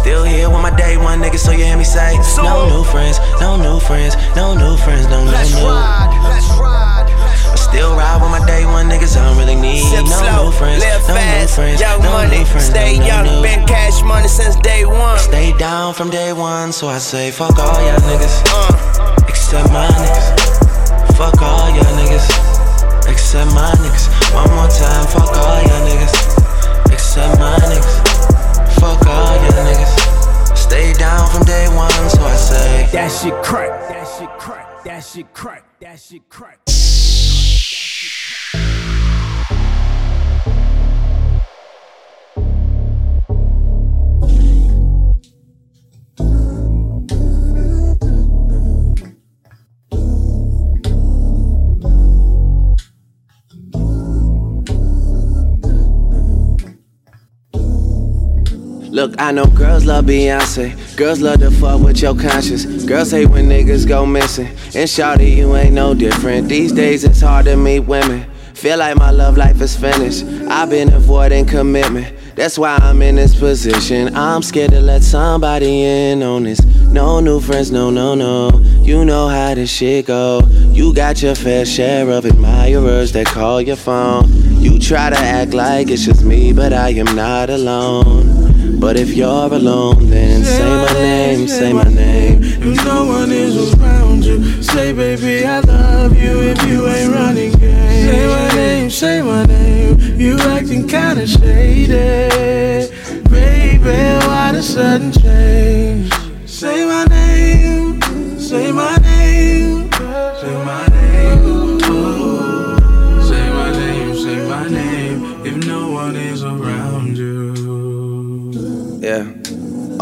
Still 0.00 0.24
here 0.24 0.48
with 0.48 0.62
my 0.62 0.74
day 0.74 0.96
one 0.96 1.20
niggas, 1.20 1.40
so 1.44 1.52
you 1.52 1.64
hear 1.64 1.76
me 1.76 1.84
say 1.84 2.16
no 2.40 2.66
new 2.72 2.84
friends, 2.84 3.20
no 3.40 3.56
new 3.60 3.78
friends, 3.78 4.16
no 4.34 4.54
new 4.56 4.76
friends, 4.78 5.04
no 5.12 5.24
no 5.24 5.30
Let's 5.30 5.52
new. 5.54 5.66
ride, 5.68 6.08
let's 6.24 6.48
ride. 6.56 7.04
I 7.52 7.56
still 7.56 7.92
ride 7.94 8.16
with 8.22 8.30
my 8.32 8.40
day 8.46 8.64
one 8.64 8.88
niggas, 8.88 9.14
I 9.20 9.28
don't 9.28 9.36
really 9.36 9.54
need 9.60 9.84
Sip 9.84 10.04
no 10.08 10.16
slow, 10.16 10.44
new 10.48 10.52
friends, 10.56 10.80
live 10.82 11.02
no 11.06 11.14
new 11.14 11.20
fast, 11.20 11.54
friends, 11.54 11.80
young 11.80 12.00
no 12.02 12.10
money, 12.12 12.38
new 12.38 12.44
friends, 12.46 12.66
stay 12.72 12.98
no 12.98 13.06
young. 13.06 13.24
no 13.26 13.36
new. 13.36 13.42
Been 13.42 13.66
cash 13.66 14.02
money 14.02 14.26
since 14.28 14.56
day 14.56 14.84
one. 14.86 15.18
Stay 15.18 15.52
down 15.58 15.92
from 15.92 16.08
day 16.08 16.32
one, 16.32 16.72
so 16.72 16.88
I 16.88 16.98
say 16.98 17.30
fuck 17.30 17.58
all 17.58 17.80
y'all 17.84 18.00
niggas, 18.08 18.40
Uh, 18.48 19.26
except 19.28 19.68
my 19.70 19.86
niggas. 19.86 20.28
Fuck 21.20 21.36
all 21.42 21.68
y'all 21.76 21.92
niggas, 22.00 22.26
except 23.06 23.52
my 23.52 23.68
niggas. 23.84 24.08
One 24.32 24.48
more 24.56 24.68
time, 24.72 25.04
fuck 25.12 25.28
all 25.36 25.60
y'all 25.60 25.84
niggas, 25.84 26.14
except 26.90 27.38
my 27.38 27.52
niggas. 27.68 27.96
Fuck 28.80 29.06
all 29.06 29.36
y'all 29.36 29.64
niggas. 29.68 29.89
Stay 30.70 30.92
down 30.92 31.28
from 31.30 31.42
day 31.42 31.66
one, 31.74 31.90
so 31.90 32.22
I 32.22 32.36
say. 32.36 32.88
That 32.92 33.10
shit 33.10 33.34
crack. 33.42 33.88
That 33.88 34.06
shit 34.06 34.28
crack. 34.38 34.84
That 34.84 35.00
shit 35.00 35.34
crack. 35.34 35.80
That 35.80 35.98
shit 35.98 36.28
crack. 36.28 36.60
Look, 58.90 59.14
I 59.20 59.30
know 59.30 59.46
girls 59.46 59.84
love 59.86 60.06
Beyonce. 60.06 60.96
Girls 60.96 61.20
love 61.20 61.38
to 61.40 61.52
fuck 61.52 61.80
with 61.80 62.02
your 62.02 62.16
conscience. 62.16 62.64
Girls 62.84 63.12
hate 63.12 63.26
when 63.26 63.48
niggas 63.48 63.86
go 63.86 64.04
missing. 64.04 64.48
And 64.48 64.88
shawty, 64.88 65.36
you 65.36 65.54
ain't 65.54 65.74
no 65.74 65.94
different. 65.94 66.48
These 66.48 66.72
days 66.72 67.04
it's 67.04 67.20
hard 67.20 67.44
to 67.44 67.56
meet 67.56 67.80
women. 67.80 68.28
Feel 68.52 68.78
like 68.78 68.96
my 68.96 69.12
love 69.12 69.36
life 69.36 69.60
is 69.60 69.76
finished. 69.76 70.24
I've 70.50 70.70
been 70.70 70.92
avoiding 70.92 71.46
commitment. 71.46 72.16
That's 72.34 72.58
why 72.58 72.78
I'm 72.82 73.00
in 73.00 73.14
this 73.14 73.38
position. 73.38 74.16
I'm 74.16 74.42
scared 74.42 74.72
to 74.72 74.80
let 74.80 75.04
somebody 75.04 75.84
in 75.84 76.24
on 76.24 76.42
this. 76.42 76.60
No 76.86 77.20
new 77.20 77.38
friends, 77.38 77.70
no, 77.70 77.90
no, 77.90 78.16
no. 78.16 78.58
You 78.82 79.04
know 79.04 79.28
how 79.28 79.54
this 79.54 79.70
shit 79.70 80.06
go. 80.06 80.40
You 80.72 80.92
got 80.92 81.22
your 81.22 81.36
fair 81.36 81.64
share 81.64 82.10
of 82.10 82.24
admirers 82.26 83.12
that 83.12 83.26
call 83.26 83.62
your 83.62 83.76
phone. 83.76 84.24
You 84.60 84.80
try 84.80 85.10
to 85.10 85.16
act 85.16 85.54
like 85.54 85.90
it's 85.90 86.04
just 86.04 86.24
me, 86.24 86.52
but 86.52 86.72
I 86.72 86.88
am 86.88 87.14
not 87.14 87.50
alone. 87.50 88.49
But 88.80 88.96
if 88.96 89.10
you're 89.14 89.28
alone, 89.28 90.08
then 90.08 90.42
say 90.42 90.64
my 90.64 90.92
name, 90.94 91.48
say 91.48 91.72
my 91.72 91.84
name. 91.84 92.42
If 92.42 92.84
no 92.84 93.04
one 93.04 93.30
is 93.30 93.74
around 93.74 94.24
you, 94.24 94.62
say, 94.62 94.92
baby, 94.92 95.44
I 95.44 95.60
love 95.60 96.16
you 96.16 96.40
if 96.40 96.66
you 96.66 96.88
ain't 96.88 97.12
running 97.12 97.52
game. 97.52 98.10
Say 98.10 98.26
my 98.26 98.48
name, 98.54 98.90
say 98.90 99.22
my 99.22 99.44
name. 99.44 100.00
You 100.18 100.38
acting 100.40 100.88
kinda 100.88 101.26
shady. 101.26 102.88
Baby, 103.28 104.26
why 104.26 104.52
the 104.52 104.62
sudden 104.62 105.12
change? 105.12 106.10
Say 106.46 106.86
my 106.86 107.04
name, 107.04 108.00
say 108.38 108.72
my 108.72 108.96
name, 108.96 109.19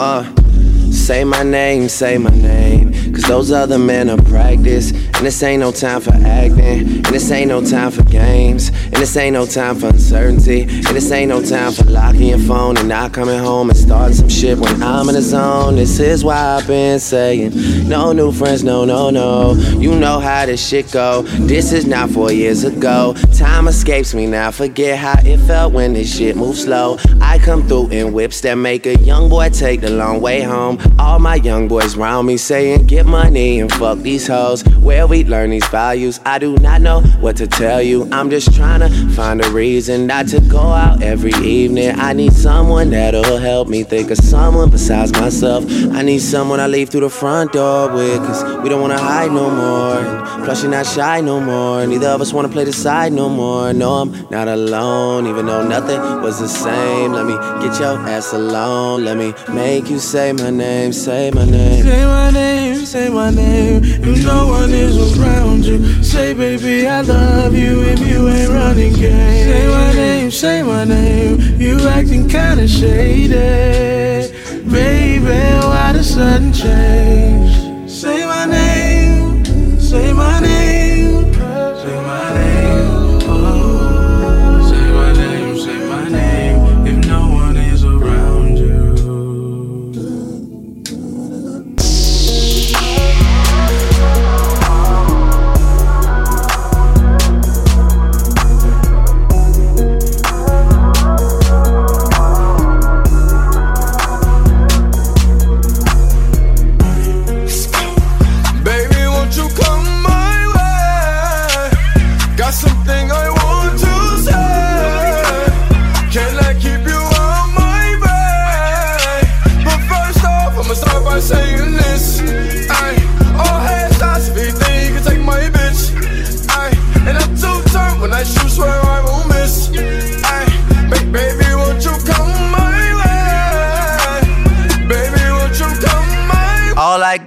Uh, 0.01 0.22
say 0.92 1.24
my 1.24 1.42
name, 1.42 1.88
say 1.88 2.18
my 2.18 2.30
name. 2.30 2.88
Those 3.29 3.53
other 3.53 3.79
men 3.79 4.09
are 4.09 4.16
practice. 4.22 4.91
And 4.91 5.26
this 5.26 5.43
ain't 5.43 5.61
no 5.61 5.70
time 5.70 6.01
for 6.01 6.14
acting. 6.14 6.59
And 6.59 7.05
this 7.07 7.31
ain't 7.31 7.49
no 7.49 7.62
time 7.62 7.91
for 7.91 8.03
games. 8.05 8.70
And 8.70 8.95
this 8.95 9.14
ain't 9.18 9.35
no 9.35 9.45
time 9.45 9.76
for 9.76 9.89
uncertainty. 9.89 10.62
And 10.62 10.87
this 10.87 11.12
ain't 11.12 11.29
no 11.29 11.43
time 11.43 11.72
for 11.72 11.85
locking 11.85 12.29
your 12.29 12.39
phone 12.39 12.79
and 12.79 12.89
not 12.89 13.12
coming 13.12 13.39
home 13.39 13.68
and 13.68 13.79
starting 13.79 14.16
some 14.16 14.31
shit 14.31 14.57
when 14.57 14.83
I'm 14.83 15.11
in 15.11 15.14
the 15.14 15.20
zone. 15.20 15.76
This 15.76 16.01
is 16.01 16.24
why 16.24 16.57
I've 16.57 16.66
been 16.66 16.99
saying 17.01 17.53
no 17.87 18.12
new 18.12 18.33
friends, 18.33 18.64
no, 18.64 18.87
no, 18.87 19.11
no. 19.11 19.53
You 19.79 19.95
know 19.95 20.20
how 20.20 20.47
this 20.47 20.66
shit 20.66 20.91
go. 20.91 21.20
This 21.22 21.72
is 21.72 21.87
not 21.87 22.09
four 22.09 22.33
years 22.33 22.64
ago. 22.64 23.14
Time 23.37 23.68
escapes 23.68 24.14
me 24.14 24.26
now. 24.26 24.51
Forget 24.51 24.99
how 24.99 25.20
it 25.22 25.37
felt 25.47 25.74
when 25.74 25.93
this 25.93 26.16
shit 26.16 26.35
moved 26.35 26.61
slow. 26.61 26.97
I 27.20 27.39
come 27.39 27.68
through 27.68 27.91
in 27.91 28.14
whips 28.14 28.41
that 28.41 28.55
make 28.55 28.87
a 28.87 28.97
young 28.97 29.29
boy 29.29 29.51
take 29.51 29.83
the 29.83 29.91
long 29.91 30.22
way 30.22 30.41
home. 30.41 30.79
All 30.99 31.18
my 31.18 31.35
young 31.35 31.68
boys 31.68 31.95
round 31.95 32.26
me 32.26 32.39
saying, 32.39 32.87
get 32.87 33.05
money 33.23 33.59
and 33.59 33.71
fuck 33.73 33.99
these 33.99 34.27
hoes. 34.29 34.62
Where 34.89 35.07
we 35.07 35.25
learn 35.25 35.51
these 35.51 35.66
values, 35.69 36.21
I 36.25 36.39
do 36.39 36.57
not 36.59 36.81
know 36.81 37.01
what 37.25 37.35
to 37.39 37.47
tell 37.47 37.83
you. 37.83 38.09
I'm 38.12 38.31
just 38.31 38.55
trying 38.55 38.81
to 38.87 38.91
find 39.19 39.45
a 39.45 39.51
reason 39.51 40.07
not 40.07 40.29
to 40.29 40.41
go 40.41 40.64
out 40.85 41.03
every 41.03 41.35
evening. 41.45 41.91
I 41.99 42.12
need 42.12 42.33
someone 42.33 42.91
that'll 42.91 43.39
help 43.39 43.66
me 43.69 43.83
think 43.83 44.12
of 44.12 44.19
someone 44.19 44.71
besides 44.71 45.11
myself. 45.12 45.64
I 45.99 46.03
need 46.03 46.21
someone 46.21 46.61
I 46.61 46.69
leave 46.69 46.91
through 46.91 47.07
the 47.09 47.14
front 47.23 47.53
door 47.53 47.93
with, 47.93 48.19
cause 48.19 48.41
we 48.62 48.69
don't 48.69 48.81
wanna 48.81 49.03
hide 49.11 49.33
no 49.33 49.47
more. 49.64 50.01
Plus, 50.45 50.62
you're 50.62 50.71
not 50.71 50.87
shy 50.87 51.21
no 51.21 51.41
more. 51.41 51.87
Neither 51.87 52.09
of 52.14 52.21
us 52.21 52.33
wanna 52.33 52.49
play 52.49 52.64
the 52.64 52.73
side 52.73 53.12
no 53.12 53.29
more. 53.29 53.73
No, 53.73 53.91
I'm 54.03 54.11
not 54.31 54.47
alone, 54.49 55.27
even 55.27 55.47
though 55.47 55.66
nothing 55.66 56.01
was 56.23 56.39
the 56.39 56.49
same. 56.49 57.12
Let 57.12 57.27
me 57.27 57.37
get 57.62 57.81
your 57.81 57.99
ass 58.14 58.33
alone. 58.33 59.05
Let 59.05 59.16
me 59.16 59.35
make 59.53 59.91
you 59.91 59.99
say 59.99 60.33
my 60.33 60.51
name, 60.51 60.93
say 60.93 61.31
my 61.33 61.45
name. 61.45 61.83
Say 61.83 62.05
my 62.07 62.31
name, 62.31 62.87
say 63.09 63.14
my 63.14 63.30
name. 63.30 63.82
If 63.84 64.24
no 64.24 64.48
one 64.48 64.70
is 64.70 65.18
around 65.18 65.64
you, 65.64 66.02
say, 66.02 66.34
baby, 66.34 66.86
I 66.86 67.00
love 67.00 67.54
you 67.54 67.82
if 67.82 68.00
you 68.00 68.28
ain't 68.28 68.50
running 68.50 68.92
game. 68.92 69.48
Say 69.48 69.66
my 69.68 69.92
name, 69.92 70.30
say 70.30 70.62
my 70.62 70.84
name. 70.84 71.61
You 71.61 71.88
acting 71.88 72.28
kinda 72.28 72.68
shady. 72.68 73.34
Baby, 74.68 75.40
why 75.66 75.92
the 75.92 76.04
sudden 76.04 76.52
change? 76.52 77.28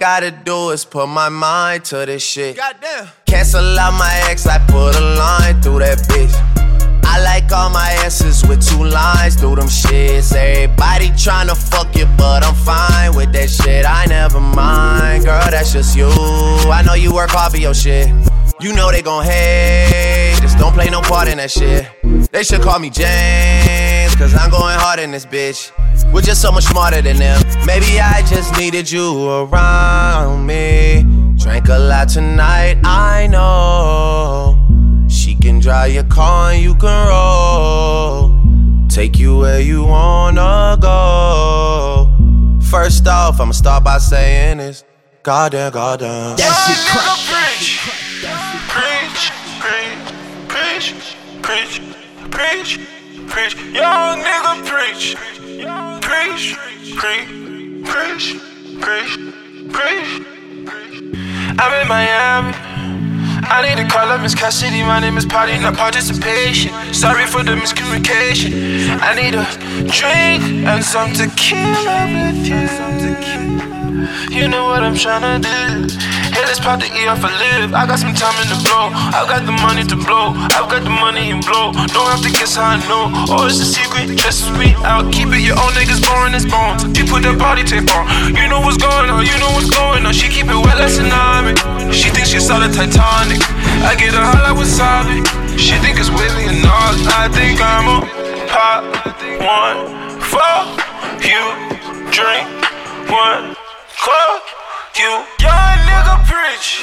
Gotta 0.02 0.32
do 0.32 0.72
is 0.72 0.84
put 0.84 1.06
my 1.06 1.30
mind 1.30 1.86
to 1.86 1.98
this 2.08 2.24
shit. 2.24 2.58
Goddamn. 2.58 3.08
Cancel 3.28 3.78
out 3.78 3.94
my 4.00 4.12
ex, 4.32 4.48
I 4.48 4.58
put 4.66 4.96
a 4.98 5.00
line 5.00 5.62
through 5.62 5.78
that 5.86 6.00
bitch. 6.10 6.34
I 7.06 7.22
like 7.22 7.52
all 7.52 7.70
my 7.70 7.92
S's 8.06 8.44
with 8.48 8.68
two 8.68 8.84
lines 8.84 9.36
through 9.36 9.58
them 9.58 9.68
shits. 9.68 10.34
Everybody 10.34 11.10
tryna 11.10 11.56
fuck 11.56 11.96
you, 11.96 12.08
but 12.18 12.44
I'm 12.44 12.56
fine 12.56 13.16
with 13.16 13.32
that 13.34 13.52
shit. 13.52 13.86
I 13.86 14.08
never 14.08 14.40
mind, 14.40 15.26
girl, 15.26 15.52
that's 15.52 15.72
just 15.72 15.96
you. 15.96 16.10
I 16.10 16.82
know 16.84 16.96
you 16.96 17.14
work 17.14 17.30
hard 17.30 17.52
for 17.52 17.60
your 17.60 17.76
shit. 17.76 18.08
You 18.60 18.74
know 18.74 18.92
they 18.92 19.04
gon' 19.04 19.24
hate, 19.24 20.40
just 20.42 20.58
don't 20.58 20.74
play 20.74 20.90
no 20.90 21.02
part 21.02 21.28
in 21.28 21.38
that 21.38 21.52
shit. 21.52 21.86
They 22.32 22.42
should 22.42 22.62
call 22.62 22.80
me 22.80 22.90
James, 22.90 23.06
cause 24.22 24.36
I'm 24.36 24.52
going 24.52 24.78
hard 24.78 25.00
in 25.00 25.10
this 25.10 25.26
bitch. 25.26 25.72
We're 26.14 26.22
just 26.22 26.44
so 26.44 26.52
much 26.52 26.66
smarter 26.66 27.02
than 27.02 27.18
them. 27.18 27.42
Maybe 27.66 28.00
I 28.00 28.22
just 28.28 28.56
needed 28.56 28.92
you 28.92 29.28
around 29.28 30.46
me. 30.46 31.04
Drank 31.38 31.70
a 31.70 31.80
lot 31.80 32.10
tonight, 32.10 32.78
I 32.84 33.26
know. 33.26 34.60
She 35.10 35.34
can 35.34 35.60
drive 35.60 35.94
your 35.94 36.04
car 36.04 36.52
and 36.52 36.62
you 36.62 36.76
can 36.76 37.08
roll. 37.08 38.38
Take 38.90 39.18
you 39.18 39.40
where 39.40 39.60
you 39.60 39.86
wanna 39.86 40.78
go. 40.80 42.08
First 42.70 43.08
off, 43.08 43.42
I'ma 43.42 43.54
start 43.54 43.84
by 43.84 43.98
saying 43.98 44.60
this. 44.60 44.84
Goddamn, 45.24 45.72
goddamn. 45.72 46.38
That 46.38 46.54
shit 46.62 46.78
crack. 46.92 47.18
Preach, 47.32 47.82
preach, 48.70 49.32
preach, 50.48 51.16
preach, 51.42 51.82
preach, 52.30 53.01
preach. 53.32 53.56
Young 53.74 54.20
nigga 54.20 54.54
preach, 54.68 55.16
preach, 56.02 56.58
preach, 57.00 57.46
preach, 57.86 58.28
preach, 58.82 59.18
preach. 59.72 61.02
I'm 61.60 61.82
in 61.82 61.88
Miami. 61.88 62.54
I 63.44 63.68
need 63.68 63.82
to 63.82 63.88
call 63.90 64.10
up 64.10 64.22
Miss 64.22 64.36
Cassidy. 64.36 64.84
My 64.84 65.00
name 65.00 65.18
is 65.18 65.26
Party, 65.26 65.58
not 65.60 65.76
participation. 65.76 66.72
Sorry 66.94 67.26
for 67.26 67.44
the 67.44 67.56
miscommunication. 67.56 69.00
I 69.02 69.16
need 69.16 69.36
a 69.36 69.46
drink 69.90 70.68
and 70.68 70.84
some 70.84 71.14
tequila 71.14 72.08
with 72.14 72.48
you. 72.48 73.71
You 74.30 74.48
know 74.48 74.66
what 74.66 74.84
I'm 74.84 74.96
tryna 74.96 75.42
do. 75.42 75.90
Hey, 76.34 76.44
let's 76.48 76.60
pop 76.60 76.80
the 76.80 76.88
E 76.88 77.08
off 77.08 77.24
a 77.24 77.30
live. 77.30 77.74
I 77.74 77.86
got 77.86 78.00
some 78.00 78.14
time 78.14 78.36
in 78.42 78.48
the 78.50 78.60
blow. 78.64 78.90
I've 79.14 79.28
got 79.28 79.46
the 79.46 79.52
money 79.52 79.84
to 79.84 79.96
blow. 79.96 80.34
I've 80.56 80.70
got 80.72 80.84
the 80.84 80.94
money 80.94 81.32
and 81.32 81.44
blow. 81.44 81.76
Don't 81.92 82.10
have 82.10 82.24
to 82.24 82.32
guess 82.32 82.56
how 82.56 82.74
I 82.74 82.78
know. 82.88 83.12
Oh, 83.30 83.46
it's 83.46 83.60
a 83.60 83.68
secret, 83.68 84.16
just 84.18 84.50
me. 84.56 84.74
I'll 84.88 85.06
keep 85.12 85.30
it. 85.30 85.44
Your 85.44 85.60
own 85.60 85.72
niggas 85.76 86.02
boring 86.02 86.34
as 86.34 86.46
bones. 86.48 86.88
You 86.98 87.06
put 87.06 87.24
that 87.28 87.38
body 87.38 87.64
tape 87.64 87.90
on. 87.92 88.08
You 88.34 88.48
know 88.48 88.62
what's 88.64 88.80
going 88.80 89.12
on. 89.12 89.28
You 89.28 89.36
know 89.38 89.52
what's 89.54 89.70
going 89.70 90.06
on. 90.06 90.14
She 90.14 90.32
keep 90.32 90.48
it 90.48 90.58
wet 90.58 90.80
like 90.80 90.90
tsunami. 90.90 91.54
She 91.92 92.10
thinks 92.10 92.30
she 92.30 92.40
saw 92.40 92.58
the 92.58 92.72
Titanic. 92.72 93.44
I 93.84 93.94
get 94.00 94.16
her 94.16 94.24
hot 94.24 94.42
like 94.48 94.58
wasabi. 94.58 95.22
She 95.60 95.76
think 95.84 96.00
it's 96.00 96.10
Willie 96.10 96.48
and 96.48 96.64
Nas. 96.64 97.00
I 97.12 97.28
think 97.30 97.60
I'm 97.60 97.86
a 97.86 97.98
pop 98.48 98.84
one 99.42 99.80
for 100.20 100.42
you 101.24 101.44
drink 102.12 102.48
one 103.10 103.61
cup, 104.02 104.42
you. 104.98 105.14
Young 105.46 105.78
nigga 105.86 106.16
preach, 106.26 106.82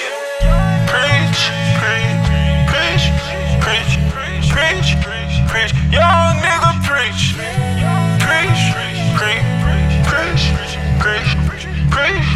preach, 0.87 1.41
preach, 1.81 2.15
preach, 2.71 3.85
preach, 4.55 4.89
preach, 5.03 5.35
preach, 5.51 5.73
young 5.91 6.37
nigga 6.47 6.73
preach, 6.87 7.35
preach, 8.23 8.63
preach, 9.19 9.51
preach, 9.99 10.45
preach, 11.03 11.31
preach, 11.91 12.29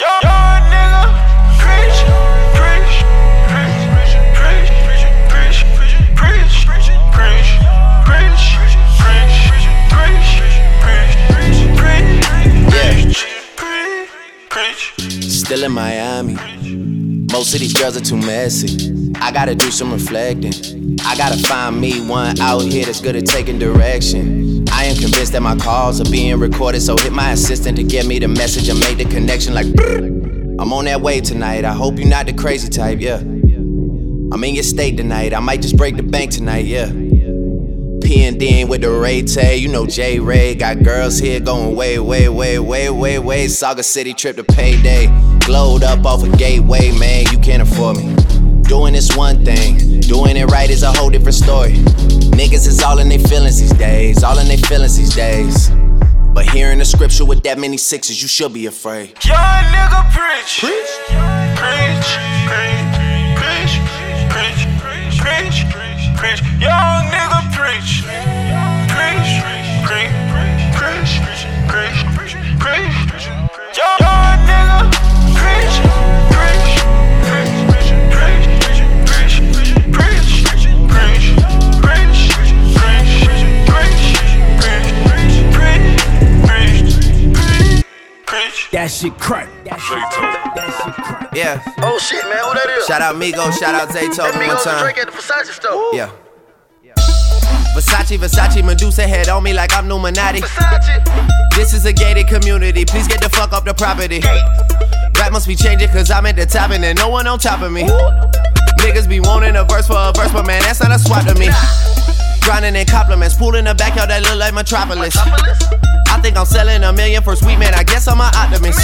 young 0.00 0.22
young 0.22 0.69
Still 15.50 15.64
in 15.64 15.72
Miami. 15.72 16.34
Most 17.32 17.54
of 17.54 17.58
these 17.58 17.72
girls 17.72 17.96
are 17.96 18.00
too 18.00 18.16
messy. 18.16 19.12
I 19.16 19.32
gotta 19.32 19.56
do 19.56 19.72
some 19.72 19.92
reflecting. 19.92 20.52
I 21.04 21.16
gotta 21.16 21.36
find 21.38 21.80
me 21.80 22.06
one 22.06 22.38
out 22.38 22.62
here 22.62 22.84
that's 22.84 23.00
good 23.00 23.16
at 23.16 23.26
taking 23.26 23.58
direction. 23.58 24.64
I 24.70 24.84
am 24.84 24.94
convinced 24.94 25.32
that 25.32 25.42
my 25.42 25.56
calls 25.56 26.00
are 26.00 26.08
being 26.08 26.38
recorded, 26.38 26.82
so 26.82 26.96
hit 26.96 27.12
my 27.12 27.32
assistant 27.32 27.76
to 27.78 27.82
get 27.82 28.06
me 28.06 28.20
the 28.20 28.28
message 28.28 28.68
and 28.68 28.78
make 28.78 28.98
the 28.98 29.06
connection 29.06 29.52
like. 29.52 29.66
I'm 30.60 30.72
on 30.72 30.84
that 30.84 31.00
wave 31.00 31.24
tonight. 31.24 31.64
I 31.64 31.72
hope 31.72 31.98
you're 31.98 32.06
not 32.06 32.26
the 32.26 32.32
crazy 32.32 32.68
type, 32.68 33.00
yeah. 33.00 33.16
I'm 33.16 34.44
in 34.44 34.54
your 34.54 34.62
state 34.62 34.96
tonight. 34.96 35.34
I 35.34 35.40
might 35.40 35.62
just 35.62 35.76
break 35.76 35.96
the 35.96 36.04
bank 36.04 36.30
tonight, 36.30 36.66
yeah. 36.66 36.92
P 38.04 38.24
and 38.24 38.38
D 38.38 38.64
with 38.64 38.82
the 38.82 38.90
Ray 38.92 39.22
Tay, 39.22 39.56
you 39.56 39.66
know 39.66 39.84
J 39.84 40.20
Ray. 40.20 40.54
Got 40.54 40.84
girls 40.84 41.18
here 41.18 41.40
going 41.40 41.74
way, 41.74 41.98
way, 41.98 42.28
way, 42.28 42.60
way, 42.60 42.88
way, 42.88 43.18
way. 43.18 43.48
Saga 43.48 43.82
City 43.82 44.14
trip 44.14 44.36
to 44.36 44.44
payday. 44.44 45.08
Glowed 45.50 45.82
up 45.82 46.06
off 46.06 46.22
a 46.22 46.28
gateway, 46.36 46.92
man. 46.92 47.24
You 47.32 47.38
can't 47.40 47.60
afford 47.60 47.96
me. 47.96 48.14
Doing 48.62 48.92
this 48.92 49.16
one 49.16 49.44
thing, 49.44 49.98
doing 49.98 50.36
it 50.36 50.44
right 50.44 50.70
is 50.70 50.84
a 50.84 50.92
whole 50.92 51.10
different 51.10 51.34
story. 51.34 51.72
Niggas 52.38 52.68
is 52.68 52.80
all 52.84 53.00
in 53.00 53.08
their 53.08 53.18
feelings 53.18 53.58
these 53.58 53.72
days, 53.72 54.22
all 54.22 54.38
in 54.38 54.46
their 54.46 54.58
feelings 54.58 54.96
these 54.96 55.12
days. 55.12 55.68
But 56.32 56.48
hearing 56.48 56.78
the 56.78 56.84
scripture 56.84 57.24
with 57.24 57.42
that 57.42 57.58
many 57.58 57.78
sixes, 57.78 58.22
you 58.22 58.28
should 58.28 58.52
be 58.52 58.66
afraid. 58.66 59.16
Young 59.24 59.64
nigga 59.74 60.08
preach. 60.12 60.60
Preach. 60.60 60.92
Preach. 61.58 62.14
Preach. 62.46 63.74
Preach. 64.30 65.18
Preach. 65.18 65.64
Preach. 65.74 66.16
Preach. 66.16 66.40
Young 66.60 67.10
nigga 67.10 67.40
preach. 67.56 68.04
Preach. 68.04 68.39
Preach. 88.70 88.80
That 88.80 88.90
shit 88.90 89.18
crack. 89.18 89.48
Yeah. 91.34 91.60
Oh 91.78 91.98
shit, 91.98 92.22
man, 92.24 92.38
who 92.44 92.54
that 92.54 92.76
is? 92.78 92.86
Shout 92.86 93.02
out 93.02 93.16
Migo, 93.16 93.50
shout 93.58 93.74
out 93.74 93.88
Zaytoven 93.88 94.16
That 94.16 94.34
one 94.34 94.56
Migos 94.56 94.64
time. 94.64 94.82
drink 94.82 94.98
at 94.98 95.06
the 95.06 95.12
Versace 95.12 95.52
store. 95.52 95.90
Yeah. 95.92 96.10
Versace, 97.74 98.18
Versace, 98.18 98.64
Medusa 98.64 99.06
head 99.06 99.28
on 99.28 99.42
me 99.42 99.52
like 99.52 99.72
I'm 99.72 99.86
Illuminati. 99.86 100.40
This 101.56 101.72
is 101.72 101.84
a 101.84 101.92
gated 101.92 102.28
community. 102.28 102.84
Please 102.84 103.06
get 103.08 103.20
the 103.20 103.28
fuck 103.28 103.52
off 103.52 103.64
the 103.64 103.74
property. 103.74 104.20
Rap 105.18 105.32
must 105.32 105.46
be 105.46 105.54
changing 105.56 105.88
cause 105.88 106.10
I'm 106.10 106.26
at 106.26 106.36
the 106.36 106.46
top 106.46 106.70
and 106.70 106.82
there's 106.82 106.96
no 106.96 107.08
one 107.08 107.26
on 107.26 107.38
top 107.38 107.62
of 107.62 107.72
me. 107.72 107.82
Niggas 108.78 109.08
be 109.08 109.20
wanting 109.20 109.56
a 109.56 109.64
verse 109.64 109.86
for 109.86 109.96
a 109.98 110.12
verse, 110.14 110.32
but 110.32 110.46
man, 110.46 110.62
that's 110.62 110.80
not 110.80 110.90
a 110.92 110.98
swap 110.98 111.26
to 111.26 111.34
me. 111.34 111.48
Grinding 112.42 112.74
in 112.76 112.86
compliments, 112.86 113.36
pool 113.36 113.54
in 113.54 113.64
the 113.66 113.74
backyard 113.74 114.10
that 114.10 114.22
look 114.22 114.36
like 114.38 114.54
Metropolis. 114.54 115.16
I 116.20 116.22
think 116.22 116.36
I'm 116.36 116.44
selling 116.44 116.84
a 116.84 116.92
million 116.92 117.22
for 117.22 117.34
sweet 117.34 117.56
man. 117.56 117.72
I 117.72 117.82
guess 117.82 118.06
I'm 118.06 118.20
an 118.20 118.28
optimist. 118.36 118.78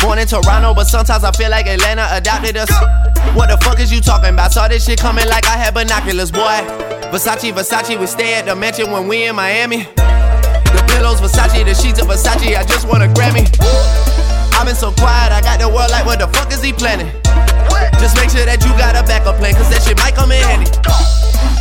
Born 0.00 0.18
in 0.18 0.26
Toronto, 0.26 0.72
but 0.72 0.86
sometimes 0.86 1.22
I 1.22 1.30
feel 1.32 1.50
like 1.50 1.66
Atlanta 1.66 2.08
adopted 2.12 2.56
us. 2.56 2.70
What 3.36 3.50
the 3.50 3.58
fuck 3.62 3.78
is 3.80 3.92
you 3.92 4.00
talking 4.00 4.32
about? 4.32 4.52
Saw 4.54 4.66
this 4.66 4.86
shit 4.86 4.98
coming 4.98 5.28
like 5.28 5.44
I 5.44 5.58
had 5.58 5.74
binoculars, 5.74 6.30
boy. 6.30 6.64
Versace, 7.12 7.52
Versace, 7.52 8.00
we 8.00 8.06
stay 8.06 8.32
at 8.32 8.46
the 8.46 8.56
mansion 8.56 8.90
when 8.90 9.06
we 9.08 9.26
in 9.26 9.36
Miami. 9.36 9.82
The 9.92 10.84
pillows, 10.88 11.20
Versace, 11.20 11.66
the 11.66 11.74
sheets 11.74 12.00
of 12.00 12.08
Versace. 12.08 12.56
I 12.56 12.64
just 12.64 12.88
want 12.88 13.02
a 13.02 13.08
Grammy. 13.08 13.44
I've 14.54 14.64
been 14.64 14.74
so 14.74 14.90
quiet, 14.92 15.32
I 15.32 15.42
got 15.42 15.60
the 15.60 15.68
world 15.68 15.90
like, 15.90 16.06
what 16.06 16.18
the 16.18 16.28
fuck 16.28 16.50
is 16.50 16.62
he 16.62 16.72
planning? 16.72 17.12
Just 18.00 18.16
make 18.16 18.30
sure 18.30 18.44
that 18.44 18.62
you 18.64 18.70
got 18.78 18.94
a 18.96 19.02
backup 19.02 19.36
plan, 19.36 19.54
cause 19.54 19.68
that 19.70 19.82
shit 19.82 19.98
might 19.98 20.14
come 20.14 20.32
in 20.32 20.42
handy. 20.42 20.70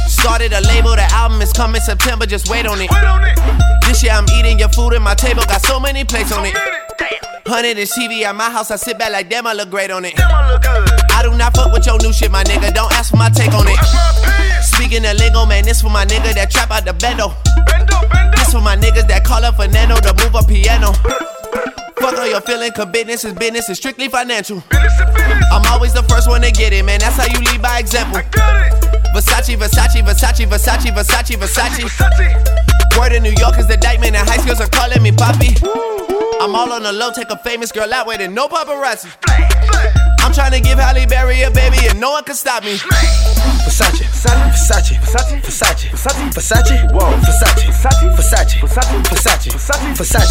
Started 0.08 0.54
a 0.54 0.62
label, 0.68 0.96
the 0.96 1.08
album 1.14 1.42
is 1.42 1.54
coming 1.54 1.82
September, 1.82 2.26
just 2.26 2.50
wait 2.50 2.66
on 2.66 2.80
it. 2.82 2.90
This 3.88 4.04
year 4.04 4.14
I'm 4.14 4.28
eating 4.36 4.60
your 4.60 4.70
food 4.70 4.94
and 4.94 5.04
my 5.04 5.16
table 5.16 5.44
got 5.44 5.62
so 5.62 5.80
many 5.80 6.04
plates 6.04 6.32
on 6.32 6.46
it. 6.46 6.56
Hundred 7.48 7.78
inch 7.78 7.92
TV 7.92 8.24
at 8.24 8.36
my 8.36 8.50
house, 8.50 8.72
I 8.72 8.76
sit 8.76 9.00
back 9.00 9.12
like 9.12 9.30
damn, 9.30 9.48
I 9.48 9.54
look 9.54 9.70
great 9.70 9.92
on 9.92 10.04
it. 10.04 10.14
I 10.18 11.22
do 11.24 11.36
not 11.36 11.56
fuck 11.56 11.72
with 11.72 11.86
your 11.86 11.98
new 12.00 12.12
shit, 12.12 12.30
my 12.30 12.44
nigga. 12.44 12.74
Don't 12.74 12.92
ask 12.94 13.12
for 13.12 13.18
my 13.18 13.30
take 13.30 13.54
on 13.54 13.66
it. 13.68 13.80
Speaking 14.64 15.06
of 15.06 15.16
lingo, 15.18 15.46
man, 15.46 15.64
this 15.64 15.82
for 15.82 15.90
my 15.90 16.06
nigga 16.06 16.34
that 16.34 16.52
trap 16.52 16.72
out 16.72 16.84
the 16.84 16.92
bendo. 16.92 17.34
This 18.36 18.52
for 18.52 18.62
my 18.62 18.76
niggas 18.76 19.08
that 19.08 19.24
call 19.24 19.46
up 19.46 19.56
Fernando 19.56 19.96
to 19.96 20.14
move 20.24 20.36
a 20.36 20.44
piano. 20.44 20.92
Fuck 22.00 22.18
all 22.18 22.28
your 22.28 22.42
feeling, 22.42 22.72
cause 22.72 22.86
business 22.88 23.26
is 23.26 23.34
business, 23.34 23.70
it's 23.70 23.80
strictly 23.80 24.08
financial. 24.08 24.64
I'm 24.72 25.66
always 25.72 25.94
the 25.94 26.04
first 26.04 26.30
one 26.30 26.42
to 26.42 26.52
get 26.52 26.74
it, 26.74 26.86
man. 26.86 27.00
That's 27.00 27.18
how 27.18 27.26
you 27.26 27.40
lead 27.52 27.62
by 27.62 27.80
example. 27.80 28.22
Versace, 29.16 29.58
Versace, 29.58 30.02
Versace, 30.04 30.46
Versace, 30.46 30.92
Versace, 30.92 31.36
Versace. 31.36 32.98
Word 32.98 33.14
in 33.14 33.24
New 33.24 33.34
York 33.40 33.58
is 33.58 33.68
the 33.68 33.76
indictment, 33.76 34.16
and 34.16 34.28
high 34.28 34.38
schools 34.38 34.62
are 34.62 34.70
calling 34.70 35.02
me 35.02 35.12
Poppy. 35.12 35.56
I'm 36.40 36.56
all 36.56 36.72
on 36.72 36.84
the 36.84 36.94
low, 36.94 37.12
take 37.12 37.30
a 37.30 37.38
famous 37.38 37.72
girl 37.72 37.92
out 37.94 38.06
with 38.06 38.22
it, 38.22 38.30
no 38.30 38.48
paparazzi. 38.48 39.10
I'm 40.20 40.34
trying 40.34 40.52
to 40.52 40.60
give 40.60 40.78
Halle 40.78 41.06
Berry 41.08 41.42
a 41.42 41.52
baby, 41.52 41.88
and 41.88 42.00
no 42.00 42.12
one 42.12 42.24
can 42.24 42.36
stop 42.36 42.64
me. 42.64 42.78
Versace, 43.64 44.04
Versace, 44.06 45.00
Versace, 45.00 45.40
Versace, 45.42 45.90
Versace, 45.90 46.32
Versace, 46.34 46.88
whoa, 46.92 47.12
Versace, 47.22 47.72
Versace, 47.72 48.10
Versace, 48.16 48.58
Versace, 48.60 49.00
Versace, 49.04 49.52
Versace, 49.96 50.30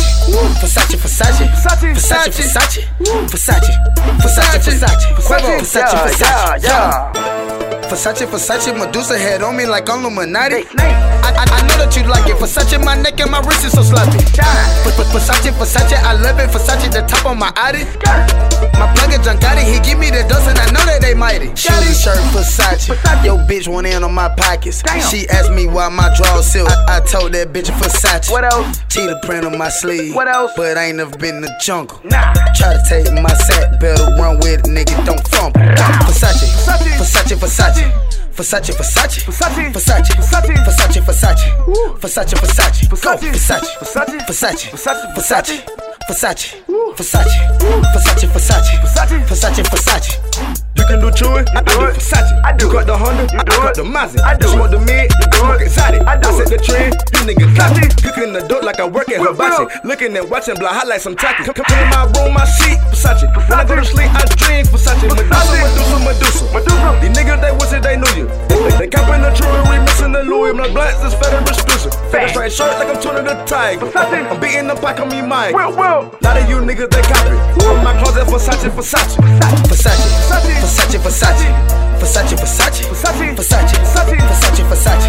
Versace, 0.55 0.99
Versace, 0.99 0.99
Versace, 0.99 1.93
Versace, 1.95 1.95
Versace, 1.95 2.33
Versace, 2.33 2.43
Versace, 2.47 2.83
Versace, 3.29 3.73
Versace, 4.19 4.61
Versace, 4.61 5.13
Versace, 5.17 5.97
Versace, 6.19 7.66
Medusa 8.77 9.19
head 9.19 9.43
on 9.43 9.57
me 9.57 9.67
like 9.67 9.89
I'm 9.89 10.01
Illuminati. 10.01 10.67
I, 10.79 11.31
I, 11.31 11.45
I 11.47 11.63
know 11.69 11.77
that 11.79 11.95
you 11.97 12.03
like 12.05 12.29
it. 12.29 12.37
Versace, 12.37 12.83
my 12.85 13.01
neck 13.01 13.21
and 13.21 13.31
my 13.31 13.41
wrist 13.41 13.65
is 13.65 13.73
so 13.73 13.83
sloppy. 13.83 14.19
Versace, 15.17 15.51
Versace, 15.53 15.97
I 16.03 16.13
love 16.15 16.39
it. 16.39 16.51
Versace, 16.51 16.91
the 16.93 17.03
top 17.07 17.25
of 17.27 17.37
my 17.39 17.53
Audi. 17.57 17.85
My 18.79 18.93
plug 18.95 19.13
is 19.13 19.21
Giancotti, 19.25 19.65
he 19.65 19.81
give 19.81 19.99
me 19.99 20.11
the 20.11 20.21
and 20.27 20.59
I 20.59 20.67
know 20.73 20.85
that 20.85 20.99
they 21.01 21.15
mighty. 21.15 21.49
Shoes, 21.57 22.03
shirt, 22.03 22.19
Versace. 22.35 22.89
Yo, 23.25 23.39
bitch 23.47 23.69
went 23.69 23.87
in 23.87 24.03
on 24.03 24.13
my 24.13 24.29
pockets. 24.29 24.83
She 25.11 25.29
asked 25.29 25.53
me 25.53 25.67
why 25.67 25.89
my 25.89 26.13
drawers 26.17 26.47
silk. 26.47 26.69
I, 26.69 26.99
I 26.99 27.01
told 27.01 27.33
that 27.33 27.53
bitch 27.53 27.71
Versace. 27.81 28.31
What 28.31 28.45
else? 28.45 28.83
Cheetah 28.89 29.21
print 29.23 29.47
on 29.47 29.57
my 29.57 29.69
sleeve. 29.69 30.15
What 30.15 30.29
else? 30.29 30.53
But 30.57 30.77
I 30.77 30.87
ain't 30.87 30.99
never 30.99 31.17
been 31.17 31.37
in 31.37 31.43
the 31.43 31.55
jungle. 31.63 32.01
Nah. 32.05 32.35
Try 32.55 32.75
to 32.75 32.83
take 32.89 33.13
my 33.13 33.33
sack, 33.33 33.81
better 33.81 34.05
run 34.17 34.39
with 34.39 34.61
it, 34.61 34.67
nigga, 34.67 35.05
don't 35.07 35.23
fumble. 35.29 35.61
Versace, 36.05 36.49
Versace, 36.99 37.37
Versace. 37.37 37.76
Versace, 38.37 38.73
Versace, 38.73 39.21
Versace, 39.21 39.73
Versace, 39.73 40.13
Versace, 40.15 40.53
Versace, 40.63 41.01
Versace, 41.03 41.53
Versace, 41.99 42.37
Versace, 42.37 42.87
go, 42.89 42.97
Versace, 42.97 43.67
Versace, 43.79 44.21
Versace, 44.27 44.67
Versace, 44.67 45.07
Versace, 45.15 45.63
Versace, 46.07 46.57
Versace, 46.97 48.27
Versace, 48.29 48.79
Versace, 48.79 49.25
Versace, 49.27 49.65
Versace. 49.65 50.21
You 50.76 50.76
can 50.87 51.01
do 51.01 51.11
chewing, 51.11 51.47
I 51.55 51.63
do 51.63 51.87
it. 51.87 51.99
Versace, 51.99 52.31
I 52.45 52.57
do. 52.57 52.71
Got 52.73 52.87
the 52.87 52.97
Honda, 52.97 53.27
I 53.35 53.45
got 53.45 53.75
the 53.75 53.85
Mazda. 53.85 54.23
I 54.25 54.37
do. 54.37 54.49
Smoke 54.49 54.71
the 54.71 54.81
mid, 54.81 55.11
you 55.11 55.27
smoke 55.39 55.61
exotic. 55.61 56.03
I 56.07 56.17
do. 56.17 56.29
I 56.29 56.33
set 56.39 56.49
the 56.49 56.59
trend, 56.59 56.95
you 57.15 57.21
niggas 57.27 57.55
classy. 57.55 57.87
Cooking 58.03 58.33
the 58.33 58.43
dope 58.47 58.63
like 58.63 58.81
I 58.81 58.87
work 58.87 59.09
at 59.11 59.21
Hibachi. 59.21 59.67
Looking 59.85 60.17
at 60.17 60.29
watching, 60.29 60.57
hot 60.57 60.87
like 60.87 61.01
some 61.01 61.17
tacky. 61.17 61.45
Come, 61.45 61.55
come 61.55 61.79
in 61.79 61.91
my 61.91 62.07
room, 62.17 62.35
my 62.35 62.45
seat, 62.45 62.79
Versace. 62.91 63.27
When 63.49 63.59
I 63.59 63.65
go 63.65 63.77
to 63.77 63.85
sleep, 63.85 64.11
I 64.15 64.25
dream 64.39 64.65
Versace. 64.67 65.03
Medusa, 65.03 65.27
Medusa, 65.63 65.99
Medusa, 66.03 66.45
Medusa. 66.55 66.87
These 67.03 67.15
niggas, 67.17 67.41
they 67.43 67.53
wish 67.53 67.71
they 67.83 67.97
knew 67.97 68.15
you. 68.17 68.27
They, 68.49 68.87
they 68.87 68.89
capping 68.89 69.23
the 69.23 69.31
jewelry, 69.35 69.79
missing 69.83 70.13
the 70.13 70.23
Louis. 70.23 70.53
My 70.53 70.69
blacks 70.71 71.03
is 71.05 71.15
fed 71.15 71.35
and 71.35 71.47
exclusive. 71.49 71.95
Fed 72.11 72.31
straight 72.31 72.53
shirt 72.53 72.79
like 72.79 72.89
I'm 72.89 73.01
turning 73.01 73.25
the 73.25 73.35
tiger. 73.45 73.91
I'm 73.97 74.41
beating 74.41 74.67
the 74.69 74.75
pack 74.75 75.01
on 75.01 75.09
me, 75.09 75.23
Mike. 75.23 75.55
Well, 75.55 75.75
well. 75.77 76.19
Lot 76.23 76.37
of 76.37 76.49
you 76.49 76.57
niggas, 76.57 76.91
they 76.91 77.03
copy. 77.03 77.37
I'm 77.67 77.79
in 77.79 77.85
my 77.85 77.93
closet, 78.01 78.27
Versace, 78.27 78.71
Versace. 78.71 79.17
Versace, 79.17 79.67
Versace, 79.67 80.05
Versace, 80.31 80.76
Versace, 80.77 80.99
Versace. 80.99 81.47
Versace, 81.99 82.37
Versace. 82.37 82.83
Versace, 82.85 83.35
Versace. 83.35 83.77
Versace, 83.77 84.65
Versace. 84.65 85.09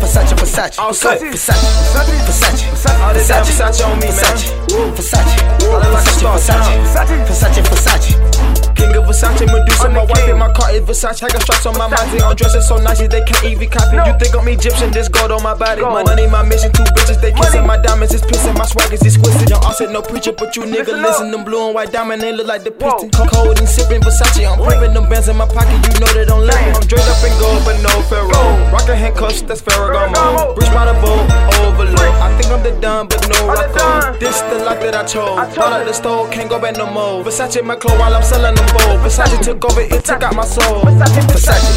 Versace, 0.00 0.34
Versace. 0.36 0.80
Versace, 0.80 1.26
Versace. 1.28 1.62
Versace, 1.62 2.24
Versace 2.24 2.62
Versace, 2.72 3.44
Versace, 3.44 3.84
Versace. 4.00 4.46
Versace, 4.94 5.12
Versace. 5.12 5.42
Versace, 5.62 6.26
Versace. 6.32 7.24
Versace, 7.26 7.62
Versace. 7.62 8.61
King 8.82 8.98
of 8.98 9.06
Versace, 9.06 9.46
Medusa, 9.46 9.88
my 9.94 10.02
wife 10.02 10.26
in 10.26 10.38
my 10.38 10.50
car 10.50 10.74
is 10.74 10.82
Versace. 10.82 11.22
I 11.22 11.30
got 11.30 11.42
straps 11.42 11.66
on 11.66 11.78
my 11.78 11.86
body, 11.86 12.18
I'm 12.18 12.34
dressing 12.34 12.62
so 12.62 12.76
nice 12.82 12.98
they 12.98 13.22
can't 13.22 13.44
even 13.44 13.70
copy. 13.70 13.94
You 13.94 14.14
think 14.18 14.34
I'm 14.34 14.48
Egyptian, 14.48 14.90
this 14.90 15.06
gold 15.06 15.30
on 15.30 15.42
my 15.42 15.54
body. 15.54 15.82
My 15.82 16.02
money, 16.02 16.26
my 16.26 16.42
mission, 16.42 16.72
two 16.72 16.82
bitches, 16.98 17.20
they 17.22 17.30
kissing. 17.30 17.64
My 17.64 17.78
diamonds 17.78 18.12
is 18.12 18.22
pissing, 18.22 18.58
my 18.58 18.66
swag 18.66 18.92
is 18.92 19.02
exquisite. 19.06 19.48
Young 19.48 19.62
offset, 19.62 19.92
no 19.92 20.02
preacher, 20.02 20.32
but 20.32 20.56
you 20.56 20.62
nigga 20.62 20.98
listen. 20.98 21.30
Them 21.30 21.44
blue 21.44 21.66
and 21.66 21.74
white 21.74 21.92
diamond, 21.92 22.22
they 22.22 22.32
look 22.32 22.48
like 22.48 22.64
the 22.64 22.72
piston. 22.72 23.10
Cold 23.30 23.58
and 23.58 23.68
sipping 23.68 24.02
Versace, 24.02 24.42
I'm 24.42 24.58
pimping 24.58 24.94
them 24.94 25.08
bands 25.08 25.28
in 25.28 25.36
my 25.36 25.46
pocket, 25.46 25.78
you 25.86 26.00
know 26.02 26.10
they 26.10 26.24
don't 26.24 26.42
let 26.44 26.58
me. 26.66 26.74
I'm 26.74 26.82
draped 26.82 27.06
up 27.06 27.22
in 27.22 27.30
gold, 27.38 27.62
but 27.62 27.78
no 27.86 28.02
Pharaoh. 28.10 28.72
Rockin' 28.74 28.98
handcuffs, 28.98 29.42
that's 29.42 29.62
Ferragamo. 29.62 30.56
Breach 30.56 30.72
by 30.74 30.90
the 30.90 30.98
boat, 30.98 31.22
overload. 31.62 32.18
I 32.18 32.34
think 32.34 32.50
I'm 32.50 32.62
the 32.66 32.74
done, 32.80 33.06
but 33.06 33.22
no 33.30 33.46
Rocco. 33.46 34.18
This 34.18 34.40
the 34.50 34.58
life 34.58 34.80
that 34.82 34.96
I 34.96 35.04
chose. 35.04 35.38
Bought 35.54 35.72
at 35.72 35.86
the 35.86 35.92
store, 35.92 36.28
can't 36.30 36.50
go 36.50 36.58
back 36.58 36.76
no 36.76 36.90
more. 36.90 37.22
Versace 37.22 37.62
my 37.62 37.76
clothes 37.76 37.98
while 37.98 38.14
I'm 38.14 38.22
selling 38.22 38.54
them 38.54 38.71
bold. 38.72 39.00
Versace 39.04 39.38
took 39.42 39.64
over, 39.64 39.80
it 39.82 40.04
took 40.04 40.22
out 40.22 40.34
my 40.34 40.44
soul. 40.44 40.82
Versace, 40.82 41.22
Versace, 41.28 41.72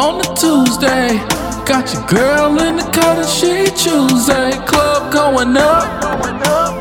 on 0.00 0.16
the 0.16 0.28
Tuesday. 0.32 1.18
Got 1.66 1.92
your 1.92 2.06
girl 2.06 2.58
in 2.62 2.76
the 2.76 2.82
cut 2.84 3.18
and 3.18 3.28
she 3.28 3.66
Tuesday. 3.76 4.52
Club 4.64 5.12
going 5.12 5.54
up 5.54 5.84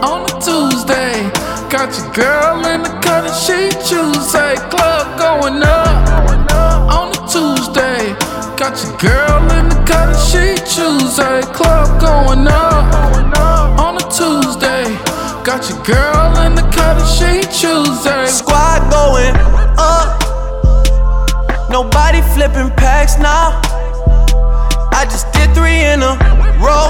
on 0.01 0.23
the 0.23 0.33
Tuesday. 0.39 1.27
Got 1.69 1.91
your 1.97 2.07
girl 2.13 2.65
in 2.67 2.83
the 2.83 2.89
cut 3.03 3.27
and 3.27 3.35
she 3.35 3.67
Tuesday. 3.83 4.55
Club 4.71 5.19
going 5.19 5.61
up 5.61 6.07
on 6.87 7.11
the 7.11 7.19
Tuesday. 7.27 8.15
Got 8.55 8.79
your 8.83 8.95
girl 8.95 9.43
in 9.59 9.67
the 9.67 9.83
cut 9.83 10.07
and 10.07 10.23
she 10.23 10.55
Tuesday. 10.71 11.41
Club 11.51 11.99
going 11.99 12.47
up 12.47 12.87
on 13.77 13.97
a 13.97 14.05
Tuesday. 14.07 14.87
Got 15.43 15.67
your 15.69 15.83
girl 15.83 16.39
in 16.45 16.55
the 16.55 16.63
cut 16.71 16.95
and 16.95 17.09
she 17.11 17.41
Tuesday. 17.51 18.27
Squad 18.27 18.89
going 18.89 19.35
up. 19.35 19.41
Nobody 19.41 19.50
flipping 22.41 22.71
packs 22.75 23.19
now. 23.19 23.61
I 24.97 25.05
just 25.05 25.31
did 25.31 25.53
three 25.53 25.77
in 25.77 26.01
a 26.01 26.17
row. 26.57 26.89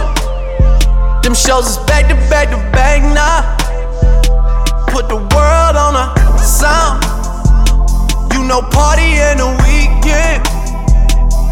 Them 1.23 1.35
shows 1.35 1.67
is 1.67 1.77
back 1.83 2.07
to 2.07 2.15
back 2.31 2.47
to 2.51 2.57
back 2.71 3.03
now. 3.03 3.43
Put 4.87 5.09
the 5.09 5.17
world 5.17 5.75
on 5.75 5.93
a 5.99 6.07
sound. 6.39 7.03
You 8.31 8.47
know, 8.47 8.61
party 8.71 9.19
in 9.27 9.43
the 9.43 9.51
weekend. 9.67 10.39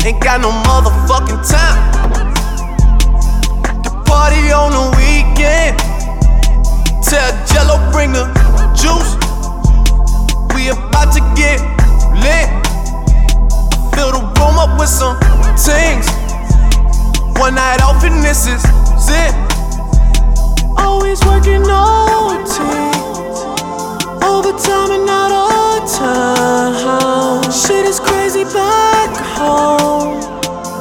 Ain't 0.05 0.23
got 0.23 0.39
no 0.39 0.51
motherfucking 0.63 1.43
time. 1.43 1.83
The 3.83 3.91
party 4.07 4.49
on 4.55 4.71
the 4.79 4.85
weekend. 4.95 5.77
Tell 7.03 7.29
Jello 7.51 7.75
bring 7.91 8.13
the 8.13 8.23
juice. 8.79 9.11
We 10.55 10.69
about 10.69 11.11
to 11.15 11.21
get 11.35 11.59
lit. 12.23 12.68
Fill 13.99 14.13
the 14.13 14.21
room 14.39 14.57
up 14.57 14.79
with 14.79 14.87
some 14.87 15.19
things. 15.59 16.07
One 17.37 17.55
night 17.55 17.81
off 17.81 18.01
and 18.05 18.23
this 18.23 18.47
is 18.47 18.63
it. 19.11 19.35
Always 20.77 21.19
working 21.25 21.63
OT. 21.67 22.63
Overtime 24.23 24.91
and 24.95 25.09
out 25.09 25.33
of 25.35 25.91
town. 25.91 27.43
Shit 27.51 27.83
is 27.83 27.99
crazy 27.99 28.45
back 28.45 29.11
home. 29.35 30.15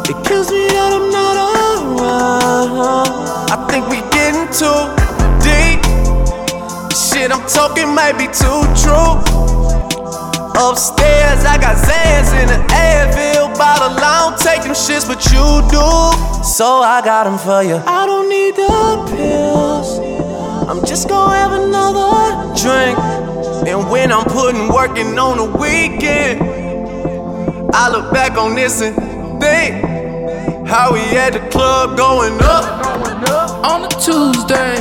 It 0.04 0.14
kills 0.24 0.52
me 0.52 0.68
that 0.68 0.92
I'm 0.94 1.10
not 1.10 1.36
around. 1.98 2.78
I 3.50 3.66
think 3.68 3.88
we 3.88 3.98
getting 4.14 4.46
too 4.54 4.94
deep. 5.42 5.82
The 6.88 6.94
Shit 6.94 7.32
I'm 7.32 7.44
talking 7.48 7.92
might 7.92 8.16
be 8.16 8.28
too 8.28 8.62
true. 8.78 9.97
Upstairs, 10.60 11.44
I 11.44 11.56
got 11.56 11.76
Xans 11.76 12.34
in 12.34 12.48
the 12.48 12.58
Advil 12.74 13.56
bottle. 13.56 13.94
I 13.96 14.26
don't 14.26 14.38
take 14.40 14.62
them 14.62 14.72
shits, 14.72 15.06
but 15.06 15.22
you 15.30 15.62
do. 15.70 16.42
So 16.42 16.82
I 16.82 17.00
got 17.04 17.24
them 17.24 17.38
for 17.38 17.62
you. 17.62 17.76
I 17.86 18.06
don't 18.06 18.28
need 18.28 18.56
the 18.56 18.66
pills. 19.14 20.00
I'm 20.68 20.84
just 20.84 21.08
gonna 21.08 21.36
have 21.36 21.52
another 21.52 22.42
drink. 22.58 22.98
And 23.68 23.88
when 23.88 24.10
I'm 24.10 24.24
putting 24.24 24.66
working 24.72 25.16
on 25.16 25.36
the 25.36 25.58
weekend, 25.58 26.42
I 27.72 27.88
look 27.88 28.12
back 28.12 28.36
on 28.36 28.56
this 28.56 28.82
and 28.82 28.96
think 29.40 29.84
how 30.66 30.92
we 30.92 31.02
at 31.16 31.34
the 31.34 31.48
club 31.50 31.96
going 31.96 32.36
up. 32.42 32.84
on 33.64 33.84
a 33.84 33.88
Tuesday. 34.02 34.74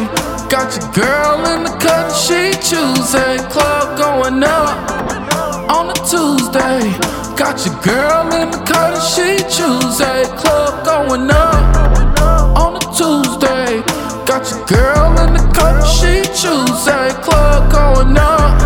Got 0.50 0.74
your 0.74 0.92
girl 1.06 1.46
in 1.54 1.66
the 1.66 1.78
cut, 1.78 2.10
she 2.10 2.50
Tuesday. 2.66 3.38
Club 3.52 3.96
going 3.96 4.42
up 4.42 5.27
on 5.70 5.90
a 5.90 5.94
Tuesday. 5.94 6.96
Got 7.36 7.66
your 7.66 7.76
girl 7.82 8.34
in 8.34 8.52
the 8.52 8.58
cut, 8.66 9.00
she 9.00 9.38
Tuesday. 9.52 10.24
Club 10.38 10.86
going 10.86 11.30
up 11.30 12.58
on 12.58 12.76
a 12.76 12.80
Tuesday. 12.96 13.84
Got 14.26 14.50
your 14.52 14.66
girl 14.66 15.20
in 15.24 15.34
the 15.34 15.44
cut, 15.54 15.84
she 15.84 16.24
Tuesday. 16.34 17.10
Club 17.22 17.72
going 17.72 18.18
up 18.18 18.62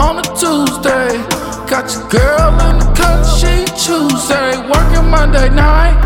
on 0.00 0.18
a 0.18 0.22
Tuesday. 0.34 1.18
Got 1.68 1.92
your 1.92 2.08
girl 2.08 2.52
in 2.68 2.78
the 2.78 2.92
cut, 2.96 3.24
she 3.24 3.64
Tuesday. 3.76 4.56
Working 4.68 5.10
Monday 5.10 5.48
night 5.50 6.00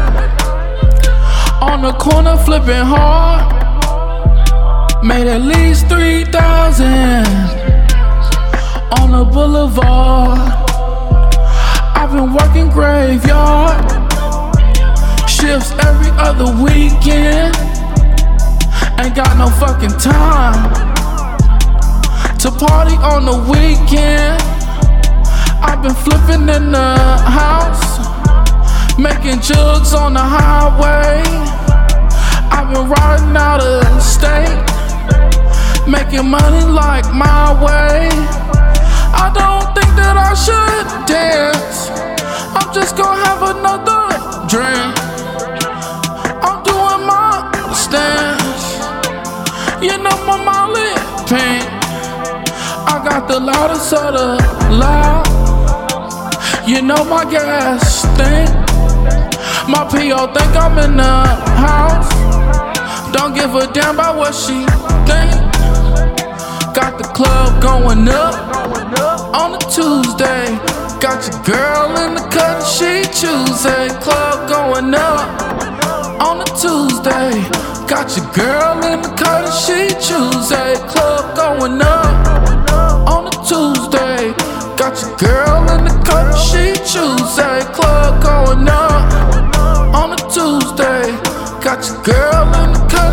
on 1.62 1.82
the 1.82 1.92
corner 1.92 2.36
flipping 2.36 2.84
hard. 2.84 3.54
Made 5.04 5.28
at 5.28 5.42
least 5.42 5.88
3,000 5.88 7.67
on 8.92 9.12
the 9.12 9.24
boulevard. 9.24 10.38
I've 11.94 12.12
been 12.12 12.32
working 12.32 12.70
graveyard 12.70 13.84
shifts 15.28 15.72
every 15.86 16.10
other 16.18 16.46
weekend. 16.62 17.54
Ain't 18.98 19.14
got 19.14 19.36
no 19.36 19.48
fucking 19.62 19.96
time 19.98 20.62
to 22.38 22.50
party 22.50 22.96
on 22.96 23.24
the 23.24 23.36
weekend. 23.50 24.40
I've 25.60 25.82
been 25.82 25.94
flipping 25.94 26.48
in 26.48 26.72
the 26.72 26.96
house, 27.26 27.98
making 28.98 29.40
jugs 29.40 29.92
on 29.92 30.14
the 30.14 30.20
highway. 30.20 31.22
I've 32.50 32.72
been 32.72 32.88
riding 32.88 33.36
out 33.36 33.60
of 33.60 34.02
state, 34.02 34.58
making 35.86 36.28
money 36.28 36.64
like 36.64 37.12
my 37.12 37.54
way. 37.62 38.47
I 39.14 39.30
don't 39.32 39.74
think 39.74 39.90
that 39.96 40.16
I 40.16 40.32
should 40.34 40.86
dance. 41.06 41.90
I'm 42.56 42.72
just 42.74 42.96
gonna 42.96 43.24
have 43.24 43.42
another 43.54 44.02
drink. 44.48 44.94
I'm 46.44 46.62
doing 46.64 47.02
my 47.06 47.48
stance. 47.72 48.64
You 49.82 49.96
know 49.98 50.16
my 50.26 50.36
Molly 50.36 50.92
pink. 51.28 51.64
I 52.88 53.00
got 53.04 53.28
the 53.28 53.40
loudest 53.40 53.92
of 53.92 54.14
the 54.14 54.28
loud. 54.74 55.26
You 56.68 56.82
know 56.82 57.04
my 57.04 57.24
gas 57.24 58.02
stink. 58.02 58.50
My 59.68 59.84
PO 59.84 60.32
think 60.34 60.56
I'm 60.56 60.78
in 60.78 60.96
the 60.96 61.16
house. 61.64 62.08
Don't 63.12 63.34
give 63.34 63.54
a 63.54 63.70
damn 63.72 63.94
about 63.94 64.16
what 64.16 64.34
she 64.34 64.64
think. 65.06 65.37
Got 66.74 66.98
the 66.98 67.04
club 67.14 67.62
going 67.62 68.08
up 68.08 68.34
on 69.34 69.54
a 69.54 69.58
Tuesday. 69.70 70.56
Got 71.00 71.26
your 71.26 71.42
girl 71.44 71.96
in 72.04 72.14
the 72.14 72.26
cut, 72.30 72.62
she 72.62 73.02
Tuesday. 73.12 73.88
Club 74.00 74.48
going 74.48 74.94
up 74.94 75.28
on 76.20 76.40
a 76.40 76.44
Tuesday. 76.58 77.42
Got 77.86 78.16
your 78.16 78.26
girl 78.32 78.84
in 78.84 79.02
the 79.02 79.08
cut, 79.16 79.50
she 79.50 79.88
Tuesday. 80.00 80.74
Club 80.88 81.36
going 81.36 81.80
up 81.80 83.08
on 83.08 83.26
a 83.26 83.34
Tuesday. 83.46 84.34
Got 84.76 85.00
your 85.02 85.16
girl 85.16 85.70
in 85.72 85.84
the 85.84 85.94
cut, 86.04 86.34
she 86.34 86.74
Tuesday. 86.84 87.60
Club 87.72 88.22
going 88.22 88.68
up 88.68 89.94
on 89.94 90.12
a 90.12 90.16
Tuesday. 90.30 91.12
Got 91.62 91.86
your 91.86 92.02
girl 92.02 92.46
in 92.62 92.72
the 92.72 92.86
cut, 92.90 93.08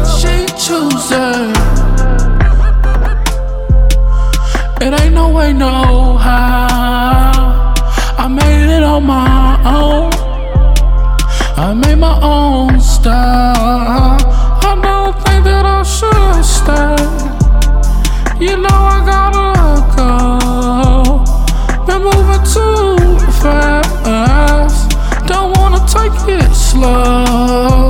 it 4.82 4.94
ain't 5.02 5.14
no 5.14 5.30
way, 5.30 5.54
no 5.54 6.18
how. 6.18 7.74
I 8.18 8.28
made 8.28 8.76
it 8.78 8.84
on 8.84 9.06
my 9.06 9.58
own. 9.66 10.12
I 11.58 11.74
made 11.74 11.98
my 11.98 12.20
own 12.22 12.80
style. 12.82 14.18
I 14.70 14.80
don't 14.84 15.16
think 15.24 15.46
that 15.46 15.66
I 15.66 15.82
should 15.84 16.44
stay. 16.44 16.96
You 18.46 18.58
know 18.58 18.80
I 18.96 19.00
gotta 19.14 19.48
go. 19.96 21.24
Been 21.88 22.04
moving 22.04 22.44
too 22.56 22.98
fast. 23.42 24.92
Don't 25.26 25.58
wanna 25.58 25.80
take 25.88 26.12
it 26.28 26.54
slow. 26.54 27.90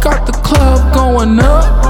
Got 0.00 0.26
the 0.26 0.32
club 0.42 0.94
going 0.94 1.38
up 1.38 1.84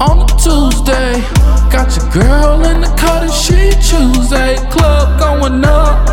on 0.00 0.22
a 0.22 0.26
Tuesday. 0.36 1.22
Got 1.70 1.96
your 1.96 2.10
girl 2.10 2.64
in 2.64 2.80
the 2.80 2.88
car. 2.98 3.19
Tuesday. 3.90 4.54
Club 4.70 5.18
going 5.18 5.64
up 5.64 6.08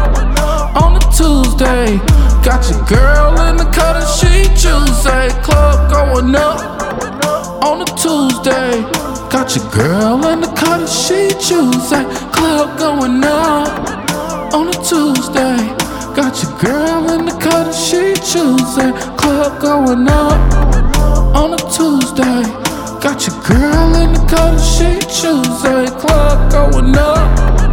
on 0.81 0.95
a 0.95 0.99
Tuesday. 1.13 1.97
Got 2.43 2.67
your 2.71 2.83
girl 2.85 3.39
in 3.47 3.55
the 3.55 3.69
cut 3.69 3.95
and 3.95 4.09
she 4.17 4.49
Tuesday. 4.57 5.29
Club 5.43 5.91
going 5.91 6.33
up 6.33 6.57
on 7.63 7.81
a 7.81 7.85
Tuesday. 7.93 8.81
Got 9.29 9.55
your 9.55 9.69
girl 9.69 10.25
in 10.25 10.41
the 10.41 10.47
cut 10.57 10.79
and 10.79 10.89
she 10.89 11.29
Tuesday. 11.37 12.03
Club 12.33 12.79
going 12.79 13.23
up 13.23 13.69
on 14.55 14.69
a 14.69 14.77
Tuesday. 14.81 15.61
Got 16.17 16.41
your 16.41 16.57
girl 16.57 17.11
in 17.13 17.25
the 17.25 17.37
cut 17.39 17.67
and 17.67 17.75
she 17.75 18.15
Tuesday. 18.25 18.91
Club 19.17 19.61
going 19.61 20.09
up 20.09 20.33
on 21.35 21.53
a 21.53 21.57
Tuesday. 21.69 22.41
Got 23.05 23.27
your 23.27 23.37
girl 23.45 23.95
in 24.01 24.13
the 24.13 24.25
cut 24.27 24.57
and 24.57 24.65
she 24.65 24.97
Tuesday. 25.13 25.85
Club 26.01 26.51
going 26.51 26.97
up 26.97 27.66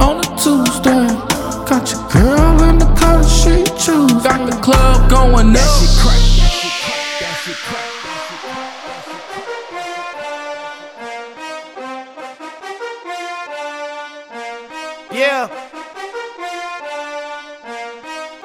on 0.00 0.18
a 0.18 0.28
Tuesday. 0.38 1.06
Got 1.66 1.90
your 1.90 2.02
girl 2.10 2.62
in 2.68 2.78
the 2.78 2.86
cut 2.96 3.16
and 3.16 3.26
she 3.26 3.64
Tuesday. 3.74 4.22
Got 4.22 4.50
the 4.50 4.56
club 4.62 5.10
going 5.10 5.56
up. 5.56 6.06
Yeah. 15.12 15.48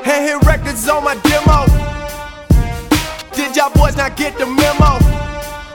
Hand 0.03 0.26
hit 0.26 0.41
records 0.45 0.88
on 0.88 1.03
my 1.03 1.15
demo. 1.15 1.65
Did 3.36 3.55
y'all 3.55 3.72
boys 3.72 3.97
not 3.97 4.15
get 4.15 4.38
the 4.38 4.45
memo? 4.45 4.97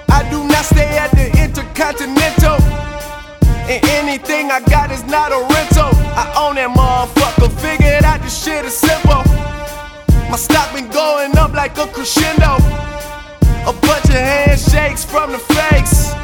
I 0.08 0.26
do 0.30 0.42
not 0.48 0.64
stay 0.64 0.96
at 0.96 1.10
the 1.10 1.26
Intercontinental. 1.42 2.85
And 3.68 3.84
anything 3.98 4.52
I 4.52 4.60
got 4.60 4.92
is 4.92 5.02
not 5.04 5.32
a 5.32 5.40
rental. 5.42 5.90
I 6.14 6.30
own 6.38 6.54
that 6.54 6.70
motherfucker. 6.70 7.50
Figured 7.58 8.04
out 8.04 8.22
this 8.22 8.44
shit 8.44 8.64
is 8.64 8.76
simple. 8.76 9.26
My 10.30 10.38
stock 10.38 10.72
been 10.72 10.88
going 10.90 11.36
up 11.36 11.52
like 11.52 11.76
a 11.78 11.86
crescendo. 11.90 12.62
A 13.66 13.74
bunch 13.74 14.06
of 14.06 14.22
handshakes 14.22 15.04
from 15.04 15.32
the 15.32 15.38
fakes. 15.38 16.14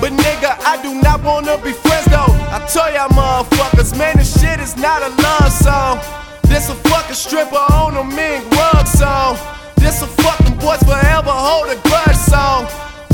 But 0.00 0.12
nigga, 0.12 0.60
I 0.60 0.76
do 0.82 1.00
not 1.00 1.24
wanna 1.24 1.56
be 1.64 1.72
friends 1.72 2.04
though. 2.12 2.36
I 2.52 2.60
tell 2.68 2.92
y'all 2.92 3.08
motherfuckers, 3.16 3.96
man, 3.96 4.18
this 4.18 4.38
shit 4.38 4.60
is 4.60 4.76
not 4.76 5.00
a 5.00 5.08
love 5.22 5.50
song. 5.50 5.98
This 6.44 6.68
a 6.68 6.74
fucking 6.74 7.14
stripper 7.14 7.56
on 7.56 7.96
a 7.96 8.04
mink 8.04 8.44
rug 8.52 8.86
song. 8.86 9.38
This 9.76 10.02
a 10.02 10.06
fucking 10.06 10.56
boys 10.58 10.82
forever 10.84 11.32
hold 11.32 11.72
a 11.72 11.80
grudge 11.80 12.16
song. 12.16 12.68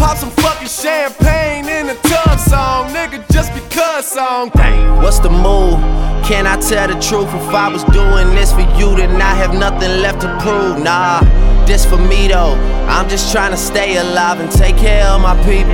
Pop 0.04 0.18
some 0.18 0.30
fucking 0.32 0.68
champagne 0.68 1.66
in 1.66 1.86
the 1.86 1.94
tub 1.94 2.38
song, 2.38 2.90
nigga, 2.90 3.24
just 3.32 3.54
because 3.54 4.04
song. 4.06 4.50
Dang. 4.50 4.96
What's 4.96 5.18
the 5.18 5.30
move? 5.30 5.80
Can 6.28 6.46
I 6.46 6.60
tell 6.60 6.88
the 6.88 7.00
truth? 7.00 7.28
If 7.28 7.54
I 7.54 7.70
was 7.72 7.84
doing 7.84 8.34
this 8.34 8.52
for 8.52 8.60
you, 8.78 8.94
then 8.96 9.22
I 9.22 9.34
have 9.34 9.54
nothing 9.54 10.02
left 10.02 10.20
to 10.20 10.28
prove. 10.42 10.84
Nah, 10.84 11.20
this 11.64 11.86
for 11.86 11.96
me 11.96 12.28
though. 12.28 12.52
I'm 12.86 13.08
just 13.08 13.32
trying 13.32 13.52
to 13.52 13.56
stay 13.56 13.96
alive 13.96 14.40
and 14.40 14.52
take 14.52 14.76
care 14.76 15.06
of 15.06 15.22
my 15.22 15.34
people. 15.42 15.72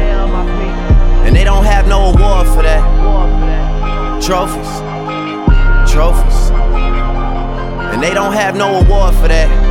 And 1.26 1.34
they 1.34 1.42
don't 1.42 1.64
have 1.64 1.88
no 1.88 2.12
award 2.14 2.46
for 2.46 2.62
that. 2.62 2.82
Trophies, 4.22 4.72
trophies. 5.92 6.50
And 7.92 8.00
they 8.00 8.14
don't 8.14 8.34
have 8.34 8.54
no 8.54 8.78
award 8.78 9.12
for 9.16 9.26
that. 9.26 9.69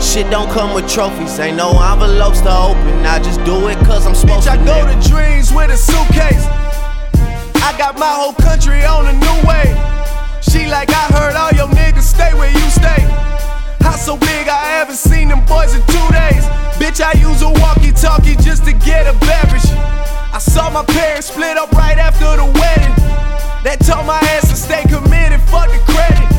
Shit 0.00 0.30
don't 0.30 0.50
come 0.50 0.74
with 0.74 0.88
trophies, 0.88 1.38
ain't 1.38 1.56
no 1.56 1.70
envelopes 1.82 2.40
to 2.42 2.50
open. 2.50 3.04
I 3.04 3.18
just 3.18 3.42
do 3.44 3.68
it 3.68 3.76
cause 3.84 4.06
I'm 4.06 4.14
supposed 4.14 4.48
Bitch, 4.48 4.58
I 4.58 4.64
go 4.64 4.86
to 4.86 5.08
dreams 5.08 5.52
with 5.52 5.70
a 5.70 5.76
suitcase. 5.76 6.46
I 7.62 7.74
got 7.76 7.98
my 7.98 8.08
whole 8.08 8.32
country 8.32 8.84
on 8.84 9.06
a 9.06 9.12
new 9.12 9.38
way. 9.46 9.74
She 10.40 10.66
like, 10.66 10.90
I 10.90 11.10
heard 11.12 11.34
all 11.34 11.52
your 11.52 11.68
niggas 11.74 12.02
stay 12.02 12.32
where 12.34 12.50
you 12.50 12.66
stay. 12.70 13.02
House 13.82 14.06
so 14.06 14.16
big, 14.16 14.48
I 14.48 14.78
haven't 14.78 14.96
seen 14.96 15.28
them 15.28 15.44
boys 15.46 15.74
in 15.74 15.82
two 15.82 16.08
days. 16.14 16.46
Bitch, 16.78 17.02
I 17.02 17.12
use 17.18 17.42
a 17.42 17.50
walkie 17.60 17.92
talkie 17.92 18.36
just 18.36 18.64
to 18.64 18.72
get 18.72 19.06
a 19.06 19.18
beverage. 19.26 19.66
I 20.32 20.38
saw 20.38 20.70
my 20.70 20.84
parents 20.84 21.26
split 21.26 21.58
up 21.58 21.72
right 21.72 21.98
after 21.98 22.24
the 22.36 22.46
wedding. 22.46 22.94
That 23.66 23.78
told 23.82 24.06
my 24.06 24.20
ass 24.30 24.48
to 24.48 24.56
stay 24.56 24.82
committed, 24.84 25.40
fuck 25.50 25.68
the 25.68 25.82
credit. 25.92 26.37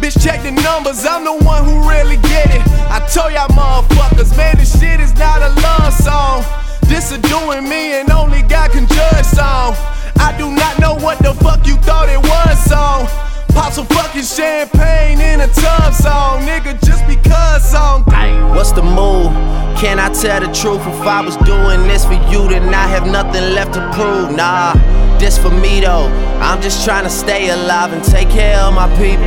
Bitch, 0.00 0.16
check 0.24 0.42
the 0.42 0.50
numbers, 0.50 1.04
I'm 1.04 1.24
the 1.24 1.44
one 1.44 1.62
who 1.64 1.86
really 1.86 2.16
get 2.16 2.48
it. 2.48 2.62
I 2.88 3.00
told 3.12 3.32
y'all 3.32 3.48
motherfuckers, 3.48 4.34
man, 4.34 4.56
this 4.56 4.80
shit 4.80 4.98
is 4.98 5.12
not 5.16 5.42
a 5.42 5.52
love 5.60 5.92
song. 5.92 6.42
This 6.88 7.12
a 7.12 7.18
doing 7.20 7.68
me 7.68 8.00
and 8.00 8.10
only 8.10 8.40
God 8.42 8.70
can 8.70 8.86
judge 8.88 9.26
song. 9.26 9.76
I 10.18 10.34
do 10.38 10.50
not 10.50 10.78
know 10.80 10.94
what 10.94 11.18
the 11.18 11.34
fuck 11.34 11.66
you 11.66 11.76
thought 11.84 12.08
it 12.08 12.18
was 12.18 12.64
song. 12.64 13.06
Pop 13.52 13.74
some 13.74 13.86
fucking 13.86 14.22
champagne 14.22 15.20
in 15.20 15.42
a 15.42 15.48
tub 15.48 15.92
song, 15.92 16.46
nigga, 16.48 16.80
just 16.82 17.06
because 17.06 17.70
song. 17.70 18.04
What's 18.54 18.72
the 18.72 18.82
move? 18.82 19.59
Can 19.80 19.98
I 19.98 20.10
tell 20.10 20.40
the 20.40 20.52
truth? 20.52 20.82
If 20.86 21.00
I 21.06 21.22
was 21.24 21.38
doing 21.38 21.88
this 21.88 22.04
for 22.04 22.12
you, 22.12 22.46
then 22.50 22.68
I 22.74 22.86
have 22.86 23.06
nothing 23.06 23.54
left 23.54 23.72
to 23.72 23.80
prove. 23.94 24.30
Nah, 24.30 24.74
this 25.18 25.38
for 25.38 25.48
me 25.48 25.80
though. 25.80 26.04
I'm 26.42 26.60
just 26.60 26.84
trying 26.84 27.04
to 27.04 27.10
stay 27.10 27.48
alive 27.48 27.94
and 27.94 28.04
take 28.04 28.28
care 28.28 28.58
of 28.58 28.74
my 28.74 28.88
people. 28.98 29.24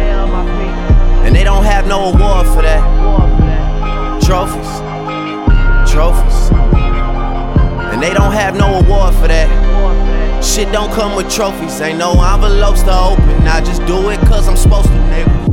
And 1.25 1.35
they 1.35 1.43
don't 1.43 1.63
have 1.63 1.87
no 1.87 2.13
award 2.13 2.45
for 2.45 2.61
that. 2.61 2.83
Trophies, 4.21 4.71
trophies. 5.91 6.51
And 7.91 7.99
they 7.99 8.13
don't 8.13 8.33
have 8.33 8.55
no 8.55 8.75
award 8.75 9.15
for 9.15 9.27
that. 9.27 9.49
Shit 10.43 10.71
don't 10.71 10.93
come 10.93 11.15
with 11.15 11.33
trophies, 11.33 11.81
ain't 11.81 11.97
no 11.97 12.11
envelopes 12.11 12.83
to 12.83 12.95
open. 12.95 13.47
I 13.47 13.59
just 13.61 13.83
do 13.87 14.09
it 14.09 14.19
cause 14.27 14.47
I'm 14.47 14.57
supposed 14.57 14.89
to, 14.89 14.93
nigga. 14.93 15.52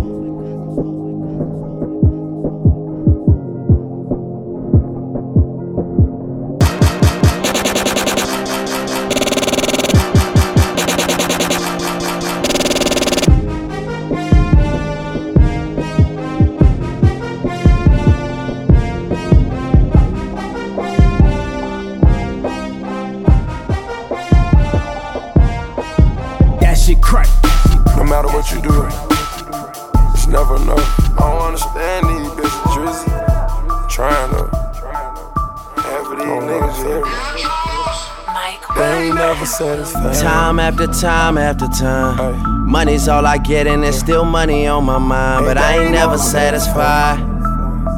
Time 41.01 41.39
after 41.39 41.67
time. 41.67 42.69
Money's 42.69 43.09
all 43.09 43.25
I 43.27 43.39
get, 43.39 43.67
and 43.67 43.83
there's 43.83 43.99
still 43.99 44.27
money 44.27 44.67
on 44.67 44.85
my 44.85 44.99
mind. 44.99 45.47
But 45.47 45.57
I 45.57 45.79
ain't 45.79 45.93
never 45.93 46.19
satisfied. 46.19 47.19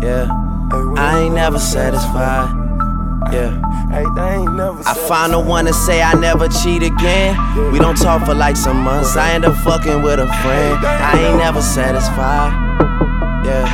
Yeah. 0.00 0.28
I 0.96 1.18
ain't 1.18 1.34
never 1.34 1.58
satisfied. 1.58 2.48
Yeah. 3.32 3.60
I 3.90 4.94
find 5.08 5.32
the 5.32 5.40
one 5.40 5.64
to 5.64 5.72
say 5.72 6.00
I 6.00 6.14
never 6.14 6.48
cheat 6.48 6.84
again. 6.84 7.36
We 7.72 7.80
don't 7.80 7.96
talk 7.96 8.24
for 8.24 8.34
like 8.34 8.56
some 8.56 8.76
months. 8.76 9.16
I 9.16 9.32
end 9.32 9.46
up 9.46 9.56
fucking 9.64 10.02
with 10.02 10.20
a 10.20 10.26
friend. 10.26 10.86
I 10.86 11.18
ain't 11.26 11.38
never 11.38 11.60
satisfied. 11.60 12.52
Yeah. 13.44 13.66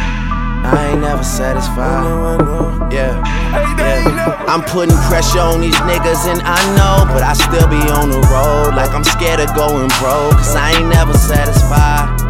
I 0.65 0.89
ain't 0.91 1.03
never 1.03 1.23
satisfied. 1.23 2.91
Yeah. 2.91 3.23
Yeah. 3.53 4.45
I'm 4.49 4.63
putting 4.63 4.97
pressure 5.09 5.41
on 5.41 5.61
these 5.61 5.77
niggas 5.89 6.27
and 6.29 6.41
I 6.45 6.59
know, 6.77 7.05
but 7.13 7.23
I 7.23 7.33
still 7.33 7.69
be 7.69 7.81
on 7.93 8.11
the 8.11 8.21
road 8.29 8.75
like 8.75 8.91
I'm 8.91 9.05
scared 9.05 9.41
of 9.41 9.55
going 9.55 9.89
broke. 10.01 10.37
Cause 10.37 10.57
I 10.57 10.73
ain't 10.73 10.89
never 10.89 11.15
satisfied. 11.15 12.21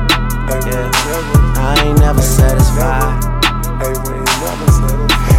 Yeah. 0.66 0.90
I 1.58 1.74
ain't 1.84 1.98
never 1.98 2.22
satisfied. 2.22 3.38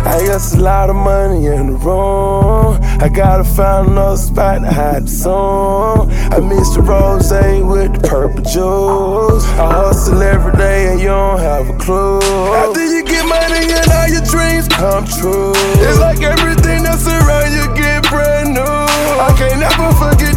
I 0.06 0.26
guess 0.26 0.56
a 0.56 0.60
lot 0.60 0.89
of 0.89 0.95
money 0.95 1.45
in 1.47 1.68
the 1.68 1.77
room. 1.77 2.80
I 3.01 3.07
gotta 3.07 3.45
find 3.45 3.91
another 3.91 4.17
spot 4.17 4.59
to 4.59 4.71
hide 4.71 5.03
the 5.03 5.07
song. 5.07 6.11
I 6.11 6.39
miss 6.39 6.76
the 6.76 6.81
rose 6.81 7.31
with 7.63 7.93
the 7.95 8.07
purple 8.07 8.43
juice. 8.43 9.45
I 9.55 9.71
hustle 9.71 10.21
every 10.21 10.51
day 10.57 10.91
and 10.91 10.99
you 10.99 11.07
don't 11.07 11.39
have 11.39 11.69
a 11.69 11.77
clue. 11.77 12.19
After 12.19 12.84
you 12.84 13.03
get 13.05 13.23
money 13.23 13.71
and 13.71 13.88
all 13.88 14.09
your 14.11 14.26
dreams 14.27 14.67
come 14.67 15.07
true, 15.07 15.53
it's 15.80 15.99
like 15.99 16.19
everything 16.19 16.84
that's 16.84 17.07
around 17.07 17.55
you 17.55 17.71
get 17.71 18.03
brand 18.11 18.53
new. 18.53 18.67
I 18.67 19.31
can't 19.39 19.63
never 19.63 19.95
forget 19.95 20.28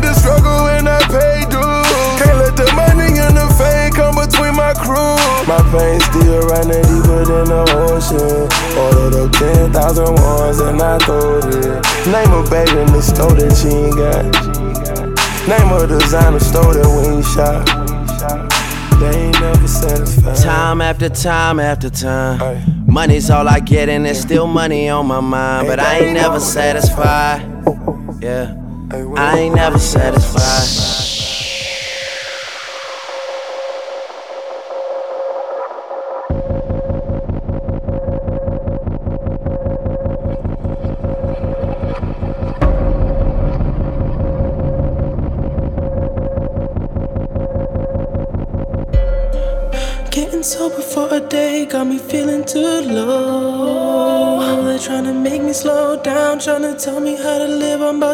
crew. 4.82 5.16
My 5.46 5.62
pain 5.70 6.00
still 6.10 6.42
running 6.50 6.82
deeper 6.82 7.22
than 7.24 7.46
the 7.46 7.62
ocean. 7.86 8.50
Ordered 8.78 9.14
up 9.16 9.32
10,000 9.32 10.14
ones 10.20 10.58
and 10.60 10.82
I 10.82 10.98
throw 10.98 11.38
it. 11.38 11.82
Name 12.10 12.32
a 12.34 12.42
baby 12.50 12.80
in 12.82 12.90
the 12.92 13.02
store 13.02 13.32
that 13.38 13.54
she 13.56 13.68
ain't 13.70 13.96
got. 13.96 14.26
Name 15.48 15.72
a 15.72 15.86
designer 15.86 16.40
store 16.40 16.74
that 16.74 16.86
we 16.86 17.14
ain't 17.14 17.26
shop. 17.26 17.66
They 19.00 19.18
ain't 19.18 19.40
never 19.40 19.66
satisfied. 19.66 20.36
Time 20.36 20.80
after 20.80 21.08
time 21.08 21.58
after 21.58 21.90
time. 21.90 22.84
Money's 22.86 23.30
all 23.30 23.48
I 23.48 23.58
get, 23.58 23.88
and 23.88 24.04
there's 24.04 24.20
still 24.20 24.46
money 24.46 24.88
on 24.88 25.06
my 25.06 25.20
mind. 25.20 25.66
But 25.66 25.80
I 25.80 25.98
ain't 25.98 26.14
never 26.14 26.38
satisfied. 26.38 27.40
Yeah. 28.20 28.54
I 29.16 29.38
ain't 29.38 29.54
never 29.56 29.78
satisfied. 29.78 30.81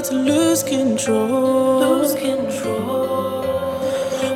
To 0.09 0.15
lose 0.15 0.63
control. 0.63 1.81
Lose 1.81 2.15
control. 2.15 3.43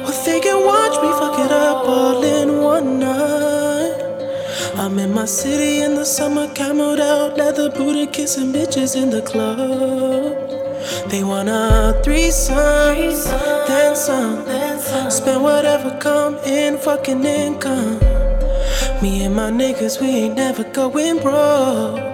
Well, 0.05 0.25
they 0.27 0.41
can 0.41 0.65
watch 0.67 1.01
me 1.03 1.11
fuck 1.21 1.39
it 1.39 1.51
up 1.51 1.89
all 1.89 2.23
in 2.23 2.61
one 2.61 2.99
night. 2.99 3.97
I'm 4.77 4.99
in 4.99 5.15
my 5.15 5.25
city 5.25 5.83
in 5.83 5.95
the 5.95 6.05
summer, 6.05 6.49
camoed 6.49 7.01
out, 7.01 7.39
leather 7.39 7.71
booted, 7.71 8.13
kissing 8.13 8.53
bitches 8.53 9.01
in 9.01 9.09
the 9.11 9.23
club. 9.23 10.37
They 11.11 11.25
wanna 11.25 11.97
a 11.97 12.03
threesome, 12.03 12.55
then 13.67 13.97
some. 13.97 14.45
Spend 15.11 15.43
whatever 15.43 15.97
come 15.99 16.37
in, 16.45 16.77
fucking 16.77 17.25
income. 17.25 17.99
Me 19.01 19.25
and 19.25 19.35
my 19.35 19.51
niggas, 19.51 20.01
we 20.01 20.09
ain't 20.09 20.37
never 20.37 20.65
going 20.65 21.19
broke. 21.19 22.12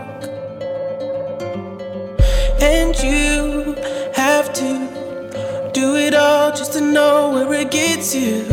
It 7.58 7.70
gets 7.70 8.14
you. 8.14 8.44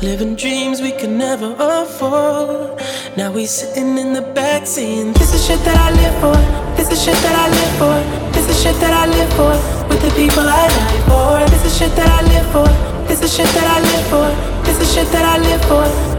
Living 0.00 0.34
dreams 0.34 0.80
we 0.80 0.92
could 0.92 1.10
never 1.10 1.54
afford. 1.58 2.80
Now 3.16 3.30
we 3.30 3.46
sitting 3.46 3.98
in 3.98 4.12
the 4.14 4.22
back 4.22 4.66
saying, 4.66 5.12
This 5.12 5.34
is 5.34 5.46
shit 5.46 5.60
that 5.60 5.76
I 5.76 5.90
live 6.00 6.16
for. 6.22 6.38
This 6.76 6.90
is 6.90 7.04
shit 7.04 7.16
that 7.16 7.36
I 7.36 7.46
live 7.58 7.74
for. 7.80 8.32
This 8.32 8.48
is 8.48 8.62
shit 8.62 8.76
that 8.80 8.94
I 8.94 9.06
live 9.06 9.32
for. 9.34 9.54
With 9.88 10.00
the 10.02 10.10
people 10.16 10.40
I 10.40 10.68
die 10.68 11.00
for. 11.08 11.50
This 11.50 11.64
is 11.66 11.78
shit 11.78 11.94
that 11.96 12.08
I 12.08 12.22
live 12.32 12.48
for. 12.52 12.68
This 13.08 13.22
is 13.22 13.34
shit 13.36 13.46
that 13.46 13.68
I 13.76 13.78
live 13.80 14.06
for. 14.12 14.28
This 14.64 14.80
is 14.80 14.94
shit 14.94 15.08
that 15.12 15.24
I 15.24 15.38
live 15.38 15.62
for. 15.66 16.11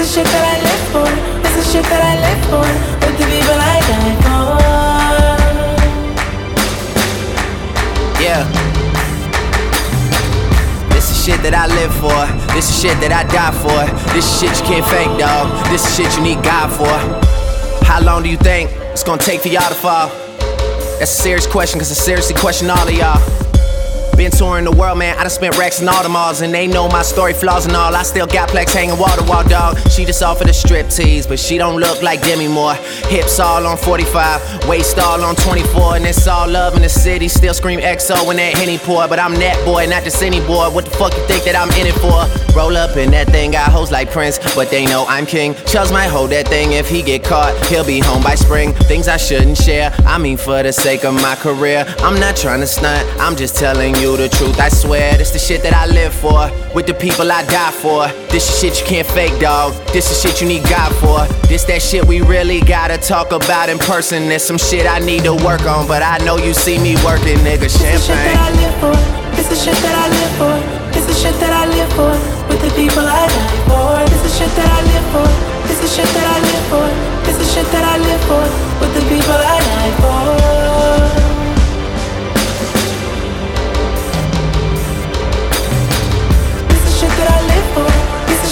Is 0.00 0.14
shit 0.14 0.26
that 0.26 0.44
I 0.44 0.56
live 0.62 0.84
for. 0.92 1.08
This 1.42 1.56
is 1.58 1.72
shit 1.72 1.84
that 1.84 2.02
I 2.02 2.14
live 2.22 2.40
for. 2.50 2.66
With 3.02 3.16
the 3.18 3.26
people 3.26 3.58
I 3.58 3.80
die 3.88 4.14
for. 4.22 4.46
Yeah. 8.22 8.44
This 10.94 11.10
is 11.10 11.24
shit 11.24 11.42
that 11.42 11.54
I 11.54 11.66
live 11.66 11.92
for. 11.98 12.26
This 12.54 12.70
is 12.70 12.80
shit 12.80 13.00
that 13.00 13.12
I 13.12 13.24
die 13.32 13.50
for. 13.58 13.86
This 14.14 14.24
is 14.26 14.34
shit 14.40 14.52
you 14.60 14.64
can't 14.66 14.86
fake, 14.86 15.18
dog. 15.18 15.50
This 15.70 15.82
is 15.86 15.96
shit 15.96 16.16
you 16.16 16.22
need 16.22 16.42
God 16.44 16.70
for. 16.70 16.98
How 17.84 18.00
long 18.02 18.22
do 18.22 18.28
you 18.28 18.36
think 18.36 18.70
it's 18.92 19.02
gonna 19.02 19.20
take 19.20 19.40
for 19.40 19.48
y'all 19.48 19.68
to 19.68 19.74
fall? 19.74 20.08
That's 20.98 21.10
a 21.12 21.22
serious 21.22 21.46
question, 21.46 21.80
cause 21.80 21.90
I 21.90 21.94
seriously 21.94 22.34
question 22.36 22.70
all 22.70 22.86
of 22.86 22.92
y'all. 22.94 23.47
Been 24.18 24.32
touring 24.32 24.64
the 24.64 24.72
world, 24.72 24.98
man. 24.98 25.16
I 25.16 25.20
done 25.20 25.30
spent 25.30 25.56
racks 25.56 25.80
in 25.80 25.88
all 25.88 26.02
the 26.02 26.08
malls, 26.08 26.40
and 26.40 26.52
they 26.52 26.66
know 26.66 26.88
my 26.88 27.02
story, 27.02 27.32
flaws 27.32 27.66
and 27.66 27.76
all. 27.76 27.94
I 27.94 28.02
still 28.02 28.26
got 28.26 28.48
plex 28.48 28.74
hanging 28.74 28.98
wall 28.98 29.16
to 29.16 29.22
wall, 29.22 29.44
dog. 29.44 29.78
She 29.90 30.04
just 30.04 30.24
offered 30.24 30.48
a 30.48 30.52
strip 30.52 30.88
tease, 30.88 31.24
but 31.24 31.38
she 31.38 31.56
don't 31.56 31.78
look 31.78 32.02
like 32.02 32.20
Demi 32.22 32.48
Moore. 32.48 32.74
Hips 33.06 33.38
all 33.38 33.64
on 33.64 33.76
45, 33.76 34.66
waist 34.66 34.98
all 34.98 35.22
on 35.22 35.36
24, 35.36 35.96
and 35.96 36.04
it's 36.04 36.26
all 36.26 36.48
love 36.48 36.74
in 36.74 36.82
the 36.82 36.88
city. 36.88 37.28
Still 37.28 37.54
scream 37.54 37.78
XO 37.78 38.26
when 38.26 38.38
that 38.38 38.56
Henny 38.56 38.76
pour, 38.78 39.06
but 39.06 39.20
I'm 39.20 39.34
that 39.36 39.64
boy, 39.64 39.86
not 39.86 40.02
just 40.02 40.20
any 40.20 40.40
boy. 40.40 40.68
What 40.68 40.86
the 40.86 40.90
fuck 40.90 41.16
you 41.16 41.24
think 41.28 41.44
that 41.44 41.54
I'm 41.54 41.70
in 41.78 41.86
it 41.86 41.94
for? 42.02 42.26
Roll 42.58 42.76
up 42.76 42.96
in 42.96 43.12
that 43.12 43.28
thing, 43.28 43.52
got 43.52 43.70
hoes 43.70 43.92
like 43.92 44.10
Prince, 44.10 44.40
but 44.56 44.68
they 44.68 44.84
know 44.84 45.04
I'm 45.06 45.26
king. 45.26 45.54
Chubbs 45.66 45.92
might 45.92 46.08
hold 46.08 46.30
that 46.30 46.48
thing 46.48 46.72
if 46.72 46.88
he 46.88 47.02
get 47.02 47.22
caught. 47.22 47.54
He'll 47.66 47.86
be 47.86 48.00
home 48.00 48.24
by 48.24 48.34
spring. 48.34 48.74
Things 48.90 49.06
I 49.06 49.16
shouldn't 49.16 49.58
share. 49.58 49.94
I 50.04 50.18
mean, 50.18 50.36
for 50.36 50.60
the 50.64 50.72
sake 50.72 51.04
of 51.04 51.14
my 51.14 51.36
career, 51.36 51.84
I'm 52.00 52.18
not 52.18 52.34
trying 52.34 52.60
to 52.60 52.66
stunt. 52.66 53.08
I'm 53.20 53.36
just 53.36 53.54
telling 53.54 53.94
you 53.94 54.07
the 54.16 54.28
truth. 54.28 54.58
I 54.60 54.68
swear, 54.68 55.16
this 55.16 55.30
the 55.30 55.38
shit 55.38 55.62
that 55.62 55.74
I 55.74 55.86
live 55.86 56.14
for. 56.14 56.50
With 56.74 56.86
the 56.86 56.94
people 56.94 57.30
I 57.30 57.42
die 57.44 57.72
for. 57.72 58.08
This 58.30 58.48
is 58.48 58.60
shit 58.60 58.80
you 58.80 58.86
can't 58.86 59.06
fake, 59.06 59.40
dog. 59.40 59.74
This 59.92 60.10
is 60.10 60.20
shit 60.22 60.40
you 60.40 60.48
need 60.48 60.64
God 60.68 60.94
for. 61.02 61.26
This 61.48 61.64
that 61.64 61.82
shit 61.82 62.04
we 62.04 62.20
really 62.20 62.60
gotta 62.60 62.98
talk 62.98 63.32
about 63.32 63.68
in 63.68 63.78
person. 63.78 64.28
There's 64.28 64.44
some 64.44 64.58
shit 64.58 64.86
I 64.86 64.98
need 64.98 65.24
to 65.24 65.34
work 65.34 65.62
on, 65.66 65.86
but 65.86 66.02
I 66.02 66.18
know 66.24 66.36
you 66.36 66.54
see 66.54 66.78
me 66.78 66.94
working, 67.04 67.38
nigga. 67.42 67.68
Champagne. 67.68 68.38
This 69.34 69.50
is 69.52 69.64
shit 69.64 69.76
that 69.82 69.96
I 69.96 70.06
live 70.08 70.34
for. 70.38 70.54
This 70.92 71.08
is 71.08 71.20
shit 71.20 71.34
that 71.40 71.52
I 71.52 71.66
live 71.66 71.92
for. 71.96 72.12
With 72.48 72.60
the 72.62 72.70
people 72.76 73.04
I 73.04 73.26
die 73.26 73.60
for. 73.66 74.04
This 74.10 74.22
is 74.24 74.38
shit 74.38 74.50
that 74.56 74.68
I 74.68 74.80
live 74.86 75.06
for. 75.12 75.28
This 75.68 75.82
is 75.84 75.90
shit 75.94 76.08
that 76.14 76.26
I 76.26 76.38
live 76.40 76.66
for. 76.70 76.88
This 77.26 77.38
is 77.40 77.48
shit 77.54 77.66
that 77.72 77.84
I 77.84 77.96
live 77.98 78.22
for. 78.28 78.44
With 78.80 78.92
the 78.94 79.02
people 79.08 79.34
I 79.34 79.58
die 79.58 81.14
for. 81.14 81.17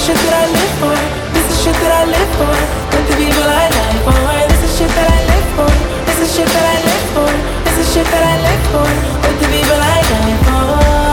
Shit 0.06 0.14
that 0.14 0.34
I 0.38 0.46
live 0.46 0.74
for. 0.78 0.94
This 1.34 1.46
is 1.50 1.64
shit 1.64 1.74
that 1.82 1.92
I 1.98 2.04
live 2.06 2.30
for. 2.38 2.54
With 2.94 3.06
the 3.10 3.16
people 3.18 3.42
I 3.42 3.66
die 3.74 3.98
for. 4.06 4.14
This 4.46 4.62
is 4.62 4.78
shit 4.78 4.90
that 4.94 5.08
I 5.10 5.20
live 5.26 5.48
for. 5.58 5.72
This 6.06 6.18
is 6.22 6.30
shit 6.30 6.46
that 6.46 6.66
I 6.74 6.78
live 6.86 7.06
for. 7.10 7.30
This 7.66 7.76
is 7.82 7.86
shit 7.92 8.06
that 8.06 8.22
I 8.22 8.36
live 8.46 8.64
for. 8.70 8.86
With 9.26 9.38
the 9.42 9.48
people 9.50 9.80
I 9.82 9.98
die 10.06 10.36
for. 10.46 11.05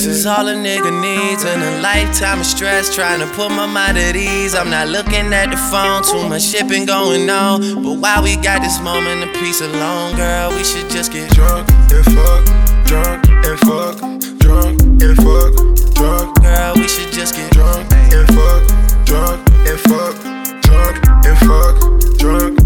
Is 0.00 0.26
all 0.26 0.48
a 0.48 0.54
nigga 0.54 0.90
needs, 1.00 1.44
and 1.44 1.62
a 1.62 1.80
lifetime 1.80 2.40
of 2.40 2.46
stress 2.46 2.94
trying 2.94 3.20
to 3.20 3.26
put 3.34 3.50
my 3.50 3.66
mind 3.66 3.96
at 3.96 4.16
ease. 4.16 4.54
I'm 4.54 4.70
not 4.70 4.88
looking 4.88 5.32
at 5.32 5.50
the 5.50 5.56
phone, 5.56 6.02
too 6.02 6.28
much 6.28 6.42
shipping 6.42 6.86
going 6.86 7.28
on. 7.30 7.82
But 7.82 7.98
while 7.98 8.22
we 8.22 8.36
got 8.36 8.62
this 8.62 8.80
moment 8.80 9.22
of 9.22 9.34
peace 9.36 9.60
alone, 9.60 10.16
girl, 10.16 10.50
we 10.50 10.64
should 10.64 10.90
just 10.90 11.12
get 11.12 11.30
drunk 11.30 11.68
and 11.92 12.04
fuck, 12.04 12.44
drunk 12.86 13.28
and 13.28 13.58
fuck, 13.60 13.98
drunk 14.38 14.82
and 14.82 15.16
fuck, 15.16 15.52
drunk. 15.94 16.42
Girl, 16.42 16.74
we 16.74 16.88
should 16.88 17.12
just 17.12 17.36
get 17.36 17.50
drunk 17.52 17.86
and 17.92 18.26
fuck, 18.34 18.62
drunk 19.04 19.48
and 19.68 19.80
fuck, 19.80 20.14
drunk 20.62 20.96
and 21.24 21.38
fuck, 21.46 22.18
drunk. 22.18 22.58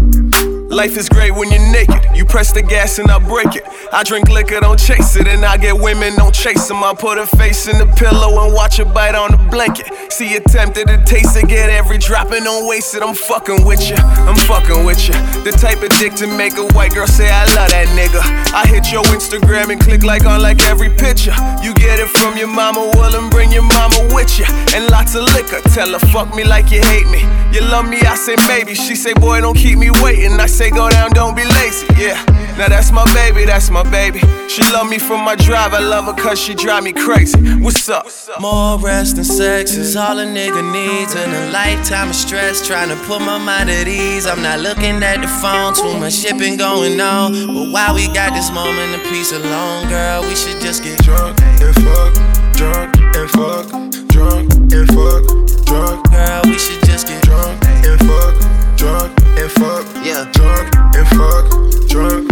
Life 0.71 0.97
is 0.97 1.09
great 1.09 1.31
when 1.31 1.51
you're 1.51 1.71
naked. 1.71 1.99
You 2.15 2.25
press 2.25 2.53
the 2.53 2.61
gas 2.61 2.99
and 2.99 3.09
I 3.11 3.19
break 3.19 3.55
it. 3.55 3.63
I 3.91 4.03
drink 4.03 4.29
liquor, 4.29 4.59
don't 4.59 4.79
chase 4.79 5.15
it. 5.15 5.27
And 5.27 5.43
I 5.43 5.57
get 5.57 5.75
women, 5.75 6.15
don't 6.15 6.33
chase 6.33 6.67
them. 6.67 6.83
I 6.83 6.93
put 6.93 7.17
her 7.17 7.25
face 7.25 7.67
in 7.67 7.79
the 7.79 7.87
pillow 7.97 8.45
and 8.45 8.53
watch 8.53 8.77
her 8.77 8.85
bite 8.85 9.15
on 9.15 9.31
the 9.31 9.37
blanket. 9.49 9.87
See 10.11 10.31
you 10.31 10.39
tempted 10.41 10.87
to 10.87 10.97
taste 11.05 11.35
it, 11.37 11.47
get 11.47 11.69
every 11.69 11.97
drop 11.97 12.31
and 12.31 12.45
don't 12.45 12.67
waste 12.67 12.93
it. 12.93 13.01
I'm 13.01 13.15
fucking 13.15 13.65
with 13.65 13.89
you, 13.89 13.95
I'm 13.97 14.35
fucking 14.35 14.85
with 14.85 15.07
you. 15.07 15.13
The 15.43 15.51
type 15.51 15.81
of 15.81 15.89
dick 15.97 16.13
to 16.15 16.27
make 16.27 16.53
a 16.57 16.67
white 16.77 16.93
girl 16.93 17.07
say, 17.07 17.29
I 17.29 17.45
love 17.55 17.71
that 17.71 17.87
nigga. 17.97 18.21
I 18.53 18.67
hit 18.67 18.91
your 18.91 19.03
Instagram 19.09 19.71
and 19.71 19.81
click 19.81 20.03
like 20.03 20.25
on 20.25 20.41
like 20.41 20.61
every 20.67 20.89
picture. 20.89 21.33
You 21.63 21.73
get 21.73 21.99
it 21.99 22.09
from 22.09 22.37
your 22.37 22.47
mama, 22.47 22.91
well, 22.93 23.15
and 23.15 23.31
bring 23.31 23.51
your 23.51 23.63
mama 23.63 24.13
with 24.13 24.37
you. 24.37 24.45
And 24.75 24.89
lots 24.91 25.15
of 25.15 25.23
liquor, 25.33 25.61
tell 25.73 25.89
her, 25.93 25.99
fuck 26.13 26.35
me 26.35 26.43
like 26.43 26.69
you 26.69 26.81
hate 26.81 27.07
me. 27.09 27.25
You 27.55 27.61
love 27.61 27.89
me, 27.89 28.01
I 28.01 28.15
say 28.15 28.35
maybe. 28.47 28.75
She 28.75 28.95
say, 28.95 29.13
boy, 29.13 29.41
don't 29.41 29.57
keep 29.57 29.79
me 29.79 29.89
waiting. 30.03 30.39
I 30.39 30.45
say, 30.45 30.69
go 30.69 30.89
down, 30.89 31.11
don't 31.11 31.35
be 31.35 31.45
lazy, 31.45 31.87
yeah. 31.97 32.23
Now 32.57 32.67
that's 32.67 32.91
my 32.91 33.05
baby, 33.13 33.45
that's 33.45 33.69
my 33.69 33.78
baby. 33.83 34.19
She 34.49 34.61
love 34.73 34.89
me 34.89 34.97
from 34.97 35.23
my 35.23 35.35
drive, 35.35 35.73
I 35.73 35.79
love 35.79 36.05
her 36.05 36.13
cause 36.13 36.39
she 36.39 36.55
drive 36.55 36.83
me 36.83 36.93
crazy. 36.93 37.37
What's 37.59 37.87
up? 37.89 38.07
More 38.39 38.79
rest 38.79 39.17
and 39.17 39.25
sex 39.25 39.75
is 39.75 39.95
all 39.95 40.17
a 40.17 40.25
nigga 40.25 40.63
needs. 40.73 41.15
And 41.15 41.31
a 41.31 41.51
lifetime 41.51 42.09
of 42.09 42.15
stress 42.15 42.65
trying 42.65 42.89
to 42.89 42.95
put 43.05 43.21
my 43.21 43.37
mind 43.37 43.69
at 43.69 43.87
ease. 43.87 44.25
I'm 44.25 44.41
not 44.41 44.59
looking 44.59 45.03
at 45.03 45.21
the 45.21 45.27
phone, 45.27 45.73
too 45.73 45.99
much 45.99 46.13
shit 46.13 46.37
been 46.37 46.57
going 46.57 46.99
on. 46.99 47.31
But 47.47 47.71
while 47.71 47.93
we 47.93 48.07
got 48.07 48.33
this 48.33 48.51
moment 48.51 48.95
of 48.95 49.03
peace 49.03 49.31
alone, 49.31 49.87
girl, 49.87 50.23
we 50.23 50.35
should 50.35 50.59
just 50.61 50.83
get 50.83 50.97
drunk 51.03 51.39
and 51.41 51.75
fuck, 51.85 52.13
drunk 52.53 52.97
and 53.15 53.29
fuck, 53.29 53.67
drunk 54.09 54.51
and 54.73 54.87
fuck, 54.89 55.23
drunk. 55.65 56.11
Girl, 56.11 56.41
we 56.45 56.57
should 56.57 56.83
just 56.85 57.07
get 57.07 57.21
drunk 57.23 57.63
and 57.65 57.99
fuck, 58.01 58.33
drunk 58.77 59.13
and 59.37 59.51
fuck, 59.51 59.85
yeah, 60.03 60.25
drunk 60.33 60.75
and 60.95 61.07
fuck, 61.09 61.87
drunk. 61.87 62.28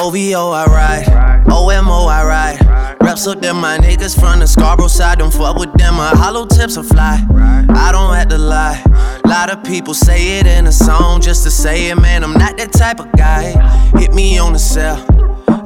OVO, 0.00 0.50
I 0.50 0.64
ride. 0.64 1.44
OMO, 1.50 2.06
I 2.06 2.24
ride. 2.24 2.96
Reps 3.02 3.26
up 3.26 3.42
them, 3.42 3.60
my 3.60 3.76
niggas 3.76 4.18
from 4.18 4.38
the 4.38 4.46
Scarborough 4.46 4.88
side. 4.88 5.18
Don't 5.18 5.30
fuck 5.30 5.56
with 5.56 5.74
them, 5.74 5.96
my 5.96 6.08
hollow 6.08 6.46
tips 6.46 6.78
are 6.78 6.82
fly. 6.82 7.22
I 7.68 7.92
don't 7.92 8.14
have 8.14 8.28
to 8.28 8.38
lie. 8.38 8.82
Lot 9.26 9.50
of 9.50 9.62
people 9.62 9.92
say 9.92 10.38
it 10.38 10.46
in 10.46 10.66
a 10.66 10.72
song 10.72 11.20
just 11.20 11.42
to 11.44 11.50
say 11.50 11.90
it, 11.90 11.96
man. 11.96 12.24
I'm 12.24 12.32
not 12.32 12.56
that 12.56 12.72
type 12.72 12.98
of 12.98 13.12
guy. 13.12 13.50
Hit 13.98 14.14
me 14.14 14.38
on 14.38 14.54
the 14.54 14.58
cell. 14.58 15.04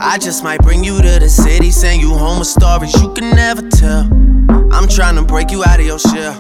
I 0.01 0.19
just 0.19 0.43
might 0.43 0.61
bring 0.63 0.83
you 0.83 1.01
to 1.01 1.19
the 1.21 1.29
city, 1.29 1.71
send 1.71 2.01
you 2.01 2.13
home 2.13 2.41
with 2.41 2.49
stories 2.49 2.93
you 3.01 3.15
can 3.15 3.31
never 3.31 3.63
tell. 3.69 4.03
I'm 4.73 4.89
trying 4.89 5.15
to 5.15 5.23
break 5.23 5.53
you 5.53 5.63
out 5.63 5.79
of 5.79 5.87
your 5.87 6.01
shell. 6.01 6.35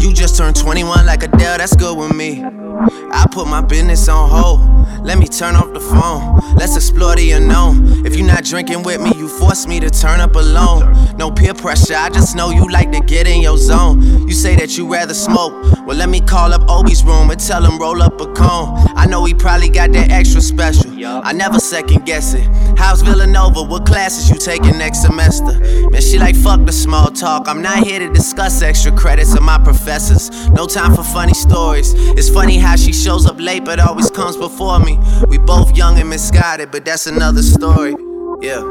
You 0.00 0.12
just 0.12 0.36
turned 0.36 0.56
21 0.56 1.06
like 1.06 1.22
Adele, 1.22 1.58
that's 1.58 1.76
good 1.76 1.96
with 1.96 2.12
me. 2.12 2.42
I 2.42 3.26
put 3.30 3.46
my 3.46 3.60
business 3.60 4.08
on 4.08 4.28
hold. 4.28 4.79
Let 5.02 5.18
me 5.18 5.26
turn 5.26 5.56
off 5.56 5.72
the 5.72 5.80
phone. 5.80 6.40
Let's 6.56 6.76
explore 6.76 7.16
the 7.16 7.32
unknown. 7.32 8.06
If 8.06 8.16
you're 8.16 8.26
not 8.26 8.44
drinking 8.44 8.82
with 8.82 9.00
me, 9.00 9.12
you 9.16 9.28
force 9.28 9.66
me 9.66 9.80
to 9.80 9.90
turn 9.90 10.20
up 10.20 10.34
alone. 10.34 11.16
No 11.16 11.30
peer 11.30 11.54
pressure, 11.54 11.94
I 11.94 12.10
just 12.10 12.36
know 12.36 12.50
you 12.50 12.68
like 12.70 12.92
to 12.92 13.00
get 13.00 13.26
in 13.26 13.40
your 13.40 13.56
zone. 13.56 14.28
You 14.28 14.34
say 14.34 14.56
that 14.56 14.76
you 14.76 14.90
rather 14.92 15.14
smoke. 15.14 15.52
Well, 15.86 15.96
let 15.96 16.08
me 16.08 16.20
call 16.20 16.52
up 16.52 16.68
Obi's 16.68 17.02
room 17.04 17.30
and 17.30 17.40
tell 17.40 17.64
him 17.64 17.78
roll 17.78 18.02
up 18.02 18.20
a 18.20 18.26
cone. 18.32 18.76
I 18.96 19.06
know 19.06 19.24
he 19.24 19.34
probably 19.34 19.68
got 19.68 19.92
that 19.92 20.10
extra 20.10 20.40
special. 20.40 20.90
I 21.04 21.32
never 21.32 21.58
second 21.58 22.04
guess 22.04 22.34
it. 22.34 22.46
How's 22.76 23.02
Villanova? 23.02 23.62
What 23.62 23.86
classes 23.86 24.30
you 24.30 24.36
taking 24.36 24.78
next 24.78 25.02
semester? 25.02 25.58
Man, 25.90 26.00
she 26.00 26.18
like 26.18 26.36
fuck 26.36 26.64
the 26.64 26.72
small 26.72 27.10
talk. 27.10 27.48
I'm 27.48 27.62
not 27.62 27.84
here 27.86 27.98
to 27.98 28.12
discuss 28.12 28.62
extra 28.62 28.92
credits 28.92 29.34
of 29.34 29.42
my 29.42 29.58
professors. 29.58 30.48
No 30.50 30.66
time 30.66 30.94
for 30.94 31.02
funny 31.02 31.34
stories. 31.34 31.94
It's 31.94 32.28
funny 32.28 32.58
how 32.58 32.76
she 32.76 32.92
shows 32.92 33.26
up 33.26 33.40
late 33.40 33.64
but 33.64 33.80
always 33.80 34.10
comes 34.10 34.36
before 34.36 34.69
me. 34.78 34.98
We 35.28 35.38
both 35.38 35.76
young 35.76 35.98
and 35.98 36.08
misguided, 36.08 36.70
but 36.70 36.84
that's 36.84 37.06
another 37.06 37.42
story. 37.42 37.94
Yeah. 38.40 38.62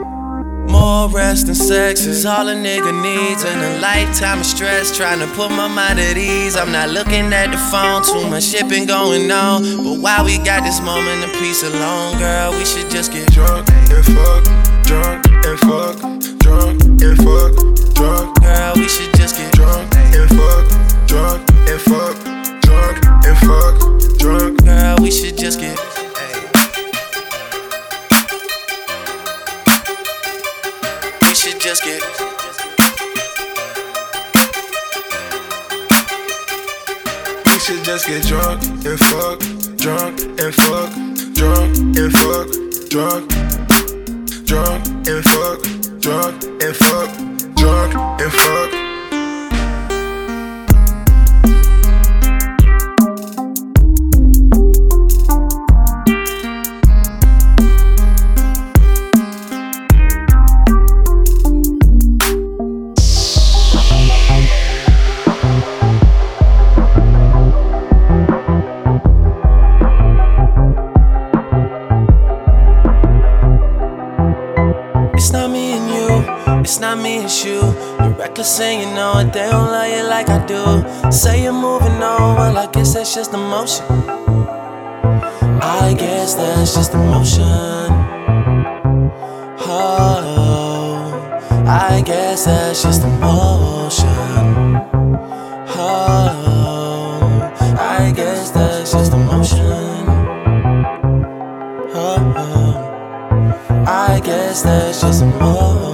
More 0.69 1.09
rest 1.09 1.47
and 1.47 1.57
sex 1.57 2.05
is 2.05 2.27
all 2.27 2.47
a 2.47 2.53
nigga 2.53 2.93
needs. 3.01 3.43
And 3.43 3.59
a 3.59 3.81
lifetime 3.81 4.39
of 4.39 4.45
stress 4.45 4.95
trying 4.95 5.19
to 5.19 5.27
put 5.33 5.49
my 5.49 5.67
mind 5.67 5.99
at 5.99 6.15
ease. 6.15 6.55
I'm 6.55 6.71
not 6.71 6.89
looking 6.89 7.33
at 7.33 7.51
the 7.51 7.57
phone, 7.71 8.03
too 8.03 8.29
much 8.29 8.43
shit 8.43 8.69
been 8.69 8.85
going 8.85 9.31
on. 9.31 9.63
But 9.83 9.99
while 9.99 10.25
we 10.25 10.37
got 10.37 10.63
this 10.63 10.79
moment 10.81 11.23
of 11.23 11.31
peace 11.39 11.63
alone, 11.63 12.19
girl, 12.19 12.51
we 12.51 12.65
should 12.65 12.89
just 12.91 13.11
get 13.11 13.31
drunk 13.31 13.67
and 13.89 14.05
fuck, 14.05 14.43
drunk 14.83 15.25
and 15.27 15.59
fuck, 15.59 15.97
drunk 16.37 16.81
and 17.01 17.17
fuck, 17.17 17.95
drunk. 17.95 18.41
Girl, 18.41 18.73
we 18.75 18.87
should 18.87 19.13
just 19.15 19.37
get 19.37 19.51
drunk 19.53 19.89
and 19.95 20.29
fuck, 20.29 21.07
drunk 21.07 21.49
and 21.67 21.81
fuck, 21.81 22.38
drunk 22.69 23.05
and 23.25 23.37
fuck, 23.37 23.75
drunk. 24.19 24.63
Girl, 24.63 24.97
we 25.01 25.11
should 25.11 25.37
just 25.37 25.59
get. 25.59 25.77
We 31.21 31.33
should 31.35 31.59
just 31.59 31.83
get. 31.83 32.01
We 37.45 37.59
should 37.59 37.83
just 37.83 38.07
get 38.07 38.23
drunk 38.27 38.61
and 38.85 38.99
fuck, 39.09 39.39
drunk 39.77 40.19
and 40.43 40.53
fuck, 40.63 40.89
drunk 41.33 41.71
and 41.97 42.11
fuck, 42.21 42.47
drunk, 42.93 43.29
drunk 44.45 44.81
and 45.07 45.23
fuck, 45.31 45.59
drunk 45.99 46.43
and 46.63 46.75
fuck, 46.75 47.09
drunk 47.55 47.95
and 48.21 48.31
fuck. 48.31 48.78
Not 76.79 76.97
me, 76.97 77.17
it's 77.17 77.43
you. 77.43 77.61
You're 77.99 78.11
reckless 78.11 78.59
and 78.59 78.81
you 78.81 78.95
know 78.95 79.17
it, 79.19 79.33
they 79.33 79.49
don't 79.49 79.71
love 79.71 79.89
you 79.89 80.03
like 80.03 80.29
I 80.29 80.45
do. 80.45 81.11
Say 81.11 81.43
you're 81.43 81.53
moving 81.53 82.01
on, 82.01 82.37
well, 82.37 82.57
I 82.57 82.71
guess 82.71 82.93
that's 82.93 83.13
just 83.15 83.33
emotion. 83.33 83.85
I 85.61 85.93
guess 85.97 86.35
that's 86.35 86.73
just 86.75 86.93
emotion. 86.93 87.43
Oh, 89.61 89.93
I 91.67 92.01
guess 92.05 92.45
that's 92.45 92.83
just 92.83 93.03
emotion. 93.03 94.07
Oh, 95.75 97.51
I 97.79 98.13
guess 98.15 98.51
that's 98.51 98.91
just 98.91 99.13
emotion. 99.13 100.05
Oh, 101.93 102.33
oh 102.37 103.85
I 103.87 104.21
guess 104.23 104.61
that's 104.61 105.01
just 105.01 105.23
emotion. 105.23 105.88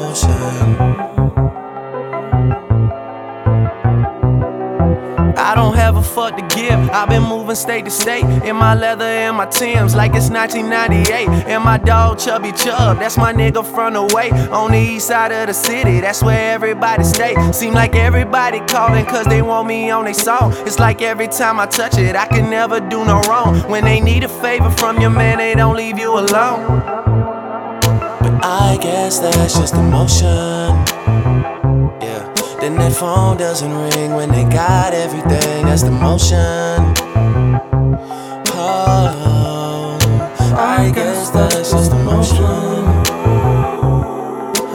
I 5.37 5.53
don't 5.53 5.75
have 5.75 5.97
a 5.97 6.01
fuck 6.01 6.37
to 6.37 6.55
give. 6.55 6.89
I've 6.89 7.09
been 7.09 7.23
moving 7.23 7.55
state 7.55 7.83
to 7.83 7.91
state 7.91 8.23
in 8.23 8.55
my 8.55 8.75
leather 8.75 9.03
and 9.03 9.35
my 9.35 9.45
Timbs 9.45 9.93
like 9.93 10.13
it's 10.15 10.29
1998. 10.29 11.27
And 11.47 11.63
my 11.63 11.77
dog 11.77 12.17
Chubby 12.17 12.53
Chub, 12.53 12.99
that's 12.99 13.17
my 13.17 13.33
nigga 13.33 13.65
from 13.65 13.93
the 13.93 14.03
way 14.15 14.31
on 14.51 14.71
the 14.71 14.79
east 14.79 15.07
side 15.07 15.33
of 15.33 15.47
the 15.47 15.53
city. 15.53 15.99
That's 15.99 16.23
where 16.23 16.53
everybody 16.53 17.03
stay. 17.03 17.35
Seem 17.51 17.73
like 17.73 17.95
everybody 17.95 18.61
calling 18.61 19.05
cause 19.05 19.25
they 19.25 19.41
want 19.41 19.67
me 19.67 19.89
on 19.89 20.05
their 20.05 20.13
song. 20.13 20.53
It's 20.65 20.79
like 20.79 21.01
every 21.01 21.27
time 21.27 21.59
I 21.59 21.65
touch 21.65 21.97
it, 21.97 22.15
I 22.15 22.25
can 22.27 22.49
never 22.49 22.79
do 22.79 23.03
no 23.03 23.19
wrong. 23.23 23.59
When 23.69 23.83
they 23.83 23.99
need 23.99 24.23
a 24.23 24.29
favor 24.29 24.69
from 24.71 25.01
your 25.01 25.09
man, 25.09 25.39
they 25.39 25.55
don't 25.55 25.75
leave 25.75 25.99
you 25.99 26.17
alone. 26.17 27.14
I 28.47 28.77
guess 28.79 29.17
that's 29.17 29.57
just 29.57 29.73
emotion. 29.73 30.77
Yeah. 31.99 32.31
Then 32.61 32.75
that 32.75 32.93
phone 32.93 33.37
doesn't 33.37 33.73
ring 33.73 34.13
when 34.13 34.29
they 34.29 34.43
got 34.43 34.93
everything. 34.93 35.65
That's 35.65 35.81
the 35.81 35.89
motion. 35.89 36.93
Oh, 38.53 39.97
I 40.55 40.91
guess 40.93 41.31
that's 41.31 41.71
just 41.71 41.91
emotion. 41.91 42.45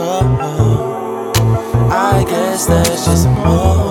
Oh, 0.02 0.38
oh, 0.42 1.88
I 1.92 2.24
guess 2.24 2.66
that's 2.66 3.04
just 3.06 3.26
emotion. 3.28 3.89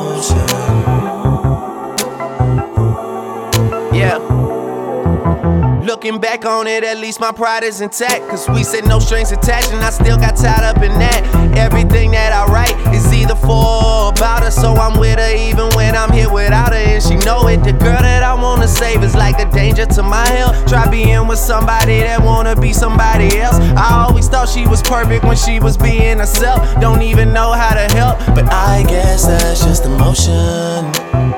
Looking 5.83 6.19
back 6.19 6.45
on 6.45 6.67
it, 6.67 6.83
at 6.83 6.97
least 6.97 7.19
my 7.19 7.31
pride 7.31 7.63
is 7.63 7.79
intact. 7.81 8.27
Cause 8.27 8.49
we 8.49 8.63
said 8.63 8.85
no 8.85 8.99
strings 8.99 9.31
attached, 9.31 9.71
and 9.71 9.83
I 9.83 9.89
still 9.89 10.17
got 10.17 10.35
tied 10.35 10.63
up 10.63 10.83
in 10.83 10.91
that. 10.99 11.23
Everything 11.57 12.11
that 12.11 12.33
I 12.33 12.51
write 12.51 12.75
is 12.93 13.11
either 13.13 13.35
for 13.35 13.49
or 13.83 14.09
about 14.09 14.43
her, 14.43 14.51
so 14.51 14.73
I'm 14.73 14.99
with 14.99 15.19
her 15.19 15.35
even 15.35 15.69
when 15.75 15.95
I'm 15.95 16.11
here 16.11 16.31
without 16.31 16.73
her. 16.73 16.79
And 16.79 17.01
she 17.01 17.15
know 17.25 17.47
it. 17.47 17.63
The 17.63 17.71
girl 17.71 18.01
that 18.01 18.23
I 18.23 18.33
wanna 18.33 18.67
save 18.67 19.03
is 19.03 19.15
like 19.15 19.39
a 19.39 19.49
danger 19.51 19.85
to 19.85 20.03
my 20.03 20.27
health. 20.27 20.67
Try 20.67 20.89
being 20.89 21.27
with 21.27 21.39
somebody 21.39 21.99
that 21.99 22.21
wanna 22.21 22.55
be 22.55 22.73
somebody 22.73 23.39
else. 23.39 23.57
I 23.77 24.05
always 24.07 24.27
thought 24.27 24.49
she 24.49 24.67
was 24.67 24.81
perfect 24.83 25.23
when 25.23 25.37
she 25.37 25.59
was 25.59 25.77
being 25.77 26.19
herself. 26.19 26.59
Don't 26.81 27.01
even 27.01 27.33
know 27.33 27.53
how 27.53 27.73
to 27.73 27.93
help, 27.95 28.19
but 28.35 28.51
I 28.51 28.83
guess 28.83 29.25
that's 29.25 29.63
just 29.63 29.85
emotion. 29.85 31.28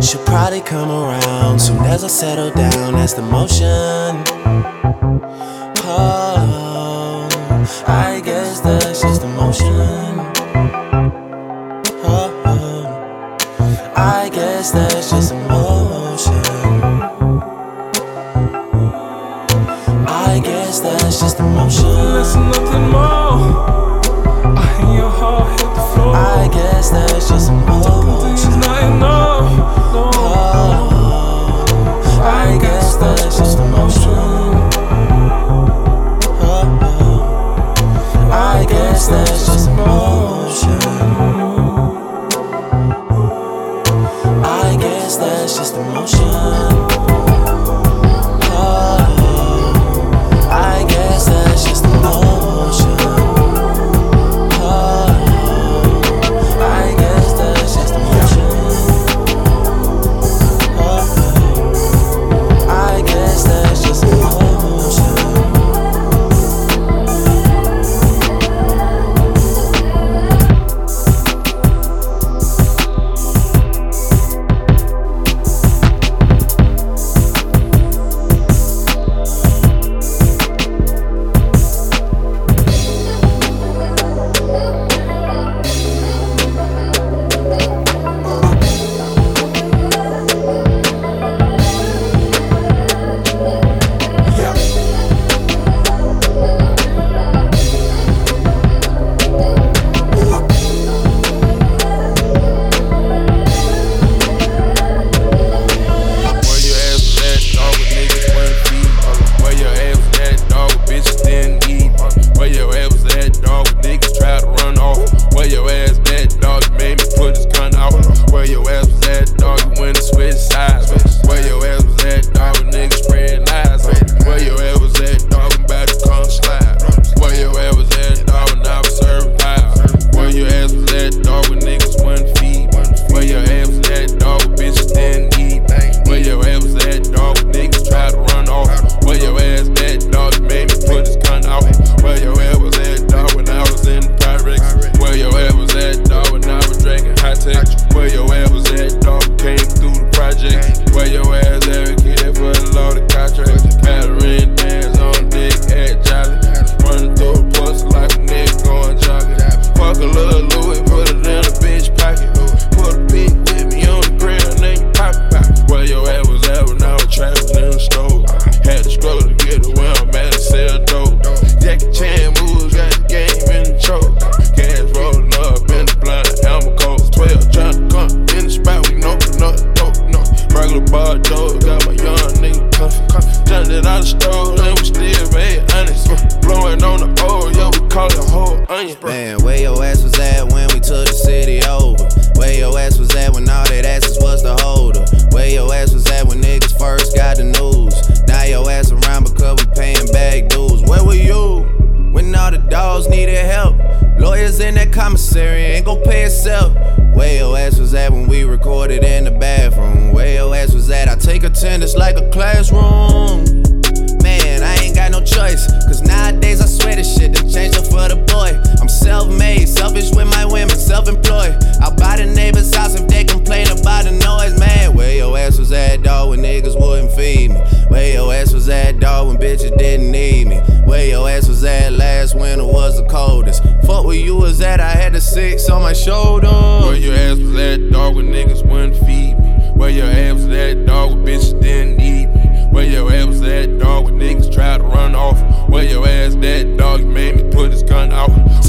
She'll 0.00 0.24
probably 0.24 0.60
come 0.60 0.90
around 0.90 1.60
soon 1.60 1.78
as 1.84 2.04
I 2.04 2.08
settle 2.08 2.50
down. 2.50 2.94
That's 2.94 3.14
the 3.14 3.22
motion. 3.22 4.24
Oh. 5.84 6.21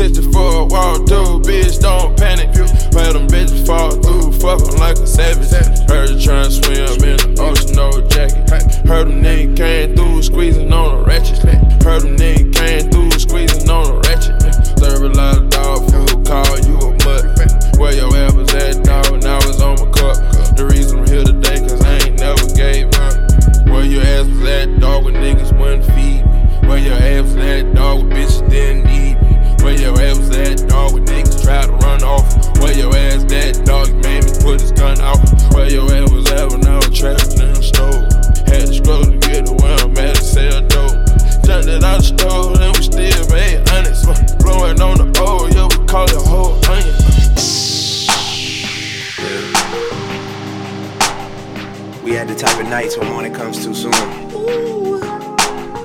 64 0.03 0.67
wall 0.67 0.95
through, 1.07 1.39
bitch, 1.47 1.79
don't 1.79 2.17
panic. 2.17 2.51
Pray 2.91 3.13
them 3.13 3.25
bitches 3.25 3.65
fall 3.65 3.91
through, 3.91 4.33
fuck 4.33 4.59
them 4.59 4.75
like 4.75 4.97
a 4.97 5.07
savage. 5.07 5.47
Heard 5.87 6.09
you 6.09 6.17
tryna 6.17 6.51
swim 6.51 7.07
in 7.07 7.15
the 7.15 7.41
ocean, 7.41 7.71
no 7.71 7.87
jacket. 8.11 8.43
Heard 8.85 9.07
them 9.07 9.23
niggas 9.23 9.55
came 9.55 9.95
through, 9.95 10.21
squeezing 10.23 10.73
on 10.73 10.99
a 10.99 11.03
ratchet. 11.03 11.39
Heard 11.83 12.03
them 12.03 12.17
niggas 12.17 12.53
came 12.53 12.91
through, 12.91 13.11
squeezing 13.11 13.69
on 13.69 13.95
a 13.95 13.99
ratchet. 14.03 14.43
Serve 14.75 15.07
a 15.07 15.09
lot 15.15 15.37
of 15.37 15.49
dog 15.49 15.79
food, 15.87 16.27
call 16.27 16.59
you 16.67 16.75
a 16.83 16.91
mutt. 17.07 17.79
Where 17.79 17.95
your 17.95 18.11
ass 18.17 18.33
was 18.33 18.53
at, 18.55 18.83
dog, 18.83 19.09
when 19.09 19.25
I 19.25 19.37
was 19.47 19.61
on 19.61 19.79
my 19.79 19.87
cup. 19.95 20.19
The 20.59 20.67
reason 20.67 20.99
I'm 20.99 21.07
here 21.07 21.23
today, 21.23 21.63
cause 21.63 21.79
I 21.79 21.95
ain't 22.03 22.19
never 22.19 22.43
gave 22.51 22.91
up. 22.99 23.15
Where 23.71 23.87
your 23.87 24.03
ass 24.03 24.27
was 24.27 24.43
at, 24.43 24.79
dog, 24.81 25.05
when 25.05 25.13
niggas 25.13 25.57
wouldn't 25.57 25.85
feed 25.95 26.27
me. 26.27 26.67
Where 26.67 26.77
your 26.77 26.99
ass 26.99 27.23
was 27.23 27.37
at, 27.39 27.73
dog, 27.73 28.03
with 28.03 28.11
bitches 28.11 28.49
didn't 28.49 28.82
your 29.83 29.99
ass 29.99 30.31
at, 30.31 30.69
dog? 30.69 30.93
When 30.93 31.05
niggas 31.05 31.43
try 31.43 31.65
to 31.65 31.71
run 31.73 32.03
off. 32.03 32.23
Where 32.59 32.73
your 32.73 32.95
ass 32.95 33.23
at, 33.33 33.65
dog? 33.65 33.89
You 33.89 33.95
made 33.95 34.23
me 34.23 34.31
put 34.41 34.61
his 34.61 34.71
gun 34.71 34.99
out. 35.01 35.19
Where 35.53 35.69
your 35.69 35.91
ass 35.91 36.09
was 36.11 36.31
at 36.31 36.49
when 36.51 36.65
I 36.65 36.77
was 36.77 36.97
trapped 36.97 37.33
in 37.33 37.51
the 37.51 37.61
store? 37.61 38.07
Had 38.47 38.67
to 38.67 38.73
struggle 38.73 39.11
to 39.11 39.17
get 39.27 39.45
to 39.47 39.53
where 39.53 39.77
I'm 39.79 39.91
at 39.97 40.15
to 40.15 40.23
sell 40.23 40.61
dope. 40.67 40.95
Turned 41.43 41.67
it 41.67 41.83
out 41.83 41.99
the 41.99 42.07
store, 42.15 42.55
and 42.61 42.75
we 42.77 42.83
still 42.83 43.27
made 43.29 43.59
honest. 43.71 44.05
Blowing 44.39 44.79
on 44.79 44.97
the 44.97 45.11
oil, 45.19 45.49
yeah, 45.51 45.67
we 45.67 45.85
call 45.85 46.07
it 46.07 46.15
whole 46.15 46.55
onion. 46.71 46.95
We 52.03 52.11
had 52.11 52.27
the 52.27 52.35
type 52.35 52.59
of 52.59 52.67
nights 52.69 52.97
when 52.97 53.09
morning 53.09 53.33
comes 53.33 53.63
too 53.63 53.73
soon. 53.73 53.93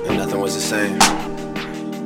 And 0.07 0.17
nothing 0.17 0.39
was 0.39 0.55
the 0.55 0.61
same. 0.61 1.28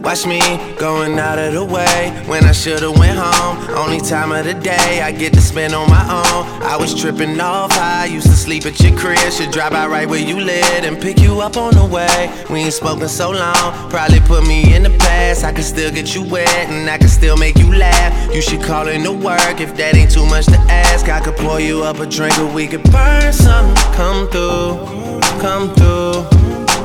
Watch 0.04 0.26
me 0.28 0.42
going 0.78 1.18
out 1.18 1.40
of 1.40 1.54
the 1.54 1.64
way 1.64 2.12
when 2.28 2.44
I 2.44 2.52
should've 2.52 3.00
went 3.00 3.18
home. 3.18 3.58
Only 3.70 4.02
time 4.02 4.34
of 4.34 4.44
the 4.44 4.54
day 4.54 5.02
I 5.02 5.14
get 5.14 5.32
to 5.32 5.40
spend 5.40 5.74
on 5.74 5.90
my 5.90 6.04
own. 6.04 6.62
I 6.62 6.76
was 6.76 6.94
tripping 6.94 7.40
off 7.40 7.72
high, 7.72 8.08
used 8.08 8.28
to 8.28 8.34
sleep 8.34 8.66
at 8.66 8.78
your 8.82 8.98
crib. 8.98 9.18
Should 9.32 9.52
drive 9.52 9.72
by 9.72 9.88
right 9.88 10.06
where 10.06 10.20
you 10.20 10.42
live 10.42 10.84
and 10.84 11.02
pick 11.02 11.22
you 11.22 11.40
up 11.40 11.56
on 11.56 11.74
the 11.76 11.86
way. 11.86 12.30
We 12.50 12.60
ain't 12.60 12.74
spoken 12.74 13.08
so 13.08 13.32
long, 13.32 13.90
probably 13.90 14.20
put 14.20 14.46
me 14.46 14.76
in 14.76 14.84
the 14.84 14.90
past. 14.90 15.46
I 15.46 15.54
can 15.54 15.64
still 15.64 15.90
get 15.90 16.14
you 16.14 16.24
wet 16.24 16.50
and 16.68 16.90
I 16.90 16.98
can 16.98 17.08
still 17.08 17.38
make 17.38 17.58
you 17.58 17.74
laugh. 17.74 18.36
You 18.36 18.42
should 18.42 18.62
call 18.62 18.90
in 18.90 19.04
to 19.04 19.14
work 19.14 19.62
if 19.62 19.74
that 19.78 19.96
ain't 19.96 20.12
too 20.12 20.26
much 20.26 20.48
to 20.48 20.58
ask. 20.68 21.08
I 21.08 21.22
could 21.22 21.38
pour 21.38 21.62
you 21.62 21.82
up 21.84 22.00
a 22.00 22.06
drink 22.06 22.38
or 22.40 22.54
we 22.54 22.68
could 22.68 22.84
burn 22.92 23.32
some. 23.32 23.74
Come 23.96 24.28
through, 24.28 25.22
come 25.40 25.74
through, 25.74 26.28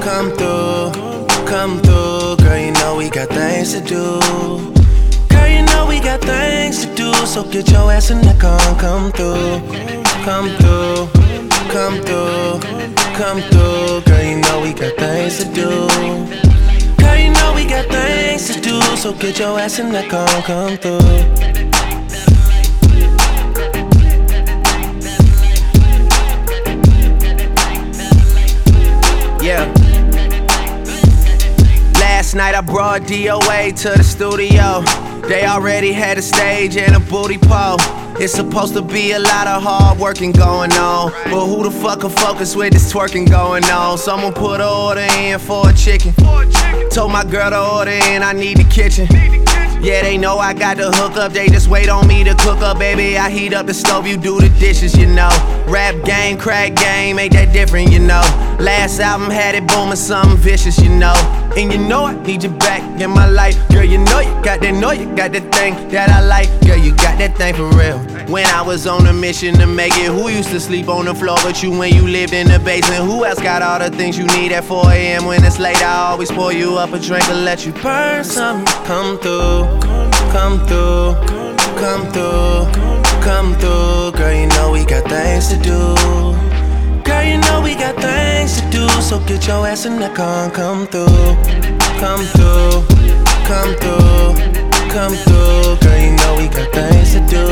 come 0.04 0.30
through 0.36 1.08
come 1.48 1.80
through. 1.80 2.36
Girl, 2.44 2.56
know 2.88 2.96
we 2.96 3.10
got 3.10 3.28
things 3.28 3.74
to 3.74 3.80
do. 3.80 4.02
Girl, 5.28 5.46
you 5.46 5.62
know 5.66 5.84
we 5.86 6.00
got 6.00 6.20
things 6.22 6.86
to 6.86 6.94
do. 6.94 7.12
So 7.26 7.44
get 7.44 7.70
your 7.70 7.92
ass 7.92 8.10
in 8.10 8.20
the 8.20 8.34
car 8.40 8.60
come 8.84 9.12
through. 9.12 9.60
Come 10.28 10.48
through. 10.58 10.98
Come 11.74 11.96
through. 12.06 12.60
Come 13.20 13.40
through. 13.50 14.00
Girl, 14.08 14.24
you 14.30 14.40
know 14.40 14.60
we 14.62 14.72
got 14.72 14.94
things 14.96 15.36
to 15.40 15.44
do. 15.60 15.70
Girl, 17.02 17.18
you 17.24 17.30
know 17.38 17.52
we 17.54 17.64
got 17.66 17.86
things 17.96 18.46
to 18.54 18.60
do. 18.60 18.80
So 18.96 19.12
get 19.12 19.38
your 19.38 19.58
ass 19.60 19.78
in 19.78 19.90
the 19.92 20.04
car 20.08 20.42
come 20.50 20.76
through. 20.78 21.77
Last 32.28 32.34
night 32.34 32.54
I 32.54 32.60
brought 32.60 33.02
DOA 33.04 33.74
to 33.84 33.96
the 33.96 34.04
studio. 34.04 34.82
They 35.26 35.46
already 35.46 35.92
had 35.92 36.18
a 36.18 36.20
stage 36.20 36.76
and 36.76 36.94
a 36.94 37.00
booty 37.00 37.38
pole. 37.38 37.78
It's 38.20 38.34
supposed 38.34 38.74
to 38.74 38.82
be 38.82 39.12
a 39.12 39.18
lot 39.18 39.46
of 39.46 39.62
hard 39.62 39.98
working 39.98 40.32
going 40.32 40.72
on. 40.72 41.10
But 41.24 41.46
who 41.46 41.62
the 41.62 41.70
fuck 41.70 42.00
can 42.00 42.10
focus 42.10 42.54
with 42.54 42.74
this 42.74 42.92
twerking 42.92 43.30
going 43.30 43.64
on? 43.64 43.96
Someone 43.96 44.34
put 44.34 44.60
an 44.60 44.68
order 44.68 45.00
in 45.00 45.38
for 45.38 45.70
a 45.70 45.72
chicken. 45.72 46.12
Told 46.90 47.12
my 47.12 47.24
girl 47.24 47.48
to 47.48 47.66
order 47.66 47.92
in, 47.92 48.22
I 48.22 48.34
need 48.34 48.58
the 48.58 48.64
kitchen. 48.64 49.08
Yeah, 49.80 50.02
they 50.02 50.18
know 50.18 50.38
I 50.38 50.54
got 50.54 50.76
the 50.76 50.90
hook 50.90 51.16
up, 51.16 51.32
they 51.32 51.48
just 51.48 51.68
wait 51.68 51.88
on 51.88 52.06
me 52.06 52.24
to 52.24 52.34
cook 52.34 52.60
up, 52.62 52.78
baby. 52.78 53.16
I 53.16 53.30
heat 53.30 53.54
up 53.54 53.66
the 53.66 53.74
stove, 53.74 54.06
you 54.06 54.16
do 54.16 54.40
the 54.40 54.48
dishes, 54.58 54.96
you 54.96 55.06
know. 55.06 55.30
Rap 55.68 55.94
game, 56.04 56.36
crack 56.36 56.74
game, 56.74 57.18
ain't 57.18 57.32
that 57.32 57.52
different, 57.52 57.90
you 57.92 58.00
know. 58.00 58.22
Last 58.58 58.98
album 58.98 59.30
had 59.30 59.54
it 59.54 59.68
booming, 59.68 59.96
something 59.96 60.36
vicious, 60.36 60.78
you 60.78 60.88
know. 60.88 61.14
And 61.56 61.72
you 61.72 61.78
know 61.78 62.04
I 62.06 62.14
need 62.22 62.42
you 62.42 62.50
back 62.50 62.82
in 63.00 63.10
my 63.10 63.26
life. 63.26 63.56
Girl, 63.68 63.84
you 63.84 63.98
know 63.98 64.20
you 64.20 64.32
got 64.42 64.60
that, 64.60 64.74
know 64.74 64.90
you 64.90 65.06
got 65.14 65.32
that 65.32 65.52
thing 65.54 65.74
that 65.90 66.10
I 66.10 66.20
like. 66.20 66.48
Girl, 66.66 66.76
you 66.76 66.94
got 66.96 67.18
that 67.18 67.36
thing 67.36 67.54
for 67.54 67.68
real. 67.76 67.98
When 68.28 68.46
I 68.46 68.62
was 68.62 68.86
on 68.86 69.06
a 69.06 69.12
mission 69.12 69.54
to 69.54 69.66
make 69.66 69.96
it, 69.96 70.06
who 70.06 70.28
used 70.28 70.50
to 70.50 70.60
sleep 70.60 70.88
on 70.88 71.06
the 71.06 71.14
floor 71.14 71.36
but 71.42 71.62
you 71.62 71.76
when 71.76 71.94
you 71.94 72.06
lived 72.06 72.32
in 72.32 72.48
the 72.48 72.58
basement? 72.58 73.04
Who 73.04 73.24
else 73.24 73.40
got 73.40 73.62
all 73.62 73.78
the 73.78 73.90
things 73.96 74.18
you 74.18 74.26
need 74.26 74.52
at 74.52 74.64
4 74.64 74.90
a.m. 74.90 75.24
when 75.24 75.42
it's 75.44 75.58
late? 75.58 75.82
I 75.82 76.10
always 76.10 76.30
pour 76.30 76.52
you 76.52 76.76
up 76.76 76.92
a 76.92 76.98
drink 76.98 77.28
and 77.28 77.44
let 77.44 77.64
you 77.64 77.72
burn 77.72 78.24
something. 78.24 78.66
Come 78.84 79.18
through, 79.18 79.67
come 80.30 80.58
through, 80.66 81.14
come 81.76 82.04
through, 82.12 82.66
come 83.22 83.54
through. 83.56 84.12
Girl, 84.12 84.32
you 84.32 84.46
know 84.48 84.70
we 84.72 84.84
got 84.84 85.08
things 85.08 85.48
to 85.48 85.56
do. 85.56 85.94
Girl, 87.04 87.24
you 87.24 87.38
know 87.38 87.60
we 87.62 87.74
got 87.74 87.96
things 87.96 88.60
to 88.60 88.70
do. 88.70 88.88
So 89.00 89.18
get 89.20 89.46
your 89.46 89.66
ass 89.66 89.86
in 89.86 89.98
the 89.98 90.08
car 90.10 90.50
come 90.50 90.86
through, 90.86 91.06
come 91.98 92.24
through, 92.34 92.84
come 93.46 93.74
through. 93.76 94.58
Come 94.88 95.12
through, 95.12 95.76
girl, 95.82 96.00
you 96.00 96.16
know 96.16 96.34
we 96.38 96.48
got 96.48 96.72
things 96.72 97.12
to 97.12 97.20
do. 97.28 97.44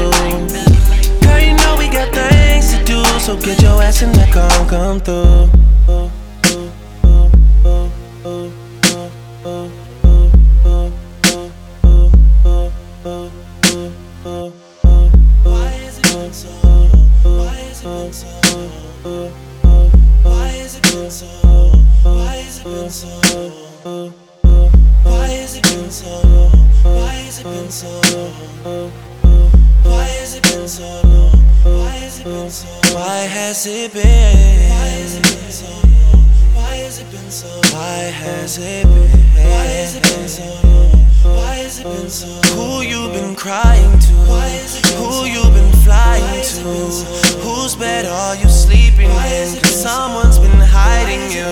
Girl, 1.20 1.38
you 1.38 1.54
know 1.54 1.76
we 1.78 1.86
got 1.88 2.12
things 2.12 2.72
to 2.72 2.82
do. 2.82 3.04
So 3.20 3.36
get 3.36 3.60
your 3.60 3.82
ass 3.82 4.02
in 4.02 4.10
the 4.12 4.26
car 4.32 4.66
come 4.66 5.00
through. 5.00 5.50
Been 21.06 21.12
so? 21.12 21.26
Why 22.02 22.34
has 22.34 22.58
it 22.58 22.64
been 22.64 22.90
so? 22.90 24.10
Why 25.04 25.28
has 25.28 25.56
it 25.56 25.62
been 25.62 25.90
so? 25.90 26.08
Why 26.82 27.12
has 27.12 27.38
it 27.38 27.44
been 27.44 27.70
so? 27.70 27.88
Why 29.84 30.04
has 30.04 30.34
it 30.34 30.42
been 30.42 30.66
so? 30.66 30.84
Why 31.62 31.90
has 32.02 32.20
it 32.20 32.24
been 32.24 32.50
so? 32.50 32.66
Why 32.94 33.18
has 33.18 33.66
it 33.66 33.92
been? 33.92 34.02
Why 34.02 34.86
has 34.98 35.16
it 35.16 35.22
been 35.22 35.52
so? 35.52 36.25
Why 36.56 36.76
has 36.82 36.98
it 37.00 37.10
been 37.10 37.30
so? 37.30 37.48
Why 37.76 38.08
has 38.22 38.58
it 38.58 38.84
been? 38.84 39.10
Why 39.52 39.64
has 39.76 39.96
it 39.96 40.02
been 40.02 40.28
so? 40.28 40.42
Why 41.28 41.54
has 41.62 41.80
it 41.80 41.84
been 41.84 42.08
so? 42.08 42.26
Who 42.56 42.80
you 42.80 43.08
been 43.12 43.36
crying 43.36 43.98
to? 43.98 44.12
Why 44.24 44.48
has 44.48 44.78
it 44.78 44.82
been 44.88 44.96
Who 44.96 45.26
you 45.28 45.42
been 45.52 45.72
flying 45.84 46.24
to? 46.24 46.64
Been 46.64 46.90
so 46.90 47.38
Whose 47.44 47.76
bed 47.76 48.06
are 48.06 48.36
you 48.36 48.48
sleeping 48.48 49.10
in? 49.10 49.60
Cause 49.60 49.82
someone's 49.82 50.38
been 50.38 50.60
hiding 50.60 51.30
you. 51.30 51.44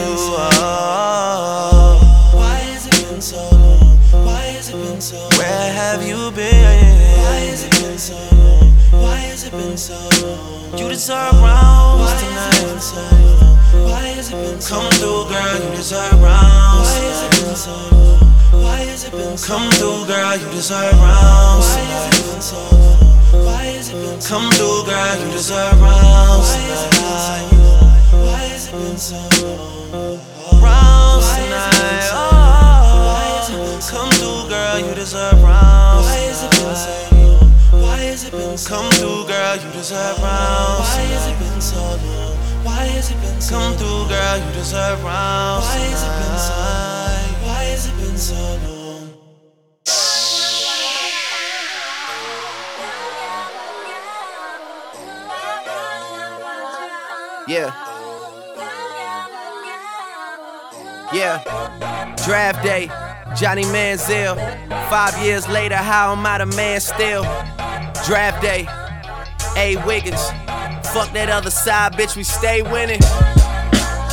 Oh. 0.56 2.00
Why 2.32 2.58
has 2.72 2.86
it 2.88 3.08
been 3.08 3.20
so 3.20 3.36
long? 3.36 3.98
Why 4.24 4.42
has 4.56 4.70
it 4.70 4.80
been 4.80 5.00
so 5.00 5.18
long? 5.20 5.30
Where 5.38 5.72
have 5.72 6.02
you 6.02 6.30
been? 6.32 6.64
Why 7.20 7.38
has 7.52 7.64
it 7.64 7.72
been 7.76 7.98
so 7.98 8.16
long? 8.40 8.72
Why 9.04 9.16
has 9.28 9.44
it 9.44 9.52
been 9.52 9.76
so 9.76 9.98
long? 10.24 10.78
You 10.78 10.88
deserve 10.88 11.36
rounds 11.44 12.00
Why 12.00 12.16
tonight. 12.20 13.53
Why 13.82 14.14
has 14.14 14.30
it 14.30 14.38
been 14.38 14.60
so 14.60 14.74
Come 14.74 14.90
through, 14.92 15.26
girl, 15.28 15.54
you 15.58 15.70
deserve 15.76 16.20
rounds 16.22 16.88
Why 16.88 17.02
has 17.02 17.20
it 17.24 17.30
been 17.34 17.56
so? 17.56 17.74
Why 18.54 18.78
has 18.86 19.04
it 19.04 19.12
been 19.12 19.36
so 19.36 19.46
Come 19.48 19.70
through, 19.72 20.06
girl, 20.06 20.36
you 20.36 20.48
deserve 20.50 20.94
rounds 21.00 21.66
Why 21.66 21.82
has 21.90 22.04
it 22.06 22.24
been 22.24 22.40
so 22.40 22.60
long? 22.72 23.46
Why 23.46 23.64
has 23.74 23.88
it 23.90 23.94
been 23.94 24.20
so 24.20 24.34
Come 24.34 24.50
through, 24.52 24.84
girl, 24.86 25.14
you 25.18 25.30
deserve 25.32 25.80
rounds. 25.80 26.48
Why 26.48 26.60
has 28.48 28.68
it 28.68 28.72
been 28.72 28.96
so 28.96 29.16
long? 29.44 30.20
Rounds 30.62 31.26
Why 31.26 31.40
has 31.40 31.66
it 31.66 31.74
been 31.74 31.98
tonight. 31.98 32.02
so 32.04 33.54
Oh, 33.54 33.78
come 33.90 34.10
through, 34.12 34.48
girl, 34.48 34.78
you 34.78 34.94
deserve 34.94 35.42
rounds 35.42 36.06
Why 36.06 36.16
has 36.24 36.42
it 36.42 36.50
been 36.50 36.74
so 36.74 36.94
long? 37.16 37.82
Why 37.82 37.96
has 37.98 38.24
it 38.24 38.32
been 38.32 38.56
so 38.56 38.68
Come 38.70 38.90
through, 38.92 39.26
girl, 39.26 39.56
you 39.56 39.70
deserve 39.72 40.18
rounds 40.22 40.88
Why 40.88 41.02
has 41.12 41.26
it 41.26 41.38
been 41.38 41.60
so 41.60 41.76
long? 41.76 42.23
Why 42.74 42.86
has 42.86 43.08
it 43.08 43.20
been 43.20 43.40
so 43.40 43.54
Come 43.54 43.76
through, 43.76 44.08
girl, 44.08 44.36
you 44.36 44.52
deserve 44.52 45.04
rounds 45.04 45.64
Why 45.64 45.78
has 45.78 46.02
it 46.02 46.14
been 46.18 46.38
so 46.42 46.54
long? 46.58 47.30
Why 47.46 47.62
has 47.70 47.86
it 47.86 47.96
been 48.02 48.18
so 48.18 48.34
long? 48.34 48.74
Yeah. 57.46 57.70
Yeah. 61.14 62.14
Draft 62.26 62.64
day, 62.64 62.88
Johnny 63.36 63.62
Manziel. 63.64 64.34
Five 64.90 65.16
years 65.24 65.46
later, 65.48 65.76
how 65.76 66.10
am 66.10 66.26
I 66.26 66.38
the 66.38 66.46
man 66.46 66.80
still? 66.80 67.22
Draft 68.04 68.42
day, 68.42 68.66
A. 69.56 69.76
Wiggins. 69.86 70.32
Fuck 70.94 71.10
that 71.12 71.28
other 71.28 71.50
side, 71.50 71.94
bitch, 71.94 72.14
we 72.14 72.22
stay 72.22 72.62
winning. 72.62 73.00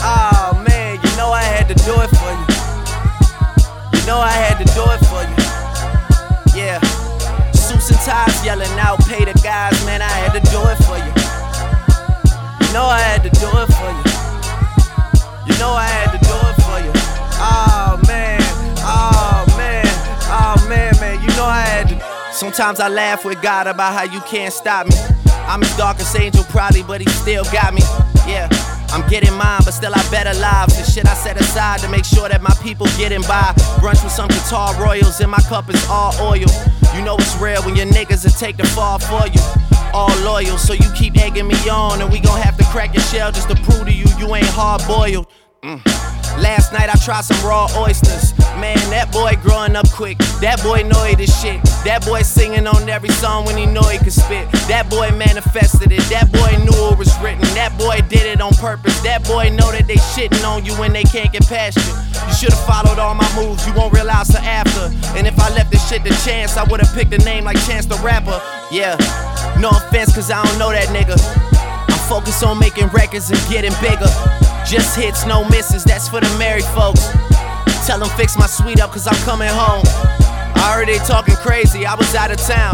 Oh 0.02 0.64
man, 0.68 0.98
you 0.98 1.12
know 1.16 1.30
I 1.30 1.44
had 1.44 1.68
to 1.70 1.76
do 1.78 1.94
it 2.02 2.10
for 2.10 2.32
you. 2.34 2.45
You 3.94 4.02
know 4.10 4.18
I 4.18 4.34
had 4.34 4.58
to 4.58 4.66
do 4.74 4.82
it 4.90 5.02
for 5.06 5.22
you. 5.22 5.38
Yeah. 6.58 6.82
Suits 7.53 7.91
and 7.91 7.99
ties 8.02 8.34
yelling 8.44 8.74
out, 8.82 8.98
pay 9.06 9.24
the 9.24 9.38
guys, 9.45 9.78
man, 9.86 10.02
I 10.02 10.10
had 10.10 10.34
to 10.34 10.41
do 10.49 10.58
it 10.74 10.82
for 10.82 10.98
you. 10.98 11.14
You 12.66 12.74
know 12.74 12.90
I 12.90 12.98
had 12.98 13.22
to 13.22 13.30
do 13.30 13.45
it 13.62 13.70
for 13.78 13.91
you. 13.94 14.06
You 15.45 15.53
know 15.62 15.78
I 15.78 15.86
had 15.86 16.18
to 16.18 16.22
do 16.26 16.34
it 16.34 16.58
for 16.66 16.82
you. 16.82 16.91
Oh 17.38 18.02
man, 18.10 18.41
oh 18.82 19.45
man, 19.53 19.86
oh 20.34 20.58
man, 20.68 20.98
man. 20.99 21.22
You 21.22 21.30
know 21.38 21.45
I 21.45 21.62
had 21.62 21.90
to. 21.90 22.02
Sometimes 22.34 22.80
I 22.80 22.88
laugh 22.90 23.24
with 23.24 23.40
God 23.40 23.68
about 23.68 23.94
how 23.94 24.12
you 24.12 24.22
can't 24.22 24.52
stop 24.52 24.88
me. 24.88 25.20
I'm 25.52 25.60
his 25.60 25.76
darkest 25.76 26.18
angel, 26.18 26.45
probably, 26.45 26.82
but 26.82 27.02
he 27.02 27.10
still 27.10 27.44
got 27.52 27.73
me. 27.73 27.82
Yeah. 28.26 28.48
I'm 28.94 29.06
getting 29.10 29.34
mine, 29.34 29.60
but 29.65 29.72
still 29.72 29.91
I 29.94 30.02
better 30.10 30.34
lives. 30.40 30.78
The 30.78 30.90
shit 30.90 31.06
I 31.06 31.14
set 31.14 31.36
aside 31.41 31.82
to 31.82 31.90
make 31.90 32.06
sure 32.06 32.30
that 32.30 32.41
my 32.41 32.56
people 32.64 32.88
getting 32.95 33.22
by. 33.23 33.52
Brunch 33.84 34.02
with 34.02 34.14
some 34.14 34.30
guitar 34.30 34.73
royals, 34.82 35.19
and 35.19 35.30
my 35.30 35.41
cup 35.52 35.69
is 35.69 35.86
all 35.90 36.15
oil. 36.22 36.48
You 36.95 37.02
know 37.03 37.18
it's 37.18 37.36
real 37.36 37.61
when 37.64 37.76
your 37.76 37.88
niggas 37.88 38.23
will 38.23 38.32
take 38.32 38.56
the 38.56 38.65
fall 38.68 38.98
for 38.99 39.28
you. 39.28 39.44
all 39.94 40.15
loyal. 40.23 40.57
So 40.57 40.72
you 40.72 40.90
keep 40.95 41.18
egging 41.18 41.48
me 41.48 41.60
on, 41.68 42.02
and 42.02 42.10
we 42.10 42.22
gon' 42.22 42.40
have 42.40 42.56
to 42.56 42.64
crack 42.72 42.94
your 42.94 43.03
shell 43.03 43.34
just 43.34 43.49
to 43.49 43.56
prove 43.56 43.88
to 43.88 43.91
you 43.91 44.06
you 44.18 44.34
ain't 44.34 44.48
hard 44.48 44.82
boiled. 44.88 45.28
Mm. 45.64 45.84
Last 46.41 46.72
night 46.72 46.88
I 46.88 46.95
tried 47.03 47.26
some 47.26 47.45
raw 47.45 47.68
oysters. 47.76 48.32
Man, 48.60 48.78
that 48.90 49.11
boy 49.11 49.38
growing 49.41 49.76
up 49.76 49.90
quick. 49.91 50.18
That 50.41 50.61
boy 50.64 50.84
know 50.84 51.03
he 51.03 51.15
this 51.15 51.32
shit. 51.41 51.64
That 51.86 52.06
boy 52.06 52.22
singing 52.22 52.68
on 52.68 52.88
every 52.90 53.10
song 53.10 53.45
when 53.45 53.57
he 53.57 53.65
know 53.65 53.82
he 53.84 53.98
could 53.98 54.14
spit. 54.14 54.52
That 54.68 54.90
boy 54.90 55.11
manifested 55.15 55.91
it. 55.91 56.02
That 56.10 56.32
boy 56.32 56.57
knew 56.61 56.91
it 56.91 56.98
was 56.98 57.14
written. 57.22 57.41
That 57.56 57.78
boy 57.78 58.02
did 58.10 58.26
it 58.28 58.41
on 58.41 58.53
purpose. 58.53 58.99
That 59.02 59.23
boy 59.23 59.49
know 59.49 59.72
that 59.72 59.88
they 59.88 59.98
shitting 60.14 60.44
on 60.45 60.65
you 60.65 60.73
when 60.76 60.94
they 60.94 61.03
can't 61.03 61.32
get 61.32 61.48
past 61.48 61.78
you. 61.78 61.94
You 62.28 62.34
should've 62.34 62.65
followed 62.65 62.99
all 62.99 63.15
my 63.15 63.30
moves. 63.36 63.65
You 63.65 63.73
won't 63.73 63.94
realize 63.94 64.28
till 64.28 64.44
after. 64.44 64.91
And 65.18 65.26
if 65.26 65.40
I 65.40 65.49
left 65.56 65.72
this 65.72 65.82
shit 65.90 66.03
to 66.03 66.14
chance, 66.26 66.57
I 66.57 66.64
would've 66.64 66.91
picked 66.94 67.14
a 67.14 67.22
name 67.23 67.45
like 67.45 67.57
Chance 67.65 67.86
the 67.88 67.98
Rapper. 68.03 68.41
Yeah, 68.69 68.95
no 69.60 69.69
offense, 69.69 70.14
cause 70.14 70.30
I 70.30 70.44
don't 70.44 70.60
know 70.60 70.72
that 70.72 70.90
nigga. 70.90 71.18
I'm 71.90 72.02
focused 72.10 72.44
on 72.44 72.60
making 72.60 72.88
records 72.90 73.32
and 73.32 73.40
getting 73.49 73.73
bigger. 73.82 74.11
Just 74.65 74.95
hits, 74.95 75.26
no 75.26 75.48
misses, 75.49 75.84
that's 75.84 76.07
for 76.07 76.19
the 76.19 76.30
married 76.38 76.65
folks. 76.65 77.10
Tell 77.86 77.99
them 77.99 78.10
fix 78.16 78.38
my 78.38 78.45
suite 78.45 78.80
up, 78.80 78.91
cause 78.91 79.08
I'm 79.08 79.20
coming 79.26 79.49
home. 79.49 79.84
I 80.56 80.74
heard 80.76 80.88
they 80.88 80.98
talking 80.99 81.36
crazy, 81.36 81.86
I 81.86 81.95
was 81.95 82.14
out 82.14 82.32
of 82.32 82.38
town. 82.38 82.74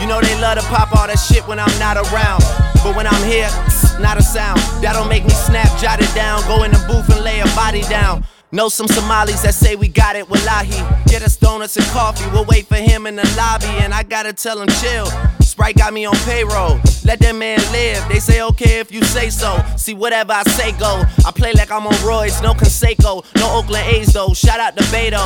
You 0.00 0.06
know 0.06 0.20
they 0.20 0.38
love 0.40 0.58
to 0.58 0.64
pop 0.66 0.94
all 0.94 1.06
that 1.06 1.18
shit 1.18 1.46
when 1.46 1.58
I'm 1.58 1.78
not 1.78 1.96
around. 1.96 2.42
But 2.82 2.96
when 2.96 3.06
I'm 3.06 3.24
here, 3.24 3.48
not 4.00 4.18
a 4.18 4.22
sound. 4.22 4.58
That'll 4.82 5.06
make 5.06 5.24
me 5.24 5.30
snap, 5.30 5.68
jot 5.78 6.00
it 6.00 6.12
down, 6.14 6.42
go 6.46 6.64
in 6.64 6.72
the 6.72 6.84
booth 6.88 7.08
and 7.14 7.24
lay 7.24 7.40
a 7.40 7.46
body 7.54 7.82
down. 7.82 8.24
Know 8.50 8.68
some 8.68 8.88
Somalis 8.88 9.42
that 9.42 9.54
say 9.54 9.76
we 9.76 9.88
got 9.88 10.16
it, 10.16 10.28
wallahi. 10.28 10.82
Get 11.06 11.22
us 11.22 11.36
donuts 11.36 11.76
and 11.76 11.86
coffee, 11.86 12.28
we'll 12.32 12.46
wait 12.46 12.66
for 12.66 12.76
him 12.76 13.06
in 13.06 13.14
the 13.16 13.34
lobby, 13.36 13.66
and 13.84 13.94
I 13.94 14.02
gotta 14.02 14.32
tell 14.32 14.60
him 14.60 14.68
chill. 14.80 15.06
Sprite 15.40 15.76
got 15.76 15.92
me 15.92 16.04
on 16.04 16.16
payroll. 16.24 16.80
Let 17.08 17.20
that 17.20 17.36
man 17.36 17.58
live. 17.72 18.06
They 18.10 18.20
say 18.20 18.42
okay 18.42 18.80
if 18.80 18.92
you 18.92 19.02
say 19.02 19.30
so. 19.30 19.64
See 19.78 19.94
whatever 19.94 20.34
I 20.34 20.42
say 20.42 20.72
go. 20.72 21.02
I 21.24 21.30
play 21.30 21.54
like 21.54 21.70
I'm 21.70 21.86
on 21.86 21.96
Royce, 22.06 22.42
no 22.42 22.52
Canseco, 22.52 23.24
no 23.36 23.56
Oakland 23.56 23.86
A's 23.86 24.12
though. 24.12 24.34
Shout 24.34 24.60
out 24.60 24.76
to 24.76 24.84
Beto. 24.92 25.16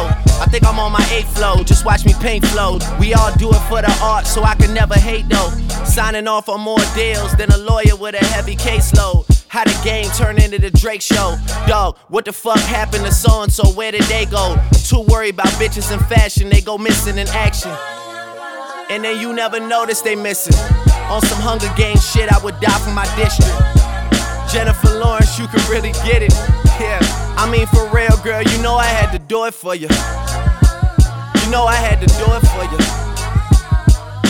I 0.40 0.46
think 0.46 0.64
I'm 0.64 0.78
on 0.78 0.92
my 0.92 1.04
eighth 1.10 1.36
flow. 1.36 1.64
Just 1.64 1.84
watch 1.84 2.04
me 2.04 2.14
paint 2.20 2.46
flow. 2.46 2.78
We 3.00 3.14
all 3.14 3.34
do 3.34 3.50
it 3.50 3.58
for 3.68 3.82
the 3.82 3.92
art, 4.00 4.28
so 4.28 4.44
I 4.44 4.54
can 4.54 4.72
never 4.72 4.94
hate 4.94 5.28
though. 5.28 5.50
Signing 5.84 6.28
off 6.28 6.48
on 6.48 6.60
more 6.60 6.78
deals 6.94 7.34
than 7.34 7.50
a 7.50 7.58
lawyer 7.58 7.96
with 7.96 8.14
a 8.14 8.24
heavy 8.26 8.54
caseload. 8.54 9.26
How 9.48 9.64
the 9.64 9.76
game 9.82 10.08
turn 10.10 10.40
into 10.40 10.60
the 10.60 10.70
Drake 10.70 11.02
show. 11.02 11.36
Dog, 11.66 11.98
what 12.06 12.26
the 12.26 12.32
fuck 12.32 12.60
happened 12.60 13.06
to 13.06 13.12
so 13.12 13.42
and 13.42 13.52
so? 13.52 13.68
Where 13.70 13.90
did 13.90 14.04
they 14.04 14.24
go? 14.26 14.56
Too 14.84 15.00
worried 15.00 15.34
about 15.34 15.48
bitches 15.58 15.90
and 15.90 16.00
fashion, 16.06 16.48
they 16.48 16.60
go 16.60 16.78
missing 16.78 17.18
in 17.18 17.26
action. 17.30 17.72
And 18.88 19.02
then 19.02 19.20
you 19.20 19.32
never 19.32 19.58
notice 19.58 20.00
they 20.00 20.14
missing. 20.14 20.54
On 21.12 21.20
some 21.20 21.42
Hunger 21.42 21.68
Games 21.76 22.00
shit, 22.00 22.32
I 22.32 22.42
would 22.42 22.58
die 22.58 22.78
for 22.80 22.88
my 22.90 23.04
district. 23.20 23.52
Jennifer 24.50 24.96
Lawrence, 24.96 25.38
you 25.38 25.46
can 25.46 25.60
really 25.70 25.92
get 26.08 26.22
it. 26.22 26.32
Yeah, 26.80 27.00
I 27.36 27.44
mean 27.52 27.66
for 27.66 27.84
real, 27.92 28.16
girl, 28.24 28.40
you 28.40 28.62
know 28.62 28.76
I 28.76 28.86
had 28.86 29.12
to 29.12 29.18
do 29.18 29.44
it 29.44 29.52
for 29.52 29.74
you. 29.74 29.88
You 31.44 31.50
know 31.52 31.68
I 31.68 31.76
had 31.76 32.00
to 32.00 32.08
do 32.16 32.24
it 32.32 32.44
for 32.48 32.64
you. 32.64 32.80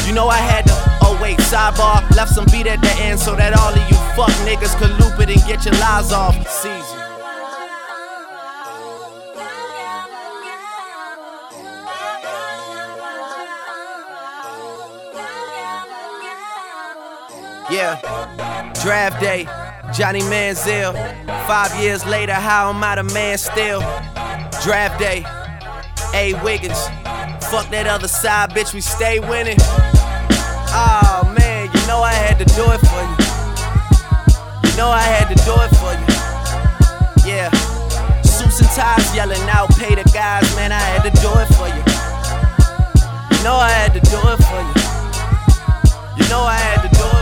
You 0.09 0.13
know 0.13 0.27
I 0.27 0.39
had 0.39 0.67
to. 0.67 0.75
Oh 1.07 1.17
wait, 1.23 1.39
sidebar, 1.39 2.03
left 2.17 2.35
some 2.35 2.47
beat 2.47 2.67
at 2.67 2.83
the 2.83 2.91
end 2.99 3.21
so 3.21 3.37
that 3.37 3.55
all 3.55 3.71
of 3.71 3.89
you 3.89 3.97
fuck 4.19 4.35
niggas 4.43 4.75
could 4.77 4.91
loop 4.99 5.21
it 5.21 5.31
and 5.31 5.47
get 5.47 5.65
your 5.65 5.75
lies 5.79 6.11
off. 6.11 6.35
Season. 6.49 7.02
Yeah, 17.73 17.97
draft 18.83 19.19
day, 19.19 19.45
Johnny 19.95 20.21
Manziel. 20.21 20.93
Five 21.47 21.75
years 21.83 22.05
later, 22.05 22.35
how 22.35 22.69
am 22.69 22.85
I 22.85 22.97
the 22.97 23.03
man 23.03 23.39
still? 23.39 23.81
Draft 24.63 24.99
day, 24.99 25.25
A. 26.13 26.35
Wiggins. 26.45 26.79
Fuck 27.49 27.71
that 27.71 27.87
other 27.89 28.09
side, 28.09 28.51
bitch, 28.51 28.75
we 28.75 28.83
stay 28.83 29.21
winning. 29.21 29.57
Oh 30.69 31.35
man, 31.39 31.71
you 31.73 31.87
know 31.87 32.03
I 32.03 32.13
had 32.13 32.37
to 32.41 32.45
do 32.45 32.61
it 32.61 32.81
for 32.85 33.03
you. 33.09 33.17
You 34.69 34.77
know 34.77 34.91
I 34.93 35.01
had 35.01 35.33
to 35.33 35.39
do 35.41 35.57
it 35.57 35.73
for 35.81 35.97
you. 35.97 37.25
Yeah, 37.25 37.49
suits 38.21 38.61
and 38.61 38.69
ties 38.77 39.17
yelling 39.17 39.49
out, 39.49 39.71
pay 39.79 39.95
the 39.95 40.05
guys, 40.13 40.45
man, 40.57 40.73
I 40.73 40.79
had 40.79 41.05
to 41.05 41.11
do 41.23 41.31
it 41.41 41.49
for 41.57 41.69
you. 41.73 41.83
You 43.33 43.43
know 43.43 43.57
I 43.57 43.71
had 43.71 43.95
to 43.95 44.01
do 44.01 44.21
it 44.29 44.41
for 44.45 44.61
you. 44.61 44.83
You 46.23 46.29
know 46.29 46.43
I 46.43 46.59
had 46.59 46.83
to 46.83 46.89
do 46.99 47.07
it 47.19 47.22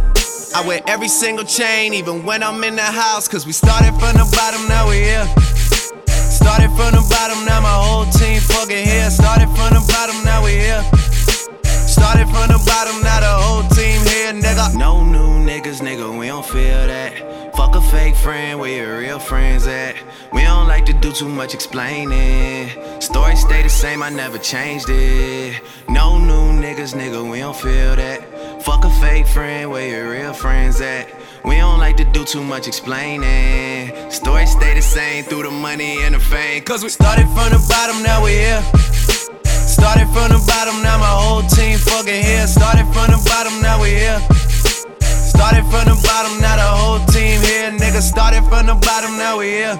I 0.53 0.67
wear 0.67 0.81
every 0.85 1.07
single 1.07 1.45
chain, 1.45 1.93
even 1.93 2.25
when 2.25 2.43
I'm 2.43 2.61
in 2.63 2.75
the 2.75 2.81
house. 2.81 3.27
Cause 3.27 3.45
we 3.45 3.53
started 3.53 3.93
from 3.99 4.17
the 4.17 4.27
bottom, 4.35 4.67
now 4.67 4.89
we 4.89 4.97
here. 4.97 5.25
Started 6.07 6.69
from 6.75 6.91
the 6.91 7.05
bottom, 7.09 7.45
now 7.45 7.61
my 7.61 7.71
whole 7.71 8.05
team 8.11 8.39
fucking 8.41 8.85
here. 8.85 9.09
Started 9.09 9.47
from 9.55 9.73
the 9.73 9.83
bottom, 9.87 10.23
now 10.25 10.43
we 10.43 10.51
here. 10.51 10.83
Started 11.63 12.27
from 12.27 12.47
the 12.51 12.61
bottom, 12.65 13.01
now 13.01 13.19
the 13.21 13.27
whole 13.27 13.63
team 13.69 14.01
here, 14.01 14.33
nigga. 14.33 14.75
No 14.75 15.03
new 15.03 15.39
niggas, 15.45 15.79
nigga, 15.79 16.19
we 16.19 16.27
don't 16.27 16.45
feel 16.45 16.87
that. 16.87 17.55
Fuck 17.55 17.75
a 17.75 17.81
fake 17.81 18.15
friend, 18.15 18.59
where 18.59 18.75
your 18.75 18.99
real 18.99 19.19
friends 19.19 19.67
at? 19.67 19.95
We 20.33 20.41
don't 20.43 20.67
like 20.67 20.85
to 20.87 20.93
do 20.93 21.13
too 21.13 21.29
much 21.29 21.53
explaining. 21.53 22.69
Story 22.99 23.37
stay 23.37 23.61
the 23.63 23.69
same, 23.69 24.03
I 24.03 24.09
never 24.09 24.37
changed 24.37 24.89
it. 24.89 25.61
No 25.87 26.17
new 26.17 26.59
niggas, 26.59 26.93
nigga, 26.93 27.29
we 27.29 27.39
don't 27.39 27.55
feel 27.55 27.95
that. 27.95 28.40
Fuck 28.63 28.85
a 28.85 28.89
fake 29.01 29.25
friend, 29.25 29.71
where 29.71 29.87
your 29.89 30.11
real 30.11 30.33
friends 30.33 30.81
at? 30.81 31.09
We 31.43 31.57
don't 31.57 31.79
like 31.79 31.97
to 31.97 32.03
do 32.03 32.23
too 32.23 32.43
much 32.43 32.67
explaining. 32.67 33.89
Story 34.11 34.45
stay 34.45 34.75
the 34.75 34.83
same 34.83 35.23
through 35.23 35.43
the 35.43 35.51
money 35.51 36.03
and 36.03 36.13
the 36.13 36.19
fame. 36.19 36.61
Cause 36.63 36.83
we 36.83 36.89
started 36.89 37.25
from 37.33 37.49
the 37.49 37.65
bottom, 37.67 38.03
now 38.03 38.23
we 38.23 38.33
here. 38.33 38.61
Started 39.45 40.05
from 40.13 40.29
the 40.29 40.43
bottom, 40.45 40.83
now 40.83 40.99
my 40.99 41.09
whole 41.09 41.41
team 41.41 41.79
fucking 41.79 42.23
here. 42.23 42.45
Started 42.45 42.85
from 42.93 43.09
the 43.09 43.17
bottom, 43.25 43.61
now 43.63 43.81
we 43.81 43.89
here. 43.97 44.21
Started 45.01 45.65
from 45.73 45.85
the 45.89 45.97
bottom, 46.05 46.39
now 46.39 46.55
the 46.55 46.69
whole 46.77 47.05
team 47.07 47.41
here. 47.41 47.71
Nigga, 47.71 48.01
started 48.01 48.43
from 48.45 48.67
the 48.67 48.75
bottom, 48.75 49.17
now 49.17 49.39
we 49.39 49.49
here. 49.57 49.75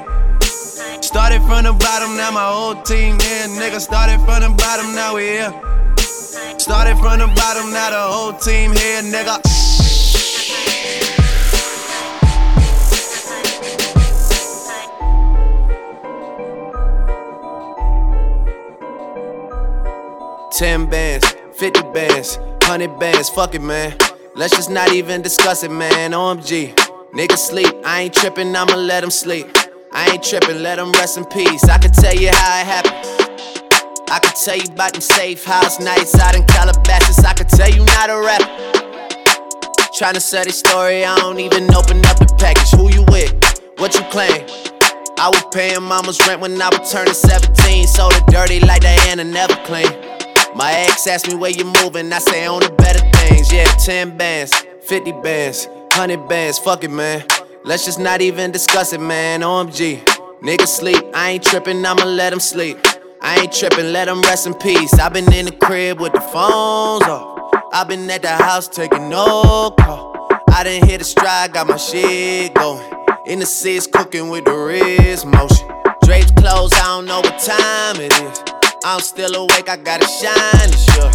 Started 1.02 1.42
from 1.44 1.66
the 1.66 1.74
bottom, 1.74 2.18
now 2.18 2.32
my 2.32 2.50
whole 2.50 2.82
team 2.82 3.20
here. 3.20 3.46
Nigga, 3.62 3.80
started 3.80 4.18
from 4.26 4.42
the 4.42 4.50
bottom, 4.58 4.96
now 4.96 5.16
we 5.16 5.38
here. 5.38 5.81
Started 6.32 6.98
from 7.00 7.20
the 7.20 7.28
bottom, 7.36 7.74
now 7.74 7.90
the 7.90 8.00
whole 8.00 8.32
team 8.32 8.72
here, 8.72 9.02
nigga. 9.02 9.42
Ten 20.52 20.90
bands, 20.90 21.36
fifty 21.52 21.82
bands, 21.92 22.40
hundred 22.64 22.98
bands, 22.98 23.30
fuck 23.30 23.54
it, 23.54 23.62
man. 23.62 23.98
Let's 24.34 24.56
just 24.56 24.70
not 24.70 24.94
even 24.94 25.22
discuss 25.22 25.64
it, 25.66 25.72
man. 25.72 26.12
OMG. 26.12 26.74
Niggas 27.12 27.40
sleep, 27.40 27.74
I 27.84 28.04
ain't 28.04 28.14
trippin', 28.14 28.56
I'ma 28.56 28.76
let 28.76 29.02
them 29.02 29.12
sleep. 29.12 29.48
I 29.92 30.12
ain't 30.12 30.24
trippin', 30.24 30.64
let 30.64 30.78
them 30.78 30.94
rest 30.94 31.18
in 31.18 31.26
peace. 31.26 31.66
I 31.66 31.78
can 31.78 31.92
tell 31.92 32.16
you 32.16 32.30
how 32.30 32.62
it 32.62 32.66
happened. 32.68 33.31
I 34.12 34.20
could 34.20 34.36
tell 34.36 34.58
you 34.58 34.66
about 34.74 34.92
them 34.92 35.00
safe 35.00 35.46
house 35.46 35.80
nights 35.80 36.20
out 36.20 36.36
in 36.36 36.44
Calabasas. 36.44 37.24
I 37.24 37.34
could 37.34 37.48
tell 37.48 37.70
you 37.70 37.86
not 37.96 38.10
a 38.10 38.20
rap. 38.20 38.42
Tryna 39.98 40.20
sell 40.20 40.44
this 40.44 40.60
story, 40.60 41.06
I 41.06 41.16
don't 41.16 41.40
even 41.40 41.74
open 41.74 42.06
up 42.06 42.20
the 42.20 42.28
package. 42.38 42.72
Who 42.72 42.92
you 42.92 43.04
with? 43.08 43.32
What 43.78 43.96
you 43.96 44.02
claim? 44.12 44.44
I 45.18 45.30
was 45.30 45.46
paying 45.54 45.82
mama's 45.82 46.20
rent 46.28 46.42
when 46.42 46.62
I 46.62 46.68
was 46.78 46.92
turning 46.92 47.14
17. 47.14 47.88
So 47.88 48.10
it 48.12 48.26
dirty 48.28 48.60
like 48.60 48.82
Diana, 48.82 49.24
never 49.24 49.56
clean. 49.64 49.88
My 50.58 50.74
ex 50.74 51.08
asked 51.08 51.30
me 51.30 51.36
where 51.36 51.52
you 51.52 51.64
moving, 51.82 52.12
I 52.12 52.20
say 52.20 52.46
on 52.46 52.60
the 52.60 52.70
better 52.70 53.00
things. 53.18 53.50
Yeah, 53.50 53.64
10 53.64 54.18
bands, 54.18 54.54
50 54.82 55.14
bands, 55.24 55.68
100 55.96 56.28
bands, 56.28 56.60
fuck 56.60 56.84
it, 56.84 56.92
man. 56.92 57.24
Let's 57.64 57.86
just 57.86 57.98
not 58.00 58.20
even 58.20 58.52
discuss 58.52 58.92
it, 58.92 59.00
man. 59.00 59.40
OMG. 59.40 60.04
Niggas 60.42 60.68
sleep, 60.68 61.02
I 61.14 61.30
ain't 61.30 61.46
trippin', 61.46 61.86
I'ma 61.86 62.04
let 62.04 62.32
them 62.32 62.42
sleep. 62.42 62.78
I 63.24 63.42
ain't 63.42 63.54
trippin', 63.54 63.94
let 63.94 64.06
them 64.06 64.22
rest 64.24 64.48
in 64.48 64.56
peace. 64.56 64.94
i 64.96 65.08
been 65.08 65.32
in 65.32 65.46
the 65.46 65.52
crib 65.52 66.00
with 66.00 66.12
the 66.12 66.22
phones 66.22 67.04
off. 67.04 67.54
i 67.72 67.84
been 67.84 68.10
at 68.10 68.24
the 68.24 68.30
house 68.30 68.68
taking 68.68 69.10
no 69.10 69.76
call. 69.80 70.28
I 70.50 70.64
didn't 70.64 70.90
hit 70.90 71.02
a 71.02 71.04
stride, 71.04 71.54
got 71.54 71.68
my 71.68 71.78
shit 71.78 72.54
going. 72.56 72.84
In 73.28 73.38
the 73.38 73.46
seats, 73.46 73.86
cooking 73.86 74.30
with 74.30 74.46
the 74.46 74.54
wrist 74.54 75.28
motion. 75.28 75.68
Drapes 76.04 76.32
closed, 76.32 76.74
I 76.74 76.86
don't 76.86 77.06
know 77.06 77.20
what 77.20 77.38
time 77.40 78.02
it 78.02 78.12
is. 78.24 78.44
I'm 78.84 79.00
still 79.00 79.36
awake, 79.36 79.70
I 79.70 79.78
gotta 79.78 80.08
shine, 80.08 80.72
sure. 80.72 81.12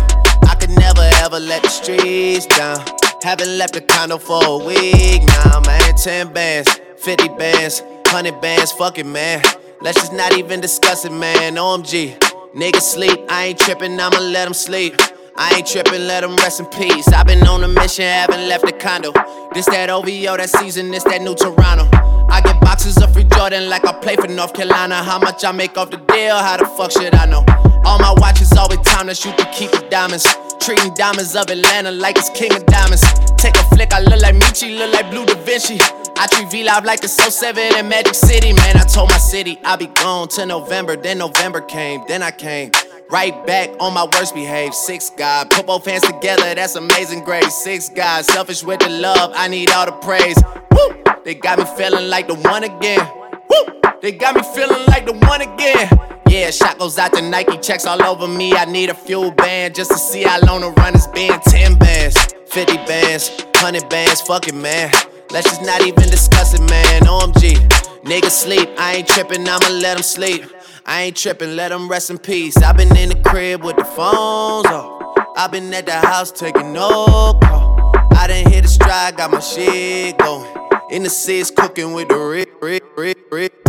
I 0.48 0.54
could 0.54 0.70
never 0.70 1.02
ever 1.24 1.40
let 1.40 1.64
the 1.64 1.68
streets 1.68 2.46
down. 2.46 2.84
Haven't 3.22 3.58
left 3.58 3.74
the 3.74 3.80
condo 3.80 4.18
for 4.18 4.40
a 4.44 4.56
week 4.58 5.24
now, 5.24 5.60
man. 5.66 5.96
10 5.96 6.32
bands, 6.32 6.70
50 6.98 7.28
bands, 7.30 7.80
100 7.80 8.40
bands, 8.40 8.70
fuck 8.70 8.96
it, 8.96 9.06
man. 9.06 9.42
Let's 9.82 10.00
just 10.00 10.12
not 10.12 10.36
even 10.36 10.60
discuss 10.60 11.04
it, 11.04 11.12
man. 11.12 11.56
OMG. 11.56 12.18
Niggas 12.54 12.80
sleep, 12.80 13.20
I 13.28 13.46
ain't 13.46 13.58
trippin', 13.58 14.00
I'ma 14.00 14.18
let 14.18 14.46
them 14.46 14.54
sleep. 14.54 14.94
I 15.36 15.56
ain't 15.56 15.66
trippin', 15.66 16.06
let 16.06 16.22
them 16.22 16.34
rest 16.36 16.60
in 16.60 16.66
peace. 16.66 17.08
I've 17.08 17.26
been 17.26 17.46
on 17.46 17.62
a 17.62 17.68
mission, 17.68 18.04
haven't 18.04 18.48
left 18.48 18.64
the 18.64 18.72
condo. 18.72 19.12
This 19.52 19.66
that 19.66 19.90
OVO, 19.90 20.38
that 20.38 20.48
season, 20.48 20.90
this 20.90 21.04
that 21.04 21.20
new 21.20 21.34
Toronto. 21.34 21.86
I 22.28 22.40
get 22.40 22.58
boxes 22.62 22.96
of 23.02 23.12
free 23.12 23.24
Jordan 23.24 23.68
like 23.68 23.86
I 23.86 23.92
play 23.92 24.16
for 24.16 24.28
North 24.28 24.54
Carolina. 24.54 25.02
How 25.04 25.18
much 25.18 25.44
I 25.44 25.52
make 25.52 25.76
off 25.76 25.90
the 25.90 25.98
deal? 25.98 26.36
How 26.36 26.56
the 26.56 26.64
fuck 26.64 26.90
should 26.90 27.14
I 27.14 27.26
know? 27.26 27.44
All 27.84 27.98
my 27.98 28.14
watches 28.16 28.52
always 28.54 28.80
time 28.80 29.08
to 29.08 29.14
shoot 29.14 29.36
to 29.36 29.44
keep 29.52 29.70
the 29.72 29.86
diamonds. 29.90 30.26
Treating 30.58 30.94
diamonds 30.94 31.36
of 31.36 31.50
Atlanta 31.50 31.90
like 31.90 32.16
it's 32.16 32.30
king 32.30 32.54
of 32.54 32.64
diamonds. 32.64 33.04
Take 33.36 33.56
a 33.56 33.62
flick, 33.74 33.92
I 33.92 34.00
look 34.00 34.22
like 34.22 34.34
Meechy, 34.34 34.76
look 34.78 34.92
like 34.94 35.10
Blue 35.10 35.26
Da 35.26 35.34
Vinci. 35.44 35.78
I 36.18 36.26
treat 36.28 36.50
V 36.50 36.64
Live 36.64 36.84
like 36.84 37.04
it's 37.04 37.12
so 37.12 37.28
7 37.28 37.76
in 37.76 37.88
Magic 37.88 38.14
City. 38.14 38.52
Man, 38.52 38.76
I 38.76 38.84
told 38.84 39.10
my 39.10 39.18
city 39.18 39.58
I'll 39.64 39.76
be 39.76 39.86
gone 39.86 40.28
till 40.28 40.46
November. 40.46 40.96
Then 40.96 41.18
November 41.18 41.60
came, 41.60 42.02
then 42.08 42.22
I 42.22 42.30
came. 42.30 42.70
Right 43.10 43.46
back 43.46 43.70
on 43.80 43.92
my 43.92 44.08
worst 44.14 44.34
behaved. 44.34 44.74
Six 44.74 45.10
God, 45.10 45.50
put 45.50 45.66
both 45.66 45.84
hands 45.84 46.02
together, 46.02 46.54
that's 46.54 46.74
amazing 46.74 47.22
grace. 47.22 47.54
Six 47.54 47.90
God, 47.90 48.24
selfish 48.24 48.64
with 48.64 48.80
the 48.80 48.88
love, 48.88 49.32
I 49.34 49.46
need 49.48 49.70
all 49.70 49.86
the 49.86 49.92
praise. 49.92 50.36
Woo! 50.72 51.02
They 51.22 51.34
got 51.34 51.58
me 51.58 51.66
feeling 51.76 52.08
like 52.08 52.28
the 52.28 52.34
one 52.34 52.64
again. 52.64 53.06
Woo! 53.50 53.92
They 54.00 54.12
got 54.12 54.34
me 54.34 54.42
feeling 54.54 54.86
like 54.86 55.04
the 55.04 55.12
one 55.12 55.42
again. 55.42 55.88
Yeah, 56.28 56.50
shot 56.50 56.78
goes 56.78 56.98
out 56.98 57.12
to 57.12 57.22
Nike, 57.22 57.58
checks 57.58 57.84
all 57.86 58.02
over 58.02 58.26
me. 58.26 58.54
I 58.54 58.64
need 58.64 58.88
a 58.88 58.94
FuelBand 58.94 59.74
just 59.74 59.90
to 59.90 59.98
see 59.98 60.22
how 60.22 60.40
long 60.40 60.62
the 60.62 60.70
run 60.70 60.94
has 60.94 61.06
been. 61.08 61.38
10 61.40 61.76
bands, 61.76 62.16
50 62.46 62.76
bands, 62.86 63.28
100 63.54 63.88
bands, 63.88 64.22
fuck 64.22 64.48
it, 64.48 64.54
man. 64.54 64.90
Let's 65.30 65.48
just 65.48 65.62
not 65.62 65.82
even 65.82 66.08
discuss 66.08 66.54
it, 66.54 66.60
man. 66.70 67.02
OMG. 67.02 67.86
Niggas 68.06 68.30
sleep, 68.30 68.68
I 68.78 68.96
ain't 68.96 69.08
trippin', 69.08 69.48
I'ma 69.48 69.68
let 69.68 69.94
them 69.94 70.02
sleep. 70.04 70.44
I 70.86 71.02
ain't 71.02 71.16
trippin', 71.16 71.56
let 71.56 71.70
them 71.70 71.88
rest 71.88 72.08
in 72.08 72.18
peace. 72.18 72.56
i 72.58 72.72
been 72.72 72.96
in 72.96 73.08
the 73.08 73.20
crib 73.22 73.64
with 73.64 73.74
the 73.74 73.84
phones 73.84 74.66
off. 74.66 75.18
i 75.36 75.48
been 75.48 75.74
at 75.74 75.86
the 75.86 75.92
house 75.92 76.30
taking 76.30 76.72
no 76.72 77.36
call. 77.42 77.90
I 78.12 78.28
didn't 78.28 78.52
hit 78.52 78.64
a 78.64 78.68
stride, 78.68 79.16
got 79.16 79.32
my 79.32 79.40
shit 79.40 80.16
going. 80.18 80.48
In 80.90 81.02
the 81.02 81.10
seats, 81.10 81.50
cooking 81.50 81.92
with 81.94 82.08
the 82.08 82.16
Rick, 82.16 82.50
Rick, 82.62 82.84
Rick, 82.96 83.18
Rick. 83.32 83.65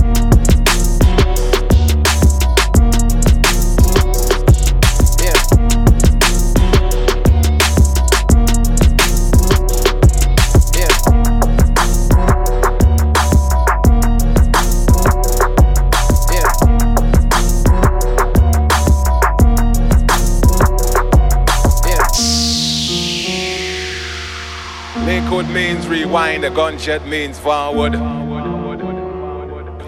Liquid 25.28 25.50
means 25.50 25.86
rewind, 25.90 26.46
a 26.46 26.50
gunshot 26.50 27.06
means 27.06 27.38
forward. 27.38 27.92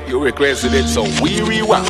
You 0.05 0.21
requested 0.21 0.73
it, 0.73 0.85
so 0.85 1.03
we 1.23 1.41
rewind. 1.41 1.87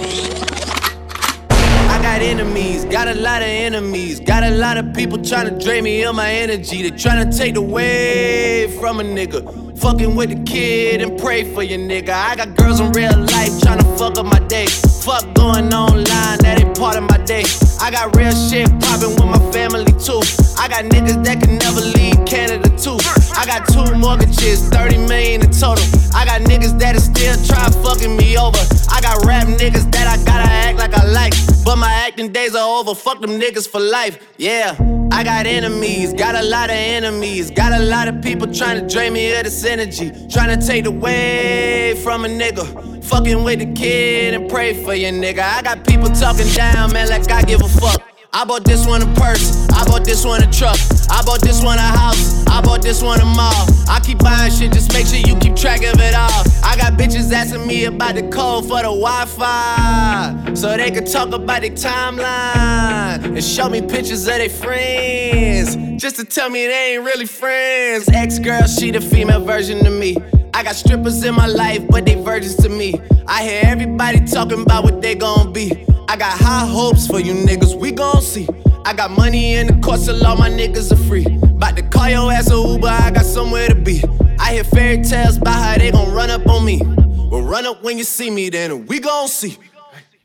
I 1.49 1.99
got 1.99 2.21
enemies, 2.21 2.85
got 2.85 3.07
a 3.07 3.15
lot 3.15 3.41
of 3.41 3.47
enemies. 3.47 4.19
Got 4.19 4.43
a 4.43 4.51
lot 4.51 4.77
of 4.77 4.93
people 4.93 5.17
trying 5.17 5.49
to 5.49 5.65
drain 5.65 5.83
me 5.83 6.03
of 6.03 6.15
my 6.15 6.31
energy. 6.31 6.87
They 6.87 6.95
trying 6.95 7.27
to 7.27 7.35
take 7.35 7.55
away 7.55 8.67
from 8.79 8.99
a 8.99 9.03
nigga. 9.03 9.79
Fucking 9.79 10.15
with 10.15 10.29
the 10.29 10.43
kid 10.43 11.01
and 11.01 11.19
pray 11.19 11.51
for 11.51 11.63
your 11.63 11.79
nigga. 11.79 12.09
I 12.09 12.35
got 12.35 12.55
girls 12.55 12.79
in 12.79 12.91
real 12.91 13.17
life 13.17 13.59
trying 13.61 13.79
to 13.79 13.97
fuck 13.97 14.19
up 14.19 14.27
my 14.27 14.39
day. 14.47 14.67
Fuck 14.67 15.33
going 15.33 15.73
online, 15.73 16.37
that 16.45 16.61
ain't 16.61 16.77
part 16.77 16.97
of 16.97 17.03
my 17.09 17.17
day. 17.25 17.45
I 17.81 17.89
got 17.89 18.15
real 18.15 18.31
shit 18.31 18.69
poppin' 18.79 19.09
with 19.09 19.25
my 19.25 19.51
family 19.51 19.85
too. 19.93 20.21
I 20.59 20.67
got 20.67 20.85
niggas 20.85 21.23
that 21.25 21.41
can 21.41 21.57
never 21.57 21.81
leave 21.81 22.23
Canada 22.27 22.69
too. 22.77 22.99
I 23.35 23.45
got 23.45 23.67
two 23.67 23.95
mortgages, 23.95 24.67
30 24.69 24.97
million 25.07 25.41
in 25.41 25.51
total. 25.51 25.83
I 26.13 26.25
got 26.25 26.41
niggas 26.41 26.77
that'll 26.79 27.01
still 27.01 27.35
try 27.45 27.69
fucking 27.83 28.15
me 28.15 28.37
over. 28.37 28.59
I 28.89 29.01
got 29.01 29.25
rap 29.25 29.47
niggas 29.47 29.91
that 29.91 30.07
I 30.07 30.23
gotta 30.23 30.49
act 30.49 30.77
like 30.77 30.93
I 30.93 31.05
like. 31.05 31.33
But 31.63 31.77
my 31.77 31.91
acting 31.91 32.31
days 32.31 32.55
are 32.55 32.79
over, 32.79 32.95
fuck 32.95 33.21
them 33.21 33.39
niggas 33.39 33.69
for 33.69 33.79
life. 33.79 34.33
Yeah, 34.37 34.75
I 35.11 35.23
got 35.23 35.45
enemies, 35.45 36.13
got 36.13 36.35
a 36.35 36.43
lot 36.43 36.69
of 36.69 36.75
enemies. 36.75 37.51
Got 37.51 37.73
a 37.73 37.83
lot 37.83 38.07
of 38.07 38.21
people 38.21 38.51
trying 38.53 38.79
to 38.79 38.93
drain 38.93 39.13
me 39.13 39.35
of 39.35 39.43
this 39.43 39.65
energy. 39.65 40.11
Trying 40.29 40.57
to 40.57 40.65
take 40.65 40.85
away 40.85 41.99
from 42.03 42.25
a 42.25 42.27
nigga. 42.27 43.03
Fucking 43.03 43.43
with 43.43 43.59
the 43.59 43.73
kid 43.73 44.33
and 44.33 44.49
pray 44.49 44.83
for 44.83 44.93
your 44.93 45.11
nigga. 45.11 45.39
I 45.39 45.61
got 45.61 45.85
people 45.85 46.09
talking 46.09 46.47
down, 46.53 46.93
man, 46.93 47.09
like 47.09 47.29
I 47.31 47.41
give 47.43 47.61
a 47.61 47.67
fuck. 47.67 48.01
I 48.31 48.45
bought 48.45 48.63
this 48.63 48.85
one 48.85 49.01
a 49.01 49.13
purse, 49.15 49.67
bought 49.89 50.05
this 50.05 50.23
one 50.23 50.43
a 50.43 50.51
truck, 50.51 50.77
I 51.09 51.23
bought 51.25 51.41
this 51.41 51.63
one 51.63 51.79
a 51.79 51.81
house, 51.81 52.45
I 52.45 52.61
bought 52.61 52.83
this 52.83 53.01
one 53.01 53.19
a 53.19 53.25
mall. 53.25 53.65
I 53.89 53.99
keep 53.99 54.19
buying 54.19 54.51
shit, 54.51 54.71
just 54.71 54.93
make 54.93 55.07
sure 55.07 55.17
you 55.17 55.35
keep 55.39 55.55
track 55.55 55.79
of 55.79 55.99
it 55.99 56.13
all. 56.13 56.43
I 56.63 56.77
got 56.77 56.93
bitches 56.93 57.31
asking 57.31 57.65
me 57.65 57.85
about 57.85 58.13
the 58.13 58.29
code 58.29 58.65
for 58.65 58.77
the 58.77 58.93
Wi 58.93 59.25
Fi, 59.25 60.53
so 60.53 60.77
they 60.77 60.91
can 60.91 61.05
talk 61.05 61.33
about 61.33 61.61
their 61.61 61.71
timeline 61.71 63.25
and 63.25 63.43
show 63.43 63.67
me 63.67 63.81
pictures 63.81 64.27
of 64.27 64.35
their 64.35 64.49
friends, 64.49 65.75
just 66.01 66.17
to 66.17 66.23
tell 66.23 66.49
me 66.51 66.67
they 66.67 66.93
ain't 66.93 67.03
really 67.03 67.25
friends. 67.25 68.07
Ex 68.09 68.37
girl, 68.37 68.67
she 68.67 68.91
the 68.91 69.01
female 69.01 69.43
version 69.43 69.85
of 69.85 69.93
me. 69.93 70.15
I 70.53 70.63
got 70.63 70.75
strippers 70.75 71.23
in 71.23 71.33
my 71.33 71.47
life, 71.47 71.83
but 71.89 72.05
they 72.05 72.15
virgins 72.15 72.57
to 72.57 72.69
me. 72.69 72.93
I 73.27 73.43
hear 73.43 73.61
everybody 73.63 74.19
talking 74.25 74.61
about 74.61 74.83
what 74.83 75.01
they 75.01 75.15
gon' 75.15 75.51
be. 75.51 75.85
I 76.07 76.15
got 76.15 76.37
high 76.37 76.67
hopes 76.67 77.07
for 77.07 77.19
you 77.19 77.33
niggas, 77.33 77.75
we 77.75 77.91
gon' 77.91 78.21
see. 78.21 78.47
I 78.85 78.93
got 78.93 79.11
money 79.11 79.55
in 79.55 79.67
the 79.67 79.73
course 79.81 80.05
so 80.05 80.13
all 80.25 80.37
my 80.37 80.49
niggas 80.49 80.91
are 80.91 81.03
free. 81.07 81.25
About 81.25 81.75
to 81.77 81.83
call 81.83 82.09
your 82.09 82.31
ass 82.31 82.49
a 82.51 82.55
Uber, 82.55 82.87
I 82.87 83.11
got 83.11 83.25
somewhere 83.25 83.67
to 83.67 83.75
be. 83.75 84.03
I 84.39 84.53
hear 84.53 84.63
fairy 84.63 85.03
tales 85.03 85.37
about 85.37 85.55
how 85.55 85.77
they 85.77 85.91
gon' 85.91 86.11
run 86.13 86.29
up 86.29 86.47
on 86.47 86.65
me. 86.65 86.81
Well, 87.29 87.43
run 87.43 87.65
up 87.65 87.83
when 87.83 87.97
you 87.97 88.03
see 88.03 88.31
me, 88.31 88.49
then 88.49 88.85
we 88.87 88.99
gon' 88.99 89.27
see. 89.27 89.57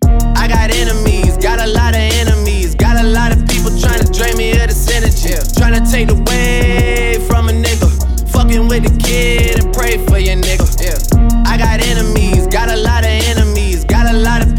I 0.05 0.48
got 0.48 0.70
enemies, 0.70 1.36
got 1.39 1.60
a 1.60 1.66
lot 1.66 1.94
of 1.94 2.01
enemies, 2.01 2.74
got 2.74 3.02
a 3.02 3.06
lot 3.06 3.32
of 3.32 3.47
people 3.48 3.70
trying 3.78 4.01
to 4.05 4.12
drain 4.12 4.36
me 4.36 4.52
of 4.52 4.68
the 4.68 4.74
synergy. 4.74 5.35
Trying 5.59 5.82
to 5.82 5.90
take 5.90 6.10
away 6.10 7.18
from 7.26 7.48
a 7.48 7.52
nigga. 7.52 7.90
Fucking 8.31 8.68
with 8.68 8.85
the 8.85 8.98
kid 9.02 9.62
and 9.62 9.74
pray 9.74 9.98
for 10.06 10.18
your 10.18 10.36
nigga. 10.36 10.66
Yeah. 10.81 11.43
I 11.47 11.56
got 11.56 11.81
enemies, 11.81 12.47
got 12.47 12.68
a 12.70 12.76
lot 12.76 13.05
of 13.05 13.10
enemies, 13.10 13.85
got 13.85 14.12
a 14.12 14.16
lot 14.16 14.43
of 14.47 14.53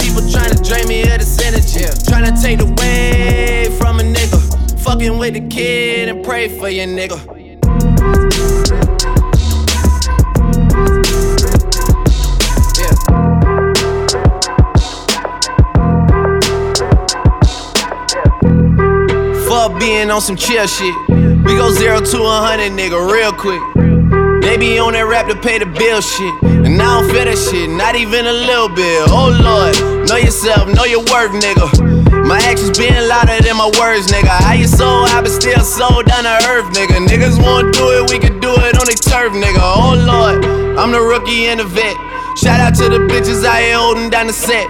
take 2.45 2.62
away 2.62 3.76
from 3.80 3.99
a 3.99 4.03
nigga. 4.03 4.40
Fucking 4.82 5.18
with 5.18 5.34
the 5.34 5.48
kid 5.48 6.10
and 6.10 6.24
pray 6.24 6.48
for 6.48 6.70
your 6.70 6.86
nigga. 6.86 7.18
Fuck 19.48 19.80
being 19.80 20.12
on 20.12 20.22
some 20.22 20.36
chill 20.36 20.68
shit. 20.68 20.95
We 21.10 21.56
go 21.56 21.72
zero 21.72 21.99
to 21.99 22.18
a 22.22 22.41
hundred, 22.45 22.74
nigga, 22.74 23.12
real 23.12 23.32
quick. 23.32 23.94
They 24.45 24.57
be 24.61 24.77
on 24.77 24.93
that 24.93 25.09
rap 25.09 25.26
to 25.26 25.35
pay 25.35 25.57
the 25.57 25.65
bill 25.65 26.05
shit. 26.05 26.30
And 26.45 26.77
I 26.77 27.01
don't 27.01 27.09
feel 27.09 27.26
that 27.26 27.34
shit, 27.34 27.65
not 27.65 27.97
even 27.97 28.30
a 28.30 28.38
little 28.45 28.69
bit. 28.69 29.09
Oh 29.09 29.34
lord, 29.34 29.73
know 30.05 30.22
yourself, 30.22 30.69
know 30.69 30.85
your 30.85 31.01
worth, 31.09 31.34
nigga. 31.34 31.65
My 32.30 32.38
actions 32.45 32.77
being 32.77 32.93
louder 33.09 33.41
than 33.41 33.57
my 33.57 33.73
words, 33.81 34.05
nigga. 34.05 34.30
How 34.30 34.53
you 34.53 34.69
so 34.69 34.85
I 34.85 35.17
but 35.26 35.34
still 35.34 35.65
so 35.65 35.89
down 36.05 36.30
to 36.30 36.38
earth, 36.53 36.69
nigga? 36.77 37.01
Niggas 37.09 37.41
wanna 37.41 37.73
do 37.73 37.89
it, 37.97 38.13
we 38.13 38.22
can 38.22 38.38
do 38.38 38.53
it 38.53 38.77
on 38.77 38.85
the 38.85 38.93
turf, 38.93 39.34
nigga. 39.34 39.57
Oh 39.57 39.97
lord, 39.97 40.45
I'm 40.77 40.93
the 40.93 41.01
rookie 41.01 41.49
and 41.49 41.59
the 41.59 41.65
vet. 41.65 41.97
Shout 42.38 42.61
out 42.61 42.77
to 42.77 42.85
the 42.85 43.01
bitches 43.09 43.41
I 43.41 43.73
here 43.73 43.81
holding 43.81 44.13
down 44.13 44.27
the 44.27 44.34
set. 44.34 44.69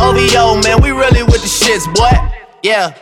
OVO, 0.00 0.60
man, 0.62 0.82
we 0.82 0.90
really 0.90 1.22
with 1.22 1.42
the 1.42 1.48
shits, 1.48 1.86
boy. 1.94 2.10
Yeah. 2.62 2.94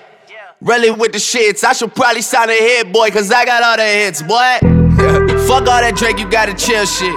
Really 0.60 0.90
with 0.90 1.12
the 1.12 1.18
shits. 1.18 1.64
I 1.64 1.72
should 1.72 1.94
probably 1.94 2.22
sign 2.22 2.48
a 2.48 2.52
hit, 2.52 2.92
boy, 2.92 3.10
cause 3.10 3.30
I 3.30 3.44
got 3.44 3.62
all 3.62 3.76
the 3.76 3.84
hits, 3.84 4.22
boy. 4.22 4.58
Fuck 5.46 5.68
all 5.68 5.80
that 5.82 5.94
Drake, 5.96 6.18
you 6.18 6.28
gotta 6.30 6.54
chill 6.54 6.86
shit. 6.86 7.14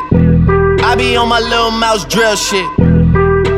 I 0.83 0.95
be 0.95 1.15
on 1.15 1.29
my 1.29 1.39
little 1.39 1.71
mouse 1.71 2.05
drill 2.05 2.35
shit. 2.35 2.65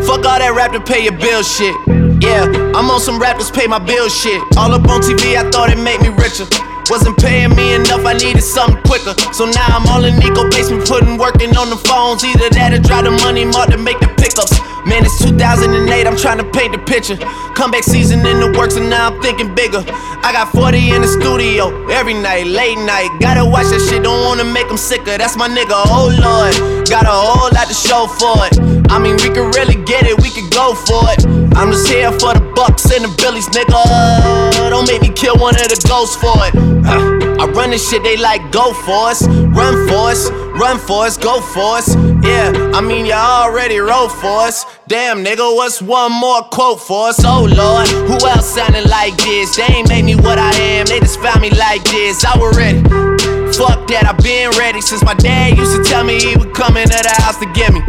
Fuck 0.06 0.26
all 0.26 0.40
that 0.40 0.54
rap 0.56 0.72
to 0.74 0.82
pay 0.82 1.04
your 1.04 1.18
bill 1.18 1.44
shit. 1.44 1.76
Yeah, 2.22 2.46
I'm 2.76 2.90
on 2.92 3.00
some 3.00 3.20
rappers 3.20 3.50
pay 3.50 3.68
my 3.68 3.80
bill 3.80 4.10
shit. 4.10 4.42
All 4.58 4.74
up 4.74 4.88
on 4.88 5.02
TV, 5.02 5.38
I 5.38 5.50
thought 5.50 5.70
it 5.72 5.78
made 5.78 6.02
me 6.02 6.10
richer. 6.10 6.46
Wasn't 6.90 7.18
paying 7.20 7.56
me 7.56 7.76
enough, 7.76 8.04
I 8.04 8.14
needed 8.14 8.42
something 8.42 8.82
quicker. 8.82 9.14
So 9.32 9.46
now 9.46 9.78
I'm 9.78 9.86
all 9.94 10.04
in 10.06 10.18
Nico 10.18 10.50
basement, 10.50 10.88
putting 10.88 11.18
working 11.18 11.56
on 11.56 11.70
the 11.70 11.78
phones. 11.78 12.24
Either 12.26 12.50
that 12.50 12.74
or 12.74 12.82
drive 12.82 13.06
the 13.06 13.12
Money 13.12 13.46
Mart 13.46 13.70
to 13.70 13.78
make 13.78 14.00
the 14.00 14.10
pickups. 14.18 14.58
Man, 14.90 15.06
it's 15.06 15.22
2008, 15.22 15.86
I'm 16.08 16.18
trying 16.18 16.40
to 16.42 16.48
paint 16.50 16.74
the 16.74 16.82
picture. 16.82 17.18
Comeback 17.54 17.84
season 17.84 18.26
in 18.26 18.40
the 18.42 18.58
works, 18.58 18.76
and 18.76 18.90
now 18.90 19.14
I'm 19.14 19.22
thinking 19.22 19.54
bigger. 19.54 19.86
I 20.26 20.34
got 20.34 20.50
40 20.50 20.90
in 20.90 21.02
the 21.04 21.08
studio 21.08 21.70
every 21.94 22.16
night, 22.18 22.48
late 22.48 22.80
night. 22.82 23.14
Gotta 23.22 23.46
watch 23.46 23.70
that 23.70 23.86
shit, 23.86 24.02
don't 24.02 24.26
wanna 24.26 24.50
make 24.50 24.68
them 24.68 24.78
sicker. 24.78 25.14
That's 25.14 25.38
my 25.38 25.48
nigga, 25.48 25.78
oh 25.94 26.10
lord. 26.10 26.58
Got 26.90 27.06
a 27.06 27.14
whole 27.14 27.54
lot 27.54 27.70
to 27.70 27.78
show 27.78 28.10
for 28.18 28.34
it. 28.50 28.58
I 28.90 28.98
mean, 28.98 29.14
we 29.22 29.30
could 29.30 29.54
really 29.54 29.78
get 29.86 30.10
it, 30.10 30.18
we 30.18 30.34
could 30.34 30.50
go 30.50 30.74
for 30.74 31.06
it. 31.14 31.22
I'm 31.54 31.70
just 31.70 31.86
here 31.86 32.10
for 32.18 32.34
the 32.34 32.42
bucks 32.56 32.90
and 32.90 33.06
the 33.06 33.12
billies, 33.22 33.46
nigga. 33.54 33.78
Don't 34.74 34.88
make 34.90 35.02
me 35.04 35.14
kill 35.14 35.38
one 35.38 35.54
of 35.54 35.70
the 35.70 35.78
ghosts 35.86 36.16
for 36.16 36.34
it. 36.50 36.79
Uh, 36.86 37.40
I 37.40 37.46
run 37.52 37.72
this 37.72 37.90
shit, 37.90 38.04
they 38.04 38.18
like 38.18 38.52
go 38.52 38.74
for 38.74 39.10
us, 39.10 39.26
run 39.28 39.88
for 39.88 40.10
us, 40.12 40.30
run 40.60 40.78
for 40.78 41.06
us, 41.06 41.18
go 41.18 41.42
for 41.42 41.78
us. 41.78 41.96
Yeah, 42.24 42.72
I 42.74 42.82
mean 42.82 43.06
y'all 43.06 43.44
already 43.48 43.80
wrote 43.80 44.10
for 44.10 44.42
us. 44.42 44.66
Damn 44.88 45.24
nigga, 45.24 45.56
what's 45.56 45.82
one 45.82 46.12
more 46.12 46.42
quote 46.44 46.82
for 46.82 47.10
us? 47.10 47.24
Oh 47.24 47.46
lord, 47.46 47.88
who 47.88 48.28
else 48.28 48.54
sounding 48.54 48.88
like 48.90 49.18
this? 49.18 49.56
They 49.56 49.64
ain't 49.64 49.90
made 49.90 50.06
me 50.06 50.16
what 50.16 50.38
I 50.38 50.54
am, 50.56 50.86
they 50.86 51.00
just 51.00 51.20
found 51.20 51.42
me 51.42 51.50
like 51.52 51.84
this. 51.86 52.26
I 52.26 52.38
was 52.38 52.58
ready. 52.58 52.82
Fuck 53.54 53.88
that, 53.88 54.06
I 54.06 54.14
been 54.22 54.52
ready 54.58 54.82
since 54.82 55.04
my 55.04 55.16
dad 55.16 55.58
used 55.58 55.76
to 55.76 55.84
tell 55.84 56.04
me 56.04 56.20
he 56.20 56.38
would 56.38 56.54
come 56.54 56.78
into 56.78 56.90
the 56.90 57.14
house 57.22 57.38
to 57.40 57.52
get 57.54 57.74
me. 57.74 57.82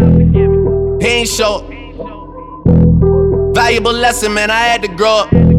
He 1.00 1.06
ain't 1.06 1.28
show. 1.28 1.66
Valuable 3.52 3.92
lesson, 3.92 4.32
man, 4.34 4.50
I 4.50 4.60
had 4.60 4.82
to 4.82 4.88
grow 4.88 5.24
up. 5.24 5.49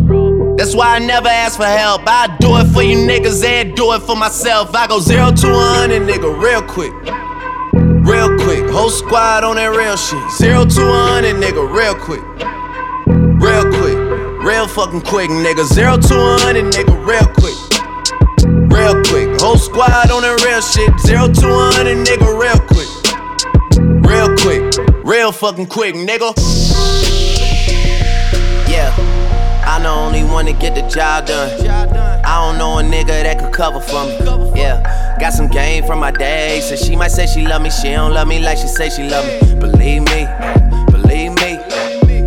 That's 0.61 0.75
why 0.75 0.97
I 0.97 0.99
never 0.99 1.27
ask 1.27 1.57
for 1.57 1.65
help. 1.65 2.03
I 2.05 2.37
do 2.39 2.55
it 2.57 2.67
for 2.71 2.83
you 2.83 2.95
niggas 2.95 3.43
and 3.43 3.75
do 3.75 3.93
it 3.93 4.03
for 4.03 4.15
myself. 4.15 4.75
I 4.75 4.85
go 4.85 4.99
zero 4.99 5.31
to 5.31 5.47
one 5.47 5.57
hundred, 5.57 6.03
nigga, 6.03 6.29
real 6.39 6.61
quick. 6.61 6.93
Real 8.05 8.29
quick. 8.37 8.69
Whole 8.69 8.91
squad 8.91 9.43
on 9.43 9.55
that 9.55 9.73
real 9.73 9.97
shit. 9.97 10.21
Zero 10.37 10.63
to 10.63 10.81
one 10.85 11.25
hundred, 11.25 11.41
nigga, 11.41 11.65
real 11.65 11.95
quick. 11.97 12.21
Real 13.41 13.65
quick. 13.73 13.97
Real 14.45 14.67
fucking 14.67 15.01
quick, 15.01 15.31
nigga. 15.31 15.65
Zero 15.65 15.97
to 15.97 16.15
one 16.15 16.39
hundred, 16.41 16.65
nigga, 16.65 16.93
real 17.09 17.25
quick. 17.41 17.57
Real 18.69 19.01
quick. 19.09 19.41
Whole 19.41 19.57
squad 19.57 20.11
on 20.11 20.21
that 20.21 20.45
real 20.45 20.61
shit. 20.61 20.93
Zero 20.99 21.25
to 21.25 21.47
one 21.49 21.73
hundred, 21.73 22.05
nigga, 22.05 22.29
real 22.37 22.61
quick. 22.69 22.91
Real 24.05 24.29
quick. 24.37 24.61
Real 25.03 25.31
fucking 25.31 25.65
quick, 25.65 25.95
nigga. 25.95 26.37
Yeah. 28.69 29.20
I'm 29.63 29.83
the 29.83 29.89
only 29.89 30.23
one 30.23 30.45
to 30.45 30.53
get 30.53 30.75
the 30.75 30.81
job 30.89 31.27
done. 31.27 31.49
I 32.25 32.47
don't 32.47 32.57
know 32.57 32.79
a 32.79 32.83
nigga 32.83 33.23
that 33.23 33.39
could 33.39 33.53
cover 33.53 33.79
for 33.79 34.05
me. 34.05 34.17
Yeah, 34.59 35.17
got 35.19 35.33
some 35.33 35.47
game 35.47 35.85
from 35.85 35.99
my 35.99 36.11
day. 36.11 36.61
So 36.61 36.75
she 36.75 36.95
might 36.95 37.11
say 37.11 37.27
she 37.27 37.45
love 37.45 37.61
me, 37.61 37.69
she 37.69 37.91
don't 37.91 38.13
love 38.13 38.27
me 38.27 38.39
like 38.39 38.57
she 38.57 38.67
say 38.67 38.89
she 38.89 39.07
love 39.09 39.25
me. 39.25 39.59
Believe 39.59 40.03
me, 40.03 40.27
believe 40.91 41.33
me. 41.35 41.59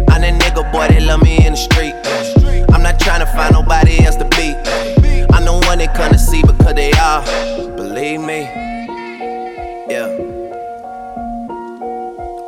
I'm 0.09 0.21
that 0.23 0.41
nigga 0.41 0.71
boy 0.73 0.89
that 0.89 1.03
love 1.03 1.23
me 1.23 1.45
in 1.45 1.53
the 1.53 1.57
street. 1.57 1.95
I'm 2.73 2.83
not 2.83 2.99
trying 3.01 3.21
to 3.21 3.27
find 3.27 3.53
nobody 3.53 4.05
else 4.05 4.17
to 4.17 4.25
be. 4.25 4.55
I'm 5.33 5.45
the 5.45 5.61
one 5.67 5.79
they 5.79 5.87
come 5.89 6.13
to 6.13 6.19
see 6.19 6.43
because 6.43 6.75
they 6.75 6.93
are. 6.93 7.25
Believe 7.77 8.21
me. 8.21 8.43
Yeah. 9.89 10.07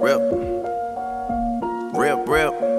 Real. 0.01 0.21
Real, 1.93 2.25
real. 2.25 2.76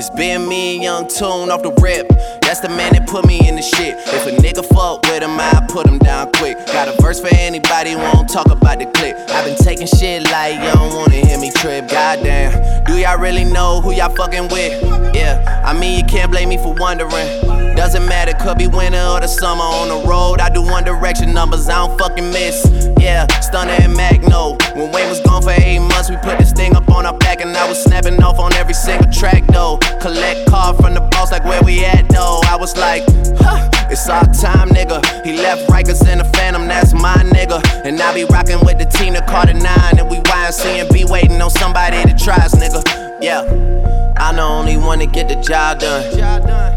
It's 0.00 0.08
been 0.08 0.48
me 0.48 0.76
and 0.76 0.82
Young 0.82 1.08
Tune 1.08 1.50
off 1.50 1.62
the 1.62 1.76
rip. 1.76 2.08
That's 2.40 2.60
the 2.60 2.70
man 2.70 2.94
that 2.94 3.06
put 3.06 3.26
me 3.26 3.46
in 3.46 3.54
the 3.54 3.60
shit. 3.60 3.98
If 3.98 4.26
a 4.26 4.30
nigga 4.30 4.64
fuck 4.72 5.02
with 5.02 5.22
him, 5.22 5.38
I 5.38 5.60
put 5.68 5.86
him 5.86 5.98
down 5.98 6.32
quick. 6.32 6.56
Got 6.68 6.88
a 6.88 6.96
verse 7.02 7.20
for 7.20 7.28
anybody 7.34 7.90
who 7.90 7.98
won't 7.98 8.26
talk 8.26 8.46
about 8.50 8.78
the 8.78 8.86
clip. 8.86 9.14
I've 9.28 9.44
been 9.44 9.58
taking 9.58 9.86
shit 9.86 10.24
like 10.32 10.54
you 10.54 10.72
don't 10.72 10.94
wanna 10.94 11.20
hear 11.20 11.38
me 11.38 11.52
trip. 11.52 11.90
Goddamn, 11.90 12.84
do 12.84 12.96
y'all 12.96 13.18
really 13.18 13.44
know 13.44 13.82
who 13.82 13.92
y'all 13.92 14.08
fucking 14.16 14.48
with? 14.48 14.72
Yeah, 15.14 15.62
I 15.66 15.78
mean, 15.78 16.00
you 16.00 16.06
can't 16.06 16.30
blame 16.30 16.48
me 16.48 16.56
for 16.56 16.72
wondering. 16.72 17.76
Doesn't 17.76 18.08
matter, 18.08 18.32
could 18.42 18.56
be 18.56 18.68
winter 18.68 19.04
or 19.04 19.20
the 19.20 19.28
summer 19.28 19.64
on 19.64 19.88
the 19.88 20.08
road. 20.08 20.40
I 20.40 20.48
do 20.48 20.62
one 20.62 20.82
direction 20.82 21.34
numbers, 21.34 21.68
I 21.68 21.76
don't 21.76 21.98
fucking 21.98 22.30
miss. 22.30 22.64
Yeah, 22.98 23.26
Stunna 23.44 23.78
and 23.78 23.94
Mack 23.94 24.22
Maine. 24.22 24.30
When 24.74 24.92
Wayne 24.92 25.08
was 25.10 25.20
gone 25.20 25.42
for 25.42 25.50
eight 25.50 25.78
months, 25.78 26.08
we 26.08 26.16
put 26.16 26.38
this 26.38 26.52
thing 26.52 26.74
up 26.74 26.88
on 26.88 27.04
our 27.04 27.16
back, 27.18 27.40
and 27.42 27.54
I 27.56 27.68
was 27.68 27.82
snapping 27.82 28.22
off 28.22 28.38
on 28.38 28.52
every 28.54 28.74
single 28.74 29.10
track 29.12 29.44
though. 29.48 29.78
Collect 30.00 30.48
call 30.48 30.74
from 30.74 30.94
the 30.94 31.00
boss, 31.00 31.32
like 31.32 31.44
where 31.44 31.62
we 31.62 31.84
at 31.84 32.08
though. 32.08 32.40
I 32.46 32.56
was 32.56 32.76
like, 32.76 33.02
huh, 33.38 33.68
it's 33.90 34.08
our 34.08 34.24
time, 34.32 34.68
nigga. 34.68 35.00
He 35.24 35.36
left 35.36 35.68
Rikers 35.70 36.06
in 36.10 36.18
the 36.18 36.24
Phantom, 36.24 36.66
that's 36.68 36.92
my 36.92 37.16
nigga. 37.16 37.60
And 37.84 38.00
I 38.00 38.14
be 38.14 38.24
rocking 38.24 38.64
with 38.64 38.78
the 38.78 38.86
Tina 38.86 39.20
Carter 39.26 39.54
9, 39.54 39.98
and 39.98 40.08
we 40.10 40.16
YNC 40.16 40.80
and 40.80 40.88
be 40.92 41.04
waiting 41.04 41.40
on 41.40 41.50
somebody 41.50 42.02
to 42.02 42.16
try 42.16 42.36
us, 42.36 42.54
nigga. 42.54 42.82
Yeah. 43.20 43.80
I'm 44.20 44.36
the 44.36 44.42
only 44.42 44.76
one 44.76 44.98
to 44.98 45.06
get 45.06 45.28
the 45.28 45.36
job 45.36 45.80
done. 45.80 46.04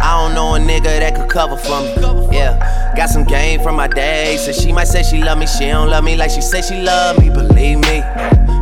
I 0.01 0.21
don't 0.21 0.33
know 0.33 0.55
a 0.55 0.59
nigga 0.59 0.83
that 0.83 1.13
could 1.13 1.29
cover 1.29 1.57
for 1.57 1.81
me. 1.81 1.93
Yeah, 2.35 2.93
got 2.95 3.09
some 3.09 3.25
game 3.25 3.61
from 3.61 3.75
my 3.75 3.87
day. 3.89 4.37
So 4.37 4.53
she 4.53 4.71
might 4.71 4.87
say 4.87 5.03
she 5.03 5.21
love 5.21 5.37
me, 5.37 5.45
she 5.45 5.67
don't 5.67 5.89
love 5.89 6.05
me 6.05 6.15
like 6.15 6.31
she 6.31 6.39
say 6.41 6.61
she 6.61 6.81
love 6.81 7.19
me. 7.19 7.29
Believe 7.29 7.79
me, 7.79 8.01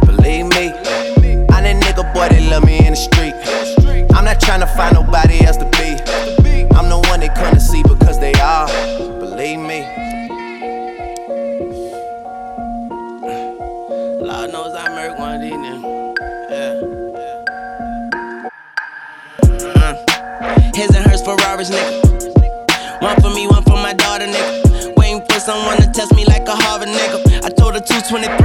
believe 0.04 0.48
me. 0.48 0.74
I'm 1.54 1.64
that 1.64 1.78
nigga 1.84 2.12
boy 2.14 2.30
that 2.30 2.42
love 2.50 2.66
me 2.66 2.80
in 2.80 2.94
the 2.94 2.96
street. 2.96 3.36
Trying 4.42 4.62
to 4.62 4.68
find 4.68 4.96
nobody 4.96 5.46
else 5.46 5.58
to 5.58 5.66
be. 5.66 5.98
I'm 6.76 6.90
the 6.90 7.00
one 7.08 7.20
they 7.20 7.30
come 7.30 7.54
to 7.54 7.60
see 7.60 7.84
because 7.84 8.20
they 8.20 8.34
are. 8.34 8.68
Believe 9.20 9.60
me. 9.60 9.86
Lord 14.26 14.52
knows 14.52 14.76
I 14.76 14.90
murk 14.90 15.18
one 15.20 15.36
of 15.36 15.42
these 15.42 15.54
niggas. 15.54 15.86
His 20.76 20.96
and 20.96 21.06
hers 21.06 21.22
Ferraris, 21.22 21.70
nigga. 21.70 23.02
One 23.02 23.22
for 23.22 23.30
me, 23.30 23.48
one 23.48 23.64
for 23.64 23.78
my 23.78 23.94
daughter, 23.94 24.26
nigga. 24.26 24.96
Waiting 24.98 25.24
for 25.30 25.40
someone 25.40 25.78
to 25.78 25.88
test 25.92 26.14
me 26.16 26.26
like 26.26 26.48
a 26.48 26.56
Harvard 26.56 26.90
nigga. 26.90 27.44
I 27.46 27.50
told 27.50 27.76
her 27.76 27.80
223, 27.80 28.41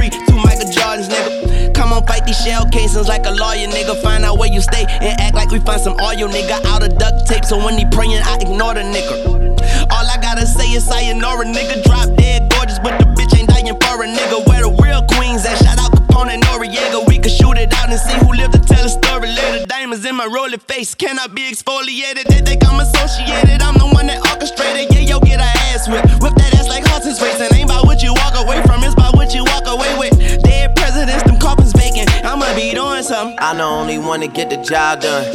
these 2.27 2.43
shell 2.43 2.65
casings 2.67 3.07
like 3.07 3.25
a 3.25 3.31
lawyer, 3.31 3.67
nigga. 3.67 3.95
Find 4.03 4.25
out 4.25 4.37
where 4.37 4.51
you 4.51 4.61
stay 4.61 4.85
and 4.85 5.19
act 5.19 5.33
like 5.33 5.49
we 5.49 5.59
find 5.59 5.81
some 5.81 5.93
oil, 6.03 6.27
nigga. 6.27 6.63
Out 6.65 6.83
of 6.83 6.97
duct 6.97 7.25
tape, 7.25 7.45
so 7.45 7.57
when 7.57 7.77
he 7.77 7.85
praying, 7.85 8.21
I 8.21 8.37
ignore 8.41 8.73
the 8.73 8.83
nigga. 8.83 9.55
All 9.89 10.05
I 10.05 10.17
gotta 10.21 10.45
say 10.45 10.67
is 10.75 10.85
sayonara, 10.85 11.45
nigga. 11.45 11.83
Drop 11.83 12.13
dead 12.17 12.51
gorgeous, 12.51 12.79
but 12.79 12.99
the 12.99 13.05
bitch 13.15 13.37
ain't 13.39 13.49
dying 13.49 13.67
for 13.67 14.03
a 14.03 14.07
nigga. 14.07 14.45
Where 14.47 14.61
the 14.61 14.75
real 14.83 15.01
queens 15.15 15.45
at? 15.45 15.57
Shout 15.63 15.79
out 15.79 15.91
Capone 15.91 16.35
and 16.35 16.43
Noriega. 16.43 17.07
We 17.07 17.17
could 17.17 17.31
shoot 17.31 17.57
it 17.57 17.73
out 17.73 17.89
and 17.89 17.99
see 17.99 18.17
who 18.19 18.33
lived 18.33 18.53
to 18.53 18.59
tell 18.59 18.85
a 18.85 18.89
story 18.89 19.31
later. 19.31 19.66
In 20.05 20.15
my 20.15 20.27
rolling 20.27 20.59
face 20.59 20.93
cannot 20.93 21.33
be 21.33 21.49
exfoliated. 21.49 22.25
They 22.29 22.41
think 22.41 22.63
I'm 22.67 22.79
associated. 22.79 23.63
I'm 23.63 23.73
the 23.79 23.89
one 23.91 24.05
that 24.07 24.21
orchestrated. 24.29 24.93
Yeah, 24.93 25.17
yo, 25.17 25.19
get 25.19 25.39
a 25.39 25.49
ass 25.73 25.89
whip. 25.89 26.05
Whip 26.21 26.35
that 26.37 26.53
ass 26.53 26.67
like 26.69 26.85
horses 26.85 27.19
racing. 27.19 27.49
Ain't 27.57 27.65
about 27.65 27.85
what 27.87 28.03
you 28.03 28.13
walk 28.13 28.37
away 28.37 28.61
from, 28.61 28.83
it's 28.83 28.93
about 28.93 29.15
what 29.15 29.33
you 29.33 29.43
walk 29.43 29.65
away 29.65 29.97
with. 29.97 30.13
Dead 30.43 30.75
presidents, 30.75 31.23
them 31.23 31.39
coffins 31.39 31.73
vacant. 31.73 32.13
I'ma 32.23 32.53
be 32.53 32.75
doing 32.75 33.01
something. 33.01 33.35
I'm 33.39 33.57
the 33.57 33.63
only 33.63 33.97
one 33.97 34.19
to 34.19 34.27
get 34.27 34.51
the 34.51 34.57
job 34.57 35.01
done. 35.01 35.25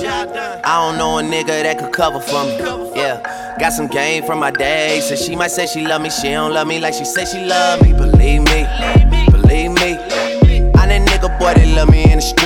I 0.64 0.78
don't 0.78 0.96
know 0.96 1.18
a 1.18 1.22
nigga 1.22 1.66
that 1.66 1.78
could 1.78 1.92
cover 1.92 2.20
for 2.20 2.44
me. 2.44 2.54
Yeah, 2.94 3.18
got 3.58 3.72
some 3.72 3.88
game 3.88 4.22
from 4.24 4.38
my 4.38 4.52
day. 4.52 5.00
So 5.00 5.16
she 5.16 5.34
might 5.34 5.50
say 5.50 5.66
she 5.66 5.84
love 5.84 6.02
me, 6.02 6.10
she 6.10 6.30
don't 6.30 6.54
love 6.54 6.68
me 6.68 6.78
like 6.78 6.94
she 6.94 7.04
said 7.04 7.26
she 7.26 7.44
love 7.44 7.82
me. 7.82 7.92
Believe 7.92 8.42
me, 8.46 8.62
believe 9.26 9.72
me. 9.74 9.98
I'm 10.78 10.88
that 10.88 11.02
nigga 11.02 11.36
boy 11.38 11.54
that 11.54 11.68
love 11.74 11.90
me 11.90 12.04
in 12.04 12.18
the 12.18 12.22
street. 12.22 12.41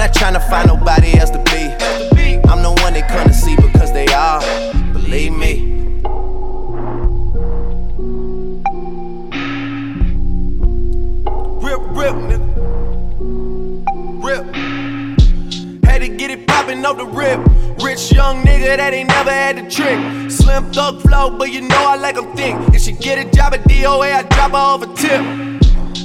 I'm 0.00 0.06
not 0.06 0.14
trying 0.14 0.32
to 0.32 0.40
find 0.40 0.66
nobody 0.66 1.18
else 1.18 1.28
to 1.28 1.36
be. 1.40 2.40
I'm 2.48 2.62
the 2.62 2.74
one 2.80 2.94
they 2.94 3.02
come 3.02 3.28
to 3.28 3.34
see 3.34 3.54
because 3.56 3.92
they 3.92 4.06
are. 4.06 4.40
Believe 4.94 5.30
me. 5.30 5.76
Rip, 11.60 11.80
rip, 11.90 12.14
nigga. 12.16 12.48
Rip. 14.24 14.54
Had 15.84 15.98
to 15.98 16.08
get 16.08 16.30
it 16.30 16.46
poppin' 16.46 16.82
off 16.86 16.96
the 16.96 17.04
rip. 17.04 17.38
Rich 17.84 18.10
young 18.10 18.42
nigga 18.42 18.78
that 18.78 18.94
ain't 18.94 19.10
never 19.10 19.30
had 19.30 19.58
the 19.58 19.70
trick. 19.70 20.30
Slim 20.30 20.72
thug 20.72 21.02
flow, 21.02 21.36
but 21.36 21.52
you 21.52 21.60
know 21.60 21.76
I 21.76 21.96
like 21.96 22.16
'em 22.16 22.34
thick. 22.34 22.54
If 22.74 22.80
she 22.80 22.92
get 22.92 23.18
a 23.18 23.30
job 23.30 23.52
at 23.52 23.68
DOA, 23.68 24.14
I 24.14 24.22
drop 24.22 24.52
her 24.52 24.56
off 24.56 24.82
a 24.82 24.86
tip. 24.94 25.49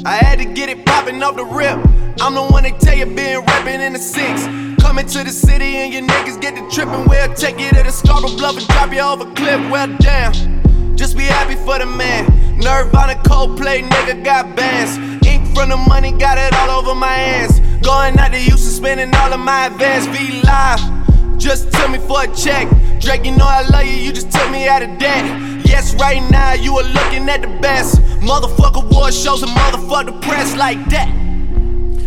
I 0.05 0.17
had 0.17 0.37
to 0.37 0.45
get 0.45 0.69
it 0.69 0.85
popping 0.85 1.21
off 1.23 1.35
the 1.35 1.43
rip. 1.43 1.79
I'm 2.21 2.35
the 2.35 2.45
one 2.45 2.61
that 2.61 2.79
tell 2.79 2.95
you 2.95 3.07
been 3.07 3.43
rapping 3.43 3.81
in 3.81 3.93
the 3.93 3.99
six. 3.99 4.45
Coming 4.79 5.07
to 5.07 5.23
the 5.23 5.31
city 5.31 5.77
and 5.77 5.91
your 5.91 6.03
niggas 6.03 6.39
get 6.39 6.53
the 6.53 6.61
trippin'. 6.69 7.09
We'll 7.09 7.33
take 7.33 7.59
you 7.59 7.69
to 7.69 7.81
the 7.81 7.89
Scarborough 7.89 8.37
Bluff 8.37 8.55
and 8.55 8.67
drop 8.67 8.93
you 8.93 9.01
off 9.01 9.19
a 9.21 9.25
cliff. 9.33 9.59
Well, 9.71 9.87
damn. 9.97 10.95
Just 10.95 11.17
be 11.17 11.23
happy 11.23 11.55
for 11.55 11.79
the 11.79 11.87
man. 11.87 12.25
Nerve 12.59 12.93
on 12.93 13.09
a 13.09 13.15
Coldplay, 13.15 13.81
nigga 13.81 14.23
got 14.23 14.55
bands. 14.55 14.95
Ink 15.25 15.43
from 15.55 15.69
the 15.69 15.77
money, 15.77 16.11
got 16.11 16.37
it 16.37 16.53
all 16.53 16.79
over 16.79 16.93
my 16.93 17.07
hands. 17.07 17.59
Going 17.83 18.15
out 18.19 18.31
to 18.31 18.37
Houston, 18.37 18.71
spending 18.71 19.13
all 19.15 19.33
of 19.33 19.39
my 19.39 19.65
advance. 19.65 20.05
Be 20.05 20.41
live, 20.43 21.39
just 21.39 21.71
tell 21.71 21.89
me 21.89 21.97
for 21.97 22.23
a 22.23 22.27
check. 22.35 22.69
Drake, 22.99 23.25
you 23.25 23.35
know 23.35 23.47
I 23.47 23.67
love 23.69 23.85
you, 23.85 23.93
you 23.93 24.13
just 24.13 24.31
took 24.31 24.49
me 24.51 24.67
out 24.67 24.83
of 24.83 24.99
debt. 24.99 25.54
Right 25.75 26.21
now 26.29 26.53
you 26.53 26.77
are 26.77 26.83
looking 26.83 27.27
at 27.29 27.41
the 27.41 27.47
best. 27.61 27.99
Motherfucker 28.21 28.89
war 28.91 29.11
shows 29.11 29.43
and 29.43 29.51
motherfuck 29.51 30.05
the 30.05 30.13
press 30.25 30.55
like 30.55 30.83
that. 30.89 31.09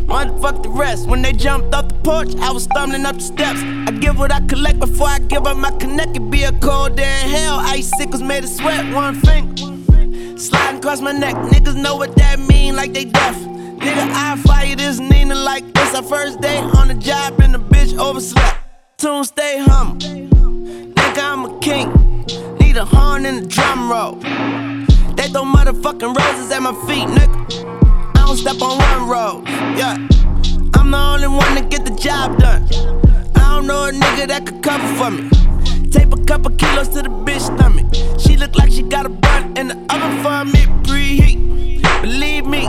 Motherfuck 0.06 0.62
the 0.62 0.68
rest. 0.68 1.08
When 1.08 1.20
they 1.20 1.32
jumped 1.32 1.74
off 1.74 1.88
the 1.88 1.94
porch, 1.96 2.34
I 2.36 2.50
was 2.52 2.64
stumbling 2.64 3.04
up 3.04 3.16
the 3.16 3.20
steps. 3.20 3.60
I 3.60 3.90
give 3.90 4.18
what 4.18 4.32
I 4.32 4.40
collect 4.46 4.78
before 4.78 5.08
I 5.08 5.18
give 5.18 5.46
up 5.46 5.56
my 5.56 5.70
connect. 5.72 6.16
It 6.16 6.30
be 6.30 6.44
a 6.44 6.52
cold 6.52 6.96
day 6.96 7.22
in 7.24 7.30
hell. 7.30 7.58
Icicles 7.58 8.22
made 8.22 8.44
of 8.44 8.50
sweat, 8.50 8.94
one 8.94 9.14
finger. 9.20 10.38
Sliding 10.38 10.78
across 10.78 11.00
my 11.00 11.12
neck. 11.12 11.34
Niggas 11.34 11.74
know 11.74 11.96
what 11.96 12.16
that 12.16 12.38
mean, 12.38 12.76
like 12.76 12.92
they 12.92 13.04
deaf. 13.04 13.36
Nigga, 13.36 14.10
I 14.12 14.36
fire 14.36 14.76
this 14.76 14.98
Nina 14.98 15.34
like 15.34 15.74
this. 15.74 15.94
Our 15.94 16.02
first 16.02 16.40
day 16.40 16.58
on 16.58 16.88
the 16.88 16.94
job 16.94 17.40
and 17.40 17.52
the 17.52 17.58
bitch 17.58 17.98
overslept. 17.98 18.58
Tune 18.96 19.24
stay 19.24 19.58
humble. 19.58 20.06
Nigga, 20.06 21.22
I'm 21.22 21.44
a 21.44 21.58
king. 21.60 22.07
A 22.78 22.84
horn 22.84 23.26
and 23.26 23.44
a 23.44 23.46
drum 23.48 23.90
roll. 23.90 24.12
They 25.16 25.26
throw 25.26 25.42
motherfucking 25.42 26.14
roses 26.14 26.52
at 26.52 26.62
my 26.62 26.72
feet, 26.86 27.08
nigga. 27.08 28.14
I 28.14 28.24
don't 28.24 28.36
step 28.36 28.62
on 28.62 28.78
one 28.78 29.08
road. 29.08 29.48
Yeah. 29.76 29.96
I'm 30.74 30.92
the 30.92 30.96
only 30.96 31.26
one 31.26 31.56
to 31.56 31.62
get 31.62 31.84
the 31.84 31.90
job 31.96 32.38
done. 32.38 32.62
I 33.34 33.56
don't 33.56 33.66
know 33.66 33.86
a 33.86 33.90
nigga 33.90 34.28
that 34.28 34.46
could 34.46 34.62
cover 34.62 34.86
for 34.94 35.10
me. 35.10 35.28
Tape 35.90 36.12
a 36.12 36.24
couple 36.24 36.52
kilos 36.52 36.86
to 36.90 37.02
the 37.02 37.08
bitch 37.08 37.40
stomach. 37.40 37.92
She 38.20 38.36
look 38.36 38.54
like 38.54 38.70
she 38.70 38.82
got 38.82 39.06
a 39.06 39.08
bun 39.08 39.58
in 39.58 39.66
the 39.66 39.76
oven 39.90 40.22
for 40.22 40.44
me 40.44 40.62
preheat. 40.86 41.82
Believe 42.00 42.46
me, 42.46 42.68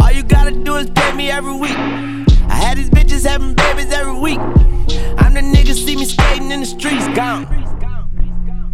all 0.00 0.10
you 0.10 0.24
gotta 0.24 0.50
do 0.50 0.74
is 0.74 0.90
pay 0.90 1.12
me 1.12 1.30
every 1.30 1.54
week. 1.54 1.78
I 2.48 2.54
had 2.54 2.78
these 2.78 2.90
bitches 2.90 3.24
having 3.24 3.54
babies 3.54 3.92
every 3.92 4.18
week. 4.18 4.40
I'm 5.20 5.34
the 5.34 5.40
nigga 5.40 5.72
see 5.72 5.94
me 5.94 6.04
skating 6.04 6.50
in 6.50 6.60
the 6.60 6.66
streets, 6.66 7.06
gone. 7.14 7.46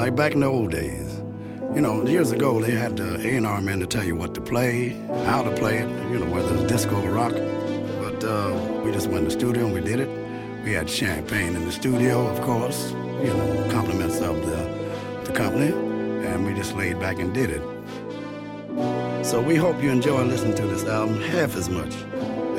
like 0.00 0.16
back 0.16 0.32
in 0.32 0.40
the 0.40 0.46
old 0.46 0.70
days. 0.70 1.22
You 1.74 1.80
know, 1.80 2.06
years 2.06 2.32
ago 2.32 2.60
they 2.60 2.72
had 2.72 2.96
the 2.96 3.16
A&R 3.26 3.60
man 3.60 3.80
to 3.80 3.86
tell 3.86 4.04
you 4.04 4.16
what 4.16 4.34
to 4.34 4.40
play, 4.40 4.90
how 5.24 5.42
to 5.42 5.50
play 5.56 5.78
it, 5.78 5.88
you 6.10 6.18
know, 6.18 6.26
whether 6.26 6.54
it's 6.54 6.72
disco 6.72 7.00
or 7.02 7.10
rock. 7.10 7.32
But 7.32 8.24
uh, 8.24 8.82
we 8.84 8.90
just 8.92 9.08
went 9.08 9.18
in 9.18 9.24
the 9.24 9.30
studio 9.30 9.66
and 9.66 9.74
we 9.74 9.80
did 9.80 10.00
it. 10.00 10.08
We 10.64 10.72
had 10.72 10.88
champagne 10.88 11.54
in 11.54 11.64
the 11.64 11.72
studio, 11.72 12.26
of 12.26 12.40
course, 12.40 12.92
you 13.22 13.28
know, 13.28 13.68
compliments 13.70 14.20
of 14.20 14.36
the, 14.46 15.22
the 15.24 15.32
company, 15.32 15.72
and 16.26 16.46
we 16.46 16.54
just 16.54 16.74
laid 16.76 16.98
back 16.98 17.18
and 17.18 17.32
did 17.32 17.50
it. 17.50 17.62
So 19.24 19.40
we 19.40 19.54
hope 19.54 19.82
you 19.82 19.90
enjoy 19.90 20.22
listening 20.24 20.54
to 20.56 20.66
this 20.66 20.84
album 20.84 21.20
half 21.20 21.56
as 21.56 21.68
much 21.68 21.94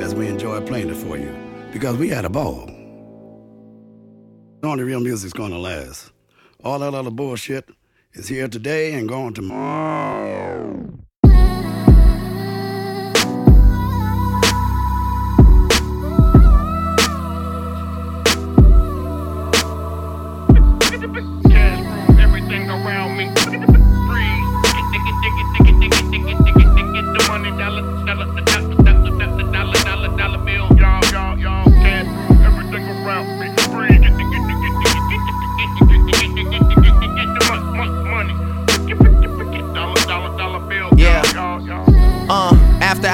as 0.00 0.14
we 0.14 0.26
enjoy 0.28 0.60
playing 0.60 0.90
it 0.90 0.96
for 0.96 1.16
you, 1.16 1.34
because 1.72 1.96
we 1.96 2.08
had 2.08 2.24
a 2.24 2.30
ball. 2.30 2.70
Only 4.62 4.84
real 4.84 5.00
music's 5.00 5.32
gonna 5.32 5.58
last. 5.58 6.12
All 6.64 6.78
that 6.78 6.94
other 6.94 7.10
bullshit 7.10 7.68
is 8.12 8.28
here 8.28 8.46
today 8.46 8.94
and 8.94 9.08
gone 9.08 9.34
tomorrow. 9.34 11.01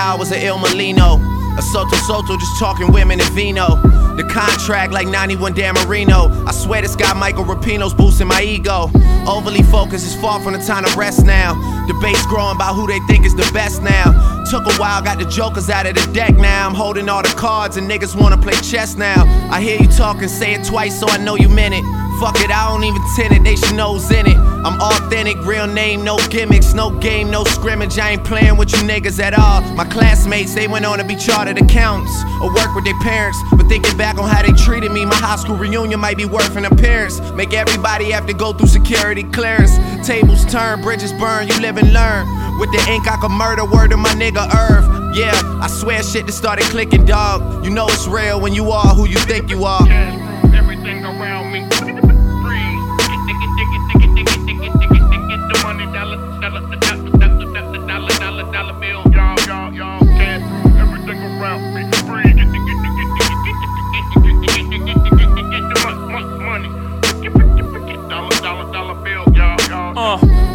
Hours 0.09 0.31
of 0.31 0.39
Il 0.39 0.57
Molino. 0.57 1.21
A 1.59 1.63
Soto 1.63 1.97
Soto 1.97 2.37
just 2.37 2.59
talking 2.59 2.91
women 2.93 3.21
and 3.21 3.31
vino. 3.35 3.77
The 4.17 4.25
contract 4.25 4.93
like 4.93 5.07
91 5.07 5.53
Dan 5.53 5.75
Marino. 5.75 6.31
I 6.47 6.53
swear 6.53 6.81
this 6.81 6.97
guy 6.97 7.13
Michael 7.13 7.45
Rapino's 7.45 7.93
boosting 7.93 8.29
my 8.29 8.43
ego. 8.43 8.91
Overly 9.29 9.63
focused 9.65 10.07
is 10.07 10.15
far 10.21 10.41
from 10.41 10.55
the 10.55 10.61
time 10.61 10.85
to 10.85 10.97
rest 10.97 11.27
now. 11.27 11.53
Debates 11.87 12.25
growing 12.27 12.57
about 12.57 12.75
who 12.75 12.87
they 12.87 13.01
think 13.01 13.27
is 13.27 13.35
the 13.35 13.49
best 13.53 13.83
now. 13.83 14.07
Took 14.51 14.65
a 14.67 14.75
while, 14.81 15.03
got 15.03 15.19
the 15.19 15.27
jokers 15.27 15.69
out 15.69 15.85
of 15.85 15.95
the 15.95 16.13
deck 16.13 16.37
now. 16.37 16.67
I'm 16.67 16.75
holding 16.75 17.09
all 17.09 17.23
the 17.23 17.35
cards 17.37 17.77
and 17.77 17.91
niggas 17.91 18.19
wanna 18.19 18.39
play 18.39 18.55
chess 18.63 18.97
now. 18.97 19.25
I 19.51 19.61
hear 19.61 19.79
you 19.79 19.89
talking, 19.89 20.29
say 20.29 20.55
it 20.55 20.65
twice 20.65 20.99
so 20.99 21.07
I 21.09 21.19
know 21.19 21.37
you 21.37 21.49
meant 21.51 21.75
it. 21.75 21.85
Fuck 22.19 22.41
it, 22.41 22.51
I 22.51 22.69
don't 22.69 22.83
even 22.85 23.03
tend 23.15 23.35
it, 23.35 23.45
they 23.45 23.55
should 23.55 23.77
know's 23.77 24.11
in 24.11 24.27
it. 24.27 24.37
I'm 24.37 24.81
authentic, 24.81 25.39
real 25.47 25.69
name, 25.69 26.03
no 26.03 26.19
gimmicks, 26.31 26.75
no 26.75 26.91
game, 26.99 27.31
no 27.31 27.45
scrimmage. 27.45 27.97
I 27.97 28.11
ain't 28.11 28.25
playing 28.25 28.57
with 28.57 28.73
you 28.73 28.79
niggas 28.79 29.21
at 29.21 29.39
all. 29.39 29.63
My 29.77 29.85
classmates, 29.85 30.53
they 30.53 30.67
went 30.67 30.85
on 30.85 30.99
to 30.99 31.05
be 31.05 31.15
chartered 31.15 31.59
accountants 31.59 32.13
or 32.43 32.53
work 32.53 32.75
with 32.75 32.85
their 32.85 32.99
parents. 33.01 33.39
But 33.53 33.69
thinking 33.69 33.97
back 33.97 34.19
on 34.19 34.29
how 34.29 34.43
they 34.43 34.53
treated 34.53 34.91
me, 34.91 35.05
my 35.05 35.15
high 35.15 35.37
school 35.37 35.57
reunion 35.57 36.01
might 36.01 36.17
be 36.17 36.25
worth 36.25 36.57
an 36.57 36.65
appearance. 36.65 37.21
Make 37.33 37.55
everybody 37.55 38.11
have 38.11 38.27
to 38.27 38.35
go 38.35 38.53
through 38.53 38.67
security 38.67 39.23
clearance. 39.23 39.77
Tables 40.05 40.45
turn, 40.47 40.83
bridges 40.83 41.13
burn, 41.13 41.47
you 41.47 41.59
live 41.61 41.77
and 41.77 41.93
learn. 41.93 42.27
With 42.59 42.73
the 42.73 42.85
ink, 42.91 43.07
I 43.07 43.17
could 43.21 43.31
murder 43.31 43.65
word 43.65 43.93
of 43.93 44.01
my 44.01 44.11
nigga 44.15 44.43
Irv. 44.53 45.17
Yeah, 45.17 45.41
I 45.63 45.69
swear 45.69 46.03
shit 46.03 46.27
just 46.27 46.39
started 46.39 46.65
clicking, 46.65 47.05
dog. 47.05 47.65
You 47.65 47.71
know 47.71 47.87
it's 47.87 48.09
real 48.09 48.41
when 48.41 48.55
you 48.55 48.73
are 48.73 48.93
who 48.93 49.07
you 49.07 49.19
think 49.19 49.51
you 49.51 49.65
are. 49.65 49.89
Everything 50.53 51.05
around 51.05 51.53
me. 51.53 52.08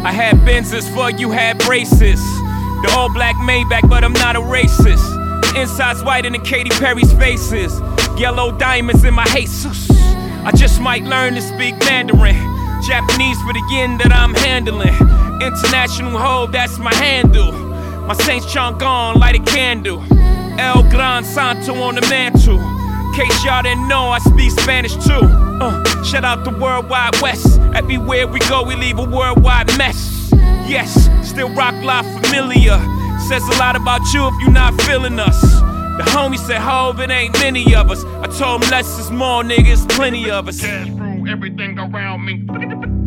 I 0.04 0.12
had 0.12 0.36
Benzes 0.40 0.92
for 0.92 1.10
you 1.10 1.30
had 1.30 1.58
braces. 1.60 2.20
The 2.82 2.92
all 2.94 3.10
black 3.10 3.36
Maybach, 3.36 3.88
but 3.88 4.04
I'm 4.04 4.12
not 4.12 4.36
a 4.36 4.40
racist. 4.40 5.56
Inside's 5.56 6.04
white 6.04 6.26
in 6.26 6.34
the 6.34 6.38
Katy 6.38 6.68
Perry's 6.70 7.10
faces. 7.14 7.80
Yellow 8.18 8.52
diamonds 8.58 9.02
in 9.04 9.14
my 9.14 9.24
Jesus. 9.34 9.88
I 10.44 10.52
just 10.54 10.78
might 10.78 11.04
learn 11.04 11.34
to 11.36 11.40
speak 11.40 11.78
Mandarin. 11.80 12.36
Japanese 12.86 13.40
for 13.40 13.54
the 13.54 13.66
yen 13.70 13.96
that 13.96 14.12
I'm 14.12 14.34
handling. 14.34 14.94
International 15.40 16.18
hoe, 16.18 16.48
that's 16.48 16.78
my 16.78 16.94
handle. 16.96 17.52
My 18.06 18.12
Saints 18.12 18.52
Chong 18.52 18.76
gone, 18.76 19.18
light 19.18 19.36
a 19.36 19.42
candle. 19.42 20.04
El 20.60 20.82
Gran 20.90 21.24
Santo 21.24 21.74
on 21.76 21.94
the 21.94 22.02
mantle. 22.02 22.58
Case 23.16 23.44
y'all 23.44 23.62
didn't 23.62 23.88
know, 23.88 24.10
I 24.10 24.18
speak 24.18 24.50
Spanish 24.50 24.94
too. 24.96 25.43
Uh, 25.60 26.02
shout 26.02 26.24
out 26.24 26.44
the 26.44 26.50
Worldwide 26.50 27.20
West. 27.20 27.60
Everywhere 27.74 28.26
we 28.26 28.40
go, 28.40 28.64
we 28.64 28.74
leave 28.74 28.98
a 28.98 29.04
worldwide 29.04 29.68
mess. 29.78 30.30
Yes, 30.66 31.08
still 31.28 31.48
rock 31.54 31.74
live 31.84 32.04
familiar. 32.24 32.78
Says 33.28 33.46
a 33.48 33.58
lot 33.58 33.76
about 33.76 34.00
you 34.12 34.26
if 34.26 34.34
you're 34.42 34.50
not 34.50 34.80
feeling 34.82 35.18
us. 35.20 35.40
The 35.96 36.02
homie 36.06 36.38
said, 36.38 36.60
Hove, 36.60 36.98
it 37.00 37.10
ain't 37.10 37.32
many 37.34 37.74
of 37.74 37.90
us. 37.90 38.04
I 38.04 38.26
told 38.26 38.64
him 38.64 38.70
less 38.70 38.98
is 38.98 39.10
more, 39.12 39.44
niggas, 39.44 39.88
plenty 39.90 40.28
of 40.28 40.48
us. 40.48 40.60
Cash 40.60 40.88
through 40.88 41.28
everything 41.28 41.78
around 41.78 42.24
me. 42.24 42.44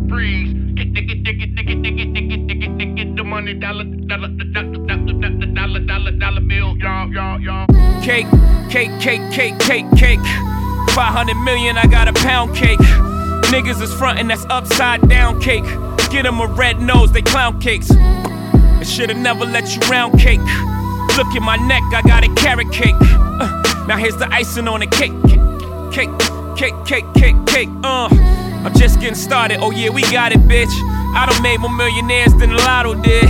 Freeze. 0.08 0.54
Dig 0.74 1.10
it, 1.10 1.22
dig 1.24 1.42
it, 1.42 1.54
dig 1.54 1.70
it, 1.70 1.82
dig 1.82 2.00
it, 2.00 2.14
dig 2.14 2.32
it, 2.32 2.46
dig 2.46 2.62
it, 2.62 2.78
dig 2.78 2.98
it. 2.98 3.16
The 3.16 3.24
money 3.24 3.54
dollar, 3.54 3.84
dollar, 3.84 4.28
dollar, 4.28 4.86
dollar, 4.86 5.54
dollar, 5.54 5.80
dollar, 5.80 6.10
dollar 6.12 6.40
bill. 6.40 6.78
Y'all, 6.78 7.12
y'all, 7.12 7.40
y'all. 7.40 7.66
Cake, 8.02 8.26
cake, 8.70 8.98
cake, 9.00 9.30
cake, 9.30 9.58
cake, 9.58 9.86
cake. 9.96 10.47
500 10.98 11.36
million, 11.44 11.78
I 11.78 11.86
got 11.86 12.08
a 12.08 12.12
pound 12.12 12.56
cake. 12.56 12.80
Niggas 13.52 13.80
is 13.80 13.94
frontin', 13.94 14.26
that's 14.26 14.44
upside 14.50 15.08
down 15.08 15.40
cake. 15.40 15.62
Get 16.10 16.26
'em 16.26 16.40
a 16.40 16.46
red 16.48 16.80
nose, 16.80 17.12
they 17.12 17.22
clown 17.22 17.60
cakes. 17.60 17.88
I 17.92 18.82
should've 18.82 19.16
never 19.16 19.44
let 19.44 19.76
you 19.76 19.80
round 19.88 20.18
cake. 20.18 20.40
Look 21.16 21.28
at 21.36 21.42
my 21.42 21.54
neck, 21.68 21.84
I 21.94 22.02
got 22.02 22.24
a 22.24 22.34
carrot 22.34 22.72
cake. 22.72 22.96
Uh, 23.40 23.46
now 23.86 23.96
here's 23.96 24.16
the 24.16 24.26
icing 24.34 24.66
on 24.66 24.80
the 24.80 24.88
cake. 24.88 25.12
Cake, 25.92 26.10
cake, 26.56 26.74
cake, 26.84 27.06
cake, 27.14 27.36
cake, 27.46 27.70
uh. 27.84 28.08
I'm 28.64 28.74
just 28.74 28.98
getting 28.98 29.14
started, 29.14 29.60
oh 29.60 29.70
yeah, 29.70 29.90
we 29.90 30.02
got 30.10 30.32
it, 30.32 30.40
bitch. 30.48 30.74
I 31.14 31.26
done 31.30 31.40
made 31.44 31.60
more 31.60 31.70
millionaires 31.70 32.34
than 32.34 32.50
the 32.50 32.56
Lotto 32.56 32.94
did. 32.94 33.28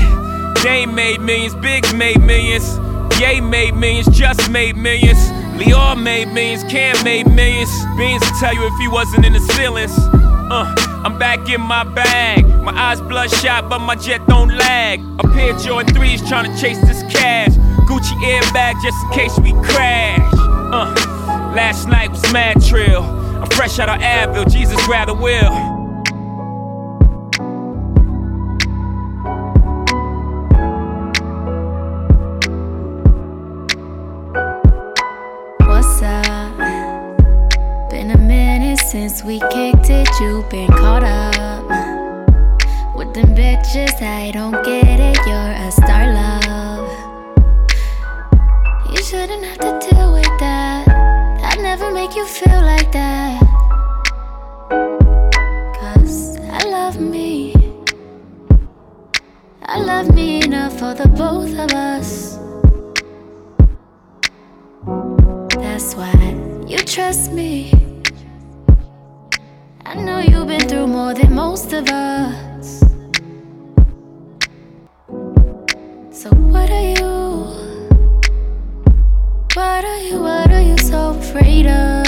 Dame 0.62 0.95
made 0.95 1.20
millions, 1.20 1.55
Biggs 1.55 1.93
made 1.93 2.23
millions. 2.23 2.78
Ye 3.20 3.43
made 3.43 3.74
millions, 3.74 4.09
just 4.09 4.49
made 4.51 4.74
millions. 4.74 5.20
Lyor 5.59 6.01
made 6.01 6.28
millions, 6.28 6.62
Cam 6.64 7.02
made 7.02 7.26
millions. 7.26 7.70
Beans 7.97 8.22
will 8.22 8.39
tell 8.39 8.55
you 8.55 8.64
if 8.64 8.78
he 8.78 8.86
wasn't 8.86 9.26
in 9.26 9.32
the 9.32 9.40
feelings. 9.55 9.93
Uh, 10.51 10.72
I'm 11.05 11.18
back 11.18 11.48
in 11.48 11.60
my 11.60 11.82
bag. 11.82 12.47
My 12.62 12.72
eyes 12.72 13.01
bloodshot, 13.01 13.68
but 13.68 13.80
my 13.80 13.97
jet 13.97 14.24
don't 14.28 14.56
lag. 14.56 15.01
A 15.18 15.24
pair 15.24 15.55
of 15.55 15.60
Jordan 15.60 15.94
3s 15.94 16.28
trying 16.28 16.51
to 16.51 16.60
chase 16.60 16.80
this 16.80 17.02
cash. 17.12 17.52
Gucci 17.89 18.14
airbag 18.22 18.80
just 18.82 18.97
in 19.05 19.10
case 19.10 19.39
we 19.40 19.52
crash. 19.64 20.32
Uh, 20.32 20.94
last 21.56 21.89
night 21.89 22.10
was 22.10 22.22
mad 22.32 22.62
trill. 22.62 23.02
I'm 23.02 23.51
fresh 23.51 23.78
out 23.80 23.89
of 23.89 24.01
Advil, 24.01 24.51
Jesus 24.51 24.76
grab 24.86 25.09
the 25.09 25.14
wheel. 25.14 25.68
Since 38.90 39.23
we 39.23 39.39
kicked 39.51 39.90
it. 39.90 40.09
you've 40.19 40.48
been 40.48 40.66
caught 40.69 41.05
up 41.05 41.62
with 42.97 43.12
them 43.12 43.35
bitches. 43.35 44.01
I 44.01 44.31
don't 44.31 44.65
get 44.65 44.98
it. 44.98 45.19
You're 45.27 45.52
a 45.66 45.70
star, 45.70 46.06
love. 46.15 46.89
You 48.90 49.02
shouldn't 49.02 49.44
have 49.44 49.59
to 49.59 49.90
deal 49.90 50.15
with 50.15 50.32
that. 50.40 50.89
I'd 50.89 51.60
never 51.60 51.90
make 51.93 52.16
you 52.16 52.27
feel 52.27 52.62
like 52.62 52.90
that. 52.93 53.43
Cause 55.78 56.39
I 56.39 56.65
love 56.65 56.98
me. 56.98 57.55
I 59.65 59.81
love 59.82 60.15
me 60.15 60.43
enough 60.43 60.78
for 60.78 60.94
the 60.94 61.09
both 61.09 61.52
of 61.59 61.73
us. 61.73 62.39
That's 65.60 65.94
why 65.94 66.15
you 66.66 66.78
trust 66.78 67.32
me. 67.32 67.77
I 69.89 69.94
know 69.94 70.19
you've 70.19 70.47
been 70.47 70.69
through 70.69 70.86
more 70.86 71.15
than 71.15 71.35
most 71.35 71.73
of 71.73 71.89
us. 71.89 72.81
So, 76.10 76.28
what 76.52 76.69
are 76.69 76.89
you? 76.98 77.09
What 79.55 79.85
are 79.86 80.02
you? 80.02 80.20
What 80.20 80.52
are 80.52 80.60
you 80.60 80.77
so 80.77 81.16
afraid 81.19 81.69
of? 81.69 82.05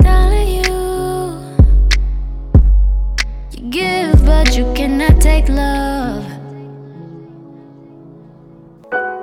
Darling, 0.00 0.64
you. 0.64 1.40
You 3.52 3.70
give, 3.70 4.26
but 4.26 4.56
you 4.56 4.64
cannot 4.74 5.20
take 5.20 5.48
love. 5.48 6.24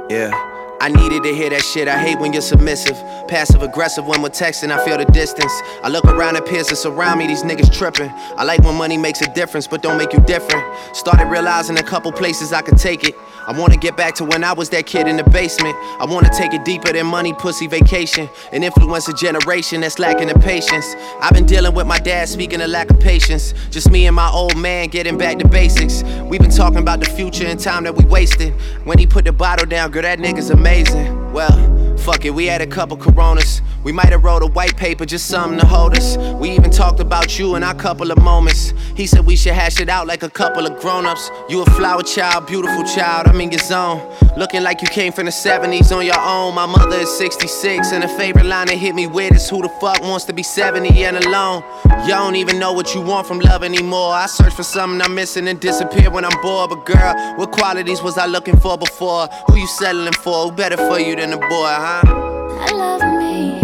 Yeah. 0.09 0.44
I 0.81 0.89
needed 0.89 1.23
to 1.23 1.33
hear 1.33 1.49
that 1.49 1.61
shit. 1.61 1.87
I 1.87 1.97
hate 1.97 2.19
when 2.19 2.33
you're 2.33 2.41
submissive. 2.41 2.95
Passive 3.27 3.61
aggressive 3.61 4.05
when 4.05 4.21
we're 4.21 4.29
texting, 4.29 4.71
I 4.71 4.83
feel 4.85 4.97
the 4.97 5.05
distance. 5.05 5.51
I 5.83 5.89
look 5.89 6.05
around 6.05 6.35
at 6.35 6.45
peers 6.45 6.67
that 6.67 6.75
surround 6.75 7.19
me, 7.19 7.27
these 7.27 7.43
niggas 7.43 7.73
tripping. 7.73 8.11
I 8.37 8.43
like 8.43 8.61
when 8.61 8.75
money 8.75 8.97
makes 8.97 9.21
a 9.21 9.33
difference, 9.33 9.67
but 9.67 9.81
don't 9.81 9.97
make 9.97 10.13
you 10.13 10.19
different. 10.19 10.63
Started 10.95 11.25
realizing 11.25 11.77
a 11.79 11.83
couple 11.83 12.11
places 12.11 12.53
I 12.53 12.61
could 12.61 12.77
take 12.77 13.03
it. 13.03 13.15
I 13.47 13.57
wanna 13.57 13.77
get 13.77 13.95
back 13.95 14.15
to 14.15 14.25
when 14.25 14.43
I 14.43 14.53
was 14.53 14.69
that 14.69 14.85
kid 14.85 15.07
in 15.07 15.17
the 15.17 15.23
basement. 15.23 15.75
I 15.99 16.05
wanna 16.05 16.29
take 16.29 16.53
it 16.53 16.65
deeper 16.65 16.91
than 16.91 17.05
money, 17.05 17.33
pussy, 17.33 17.67
vacation. 17.67 18.29
And 18.51 18.63
influence 18.63 19.07
a 19.07 19.13
generation 19.13 19.81
that's 19.81 19.99
lacking 19.99 20.29
the 20.29 20.39
patience. 20.39 20.95
I've 21.21 21.33
been 21.33 21.45
dealing 21.45 21.73
with 21.73 21.87
my 21.87 21.99
dad 21.99 22.27
speaking 22.27 22.61
of 22.61 22.69
lack 22.69 22.89
of 22.89 22.99
patience. 22.99 23.53
Just 23.69 23.91
me 23.91 24.07
and 24.07 24.15
my 24.15 24.29
old 24.29 24.57
man 24.57 24.87
getting 24.89 25.17
back 25.17 25.37
to 25.39 25.47
basics. 25.47 26.03
We've 26.23 26.41
been 26.41 26.49
talking 26.49 26.79
about 26.79 26.99
the 26.99 27.09
future 27.09 27.45
and 27.45 27.59
time 27.59 27.83
that 27.83 27.95
we 27.95 28.05
wasted. 28.05 28.53
When 28.83 28.97
he 28.97 29.05
put 29.05 29.25
the 29.25 29.31
bottle 29.31 29.65
down, 29.65 29.91
girl, 29.91 30.03
that 30.03 30.19
nigga's 30.19 30.49
amazing. 30.49 31.33
Well, 31.33 31.74
Fuck 32.05 32.23
it, 32.23 32.29
we 32.29 32.45
had 32.45 32.61
a 32.61 32.67
couple 32.67 32.95
coronas. 32.97 33.63
We 33.83 33.91
might 33.91 34.09
have 34.09 34.23
wrote 34.23 34.43
a 34.43 34.45
white 34.45 34.77
paper, 34.77 35.07
just 35.07 35.25
something 35.25 35.59
to 35.59 35.65
hold 35.65 35.97
us. 35.97 36.17
We 36.17 36.51
even 36.51 36.69
talked 36.69 36.99
about 36.99 37.39
you 37.39 37.55
in 37.55 37.63
our 37.63 37.73
couple 37.73 38.11
of 38.11 38.19
moments. 38.19 38.73
He 38.95 39.07
said 39.07 39.25
we 39.25 39.35
should 39.35 39.53
hash 39.53 39.79
it 39.79 39.89
out 39.89 40.05
like 40.05 40.21
a 40.21 40.29
couple 40.29 40.67
of 40.67 40.79
grown-ups. 40.79 41.31
You 41.49 41.63
a 41.63 41.65
flower 41.71 42.03
child, 42.03 42.45
beautiful 42.45 42.83
child, 42.83 43.27
I'm 43.27 43.41
in 43.41 43.51
your 43.51 43.59
zone. 43.59 44.01
Looking 44.37 44.61
like 44.61 44.83
you 44.83 44.87
came 44.87 45.13
from 45.13 45.25
the 45.25 45.31
70s 45.31 45.95
on 45.95 46.05
your 46.05 46.19
own. 46.19 46.53
My 46.53 46.67
mother 46.67 46.97
is 46.97 47.09
66, 47.17 47.91
and 47.91 48.03
the 48.03 48.07
favorite 48.07 48.45
line 48.45 48.67
that 48.67 48.77
hit 48.77 48.93
me 48.93 49.07
with 49.07 49.33
is 49.33 49.49
who 49.49 49.63
the 49.63 49.69
fuck 49.81 49.99
wants 50.01 50.25
to 50.25 50.33
be 50.33 50.43
70 50.43 51.05
and 51.05 51.17
alone? 51.17 51.63
You 52.03 52.09
don't 52.09 52.35
even 52.35 52.59
know 52.59 52.71
what 52.71 52.93
you 52.93 53.01
want 53.01 53.25
from 53.25 53.39
love 53.39 53.63
anymore. 53.63 54.13
I 54.13 54.27
search 54.27 54.53
for 54.53 54.63
something 54.63 55.01
I'm 55.01 55.15
missing 55.15 55.47
and 55.47 55.59
disappear 55.59 56.11
when 56.11 56.23
I'm 56.23 56.41
bored. 56.41 56.69
But 56.69 56.85
girl, 56.85 57.15
what 57.37 57.51
qualities 57.51 58.01
was 58.03 58.17
I 58.17 58.27
looking 58.27 58.57
for 58.59 58.77
before? 58.77 59.27
Who 59.47 59.57
you 59.57 59.67
settling 59.67 60.13
for? 60.13 60.45
Who 60.45 60.51
better 60.51 60.77
for 60.77 60.99
you 60.99 61.15
than 61.15 61.33
a 61.33 61.37
boy, 61.37 61.47
huh? 61.49 61.94
I 62.03 62.71
love 62.73 63.01
me. 63.21 63.59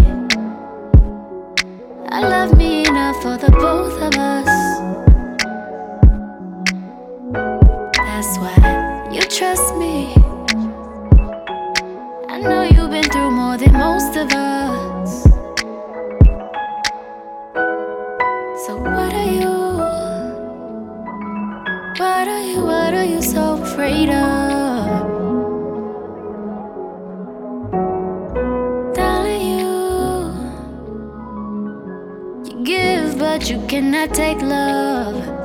I 2.10 2.22
love 2.22 2.58
me 2.58 2.86
enough 2.88 3.22
for 3.22 3.36
the 3.38 3.52
both 3.52 4.02
of 4.02 4.14
us. 4.16 4.48
That's 7.98 8.38
why 8.38 9.10
you 9.12 9.22
trust 9.22 9.76
me. 9.76 10.14
I 12.30 12.40
know 12.40 12.62
you've 12.64 12.92
been 12.92 13.10
through 13.12 13.32
more 13.32 13.58
than 13.58 13.74
most 13.74 14.16
of 14.16 14.32
us. 14.32 15.24
So 18.66 18.78
what 18.78 19.14
are 19.14 19.32
you? 19.40 19.52
What 22.00 22.28
are 22.28 22.44
you? 22.44 22.62
What 22.64 22.94
are 22.94 23.06
you 23.06 23.22
so 23.22 23.62
afraid 23.62 24.10
of? 24.10 24.51
But 33.32 33.50
you 33.50 33.66
cannot 33.66 34.14
take 34.14 34.42
love. 34.42 35.41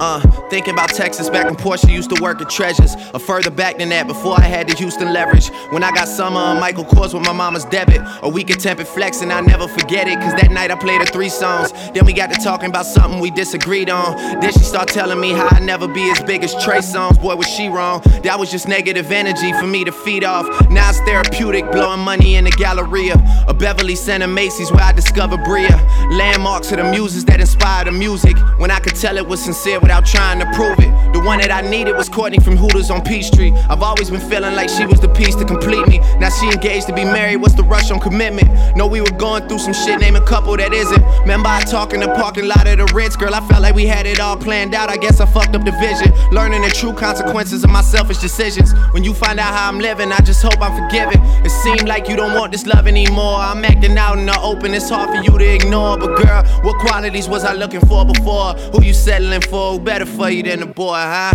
Uh, 0.00 0.20
thinking 0.48 0.74
about 0.74 0.88
Texas 0.88 1.30
back 1.30 1.44
when 1.44 1.54
Portia 1.54 1.90
used 1.90 2.10
to 2.14 2.20
work 2.20 2.40
at 2.40 2.50
Treasures. 2.50 2.96
Or 3.12 3.20
further 3.20 3.50
back 3.50 3.78
than 3.78 3.90
that, 3.90 4.06
before 4.06 4.36
I 4.36 4.44
had 4.44 4.68
the 4.68 4.74
Houston 4.76 5.12
leverage. 5.12 5.48
When 5.70 5.84
I 5.84 5.92
got 5.92 6.08
summer 6.08 6.40
on 6.40 6.58
Michael 6.58 6.84
Kors 6.84 7.14
with 7.14 7.24
my 7.24 7.32
mama's 7.32 7.64
debit. 7.66 8.00
A 8.22 8.28
week 8.28 8.50
of 8.50 8.58
tempered 8.58 8.88
flex, 8.88 9.22
and 9.22 9.32
I 9.32 9.40
never 9.40 9.68
forget 9.68 10.08
it. 10.08 10.18
Cause 10.18 10.34
that 10.34 10.50
night 10.50 10.70
I 10.70 10.76
played 10.76 11.00
her 11.00 11.06
three 11.06 11.28
songs. 11.28 11.72
Then 11.92 12.04
we 12.06 12.12
got 12.12 12.32
to 12.32 12.40
talking 12.40 12.70
about 12.70 12.86
something 12.86 13.20
we 13.20 13.30
disagreed 13.30 13.88
on. 13.88 14.16
Then 14.40 14.52
she 14.52 14.60
start 14.60 14.88
telling 14.88 15.20
me 15.20 15.32
how 15.32 15.48
I 15.50 15.60
never 15.60 15.86
be 15.86 16.10
as 16.10 16.20
big 16.22 16.42
as 16.42 16.52
Trey 16.62 16.78
Songz. 16.78 17.20
Boy, 17.20 17.36
was 17.36 17.46
she 17.46 17.68
wrong. 17.68 18.02
That 18.24 18.38
was 18.38 18.50
just 18.50 18.66
negative 18.66 19.12
energy 19.12 19.52
for 19.52 19.66
me 19.66 19.84
to 19.84 19.92
feed 19.92 20.24
off. 20.24 20.46
Now 20.70 20.90
it's 20.90 21.00
therapeutic, 21.00 21.70
blowing 21.70 22.00
money 22.00 22.34
in 22.34 22.44
the 22.44 22.50
Galleria. 22.50 23.14
A 23.46 23.54
Beverly 23.54 23.94
Center 23.94 24.26
Macy's 24.26 24.72
where 24.72 24.82
I 24.82 24.92
discovered 24.92 25.44
Bria. 25.44 25.76
Landmarks 26.10 26.72
of 26.72 26.78
the 26.78 26.84
muses 26.90 27.24
that 27.26 27.40
inspired 27.40 27.86
the 27.86 27.92
music. 27.92 28.36
When 28.58 28.70
I 28.70 28.80
could 28.80 28.96
tell 28.96 29.16
it 29.16 29.26
was 29.26 29.42
sincere 29.42 29.80
without 29.84 30.06
trying 30.06 30.38
to 30.40 30.46
prove 30.56 30.78
it. 30.80 30.90
The 31.12 31.20
one 31.20 31.38
that 31.40 31.52
I 31.52 31.60
needed 31.60 31.94
was 31.94 32.08
Courtney 32.08 32.38
from 32.38 32.56
Hooters 32.56 32.90
on 32.90 33.02
Peachtree. 33.02 33.52
I've 33.68 33.82
always 33.82 34.10
been 34.10 34.20
feeling 34.30 34.54
like 34.56 34.70
she 34.70 34.86
was 34.86 34.98
the 34.98 35.10
piece 35.10 35.36
to 35.36 35.44
complete 35.44 35.86
me. 35.86 35.98
Now 36.18 36.30
she 36.30 36.46
engaged 36.46 36.86
to 36.88 36.94
be 36.94 37.04
married, 37.04 37.36
what's 37.36 37.54
the 37.54 37.62
rush 37.62 37.90
on 37.90 38.00
commitment? 38.00 38.48
Know 38.76 38.86
we 38.86 39.02
were 39.02 39.16
going 39.18 39.46
through 39.46 39.58
some 39.58 39.74
shit, 39.74 40.00
name 40.00 40.16
a 40.16 40.24
couple 40.24 40.56
that 40.56 40.72
isn't. 40.72 41.04
Remember 41.20 41.48
I 41.48 41.60
talk 41.60 41.92
in 41.92 42.00
the 42.00 42.08
parking 42.08 42.48
lot 42.48 42.66
of 42.66 42.78
the 42.78 42.86
Ritz, 42.94 43.14
girl, 43.14 43.34
I 43.34 43.46
felt 43.46 43.62
like 43.62 43.74
we 43.74 43.86
had 43.86 44.06
it 44.06 44.20
all 44.20 44.36
planned 44.36 44.74
out. 44.74 44.88
I 44.88 44.96
guess 44.96 45.20
I 45.20 45.26
fucked 45.26 45.54
up 45.54 45.64
the 45.64 45.72
vision. 45.72 46.10
Learning 46.32 46.62
the 46.62 46.70
true 46.70 46.94
consequences 46.94 47.62
of 47.62 47.70
my 47.70 47.82
selfish 47.82 48.18
decisions. 48.18 48.72
When 48.92 49.04
you 49.04 49.12
find 49.12 49.38
out 49.38 49.52
how 49.52 49.68
I'm 49.68 49.78
living, 49.78 50.10
I 50.12 50.20
just 50.22 50.42
hope 50.42 50.60
I'm 50.60 50.74
forgiven. 50.82 51.20
It 51.44 51.50
seemed 51.50 51.86
like 51.86 52.08
you 52.08 52.16
don't 52.16 52.34
want 52.34 52.52
this 52.52 52.64
love 52.66 52.86
anymore. 52.86 53.36
I'm 53.36 53.64
acting 53.64 53.98
out 53.98 54.18
in 54.18 54.24
the 54.26 54.38
open, 54.40 54.72
it's 54.72 54.88
hard 54.88 55.10
for 55.10 55.22
you 55.22 55.38
to 55.38 55.54
ignore. 55.54 55.98
But 55.98 56.16
girl, 56.16 56.42
what 56.62 56.80
qualities 56.80 57.28
was 57.28 57.44
I 57.44 57.52
looking 57.52 57.80
for 57.82 58.04
before? 58.04 58.54
Who 58.72 58.82
you 58.82 58.94
settling 58.94 59.42
for? 59.42 59.73
Better 59.82 60.06
for 60.06 60.30
you 60.30 60.42
than 60.42 60.62
a 60.62 60.66
boy, 60.66 60.94
huh? 60.94 61.34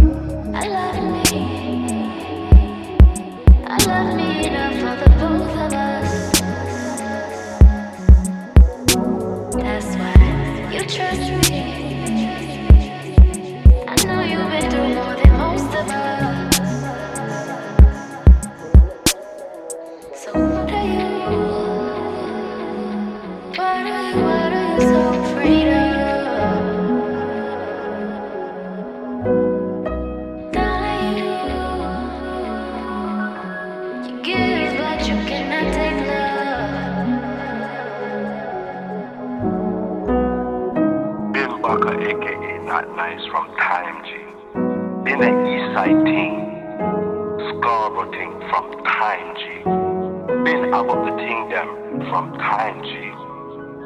I 0.56 0.68
love 0.68 0.96
me. 1.04 1.22
I 3.68 3.78
love 3.86 4.16
me 4.16 4.48
enough 4.48 4.74
for 4.74 4.96
the 5.04 5.10
both 5.20 5.56
of 5.56 5.74
us. 5.74 6.32
That's 9.56 9.96
why 9.98 10.14
you 10.74 10.82
trust 10.88 11.49
me. 11.49 11.49
Not 42.80 42.96
from 43.30 43.46
Time 43.58 44.06
G. 44.06 44.10
Been 45.04 45.22
an 45.22 45.36
East 45.52 45.76
Side 45.76 46.00
team. 46.06 46.48
Scarborough 47.60 48.10
team 48.10 48.40
from 48.48 48.72
Time 48.86 49.36
G. 49.36 49.44
Been 50.46 50.74
up 50.74 50.86
about 50.86 51.04
the 51.04 51.12
them 51.52 52.08
from 52.10 52.32
Time 52.38 52.82
G. 52.82 52.90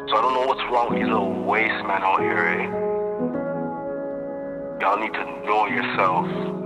So 0.09 0.17
I 0.17 0.21
don't 0.21 0.35
know 0.35 0.45
what's 0.45 0.61
wrong 0.71 0.89
with 0.91 0.99
these 0.99 1.07
little 1.07 1.43
waste 1.43 1.83
men 1.87 2.03
out 2.03 2.19
here, 2.21 2.37
eh? 2.37 2.69
Y'all 4.79 4.99
need 4.99 5.13
to 5.13 5.25
know 5.43 5.65
yourself. 5.65 6.62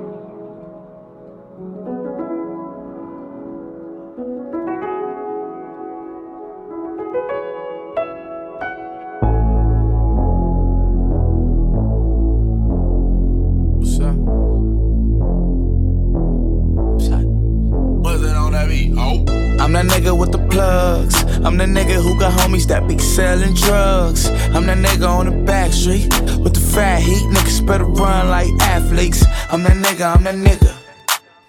Nigga 19.87 20.17
with 20.17 20.31
the 20.31 20.39
plugs. 20.49 21.23
I'm 21.45 21.57
the 21.57 21.65
nigga 21.65 22.01
who 22.01 22.19
got 22.19 22.33
homies 22.39 22.67
that 22.67 22.87
be 22.87 22.97
selling 22.97 23.53
drugs. 23.53 24.27
I'm 24.55 24.65
that 24.67 24.77
nigga 24.77 25.07
on 25.07 25.25
the 25.25 25.43
back 25.43 25.71
street 25.71 26.07
with 26.39 26.53
the 26.53 26.59
fat 26.59 27.01
heat. 27.01 27.23
Niggas 27.33 27.65
better 27.65 27.85
run 27.85 28.29
like 28.29 28.49
athletes. 28.61 29.23
I'm 29.51 29.63
that 29.63 29.77
nigga, 29.77 30.15
I'm 30.15 30.23
that 30.23 30.35
nigga. 30.35 30.73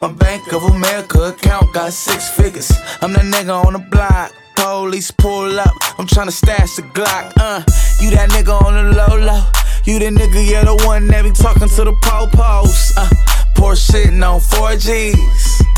My 0.00 0.12
Bank 0.12 0.52
of 0.52 0.62
America 0.62 1.22
account 1.22 1.72
got 1.74 1.92
six 1.92 2.30
figures. 2.30 2.70
I'm 3.02 3.12
that 3.14 3.24
nigga 3.24 3.64
on 3.64 3.72
the 3.72 3.80
block. 3.80 4.32
Police 4.56 5.10
pull 5.10 5.58
up. 5.58 5.74
I'm 5.98 6.06
tryna 6.06 6.32
stash 6.32 6.76
the 6.76 6.82
Glock. 6.82 7.32
Uh, 7.36 7.62
you 8.00 8.10
that 8.10 8.30
nigga 8.30 8.60
on 8.62 8.74
the 8.74 8.96
low 8.96 9.18
low. 9.18 9.44
You 9.84 9.98
the 9.98 10.10
nigga, 10.10 10.50
yeah, 10.50 10.64
the 10.64 10.74
one 10.84 11.06
that 11.08 11.24
be 11.24 11.30
talking 11.30 11.68
to 11.68 11.84
the 11.84 11.92
po-pos. 12.02 12.96
Uh, 12.96 13.08
poor 13.54 13.74
shitting 13.74 14.22
on 14.22 14.40
4Gs. 14.40 15.77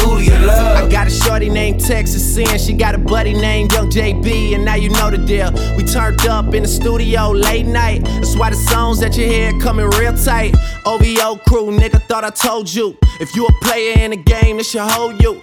Champagne. 0.00 0.28
Bitch, 0.28 0.38
who 0.38 0.46
love? 0.46 0.84
I 0.84 0.88
got 0.90 1.06
a 1.06 1.10
shorty 1.10 1.48
named 1.48 1.80
Texas 1.80 2.34
Sin. 2.34 2.58
She 2.58 2.72
got 2.72 2.94
a 2.94 2.98
buddy 2.98 3.34
named 3.34 3.72
Young 3.72 3.90
JB, 3.90 4.54
and 4.54 4.64
now 4.64 4.74
you 4.74 4.90
know 4.90 5.10
the 5.10 5.18
deal. 5.18 5.52
We 5.76 5.84
turned 5.84 6.26
up 6.26 6.54
in 6.54 6.62
the 6.62 6.68
studio 6.68 7.30
late 7.30 7.66
night. 7.66 8.04
That's 8.04 8.36
why 8.36 8.50
the 8.50 8.56
songs 8.56 9.00
that 9.00 9.16
you 9.16 9.26
hear 9.26 9.52
coming 9.60 9.88
real 9.98 10.16
tight. 10.16 10.54
OVO 10.86 11.36
crew, 11.46 11.70
nigga, 11.70 12.02
thought 12.02 12.24
I 12.24 12.30
told 12.30 12.72
you. 12.72 12.96
If 13.20 13.34
you 13.36 13.46
a 13.46 13.52
player 13.62 13.98
in 13.98 14.10
the 14.12 14.16
game, 14.16 14.56
this 14.58 14.70
should 14.70 14.82
hold 14.82 15.22
you. 15.22 15.42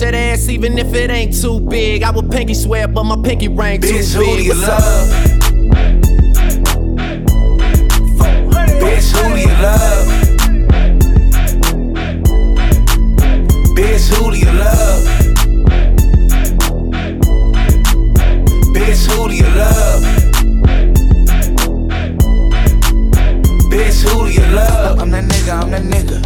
that 0.00 0.14
ass 0.14 0.48
even 0.48 0.78
if 0.78 0.92
it 0.94 1.10
ain't 1.10 1.40
too 1.40 1.60
big. 1.60 2.02
I 2.02 2.10
would 2.10 2.30
pinky 2.30 2.54
swear, 2.54 2.88
but 2.88 3.04
my 3.04 3.16
pinky 3.22 3.48
ring 3.48 3.80
too 3.80 3.88
Bitch, 3.88 4.18
big. 4.18 4.26
who 4.26 4.36
do 4.36 4.42
you 4.42 4.50
What's 4.50 4.68
love? 4.68 6.26
Bitch, 8.80 9.12
who 9.12 9.34
do 9.34 9.40
you 9.40 9.54
love? 9.62 10.06
Bitch, 13.76 14.08
who 14.14 14.30
do 14.30 14.38
you 14.38 14.52
love? 14.52 15.02
Bitch, 18.74 19.06
who 19.06 19.28
do 19.28 19.34
you 19.34 19.48
love? 19.56 20.02
Bitch, 23.70 24.02
who 24.08 24.26
do 24.26 24.32
you 24.32 24.46
love? 24.54 24.98
I'm 25.00 25.10
that 25.10 25.24
nigga, 25.24 25.62
I'm 25.62 25.70
that 25.70 25.82
nigga. 25.82 26.25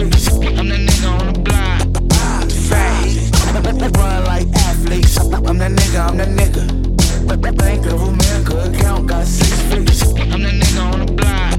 Figures. 0.00 0.28
I'm 0.28 0.68
that 0.68 0.80
nigga 0.80 1.20
on 1.20 1.32
the 1.32 1.40
block. 1.40 1.80
Heat. 3.04 3.96
Run 3.96 4.24
like 4.24 4.48
athletes. 4.68 5.18
I'm 5.18 5.58
that 5.58 5.72
nigga, 5.72 6.08
I'm 6.08 6.16
that 6.16 6.28
nigga. 6.28 6.80
Bank 7.56 7.86
of 7.86 8.00
America 8.02 8.54
account 8.68 9.06
got 9.08 9.26
six 9.26 9.52
figures. 9.70 10.02
I'm 10.32 10.42
that 10.42 10.54
nigga 10.60 10.92
on 10.92 10.98
the 11.04 11.12
block. 11.12 11.54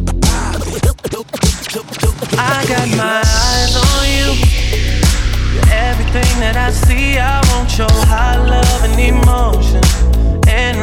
I 2.38 2.66
got 2.72 2.88
my 2.98 3.22
eyes 3.46 3.74
on 3.88 4.04
you. 4.16 4.30
You're 5.54 5.72
everything 5.90 6.32
that 6.44 6.56
I 6.58 6.72
see. 6.72 7.20
I 7.20 7.42
want 7.52 7.78
your 7.78 7.94
high 8.10 8.38
love 8.38 8.84
and 8.84 9.00
emotion 9.00 9.84
endlessly. 10.48 10.81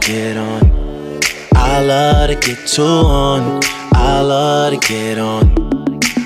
Get 0.00 0.36
on. 0.36 1.20
I 1.54 1.80
love 1.80 2.30
to 2.30 2.34
get 2.36 2.66
too 2.66 2.82
on. 2.82 3.60
I 3.92 4.20
love 4.20 4.72
to 4.72 4.88
get 4.88 5.18
on. 5.18 5.54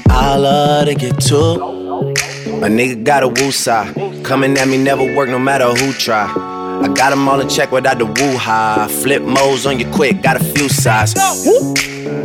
I 0.08 0.36
love 0.36 0.86
to 0.86 0.94
get 0.94 1.20
too. 1.20 2.14
A 2.62 2.68
nigga 2.68 3.02
got 3.04 3.22
a 3.22 3.28
woo 3.28 3.50
side. 3.50 3.94
Coming 4.24 4.56
at 4.56 4.68
me 4.68 4.78
never 4.78 5.14
work 5.16 5.28
no 5.28 5.38
matter 5.38 5.66
who 5.66 5.92
try. 5.92 6.26
I 6.82 6.88
got 6.88 7.10
them 7.10 7.28
all 7.28 7.40
in 7.40 7.48
check 7.48 7.72
without 7.72 7.98
the 7.98 8.06
woo 8.06 8.36
high. 8.36 8.88
Flip 8.88 9.22
modes 9.22 9.66
on 9.66 9.78
you 9.78 9.90
quick, 9.90 10.22
got 10.22 10.40
a 10.40 10.44
few 10.44 10.68
sides. 10.68 11.14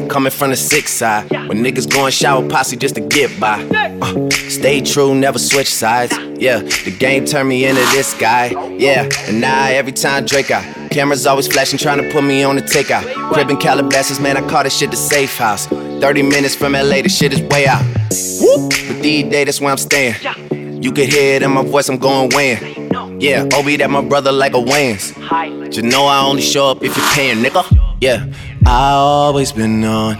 Coming 0.09 0.31
from 0.31 0.51
the 0.51 0.55
six 0.55 0.91
side. 0.91 1.29
When 1.31 1.63
niggas 1.63 1.91
going 1.91 2.11
shower 2.11 2.47
posse 2.47 2.75
just 2.75 2.95
to 2.95 3.01
get 3.01 3.37
by. 3.39 3.63
Uh, 4.01 4.29
stay 4.49 4.81
true, 4.81 5.13
never 5.15 5.39
switch 5.39 5.73
sides. 5.73 6.17
Yeah, 6.37 6.59
the 6.59 6.95
game 6.97 7.25
turned 7.25 7.49
me 7.49 7.65
into 7.65 7.81
this 7.91 8.13
guy. 8.13 8.47
Yeah, 8.77 9.09
and 9.27 9.41
now 9.41 9.65
every 9.67 9.91
time 9.91 10.25
Drake 10.25 10.51
out. 10.51 10.78
Cameras 10.89 11.25
always 11.27 11.47
flashing, 11.47 11.77
trying 11.77 12.01
to 12.01 12.11
put 12.11 12.23
me 12.23 12.43
on 12.43 12.55
the 12.55 12.61
takeout. 12.61 13.03
Crib 13.31 13.49
in 13.49 13.57
Calabasas, 13.57 14.19
man, 14.19 14.37
I 14.37 14.47
call 14.47 14.63
this 14.63 14.77
shit 14.77 14.91
the 14.91 14.97
safe 14.97 15.37
house. 15.37 15.67
30 15.67 16.23
minutes 16.23 16.55
from 16.55 16.73
LA, 16.73 17.01
the 17.01 17.09
shit 17.09 17.33
is 17.33 17.41
way 17.43 17.67
out. 17.67 17.83
But 17.93 19.01
these 19.01 19.29
days, 19.29 19.45
that's 19.45 19.61
where 19.61 19.71
I'm 19.71 19.77
staying. 19.77 20.15
You 20.81 20.91
can 20.91 21.09
hear 21.09 21.35
it 21.35 21.43
in 21.43 21.51
my 21.51 21.63
voice, 21.63 21.89
I'm 21.89 21.97
going 21.97 22.29
weighing. 22.33 22.89
Yeah, 23.21 23.47
Oli, 23.53 23.75
that 23.77 23.89
my 23.89 24.01
brother 24.01 24.31
like 24.31 24.53
a 24.53 24.57
Wayans. 24.57 25.75
You 25.75 25.83
know 25.83 26.05
I 26.05 26.25
only 26.25 26.41
show 26.41 26.67
up 26.69 26.83
if 26.83 26.95
you're 26.95 27.05
paying, 27.07 27.43
nigga. 27.43 27.63
Yeah, 27.99 28.25
I 28.65 28.91
always 28.91 29.51
been 29.51 29.83
on. 29.83 30.15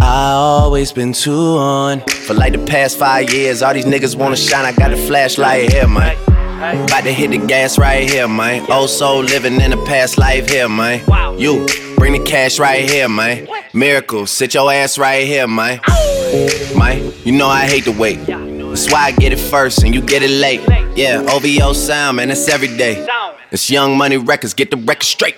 I 0.00 0.32
always 0.32 0.92
been 0.92 1.12
too 1.12 1.58
on. 1.58 2.00
For 2.00 2.34
like 2.34 2.52
the 2.52 2.64
past 2.64 2.98
five 2.98 3.32
years, 3.32 3.62
all 3.62 3.74
these 3.74 3.84
niggas 3.84 4.16
wanna 4.16 4.36
shine. 4.36 4.64
I 4.64 4.72
got 4.72 4.92
a 4.92 4.96
flashlight 4.96 5.72
here, 5.72 5.86
man. 5.86 6.16
About 6.56 7.04
to 7.04 7.12
hit 7.12 7.32
the 7.32 7.38
gas 7.38 7.78
right 7.78 8.08
here, 8.08 8.26
man. 8.26 8.70
Old 8.70 8.88
soul 8.88 9.22
living 9.22 9.60
in 9.60 9.74
a 9.74 9.84
past 9.84 10.16
life 10.16 10.48
here, 10.48 10.68
man. 10.70 11.04
You 11.38 11.66
bring 11.96 12.14
the 12.14 12.22
cash 12.24 12.58
right 12.58 12.88
here, 12.88 13.10
man. 13.10 13.46
Miracle, 13.74 14.26
sit 14.26 14.54
your 14.54 14.72
ass 14.72 14.96
right 14.96 15.26
here, 15.26 15.46
man. 15.46 15.80
Man, 16.74 17.12
you 17.24 17.32
know 17.32 17.46
I 17.46 17.66
hate 17.66 17.84
to 17.84 17.92
wait. 17.92 18.24
That's 18.26 18.90
why 18.90 19.04
I 19.04 19.12
get 19.12 19.34
it 19.34 19.38
first 19.38 19.82
and 19.84 19.94
you 19.94 20.00
get 20.00 20.22
it 20.22 20.30
late. 20.30 20.62
Yeah, 20.96 21.26
OVO 21.30 21.74
sound, 21.74 22.16
man, 22.16 22.30
it's 22.30 22.48
every 22.48 22.74
day. 22.74 23.06
It's 23.50 23.68
Young 23.70 23.98
Money 23.98 24.16
Records, 24.16 24.54
get 24.54 24.70
the 24.70 24.78
record 24.78 25.04
straight. 25.04 25.36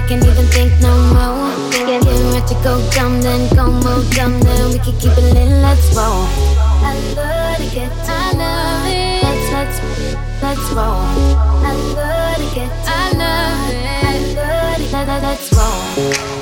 I 0.00 0.06
can't 0.08 0.24
even 0.24 0.46
think 0.46 0.72
no 0.80 0.96
more. 1.12 1.70
Get 1.70 2.02
ready 2.04 2.40
to 2.48 2.54
go 2.64 2.80
dumb, 2.92 3.20
then 3.20 3.54
go 3.54 3.70
more 3.70 4.02
dumb, 4.14 4.40
then 4.40 4.72
we 4.72 4.78
can 4.78 4.98
keep 4.98 5.12
it 5.12 5.34
lit. 5.34 5.48
Let's 5.60 5.94
roll. 5.94 6.24
I 6.82 6.96
love 7.14 7.58
to 7.58 7.74
get 7.74 7.92
I 8.08 8.32
love 8.32 8.86
it. 8.88 9.22
Let's 9.22 9.52
let's 9.52 10.42
let's 10.42 10.72
roll. 10.72 11.04
I 11.68 11.74
love 11.94 12.36
to 12.38 12.54
get 12.54 12.72
I 12.88 13.12
love 13.12 13.70
it. 13.70 13.84
I 14.02 14.18
love 14.34 14.76
to 14.76 14.96
let, 14.96 15.06
let, 15.06 15.22
let's 15.22 15.52
roll. 15.52 16.39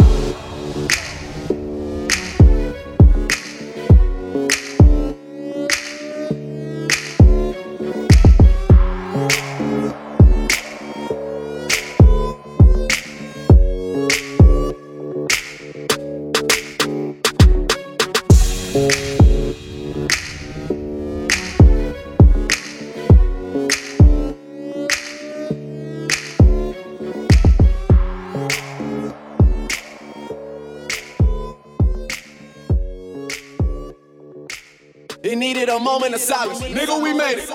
Moment 35.98 36.14
of 36.14 36.20
silence. 36.20 36.60
Nigga, 36.60 37.02
we 37.02 37.12
made 37.12 37.38
it. 37.38 37.50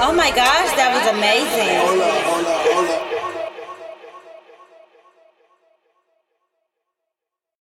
Oh 0.00 0.12
my 0.14 0.28
gosh, 0.30 0.70
that 0.76 0.92
was 0.92 1.06
amazing. 1.16 2.67